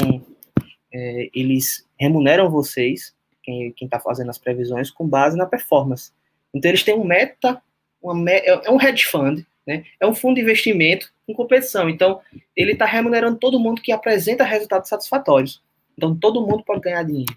é, 0.92 1.28
eles 1.34 1.86
remuneram 1.98 2.50
vocês, 2.50 3.14
quem 3.42 3.74
está 3.80 3.98
fazendo 3.98 4.30
as 4.30 4.38
previsões, 4.38 4.90
com 4.90 5.06
base 5.06 5.36
na 5.36 5.46
performance. 5.46 6.10
Então 6.54 6.70
eles 6.70 6.82
têm 6.82 6.94
um 6.94 7.04
meta, 7.04 7.60
uma, 8.00 8.30
é, 8.30 8.48
é 8.48 8.70
um 8.70 8.80
hedge 8.80 9.04
fund, 9.04 9.44
né? 9.66 9.84
É 10.00 10.06
um 10.06 10.14
fundo 10.14 10.36
de 10.36 10.42
investimento 10.42 11.12
com 11.26 11.34
competição. 11.34 11.88
Então 11.88 12.20
ele 12.56 12.72
está 12.72 12.84
remunerando 12.84 13.38
todo 13.38 13.60
mundo 13.60 13.80
que 13.80 13.92
apresenta 13.92 14.44
resultados 14.44 14.88
satisfatórios. 14.88 15.62
Então 15.96 16.16
todo 16.16 16.44
mundo 16.44 16.64
pode 16.64 16.80
ganhar 16.80 17.02
dinheiro. 17.04 17.36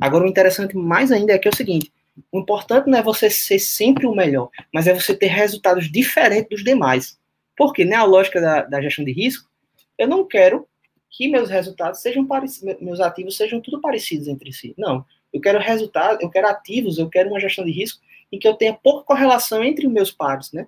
Agora 0.00 0.24
o 0.24 0.28
interessante 0.28 0.76
mais 0.76 1.12
ainda 1.12 1.32
é 1.32 1.38
que 1.38 1.48
é 1.48 1.50
o 1.50 1.56
seguinte: 1.56 1.92
o 2.30 2.40
importante 2.40 2.88
não 2.88 2.98
é 2.98 3.02
você 3.02 3.30
ser 3.30 3.58
sempre 3.58 4.06
o 4.06 4.14
melhor, 4.14 4.50
mas 4.72 4.86
é 4.86 4.94
você 4.94 5.14
ter 5.14 5.26
resultados 5.26 5.90
diferentes 5.90 6.48
dos 6.50 6.64
demais. 6.64 7.18
Porque, 7.56 7.84
né, 7.84 7.96
a 7.96 8.04
lógica 8.04 8.40
da, 8.40 8.62
da 8.62 8.82
gestão 8.82 9.04
de 9.04 9.12
risco, 9.12 9.48
eu 9.96 10.08
não 10.08 10.26
quero 10.26 10.66
que 11.10 11.28
meus 11.28 11.48
resultados 11.48 12.00
sejam 12.00 12.26
parecidos, 12.26 12.80
meus 12.80 13.00
ativos 13.00 13.36
sejam 13.36 13.60
tudo 13.60 13.80
parecidos 13.80 14.26
entre 14.26 14.52
si. 14.52 14.74
Não. 14.76 15.04
Eu 15.32 15.40
quero 15.40 15.58
resultados, 15.58 16.20
eu 16.20 16.28
quero 16.28 16.48
ativos, 16.48 16.98
eu 16.98 17.08
quero 17.08 17.30
uma 17.30 17.40
gestão 17.40 17.64
de 17.64 17.70
risco 17.70 18.00
em 18.30 18.38
que 18.38 18.46
eu 18.46 18.54
tenha 18.54 18.74
pouca 18.74 19.04
correlação 19.04 19.62
entre 19.62 19.86
os 19.86 19.92
meus 19.92 20.10
pares, 20.10 20.52
né? 20.52 20.66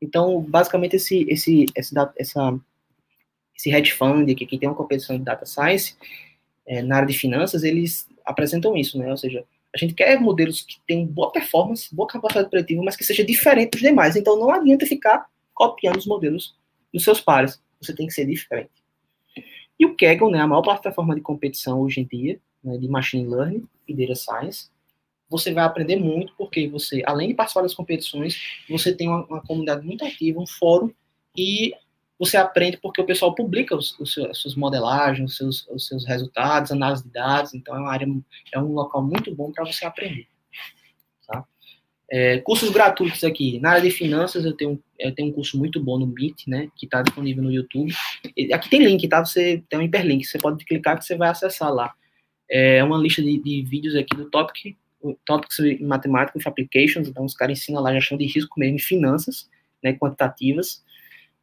Então, 0.00 0.40
basicamente, 0.40 0.96
esse, 0.96 1.26
esse, 1.28 1.66
esse, 1.76 1.94
essa, 2.16 2.58
esse 3.56 3.70
hedge 3.70 3.92
fund 3.92 4.30
aqui, 4.30 4.46
que 4.46 4.58
tem 4.58 4.68
uma 4.68 4.74
competição 4.74 5.16
de 5.18 5.24
data 5.24 5.44
science, 5.44 5.96
é, 6.66 6.82
na 6.82 6.96
área 6.96 7.08
de 7.08 7.18
finanças, 7.18 7.64
eles 7.64 8.08
apresentam 8.24 8.76
isso, 8.76 8.98
né? 8.98 9.10
Ou 9.10 9.16
seja, 9.16 9.44
a 9.74 9.78
gente 9.78 9.94
quer 9.94 10.18
modelos 10.20 10.62
que 10.62 10.76
tenham 10.86 11.06
boa 11.06 11.30
performance, 11.30 11.94
boa 11.94 12.08
capacidade 12.08 12.50
preditiva, 12.50 12.82
mas 12.82 12.96
que 12.96 13.04
seja 13.04 13.24
diferente 13.24 13.72
dos 13.72 13.80
demais. 13.80 14.16
Então 14.16 14.38
não 14.38 14.50
adianta 14.50 14.86
ficar 14.86 15.26
copiando 15.54 15.96
os 15.96 16.06
modelos 16.06 16.56
dos 16.92 17.04
seus 17.04 17.20
pares. 17.20 17.60
Você 17.80 17.94
tem 17.94 18.06
que 18.06 18.12
ser 18.12 18.26
diferente. 18.26 18.70
E 19.78 19.86
o 19.86 19.96
Kaggle, 19.96 20.30
né, 20.30 20.40
a 20.40 20.46
maior 20.46 20.62
plataforma 20.62 21.14
de 21.14 21.20
competição 21.20 21.80
hoje 21.80 22.00
em 22.00 22.04
dia, 22.04 22.40
né, 22.62 22.76
de 22.76 22.88
machine 22.88 23.26
learning 23.26 23.66
e 23.86 23.94
data 23.94 24.14
science, 24.14 24.68
você 25.28 25.52
vai 25.52 25.64
aprender 25.64 25.96
muito 25.96 26.34
porque 26.36 26.68
você, 26.68 27.02
além 27.06 27.28
de 27.28 27.34
participar 27.34 27.62
das 27.62 27.74
competições, 27.74 28.36
você 28.68 28.92
tem 28.92 29.08
uma, 29.08 29.24
uma 29.26 29.40
comunidade 29.40 29.86
muito 29.86 30.04
ativa, 30.04 30.40
um 30.40 30.46
fórum 30.46 30.92
e 31.36 31.72
você 32.20 32.36
aprende 32.36 32.76
porque 32.76 33.00
o 33.00 33.06
pessoal 33.06 33.34
publica 33.34 33.74
os, 33.74 33.98
os 33.98 34.12
seus, 34.12 34.28
as 34.28 34.38
suas 34.38 34.54
modelagens, 34.54 35.30
os 35.30 35.36
seus, 35.38 35.66
os 35.68 35.86
seus 35.86 36.06
resultados, 36.06 36.70
análise 36.70 37.02
de 37.02 37.10
dados, 37.10 37.54
então 37.54 37.74
é 37.74 37.78
uma 37.78 37.90
área, 37.90 38.06
é 38.52 38.58
um 38.60 38.74
local 38.74 39.02
muito 39.02 39.34
bom 39.34 39.50
para 39.50 39.64
você 39.64 39.86
aprender. 39.86 40.26
Tá? 41.26 41.42
É, 42.10 42.38
cursos 42.40 42.68
gratuitos 42.68 43.24
aqui. 43.24 43.58
Na 43.60 43.70
área 43.70 43.82
de 43.82 43.90
finanças, 43.90 44.44
eu 44.44 44.54
tenho, 44.54 44.78
eu 44.98 45.14
tenho 45.14 45.30
um 45.30 45.32
curso 45.32 45.56
muito 45.56 45.82
bom 45.82 45.98
no 45.98 46.06
Meet, 46.06 46.46
né, 46.46 46.68
que 46.76 46.84
está 46.84 47.00
disponível 47.00 47.42
no 47.42 47.50
YouTube. 47.50 47.90
Aqui 48.52 48.68
tem 48.68 48.84
link, 48.84 49.08
tá? 49.08 49.24
Você 49.24 49.64
tem 49.70 49.78
um 49.78 49.82
hiperlink, 49.82 50.26
você 50.26 50.36
pode 50.36 50.62
clicar 50.66 50.98
que 50.98 51.06
você 51.06 51.16
vai 51.16 51.30
acessar 51.30 51.72
lá. 51.72 51.94
É 52.50 52.84
uma 52.84 52.98
lista 52.98 53.22
de, 53.22 53.42
de 53.42 53.62
vídeos 53.62 53.96
aqui 53.96 54.14
do 54.14 54.28
Topic, 54.28 54.76
Topics 55.24 55.58
em 55.60 55.82
Matemática 55.86 56.36
with 56.36 56.46
Applications, 56.46 57.08
então 57.08 57.24
os 57.24 57.32
caras 57.32 57.58
ensinam 57.58 57.80
lá 57.80 57.94
gestão 57.94 58.18
de 58.18 58.26
risco 58.26 58.60
mesmo 58.60 58.76
em 58.76 58.78
finanças, 58.78 59.48
né, 59.82 59.94
quantitativas. 59.94 60.84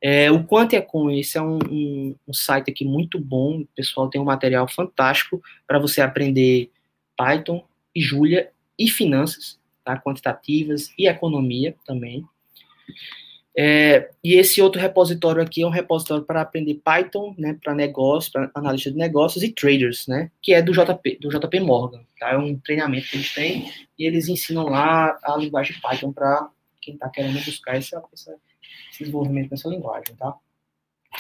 É, 0.01 0.29
o 0.31 0.43
Quantiacom, 0.43 1.09
esse 1.09 1.37
é 1.37 1.41
um, 1.41 1.57
um, 1.69 2.15
um, 2.27 2.33
site 2.33 2.69
aqui 2.69 2.85
muito 2.85 3.19
bom, 3.19 3.61
o 3.61 3.67
pessoal 3.75 4.09
tem 4.09 4.21
um 4.21 4.25
material 4.25 4.67
fantástico 4.67 5.41
para 5.65 5.79
você 5.79 6.01
aprender 6.01 6.69
Python 7.17 7.65
e 7.95 8.01
Julia 8.01 8.51
e 8.77 8.87
finanças, 8.87 9.59
tá? 9.83 9.99
quantitativas 9.99 10.93
e 10.97 11.07
economia 11.07 11.75
também. 11.85 12.23
É, 13.59 14.11
e 14.23 14.35
esse 14.35 14.61
outro 14.61 14.79
repositório 14.79 15.41
aqui 15.41 15.63
é 15.63 15.65
um 15.65 15.71
repositório 15.71 16.23
para 16.23 16.41
aprender 16.41 16.75
Python, 16.75 17.33
né, 17.39 17.57
para 17.59 17.73
negócios, 17.73 18.31
para 18.31 18.51
analista 18.53 18.91
de 18.91 18.97
negócios 18.97 19.43
e 19.43 19.51
traders, 19.51 20.05
né, 20.05 20.29
que 20.43 20.53
é 20.53 20.61
do 20.61 20.71
JP, 20.71 21.17
do 21.19 21.29
JP 21.29 21.59
Morgan, 21.61 22.01
tá? 22.19 22.33
É 22.33 22.37
um 22.37 22.55
treinamento 22.59 23.09
que 23.09 23.15
eles 23.15 23.33
têm 23.33 23.71
e 23.97 24.05
eles 24.05 24.27
ensinam 24.27 24.65
lá 24.65 25.17
a 25.23 25.35
linguagem 25.37 25.75
Python 25.81 26.13
para 26.13 26.47
quem 26.79 26.93
está 26.93 27.09
querendo 27.09 27.43
buscar 27.43 27.77
essa, 27.77 27.99
essa 28.13 28.35
desenvolvimento 28.97 29.51
nessa 29.51 29.69
linguagem, 29.69 30.15
tá? 30.15 30.35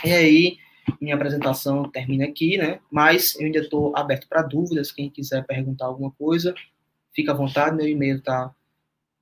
E 0.03 0.11
aí, 0.11 0.57
minha 1.01 1.15
apresentação 1.15 1.89
termina 1.89 2.25
aqui, 2.25 2.57
né? 2.57 2.79
Mas 2.91 3.35
eu 3.35 3.45
ainda 3.45 3.59
estou 3.59 3.95
aberto 3.95 4.27
para 4.27 4.41
dúvidas. 4.41 4.91
Quem 4.91 5.09
quiser 5.09 5.45
perguntar 5.45 5.85
alguma 5.85 6.11
coisa, 6.11 6.53
fica 7.13 7.31
à 7.31 7.35
vontade. 7.35 7.75
Meu 7.75 7.87
e-mail 7.87 8.21
tá, 8.21 8.53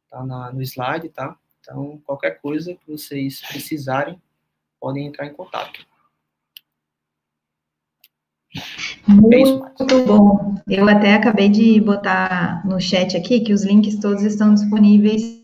tá 0.09 0.23
no 0.53 0.61
slide, 0.61 1.09
tá? 1.09 1.37
Então, 1.61 1.99
qualquer 2.05 2.39
coisa 2.41 2.75
que 2.75 2.91
vocês 2.91 3.41
precisarem, 3.41 4.21
podem 4.79 5.07
entrar 5.07 5.25
em 5.25 5.33
contato. 5.33 5.85
Muito 9.07 10.05
bom. 10.05 10.55
Eu 10.67 10.87
até 10.87 11.13
acabei 11.13 11.49
de 11.49 11.79
botar 11.81 12.65
no 12.65 12.79
chat 12.79 13.17
aqui 13.17 13.39
que 13.41 13.53
os 13.53 13.63
links 13.63 13.99
todos 13.99 14.23
estão 14.23 14.53
disponíveis 14.53 15.43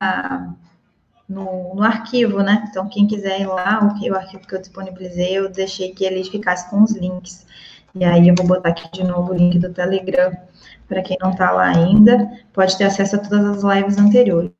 ah, 0.00 0.54
no, 1.28 1.74
no, 1.74 1.82
arquivo, 1.82 2.42
né? 2.42 2.64
Então, 2.68 2.88
quem 2.88 3.06
quiser 3.06 3.40
ir 3.40 3.46
lá, 3.46 3.80
o, 3.82 4.10
o 4.10 4.14
arquivo 4.14 4.46
que 4.46 4.54
eu 4.54 4.60
disponibilizei, 4.60 5.38
eu 5.38 5.48
deixei 5.48 5.92
que 5.92 6.04
ele 6.04 6.22
ficasse 6.24 6.68
com 6.70 6.82
os 6.82 6.92
links. 6.92 7.46
E 7.94 8.04
aí 8.04 8.28
eu 8.28 8.34
vou 8.36 8.46
botar 8.46 8.70
aqui 8.70 8.90
de 8.92 9.02
novo 9.04 9.32
o 9.32 9.34
link 9.34 9.58
do 9.58 9.72
Telegram, 9.72 10.32
para 10.86 11.02
quem 11.02 11.16
não 11.20 11.30
está 11.30 11.50
lá 11.50 11.68
ainda, 11.68 12.30
pode 12.52 12.76
ter 12.76 12.84
acesso 12.84 13.16
a 13.16 13.18
todas 13.18 13.44
as 13.44 13.74
lives 13.74 13.98
anteriores. 13.98 14.52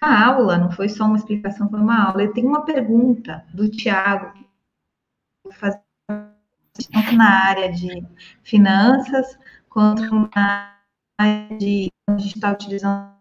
A 0.00 0.26
aula 0.26 0.58
não 0.58 0.70
foi 0.70 0.88
só 0.88 1.04
uma 1.04 1.16
explicação, 1.16 1.68
foi 1.68 1.80
uma 1.80 2.08
aula. 2.08 2.22
Eu 2.22 2.32
tenho 2.32 2.48
uma 2.48 2.64
pergunta 2.64 3.44
do 3.54 3.68
Tiago, 3.68 4.32
na 7.16 7.46
área 7.46 7.72
de 7.72 8.04
finanças, 8.42 9.38
quanto 9.68 10.28
na 10.34 10.74
área 11.18 11.56
de 11.58 11.90
gente 12.10 12.34
está 12.34 12.52
utilizando 12.52 13.13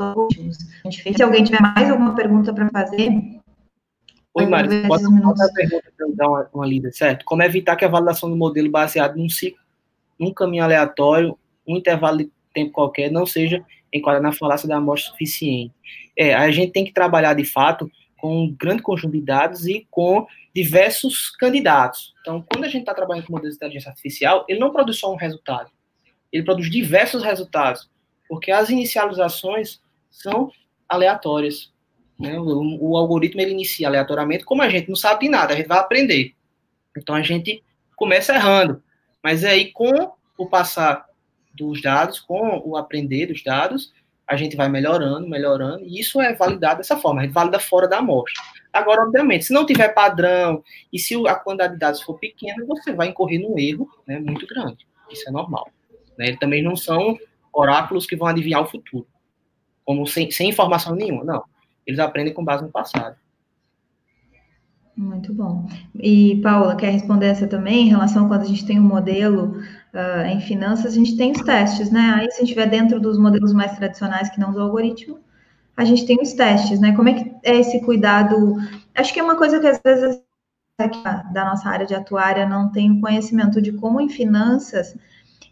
últimos. 0.00 0.56
Fez. 1.02 1.16
Se 1.16 1.22
alguém 1.22 1.44
tiver 1.44 1.60
mais 1.60 1.90
alguma 1.90 2.14
pergunta 2.14 2.52
para 2.52 2.68
fazer. 2.70 3.10
Oi, 4.34 4.46
Mário, 4.46 4.88
pode 4.88 5.04
fazer 5.04 5.44
a 5.44 5.52
pergunta 5.54 5.92
para 5.96 6.06
eu 6.06 6.16
dar 6.16 6.28
uma, 6.28 6.50
uma 6.54 6.66
lida, 6.66 6.90
certo? 6.90 7.24
Como 7.24 7.42
evitar 7.42 7.76
que 7.76 7.84
a 7.84 7.88
validação 7.88 8.30
do 8.30 8.36
modelo 8.36 8.70
baseado 8.70 9.16
num 9.16 9.28
ciclo, 9.28 9.60
num 10.18 10.32
caminho 10.32 10.64
aleatório, 10.64 11.38
um 11.66 11.76
intervalo 11.76 12.18
de 12.18 12.30
tempo 12.54 12.72
qualquer, 12.72 13.10
não 13.10 13.26
seja 13.26 13.64
enquadrado 13.92 14.24
na 14.24 14.32
falácia 14.32 14.66
da 14.66 14.76
amostra 14.76 15.10
suficiente? 15.10 15.74
É, 16.16 16.34
a 16.34 16.50
gente 16.50 16.72
tem 16.72 16.84
que 16.84 16.92
trabalhar, 16.92 17.34
de 17.34 17.44
fato, 17.44 17.90
com 18.16 18.44
um 18.44 18.56
grande 18.56 18.82
conjunto 18.82 19.12
de 19.12 19.20
dados 19.20 19.66
e 19.66 19.86
com 19.90 20.26
diversos 20.54 21.30
candidatos. 21.36 22.14
Então, 22.20 22.42
quando 22.50 22.64
a 22.64 22.68
gente 22.68 22.82
está 22.82 22.94
trabalhando 22.94 23.26
com 23.26 23.32
modelos 23.32 23.54
de 23.54 23.58
inteligência 23.58 23.90
artificial, 23.90 24.46
ele 24.48 24.60
não 24.60 24.70
produz 24.70 24.98
só 24.98 25.12
um 25.12 25.16
resultado, 25.16 25.70
ele 26.32 26.42
produz 26.42 26.70
diversos 26.70 27.22
resultados, 27.22 27.90
porque 28.32 28.50
as 28.50 28.70
inicializações 28.70 29.78
são 30.10 30.50
aleatórias. 30.88 31.70
Né? 32.18 32.40
O, 32.40 32.78
o, 32.80 32.96
algoritmo 32.96 33.42
ele 33.42 33.50
inicia 33.50 33.86
aleatoriamente, 33.86 34.42
como 34.42 34.62
a 34.62 34.70
gente 34.70 34.88
não 34.88 34.96
sabe 34.96 35.26
de 35.26 35.28
nada, 35.28 35.52
a 35.52 35.56
gente 35.58 35.68
vai 35.68 35.78
aprender. 35.78 36.34
Então 36.96 37.14
a 37.14 37.20
gente 37.20 37.62
começa 37.94 38.34
errando, 38.34 38.82
mas 39.22 39.44
aí 39.44 39.70
com 39.70 40.14
o 40.38 40.46
passar 40.46 41.04
dos 41.52 41.82
dados, 41.82 42.20
com 42.20 42.62
o 42.64 42.74
aprender 42.74 43.26
dos 43.26 43.44
dados, 43.44 43.92
a 44.26 44.34
gente 44.34 44.56
vai 44.56 44.70
melhorando, 44.70 45.28
melhorando, 45.28 45.84
e 45.84 46.00
isso 46.00 46.18
é 46.18 46.32
validado 46.32 46.78
dessa 46.78 46.96
forma, 46.96 47.20
a 47.20 47.24
gente 47.24 47.34
valida 47.34 47.60
fora 47.60 47.86
da 47.86 47.98
amostra. 47.98 48.42
Agora, 48.72 49.02
obviamente, 49.02 49.44
se 49.44 49.52
não 49.52 49.66
tiver 49.66 49.90
padrão 49.90 50.64
e 50.90 50.98
se 50.98 51.14
a 51.28 51.34
quantidade 51.34 51.74
de 51.74 51.78
dados 51.78 52.00
for 52.00 52.18
pequena, 52.18 52.64
você 52.64 52.94
vai 52.94 53.08
incorrer 53.08 53.38
num 53.40 53.58
erro 53.58 53.90
né, 54.06 54.18
muito 54.18 54.46
grande. 54.46 54.86
Isso 55.10 55.28
é 55.28 55.30
normal. 55.30 55.70
Né? 56.16 56.28
Eles 56.28 56.38
também 56.38 56.62
não 56.62 56.74
são 56.74 57.18
oráculos 57.52 58.06
que 58.06 58.16
vão 58.16 58.28
adivinhar 58.28 58.62
o 58.62 58.66
futuro 58.66 59.06
como 59.84 60.06
sem, 60.06 60.30
sem 60.30 60.50
informação 60.50 60.94
nenhuma, 60.94 61.24
não. 61.24 61.44
Eles 61.86 62.00
aprendem 62.00 62.32
com 62.32 62.44
base 62.44 62.62
no 62.62 62.70
passado. 62.70 63.16
Muito 64.96 65.32
bom. 65.32 65.66
E, 65.94 66.40
Paula, 66.42 66.76
quer 66.76 66.90
responder 66.90 67.26
essa 67.26 67.46
também, 67.46 67.86
em 67.86 67.88
relação 67.88 68.26
a 68.26 68.28
quando 68.28 68.42
a 68.42 68.46
gente 68.46 68.66
tem 68.66 68.78
um 68.78 68.84
modelo 68.84 69.56
uh, 69.94 70.26
em 70.26 70.40
finanças, 70.40 70.92
a 70.92 70.96
gente 70.96 71.16
tem 71.16 71.32
os 71.32 71.40
testes, 71.40 71.90
né? 71.90 72.14
Aí, 72.16 72.30
se 72.30 72.36
a 72.36 72.40
gente 72.40 72.50
estiver 72.50 72.66
dentro 72.66 73.00
dos 73.00 73.18
modelos 73.18 73.52
mais 73.52 73.74
tradicionais 73.76 74.28
que 74.30 74.38
não 74.38 74.50
usam 74.50 74.64
algoritmo, 74.64 75.18
a 75.76 75.84
gente 75.84 76.04
tem 76.04 76.20
os 76.20 76.34
testes, 76.34 76.78
né? 76.78 76.94
Como 76.94 77.08
é 77.08 77.14
que 77.14 77.34
é 77.42 77.56
esse 77.56 77.80
cuidado? 77.80 78.56
Acho 78.94 79.12
que 79.12 79.18
é 79.18 79.22
uma 79.22 79.36
coisa 79.36 79.58
que 79.58 79.66
às 79.66 79.80
vezes 79.82 80.22
da 81.32 81.44
nossa 81.44 81.68
área 81.68 81.86
de 81.86 81.94
atuária 81.94 82.46
não 82.46 82.70
tem 82.70 83.00
conhecimento 83.00 83.62
de 83.62 83.72
como 83.72 84.00
em 84.00 84.08
finanças, 84.08 84.96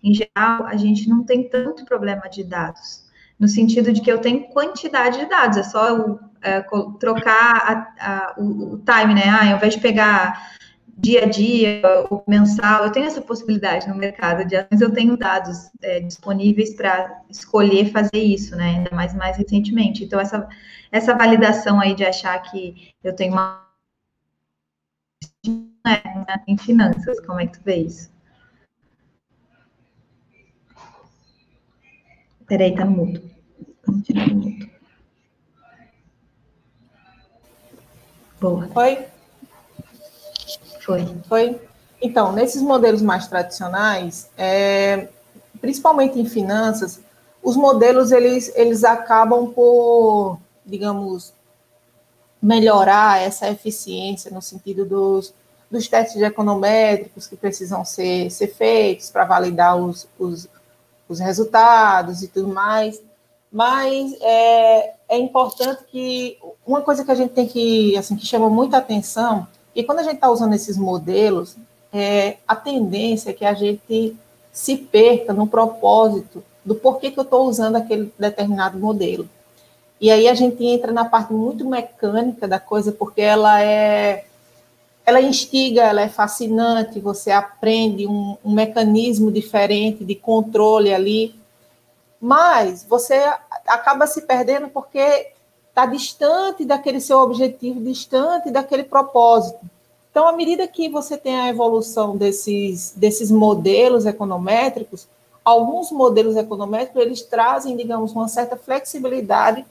em 0.02 0.14
geral, 0.14 0.66
a 0.66 0.76
gente 0.76 1.08
não 1.08 1.24
tem 1.24 1.48
tanto 1.48 1.84
problema 1.84 2.28
de 2.28 2.44
dados 2.44 3.10
no 3.40 3.48
sentido 3.48 3.90
de 3.90 4.02
que 4.02 4.12
eu 4.12 4.18
tenho 4.18 4.48
quantidade 4.50 5.18
de 5.18 5.26
dados, 5.26 5.56
é 5.56 5.62
só 5.62 5.88
eu 5.88 6.20
é, 6.42 6.60
trocar 6.98 7.56
a, 7.98 8.06
a, 8.06 8.34
o, 8.36 8.74
o, 8.74 8.78
time, 8.78 9.14
né? 9.14 9.28
Ah, 9.28 9.50
ao 9.50 9.56
invés 9.56 9.74
de 9.74 9.80
pegar 9.80 10.54
dia 10.98 11.24
a 11.24 11.26
dia 11.26 11.80
ou 12.10 12.22
mensal, 12.28 12.84
eu 12.84 12.92
tenho 12.92 13.06
essa 13.06 13.22
possibilidade 13.22 13.88
no 13.88 13.94
mercado 13.94 14.46
de 14.46 14.54
mas 14.70 14.82
eu 14.82 14.92
tenho 14.92 15.16
dados 15.16 15.70
é, 15.80 16.00
disponíveis 16.00 16.74
para 16.74 17.22
escolher 17.30 17.90
fazer 17.90 18.18
isso, 18.18 18.54
né? 18.54 18.76
Ainda 18.76 18.94
mais 18.94 19.14
mais 19.14 19.38
recentemente. 19.38 20.04
Então, 20.04 20.20
essa, 20.20 20.46
essa 20.92 21.14
validação 21.14 21.80
aí 21.80 21.94
de 21.94 22.04
achar 22.04 22.38
que 22.42 22.92
eu 23.02 23.14
tenho 23.14 23.32
uma 23.32 23.66
né, 25.46 26.02
em 26.46 26.58
finanças, 26.58 27.18
como 27.20 27.40
é 27.40 27.46
que 27.46 27.58
tu 27.58 27.64
vê 27.64 27.76
isso? 27.76 28.10
Peraí, 32.50 32.74
tá 32.74 32.84
no 32.84 32.90
mudo. 32.90 33.22
Vamos 33.86 34.04
tirar 34.04 34.26
o 34.26 34.34
mudo. 34.34 34.68
Boa. 38.40 38.68
Foi? 38.74 39.06
Foi. 40.80 41.16
Foi. 41.28 41.60
Então, 42.02 42.32
nesses 42.32 42.60
modelos 42.60 43.02
mais 43.02 43.28
tradicionais, 43.28 44.28
é, 44.36 45.06
principalmente 45.60 46.18
em 46.18 46.26
finanças, 46.26 47.00
os 47.40 47.54
modelos 47.54 48.10
eles, 48.10 48.50
eles 48.56 48.82
acabam 48.82 49.52
por, 49.52 50.36
digamos, 50.66 51.32
melhorar 52.42 53.22
essa 53.22 53.48
eficiência 53.48 54.28
no 54.28 54.42
sentido 54.42 54.84
dos, 54.84 55.32
dos 55.70 55.86
testes 55.86 56.20
econométricos 56.20 57.28
que 57.28 57.36
precisam 57.36 57.84
ser, 57.84 58.28
ser 58.28 58.48
feitos 58.48 59.08
para 59.08 59.24
validar 59.24 59.76
os, 59.76 60.08
os, 60.18 60.48
os 61.10 61.18
resultados 61.18 62.22
e 62.22 62.28
tudo 62.28 62.48
mais. 62.48 63.02
Mas 63.52 64.14
é, 64.20 64.94
é 65.08 65.18
importante 65.18 65.82
que 65.90 66.38
uma 66.64 66.80
coisa 66.82 67.04
que 67.04 67.10
a 67.10 67.14
gente 67.16 67.32
tem 67.32 67.46
que, 67.46 67.96
assim, 67.96 68.16
que 68.16 68.24
chama 68.24 68.48
muita 68.48 68.76
atenção, 68.76 69.46
e 69.74 69.82
quando 69.82 69.98
a 69.98 70.02
gente 70.04 70.14
está 70.14 70.30
usando 70.30 70.54
esses 70.54 70.78
modelos, 70.78 71.56
é, 71.92 72.36
a 72.46 72.54
tendência 72.54 73.30
é 73.30 73.32
que 73.32 73.44
a 73.44 73.54
gente 73.54 74.16
se 74.52 74.76
perca 74.76 75.32
no 75.32 75.46
propósito 75.46 76.44
do 76.64 76.74
porquê 76.74 77.10
que 77.10 77.18
eu 77.18 77.24
estou 77.24 77.48
usando 77.48 77.76
aquele 77.76 78.12
determinado 78.18 78.78
modelo. 78.78 79.28
E 80.00 80.10
aí 80.10 80.28
a 80.28 80.34
gente 80.34 80.64
entra 80.64 80.92
na 80.92 81.04
parte 81.04 81.32
muito 81.32 81.68
mecânica 81.68 82.46
da 82.46 82.60
coisa, 82.60 82.92
porque 82.92 83.20
ela 83.20 83.60
é 83.62 84.24
ela 85.04 85.20
instiga, 85.20 85.82
ela 85.82 86.02
é 86.02 86.08
fascinante, 86.08 87.00
você 87.00 87.30
aprende 87.30 88.06
um, 88.06 88.36
um 88.44 88.52
mecanismo 88.52 89.30
diferente 89.32 90.04
de 90.04 90.14
controle 90.14 90.92
ali, 90.92 91.34
mas 92.20 92.84
você 92.84 93.14
acaba 93.66 94.06
se 94.06 94.22
perdendo 94.22 94.68
porque 94.68 95.32
está 95.68 95.86
distante 95.86 96.64
daquele 96.64 97.00
seu 97.00 97.18
objetivo, 97.18 97.80
distante 97.80 98.50
daquele 98.50 98.84
propósito. 98.84 99.58
Então, 100.10 100.26
à 100.26 100.32
medida 100.32 100.66
que 100.66 100.88
você 100.88 101.16
tem 101.16 101.36
a 101.36 101.48
evolução 101.48 102.16
desses, 102.16 102.92
desses 102.96 103.30
modelos 103.30 104.06
econométricos, 104.06 105.06
alguns 105.44 105.90
modelos 105.90 106.36
econométricos 106.36 107.00
eles 107.00 107.22
trazem, 107.22 107.76
digamos, 107.76 108.12
uma 108.12 108.28
certa 108.28 108.56
flexibilidade 108.56 109.64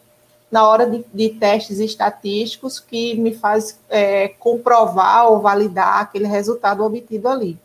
na 0.51 0.67
hora 0.67 0.89
de, 0.89 1.05
de 1.13 1.29
testes 1.29 1.79
estatísticos 1.79 2.79
que 2.79 3.15
me 3.15 3.33
faz 3.33 3.77
é, 3.89 4.29
comprovar 4.29 5.31
ou 5.31 5.39
validar 5.39 6.01
aquele 6.01 6.27
resultado 6.27 6.83
obtido 6.83 7.27
ali. 7.27 7.57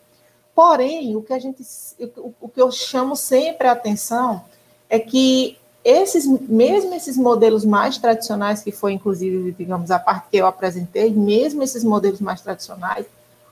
Porém, 0.53 1.15
o 1.15 1.21
que 1.21 1.33
a 1.33 1.39
gente, 1.39 1.65
o 2.41 2.47
que 2.47 2.61
eu 2.61 2.71
chamo 2.71 3.15
sempre 3.15 3.67
a 3.67 3.73
atenção 3.73 4.43
é 4.89 4.99
que 4.99 5.57
esses, 5.83 6.25
mesmo 6.25 6.95
esses 6.95 7.17
modelos 7.17 7.65
mais 7.65 7.97
tradicionais, 7.97 8.63
que 8.63 8.71
foi 8.71 8.93
inclusive, 8.93 9.51
digamos, 9.51 9.91
a 9.91 9.99
parte 9.99 10.29
que 10.31 10.37
eu 10.37 10.47
apresentei, 10.47 11.11
mesmo 11.11 11.61
esses 11.61 11.83
modelos 11.83 12.21
mais 12.21 12.41
tradicionais, 12.41 13.05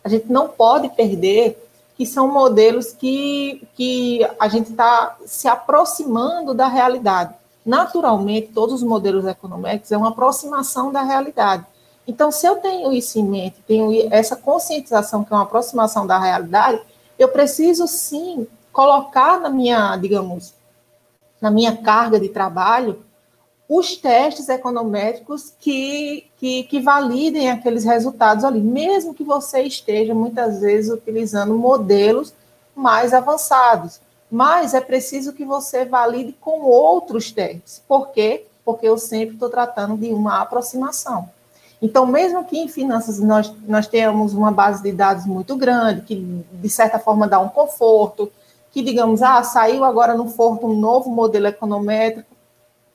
a 0.03 0.09
gente 0.09 0.31
não 0.31 0.47
pode 0.47 0.89
perder 0.89 1.57
que 1.95 2.05
são 2.05 2.27
modelos 2.27 2.91
que, 2.91 3.67
que 3.75 4.27
a 4.39 4.47
gente 4.47 4.71
está 4.71 5.15
se 5.25 5.47
aproximando 5.47 6.53
da 6.53 6.67
realidade 6.67 7.35
naturalmente, 7.65 8.49
todos 8.53 8.75
os 8.75 8.83
modelos 8.83 9.25
econômicos 9.25 9.91
é 9.91 9.97
uma 9.97 10.09
aproximação 10.09 10.91
da 10.91 11.01
realidade. 11.01 11.65
Então, 12.07 12.31
se 12.31 12.45
eu 12.45 12.57
tenho 12.57 12.91
isso 12.91 13.17
em 13.17 13.23
mente, 13.23 13.63
tenho 13.65 14.13
essa 14.13 14.35
conscientização 14.35 15.23
que 15.23 15.33
é 15.33 15.35
uma 15.35 15.43
aproximação 15.43 16.05
da 16.05 16.19
realidade, 16.19 16.81
eu 17.17 17.29
preciso 17.29 17.87
sim 17.87 18.45
colocar 18.71 19.39
na 19.39 19.49
minha, 19.49 19.95
digamos, 19.95 20.53
na 21.39 21.49
minha 21.49 21.77
carga 21.77 22.19
de 22.19 22.29
trabalho 22.29 23.03
os 23.67 23.95
testes 23.95 24.49
econométricos 24.49 25.53
que, 25.57 26.27
que, 26.37 26.63
que, 26.63 26.79
validem 26.81 27.49
aqueles 27.49 27.85
resultados 27.85 28.43
ali, 28.43 28.59
mesmo 28.59 29.13
que 29.13 29.23
você 29.23 29.63
esteja 29.63 30.13
muitas 30.13 30.59
vezes 30.59 30.91
utilizando 30.91 31.57
modelos 31.57 32.33
mais 32.75 33.13
avançados. 33.13 34.01
Mas 34.33 34.73
é 34.73 34.81
preciso 34.81 35.31
que 35.31 35.45
você 35.45 35.85
valide 35.85 36.33
com 36.41 36.61
outros 36.61 37.31
testes. 37.31 37.83
Por 37.87 38.09
quê? 38.09 38.47
Porque 38.65 38.87
eu 38.87 38.97
sempre 38.97 39.35
estou 39.35 39.47
tratando 39.47 39.95
de 39.95 40.11
uma 40.11 40.41
aproximação. 40.41 41.29
Então, 41.79 42.07
mesmo 42.07 42.43
que 42.43 42.57
em 42.57 42.67
finanças 42.67 43.19
nós, 43.19 43.53
nós 43.67 43.85
tenhamos 43.85 44.33
uma 44.33 44.49
base 44.51 44.81
de 44.81 44.91
dados 44.91 45.27
muito 45.27 45.55
grande, 45.55 46.01
que 46.01 46.43
de 46.51 46.67
certa 46.67 46.97
forma 46.97 47.27
dá 47.27 47.39
um 47.39 47.47
conforto, 47.47 48.31
que 48.71 48.81
digamos, 48.81 49.21
ah, 49.21 49.43
saiu 49.43 49.83
agora 49.83 50.15
no 50.15 50.27
Forto 50.27 50.65
um 50.65 50.79
novo 50.79 51.11
modelo 51.11 51.45
econométrico, 51.45 52.35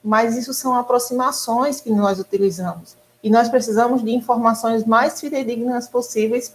mas 0.02 0.36
isso 0.36 0.52
são 0.52 0.74
aproximações 0.74 1.81
que 1.81 1.93
nós 1.93 2.19
utilizamos. 2.19 2.97
E 3.23 3.31
nós 3.31 3.48
precisamos 3.48 4.02
de 4.02 4.12
informações 4.12 4.85
mais 4.85 5.20
fidedignas 5.20 5.86
possíveis 5.86 6.52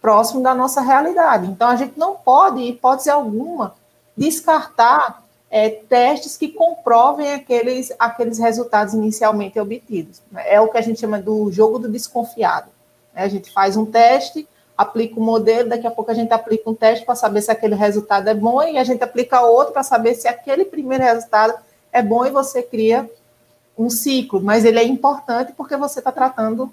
próximo 0.00 0.42
da 0.42 0.54
nossa 0.54 0.80
realidade. 0.80 1.46
Então, 1.46 1.68
a 1.68 1.76
gente 1.76 1.98
não 1.98 2.14
pode, 2.16 2.62
hipótese 2.62 3.10
alguma, 3.10 3.74
descartar 4.16 5.24
é, 5.50 5.70
testes 5.70 6.36
que 6.36 6.48
comprovem 6.48 7.32
aqueles, 7.32 7.92
aqueles 7.98 8.38
resultados 8.38 8.94
inicialmente 8.94 9.58
obtidos. 9.58 10.20
É 10.34 10.60
o 10.60 10.68
que 10.68 10.78
a 10.78 10.80
gente 10.80 11.00
chama 11.00 11.20
do 11.20 11.50
jogo 11.52 11.78
do 11.78 11.88
desconfiado. 11.88 12.70
A 13.14 13.28
gente 13.28 13.52
faz 13.52 13.76
um 13.76 13.86
teste, 13.86 14.48
aplica 14.76 15.20
um 15.20 15.24
modelo, 15.24 15.68
daqui 15.68 15.86
a 15.86 15.90
pouco 15.90 16.10
a 16.10 16.14
gente 16.14 16.32
aplica 16.32 16.68
um 16.68 16.74
teste 16.74 17.04
para 17.04 17.14
saber 17.14 17.40
se 17.42 17.50
aquele 17.50 17.76
resultado 17.76 18.28
é 18.28 18.34
bom, 18.34 18.62
e 18.62 18.76
a 18.76 18.84
gente 18.84 19.04
aplica 19.04 19.42
outro 19.42 19.72
para 19.72 19.84
saber 19.84 20.14
se 20.14 20.26
aquele 20.26 20.64
primeiro 20.64 21.04
resultado 21.04 21.54
é 21.92 22.02
bom, 22.02 22.26
e 22.26 22.30
você 22.30 22.62
cria 22.62 23.08
um 23.78 23.88
ciclo. 23.88 24.40
Mas 24.40 24.64
ele 24.64 24.80
é 24.80 24.84
importante 24.84 25.52
porque 25.56 25.76
você 25.76 26.00
está 26.00 26.10
tratando 26.10 26.72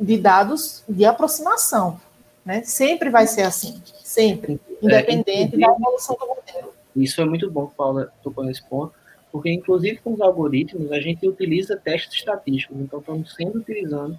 de 0.00 0.16
dados 0.16 0.82
de 0.88 1.04
aproximação. 1.04 2.00
Né? 2.44 2.62
Sempre 2.64 3.10
vai 3.10 3.26
ser 3.26 3.42
assim, 3.42 3.80
sempre, 4.02 4.60
é, 4.82 4.86
independente 4.86 5.54
é, 5.54 5.58
da 5.58 5.72
evolução 5.72 6.16
do 6.18 6.26
modelo. 6.26 6.72
Isso 6.94 7.20
é 7.20 7.24
muito 7.24 7.50
bom 7.50 7.66
que 7.66 7.74
Paula 7.74 8.12
tocou 8.22 8.44
nesse 8.44 8.62
ponto, 8.68 8.92
porque 9.30 9.50
inclusive 9.50 9.98
com 9.98 10.12
os 10.12 10.20
algoritmos 10.20 10.92
a 10.92 11.00
gente 11.00 11.26
utiliza 11.26 11.76
testes 11.76 12.14
estatísticos, 12.14 12.78
então 12.78 13.00
estamos 13.00 13.34
sempre 13.34 13.58
utilizando 13.58 14.18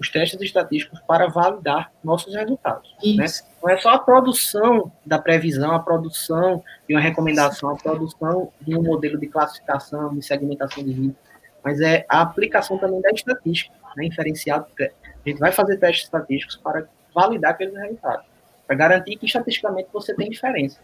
os 0.00 0.08
testes 0.08 0.40
estatísticos 0.40 0.98
para 1.00 1.28
validar 1.28 1.92
nossos 2.02 2.34
resultados. 2.34 2.94
Né? 3.02 3.26
Não 3.62 3.70
é 3.70 3.76
só 3.76 3.90
a 3.90 3.98
produção 3.98 4.90
da 5.04 5.18
previsão, 5.18 5.72
a 5.72 5.78
produção 5.78 6.64
de 6.88 6.94
uma 6.94 7.00
recomendação, 7.00 7.70
a 7.70 7.76
produção 7.76 8.50
de 8.60 8.74
um 8.74 8.82
modelo 8.82 9.18
de 9.18 9.26
classificação, 9.26 10.14
de 10.14 10.22
segmentação 10.22 10.82
de 10.82 10.92
risco, 10.92 11.18
mas 11.62 11.80
é 11.80 12.06
a 12.08 12.22
aplicação 12.22 12.78
também 12.78 13.00
da 13.02 13.10
estatística, 13.10 13.74
né, 13.94 14.06
inferenciado. 14.06 14.66
A 14.78 15.28
gente 15.28 15.38
vai 15.38 15.52
fazer 15.52 15.76
testes 15.76 16.04
estatísticos 16.04 16.56
para 16.56 16.86
validar 17.14 17.50
aqueles 17.50 17.74
resultados, 17.74 18.24
para 18.66 18.76
garantir 18.76 19.16
que 19.16 19.26
estatisticamente 19.26 19.90
você 19.92 20.14
tem 20.14 20.30
diferença. 20.30 20.80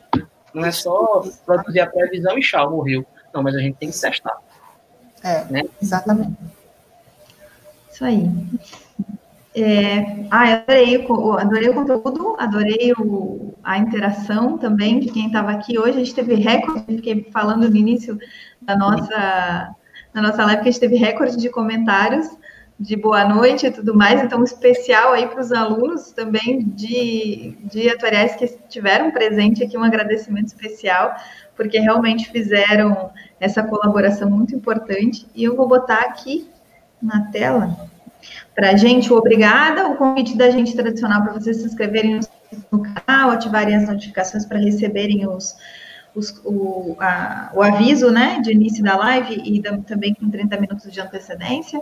Não 0.56 0.64
é 0.64 0.72
só 0.72 1.22
produzir 1.44 1.80
a 1.80 1.86
previsão 1.86 2.38
e 2.38 2.42
chá, 2.42 2.66
morreu. 2.66 3.04
Não, 3.34 3.42
mas 3.42 3.54
a 3.54 3.58
gente 3.58 3.76
tem 3.76 3.90
que 3.90 4.00
testar. 4.00 4.38
É, 5.22 5.44
né? 5.44 5.64
exatamente. 5.82 6.34
Isso 7.92 8.02
aí. 8.02 8.30
É, 9.54 10.26
ah, 10.30 10.54
adorei 10.54 11.06
o, 11.06 11.32
adorei 11.34 11.68
o 11.68 11.74
conteúdo, 11.74 12.36
adorei 12.38 12.92
o, 12.96 13.54
a 13.62 13.76
interação 13.76 14.56
também 14.56 14.98
de 14.98 15.10
quem 15.10 15.26
estava 15.26 15.50
aqui 15.50 15.78
hoje. 15.78 15.98
A 15.98 16.04
gente 16.04 16.14
teve 16.14 16.36
recorde, 16.36 16.84
fiquei 16.86 17.28
falando 17.30 17.68
no 17.68 17.76
início 17.76 18.18
da 18.62 18.78
nossa, 18.78 19.74
da 20.14 20.22
nossa 20.22 20.42
live 20.42 20.62
que 20.62 20.68
a 20.70 20.72
gente 20.72 20.80
teve 20.80 20.96
recorde 20.96 21.36
de 21.36 21.50
comentários 21.50 22.30
de 22.78 22.94
boa 22.94 23.24
noite 23.24 23.66
e 23.66 23.70
tudo 23.70 23.94
mais, 23.94 24.22
então 24.22 24.44
especial 24.44 25.12
aí 25.12 25.26
para 25.26 25.40
os 25.40 25.50
alunos 25.50 26.12
também 26.12 26.62
de, 26.62 27.56
de 27.64 27.88
atuariais 27.88 28.36
que 28.36 28.44
estiveram 28.44 29.10
presentes 29.10 29.62
aqui, 29.62 29.78
um 29.78 29.82
agradecimento 29.82 30.48
especial, 30.48 31.16
porque 31.56 31.78
realmente 31.78 32.30
fizeram 32.30 33.10
essa 33.40 33.62
colaboração 33.62 34.30
muito 34.30 34.54
importante, 34.54 35.26
e 35.34 35.44
eu 35.44 35.56
vou 35.56 35.66
botar 35.66 36.00
aqui 36.00 36.50
na 37.00 37.30
tela 37.30 37.88
para 38.54 38.70
a 38.70 38.76
gente, 38.76 39.12
obrigada, 39.12 39.88
o 39.88 39.96
convite 39.96 40.36
da 40.36 40.50
gente 40.50 40.74
tradicional 40.74 41.22
para 41.22 41.32
vocês 41.32 41.58
se 41.58 41.66
inscreverem 41.66 42.20
no 42.70 42.82
canal, 42.82 43.30
ativarem 43.30 43.76
as 43.76 43.88
notificações 43.88 44.44
para 44.44 44.58
receberem 44.58 45.26
os, 45.28 45.56
os, 46.14 46.40
o, 46.44 46.96
a, 46.98 47.50
o 47.54 47.62
aviso, 47.62 48.10
né, 48.10 48.40
de 48.40 48.52
início 48.52 48.82
da 48.82 48.96
live 48.96 49.42
e 49.44 49.60
da, 49.60 49.76
também 49.78 50.14
com 50.14 50.30
30 50.30 50.60
minutos 50.60 50.92
de 50.92 51.00
antecedência. 51.00 51.80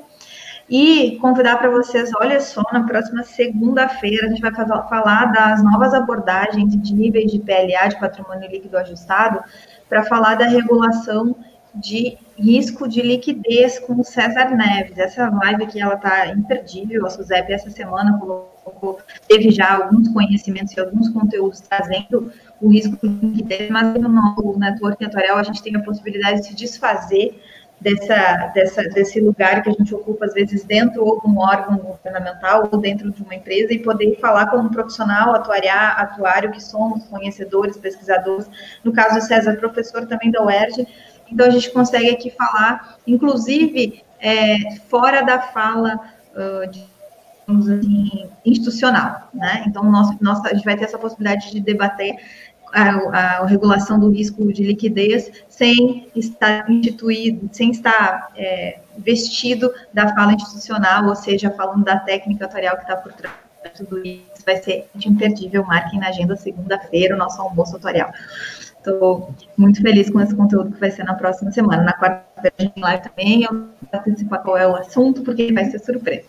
E 0.69 1.19
convidar 1.19 1.59
para 1.59 1.71
vocês, 1.71 2.11
olha 2.19 2.41
só, 2.41 2.63
na 2.73 2.85
próxima 2.85 3.23
segunda-feira 3.23 4.27
a 4.27 4.31
gente 4.31 4.41
vai 4.41 4.55
falar 4.55 5.27
das 5.27 5.63
novas 5.63 5.93
abordagens 5.93 6.75
de 6.81 6.95
níveis 6.95 7.31
de 7.31 7.39
PLA, 7.39 7.89
de 7.89 8.01
patrimônio 8.01 8.51
líquido 8.51 8.79
ajustado, 8.79 9.45
para 9.89 10.05
falar 10.05 10.37
da 10.37 10.47
regulação 10.47 11.37
de 11.75 12.17
risco 12.39 12.89
de 12.89 13.03
liquidez 13.03 13.79
com 13.81 14.01
o 14.01 14.05
César 14.05 14.51
Neves. 14.51 14.97
Essa 14.97 15.29
live 15.29 15.65
aqui, 15.65 15.81
ela 15.81 15.95
está 15.95 16.29
imperdível. 16.29 17.05
A 17.05 17.11
Suzep, 17.11 17.53
essa 17.53 17.69
semana, 17.69 18.19
colocou, 18.19 18.99
teve 19.29 19.51
já 19.51 19.75
alguns 19.75 20.09
conhecimentos 20.09 20.73
e 20.75 20.81
alguns 20.81 21.09
conteúdos 21.09 21.61
trazendo 21.61 22.33
o 22.61 22.69
risco 22.69 22.97
de 23.07 23.27
liquidez, 23.27 23.71
mas 23.71 23.95
no 23.95 24.09
nosso 24.09 24.59
network 24.59 25.05
atuarial 25.05 25.37
a 25.37 25.43
gente 25.43 25.63
tem 25.63 25.77
a 25.77 25.83
possibilidade 25.83 26.41
de 26.41 26.47
se 26.47 26.55
desfazer 26.55 27.41
dessa, 27.85 28.51
dessa, 28.55 28.83
desse 28.85 29.21
lugar 29.21 29.63
que 29.63 29.69
a 29.69 29.73
gente 29.73 29.95
ocupa, 29.95 30.25
às 30.25 30.33
vezes, 30.33 30.65
dentro 30.65 31.05
ou 31.05 31.21
de 31.21 31.27
um 31.27 31.39
órgão 31.39 31.77
governamental 31.77 32.67
ou 32.73 32.81
dentro 32.81 33.11
de 33.13 33.23
uma 33.23 33.35
empresa 33.35 33.75
e 33.75 33.79
poder 33.79 34.19
falar 34.19 34.47
como 34.47 34.71
profissional, 34.71 35.35
atuariar, 35.35 36.01
atuário 36.01 36.51
que 36.51 36.63
somos, 36.63 37.05
conhecedores, 37.05 37.77
pesquisadores. 37.77 38.49
No 38.83 38.91
caso 38.91 39.17
do 39.17 39.21
César, 39.21 39.57
professor 39.57 40.07
também 40.07 40.31
da 40.31 40.43
UERJ. 40.43 40.89
Então, 41.31 41.47
a 41.47 41.51
gente 41.51 41.71
consegue 41.71 42.09
aqui 42.09 42.31
falar, 42.31 42.97
inclusive, 43.07 44.03
é, 44.19 44.77
fora 44.89 45.21
da 45.21 45.39
fala 45.39 46.01
uh, 46.35 46.67
de 46.71 46.83
assim, 47.47 48.31
institucional, 48.47 49.29
né? 49.35 49.65
Então, 49.67 49.85
nosso, 49.85 50.17
nossa, 50.23 50.49
a 50.49 50.55
gente 50.55 50.65
vai 50.65 50.77
ter 50.77 50.85
essa 50.85 50.99
possibilidade 50.99 51.51
de 51.51 51.61
debater 51.61 52.17
a, 52.75 53.41
a, 53.41 53.47
regulação 53.47 53.99
do 54.01 54.11
risco 54.11 54.53
de 54.53 54.65
liquidez 54.65 55.31
sem 55.49 56.11
estar 56.15 56.69
instituído, 56.69 57.49
sem 57.53 57.71
estar 57.71 58.31
é, 58.37 58.81
vestido 58.99 59.73
da 59.93 60.13
fala 60.15 60.33
institucional, 60.33 61.07
ou 61.07 61.15
seja, 61.15 61.51
falando 61.51 61.85
da 61.85 61.99
técnica 61.99 62.47
atuarial 62.47 62.77
que 62.77 62.83
está 62.83 62.97
por 62.97 63.13
trás 63.13 63.35
de 63.65 63.85
tudo 63.85 64.05
isso. 64.05 64.25
Vai 64.45 64.57
ser 64.57 64.89
imperdível, 65.07 65.65
marquem 65.65 66.01
na 66.01 66.09
agenda 66.09 66.37
segunda-feira 66.37 67.15
o 67.15 67.19
nosso 67.19 67.41
almoço 67.41 67.77
atuarial. 67.77 68.13
Estou 68.87 69.35
muito 69.57 69.81
feliz 69.81 70.11
com 70.11 70.21
esse 70.21 70.35
conteúdo 70.35 70.71
que 70.71 70.79
vai 70.79 70.91
ser 70.91 71.05
na 71.05 71.15
próxima 71.15 71.51
semana. 71.51 71.83
Na 71.85 71.95
quarta-feira 71.95 72.55
gente 72.61 72.79
live 72.79 73.03
também, 73.03 73.43
eu 73.43 73.51
vou 73.51 73.69
antecipar 73.95 74.43
qual 74.43 74.59
é 74.59 74.69
o 74.69 74.77
assunto, 74.77 75.23
porque 75.23 75.51
vai 75.55 75.65
ser 75.65 75.79
surpresa. 75.79 76.27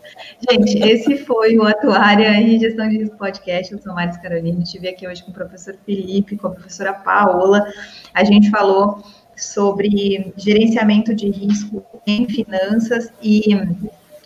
Gente, 0.49 0.77
esse 0.79 1.17
foi 1.17 1.57
o 1.57 1.63
Atuária 1.63 2.39
e 2.39 2.57
Gestão 2.57 2.87
de 2.87 2.99
Risco 2.99 3.17
Podcast. 3.17 3.73
Eu 3.73 3.81
sou 3.81 3.93
Maris 3.93 4.15
Carolina, 4.15 4.63
estive 4.63 4.87
aqui 4.87 5.05
hoje 5.05 5.21
com 5.25 5.31
o 5.31 5.33
professor 5.33 5.75
Felipe, 5.85 6.37
com 6.37 6.47
a 6.47 6.51
professora 6.51 6.93
Paola. 6.93 7.67
A 8.13 8.23
gente 8.23 8.49
falou 8.49 9.03
sobre 9.35 10.33
gerenciamento 10.37 11.13
de 11.13 11.29
risco 11.29 11.83
em 12.07 12.25
finanças 12.25 13.11
e 13.21 13.53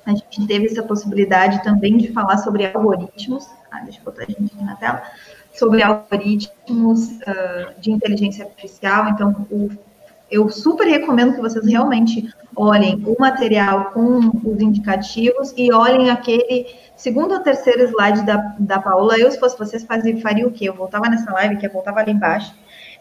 a 0.06 0.12
gente 0.12 0.46
teve 0.46 0.68
essa 0.68 0.84
possibilidade 0.84 1.64
também 1.64 1.98
de 1.98 2.14
falar 2.14 2.38
sobre 2.38 2.68
algoritmos. 2.68 3.48
Ah, 3.72 3.80
deixa 3.80 4.00
eu 4.00 4.04
botar 4.04 4.22
a 4.22 4.26
gente 4.26 4.54
aqui 4.54 4.64
na 4.64 4.76
tela 4.76 5.02
sobre 5.60 5.84
algoritmos 5.84 7.10
uh, 7.10 7.80
de 7.80 7.92
inteligência 7.92 8.46
artificial. 8.46 9.10
Então, 9.10 9.46
o, 9.52 9.70
eu 10.32 10.50
super 10.50 10.88
recomendo 10.88 11.34
que 11.34 11.42
vocês 11.42 11.66
realmente 11.66 12.34
olhem 12.56 13.04
o 13.06 13.16
material 13.20 13.92
com 13.92 14.20
os 14.44 14.62
indicativos 14.62 15.54
e 15.58 15.72
olhem 15.74 16.10
aquele 16.10 16.68
segundo 16.96 17.34
ou 17.34 17.40
terceiro 17.40 17.84
slide 17.84 18.26
da, 18.26 18.38
da 18.60 18.80
Paula. 18.80 19.18
Eu, 19.18 19.30
se 19.30 19.40
fosse 19.40 19.58
vocês, 19.58 19.84
fazia, 19.84 20.20
faria 20.22 20.48
o 20.48 20.52
quê? 20.52 20.70
Eu 20.70 20.74
voltava 20.74 21.10
nessa 21.10 21.32
live, 21.34 21.58
que 21.58 21.68
eu 21.68 21.72
voltava 21.72 22.00
ali 22.00 22.12
embaixo, 22.12 22.54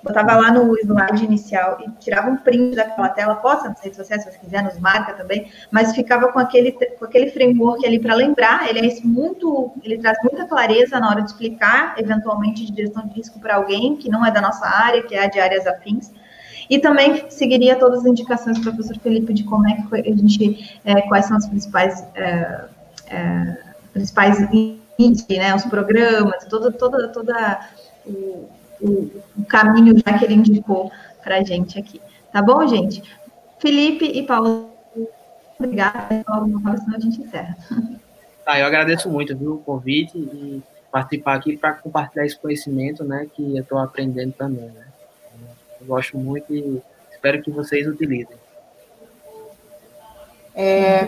botava 0.03 0.35
lá 0.37 0.53
no 0.53 0.79
slide 0.79 1.25
inicial 1.25 1.79
e 1.85 1.91
tirava 2.01 2.31
um 2.31 2.37
print 2.37 2.77
daquela 2.77 3.09
tela, 3.09 3.35
posta 3.37 3.69
nas 3.69 3.81
redes 3.81 3.97
sociais, 3.97 4.23
se 4.23 4.31
você 4.31 4.39
quiser, 4.39 4.63
nos 4.63 4.79
marca 4.79 5.13
também, 5.15 5.51
mas 5.71 5.95
ficava 5.95 6.33
com 6.33 6.39
aquele, 6.39 6.73
com 6.73 7.05
aquele 7.05 7.31
framework 7.31 7.85
ali 7.85 7.99
para 7.99 8.15
lembrar, 8.15 8.69
ele 8.69 8.87
é 8.87 9.01
muito, 9.05 9.73
ele 9.83 9.99
traz 9.99 10.17
muita 10.23 10.47
clareza 10.47 11.01
na 11.01 11.11
hora 11.11 11.23
de 11.23 11.31
explicar, 11.31 11.95
eventualmente, 11.99 12.71
de 12.71 12.83
gestão 12.83 13.07
de 13.07 13.15
risco 13.15 13.41
para 13.41 13.57
alguém 13.57 13.97
que 13.97 14.09
não 14.09 14.25
é 14.25 14.31
da 14.31 14.41
nossa 14.41 14.67
área, 14.67 15.03
que 15.03 15.15
é 15.15 15.29
de 15.29 15.41
áreas 15.41 15.67
afins, 15.67 16.13
e 16.71 16.79
também 16.79 17.31
seguiria 17.31 17.77
todas 17.77 18.01
as 18.01 18.07
indicações 18.07 18.59
do 18.59 18.65
professor 18.65 18.99
Felipe 18.99 19.33
de 19.33 19.43
como 19.45 19.67
é 19.69 19.75
que 19.75 19.95
a 19.95 20.17
gente, 20.17 20.81
é, 20.85 21.01
quais 21.03 21.25
são 21.25 21.37
as 21.37 21.47
principais, 21.47 22.05
é, 22.15 22.65
é, 23.09 23.57
principais 23.93 24.39
né, 24.41 25.55
os 25.55 25.65
programas, 25.65 26.45
toda, 26.45 26.71
toda, 26.71 27.09
toda 27.09 27.61
o, 28.05 28.49
o, 28.81 29.11
o 29.37 29.45
caminho 29.47 29.95
já 29.99 30.19
que 30.19 30.25
ele 30.25 30.35
indicou 30.35 30.91
para 31.23 31.39
a 31.39 31.43
gente 31.43 31.79
aqui. 31.79 32.01
Tá 32.33 32.43
bom, 32.43 32.67
gente? 32.67 33.03
Felipe 33.59 34.05
e 34.05 34.23
Paulo, 34.25 34.71
obrigada. 35.59 36.25
Senão 36.25 36.97
a 36.97 37.01
gente 37.01 37.21
encerra. 37.21 37.57
Tá, 38.45 38.59
eu 38.59 38.67
agradeço 38.67 39.11
muito 39.11 39.37
viu, 39.37 39.55
o 39.55 39.59
convite 39.59 40.17
e 40.17 40.63
participar 40.91 41.35
aqui 41.35 41.57
para 41.57 41.75
compartilhar 41.75 42.25
esse 42.25 42.39
conhecimento, 42.39 43.05
né, 43.05 43.27
que 43.35 43.57
eu 43.57 43.63
estou 43.63 43.79
aprendendo 43.79 44.33
também, 44.33 44.71
né. 44.71 44.87
Eu 45.81 45.87
gosto 45.87 46.17
muito 46.17 46.53
e 46.55 46.83
espero 47.11 47.43
que 47.43 47.51
vocês 47.51 47.87
utilizem. 47.87 48.37
É, 50.55 51.07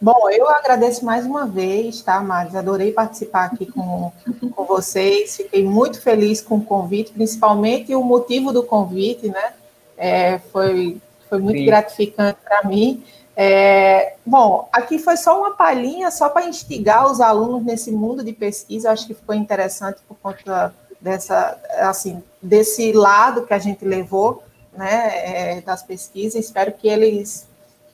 bom, 0.00 0.30
eu 0.30 0.48
agradeço 0.48 1.04
mais 1.04 1.26
uma 1.26 1.46
vez, 1.46 2.00
tá, 2.00 2.20
Maris? 2.20 2.54
Adorei 2.54 2.92
participar 2.92 3.46
aqui 3.46 3.66
com, 3.66 4.10
com 4.54 4.64
vocês. 4.64 5.36
Fiquei 5.36 5.64
muito 5.64 6.00
feliz 6.00 6.40
com 6.40 6.56
o 6.56 6.64
convite, 6.64 7.12
principalmente 7.12 7.94
o 7.94 8.02
motivo 8.02 8.52
do 8.52 8.62
convite, 8.62 9.28
né? 9.28 9.52
É, 9.96 10.38
foi, 10.38 11.00
foi 11.28 11.38
muito 11.38 11.58
Sim. 11.58 11.66
gratificante 11.66 12.38
para 12.42 12.66
mim. 12.66 13.04
É, 13.36 14.14
bom, 14.24 14.68
aqui 14.72 14.98
foi 14.98 15.16
só 15.16 15.38
uma 15.38 15.52
palhinha, 15.52 16.10
só 16.10 16.28
para 16.28 16.46
instigar 16.46 17.10
os 17.10 17.20
alunos 17.20 17.62
nesse 17.62 17.92
mundo 17.92 18.24
de 18.24 18.32
pesquisa. 18.32 18.90
Acho 18.90 19.06
que 19.06 19.14
ficou 19.14 19.34
interessante 19.34 20.00
por 20.08 20.16
conta 20.22 20.74
dessa, 21.00 21.58
assim, 21.80 22.22
desse 22.40 22.92
lado 22.92 23.46
que 23.46 23.54
a 23.54 23.58
gente 23.58 23.84
levou, 23.84 24.42
né, 24.72 25.56
é, 25.56 25.60
das 25.60 25.82
pesquisas. 25.82 26.44
Espero 26.44 26.72
que 26.72 26.88
eles 26.88 27.49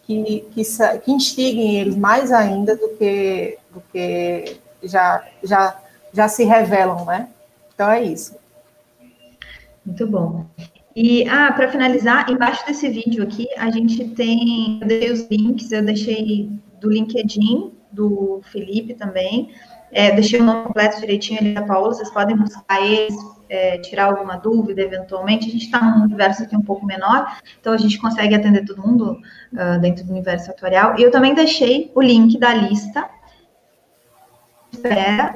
que, 0.06 0.44
que, 0.52 0.62
que 1.04 1.12
instiguem 1.12 1.80
eles 1.80 1.96
mais 1.96 2.30
ainda 2.30 2.76
do 2.76 2.90
que, 2.90 3.58
do 3.72 3.82
que 3.92 4.56
já, 4.82 5.24
já, 5.42 5.76
já 6.12 6.28
se 6.28 6.44
revelam, 6.44 7.04
né? 7.04 7.28
Então 7.74 7.90
é 7.90 8.02
isso. 8.04 8.36
Muito 9.84 10.06
bom. 10.06 10.46
E, 10.94 11.28
ah, 11.28 11.52
para 11.52 11.70
finalizar, 11.70 12.30
embaixo 12.30 12.64
desse 12.66 12.88
vídeo 12.88 13.22
aqui, 13.22 13.46
a 13.58 13.70
gente 13.70 14.08
tem, 14.10 14.80
eu 14.88 15.12
os 15.12 15.26
links, 15.28 15.70
eu 15.70 15.84
deixei 15.84 16.50
do 16.80 16.88
LinkedIn, 16.88 17.72
do 17.92 18.40
Felipe 18.50 18.94
também, 18.94 19.50
é, 19.92 20.12
deixei 20.12 20.40
o 20.40 20.44
nome 20.44 20.64
completo 20.64 21.00
direitinho 21.00 21.40
ali 21.40 21.54
da 21.54 21.62
Paula, 21.62 21.92
vocês 21.92 22.10
podem 22.10 22.36
buscar 22.36 22.82
eles, 22.82 23.14
é, 23.48 23.78
tirar 23.78 24.06
alguma 24.06 24.36
dúvida, 24.36 24.82
eventualmente. 24.82 25.48
A 25.48 25.52
gente 25.52 25.64
está 25.64 25.81
num 25.81 26.05
universo 26.05 26.43
aqui 26.43 26.56
um 26.56 26.62
pouco 26.62 26.85
menor, 26.85 27.39
então 27.60 27.73
a 27.73 27.77
gente 27.77 27.98
consegue 27.98 28.35
atender 28.35 28.64
todo 28.64 28.82
mundo 28.82 29.20
uh, 29.52 29.81
dentro 29.81 30.05
do 30.05 30.12
universo 30.12 30.51
atuarial. 30.51 30.98
E 30.98 31.02
eu 31.02 31.10
também 31.10 31.35
deixei 31.35 31.90
o 31.94 32.02
link 32.02 32.39
da 32.39 32.55
lista 32.55 33.09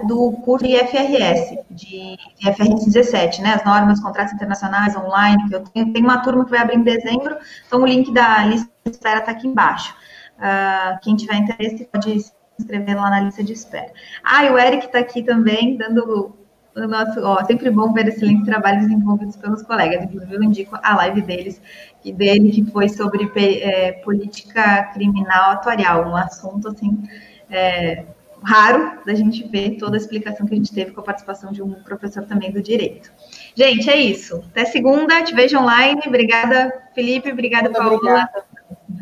do 0.07 0.32
curso 0.45 0.66
de 0.66 0.74
IFRS, 0.74 1.59
de 1.70 2.16
IFRS 2.41 2.85
17, 2.85 3.43
né, 3.43 3.55
as 3.55 3.65
normas, 3.65 4.01
contratos 4.01 4.35
internacionais 4.35 4.97
online, 4.97 5.49
que 5.49 5.55
eu 5.55 5.61
tenho, 5.61 5.93
tem 5.93 6.03
uma 6.03 6.19
turma 6.19 6.45
que 6.45 6.51
vai 6.51 6.61
abrir 6.61 6.77
em 6.77 6.82
dezembro, 6.82 7.37
então 7.66 7.81
o 7.81 7.87
link 7.87 8.12
da 8.12 8.45
lista 8.45 8.70
de 8.85 8.91
espera 8.91 9.20
está 9.20 9.32
aqui 9.32 9.47
embaixo. 9.47 9.95
Uh, 10.37 10.99
quem 11.03 11.16
tiver 11.16 11.37
interesse 11.37 11.89
pode 11.91 12.20
se 12.20 12.32
inscrever 12.59 12.97
lá 12.97 13.11
na 13.11 13.20
lista 13.20 13.43
de 13.43 13.53
espera. 13.53 13.93
Ah, 14.23 14.45
e 14.45 14.51
o 14.51 14.59
Eric 14.59 14.87
está 14.87 14.99
aqui 14.99 15.23
também, 15.23 15.77
dando 15.77 16.37
o 16.76 16.86
nosso, 16.86 17.20
ó, 17.22 17.44
sempre 17.44 17.70
bom 17.70 17.92
ver 17.92 18.09
excelentes 18.09 18.44
trabalhos 18.44 18.82
desenvolvidos 18.82 19.36
pelos 19.36 19.62
colegas, 19.62 20.05
inclusive 20.05 20.34
eu 20.34 20.42
indico 20.42 20.78
a 20.82 20.97
live 20.97 21.22
deles, 21.22 21.60
e 22.05 22.12
dele 22.12 22.51
que 22.51 22.64
foi 22.70 22.88
sobre 22.88 23.30
é, 23.36 23.92
política 23.92 24.84
criminal 24.94 25.52
atuarial, 25.52 26.09
um 26.09 26.16
assunto, 26.16 26.68
assim, 26.68 27.02
é, 27.51 28.05
raro 28.42 29.01
da 29.05 29.14
gente 29.14 29.47
ver 29.48 29.76
toda 29.76 29.97
a 29.97 29.98
explicação 29.98 30.47
que 30.47 30.55
a 30.55 30.56
gente 30.56 30.72
teve 30.72 30.92
com 30.92 31.01
a 31.01 31.05
participação 31.05 31.52
de 31.52 31.62
um 31.62 31.74
professor 31.82 32.24
também 32.24 32.51
do 32.51 32.62
direito. 32.62 33.12
Gente, 33.55 33.90
é 33.90 33.97
isso. 33.98 34.42
Até 34.51 34.64
segunda, 34.64 35.22
te 35.22 35.34
vejo 35.34 35.59
online. 35.59 36.01
Obrigada, 36.06 36.72
Felipe. 36.94 37.30
Obrigada, 37.30 37.68
Muito 37.68 37.78
Paula. 37.78 37.97
Obrigada. 37.97 38.44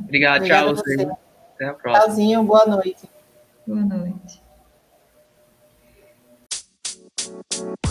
Obrigado, 0.01 0.45
tchau. 0.45 0.75
Você. 0.75 1.09
Até 1.55 1.67
a 1.67 1.75
próxima. 1.75 2.05
Tchauzinho, 2.05 2.43
boa 2.43 2.67
noite. 2.67 3.09
Boa 3.67 3.81
noite. 3.81 4.38
Thank 7.59 7.77
you 7.87 7.88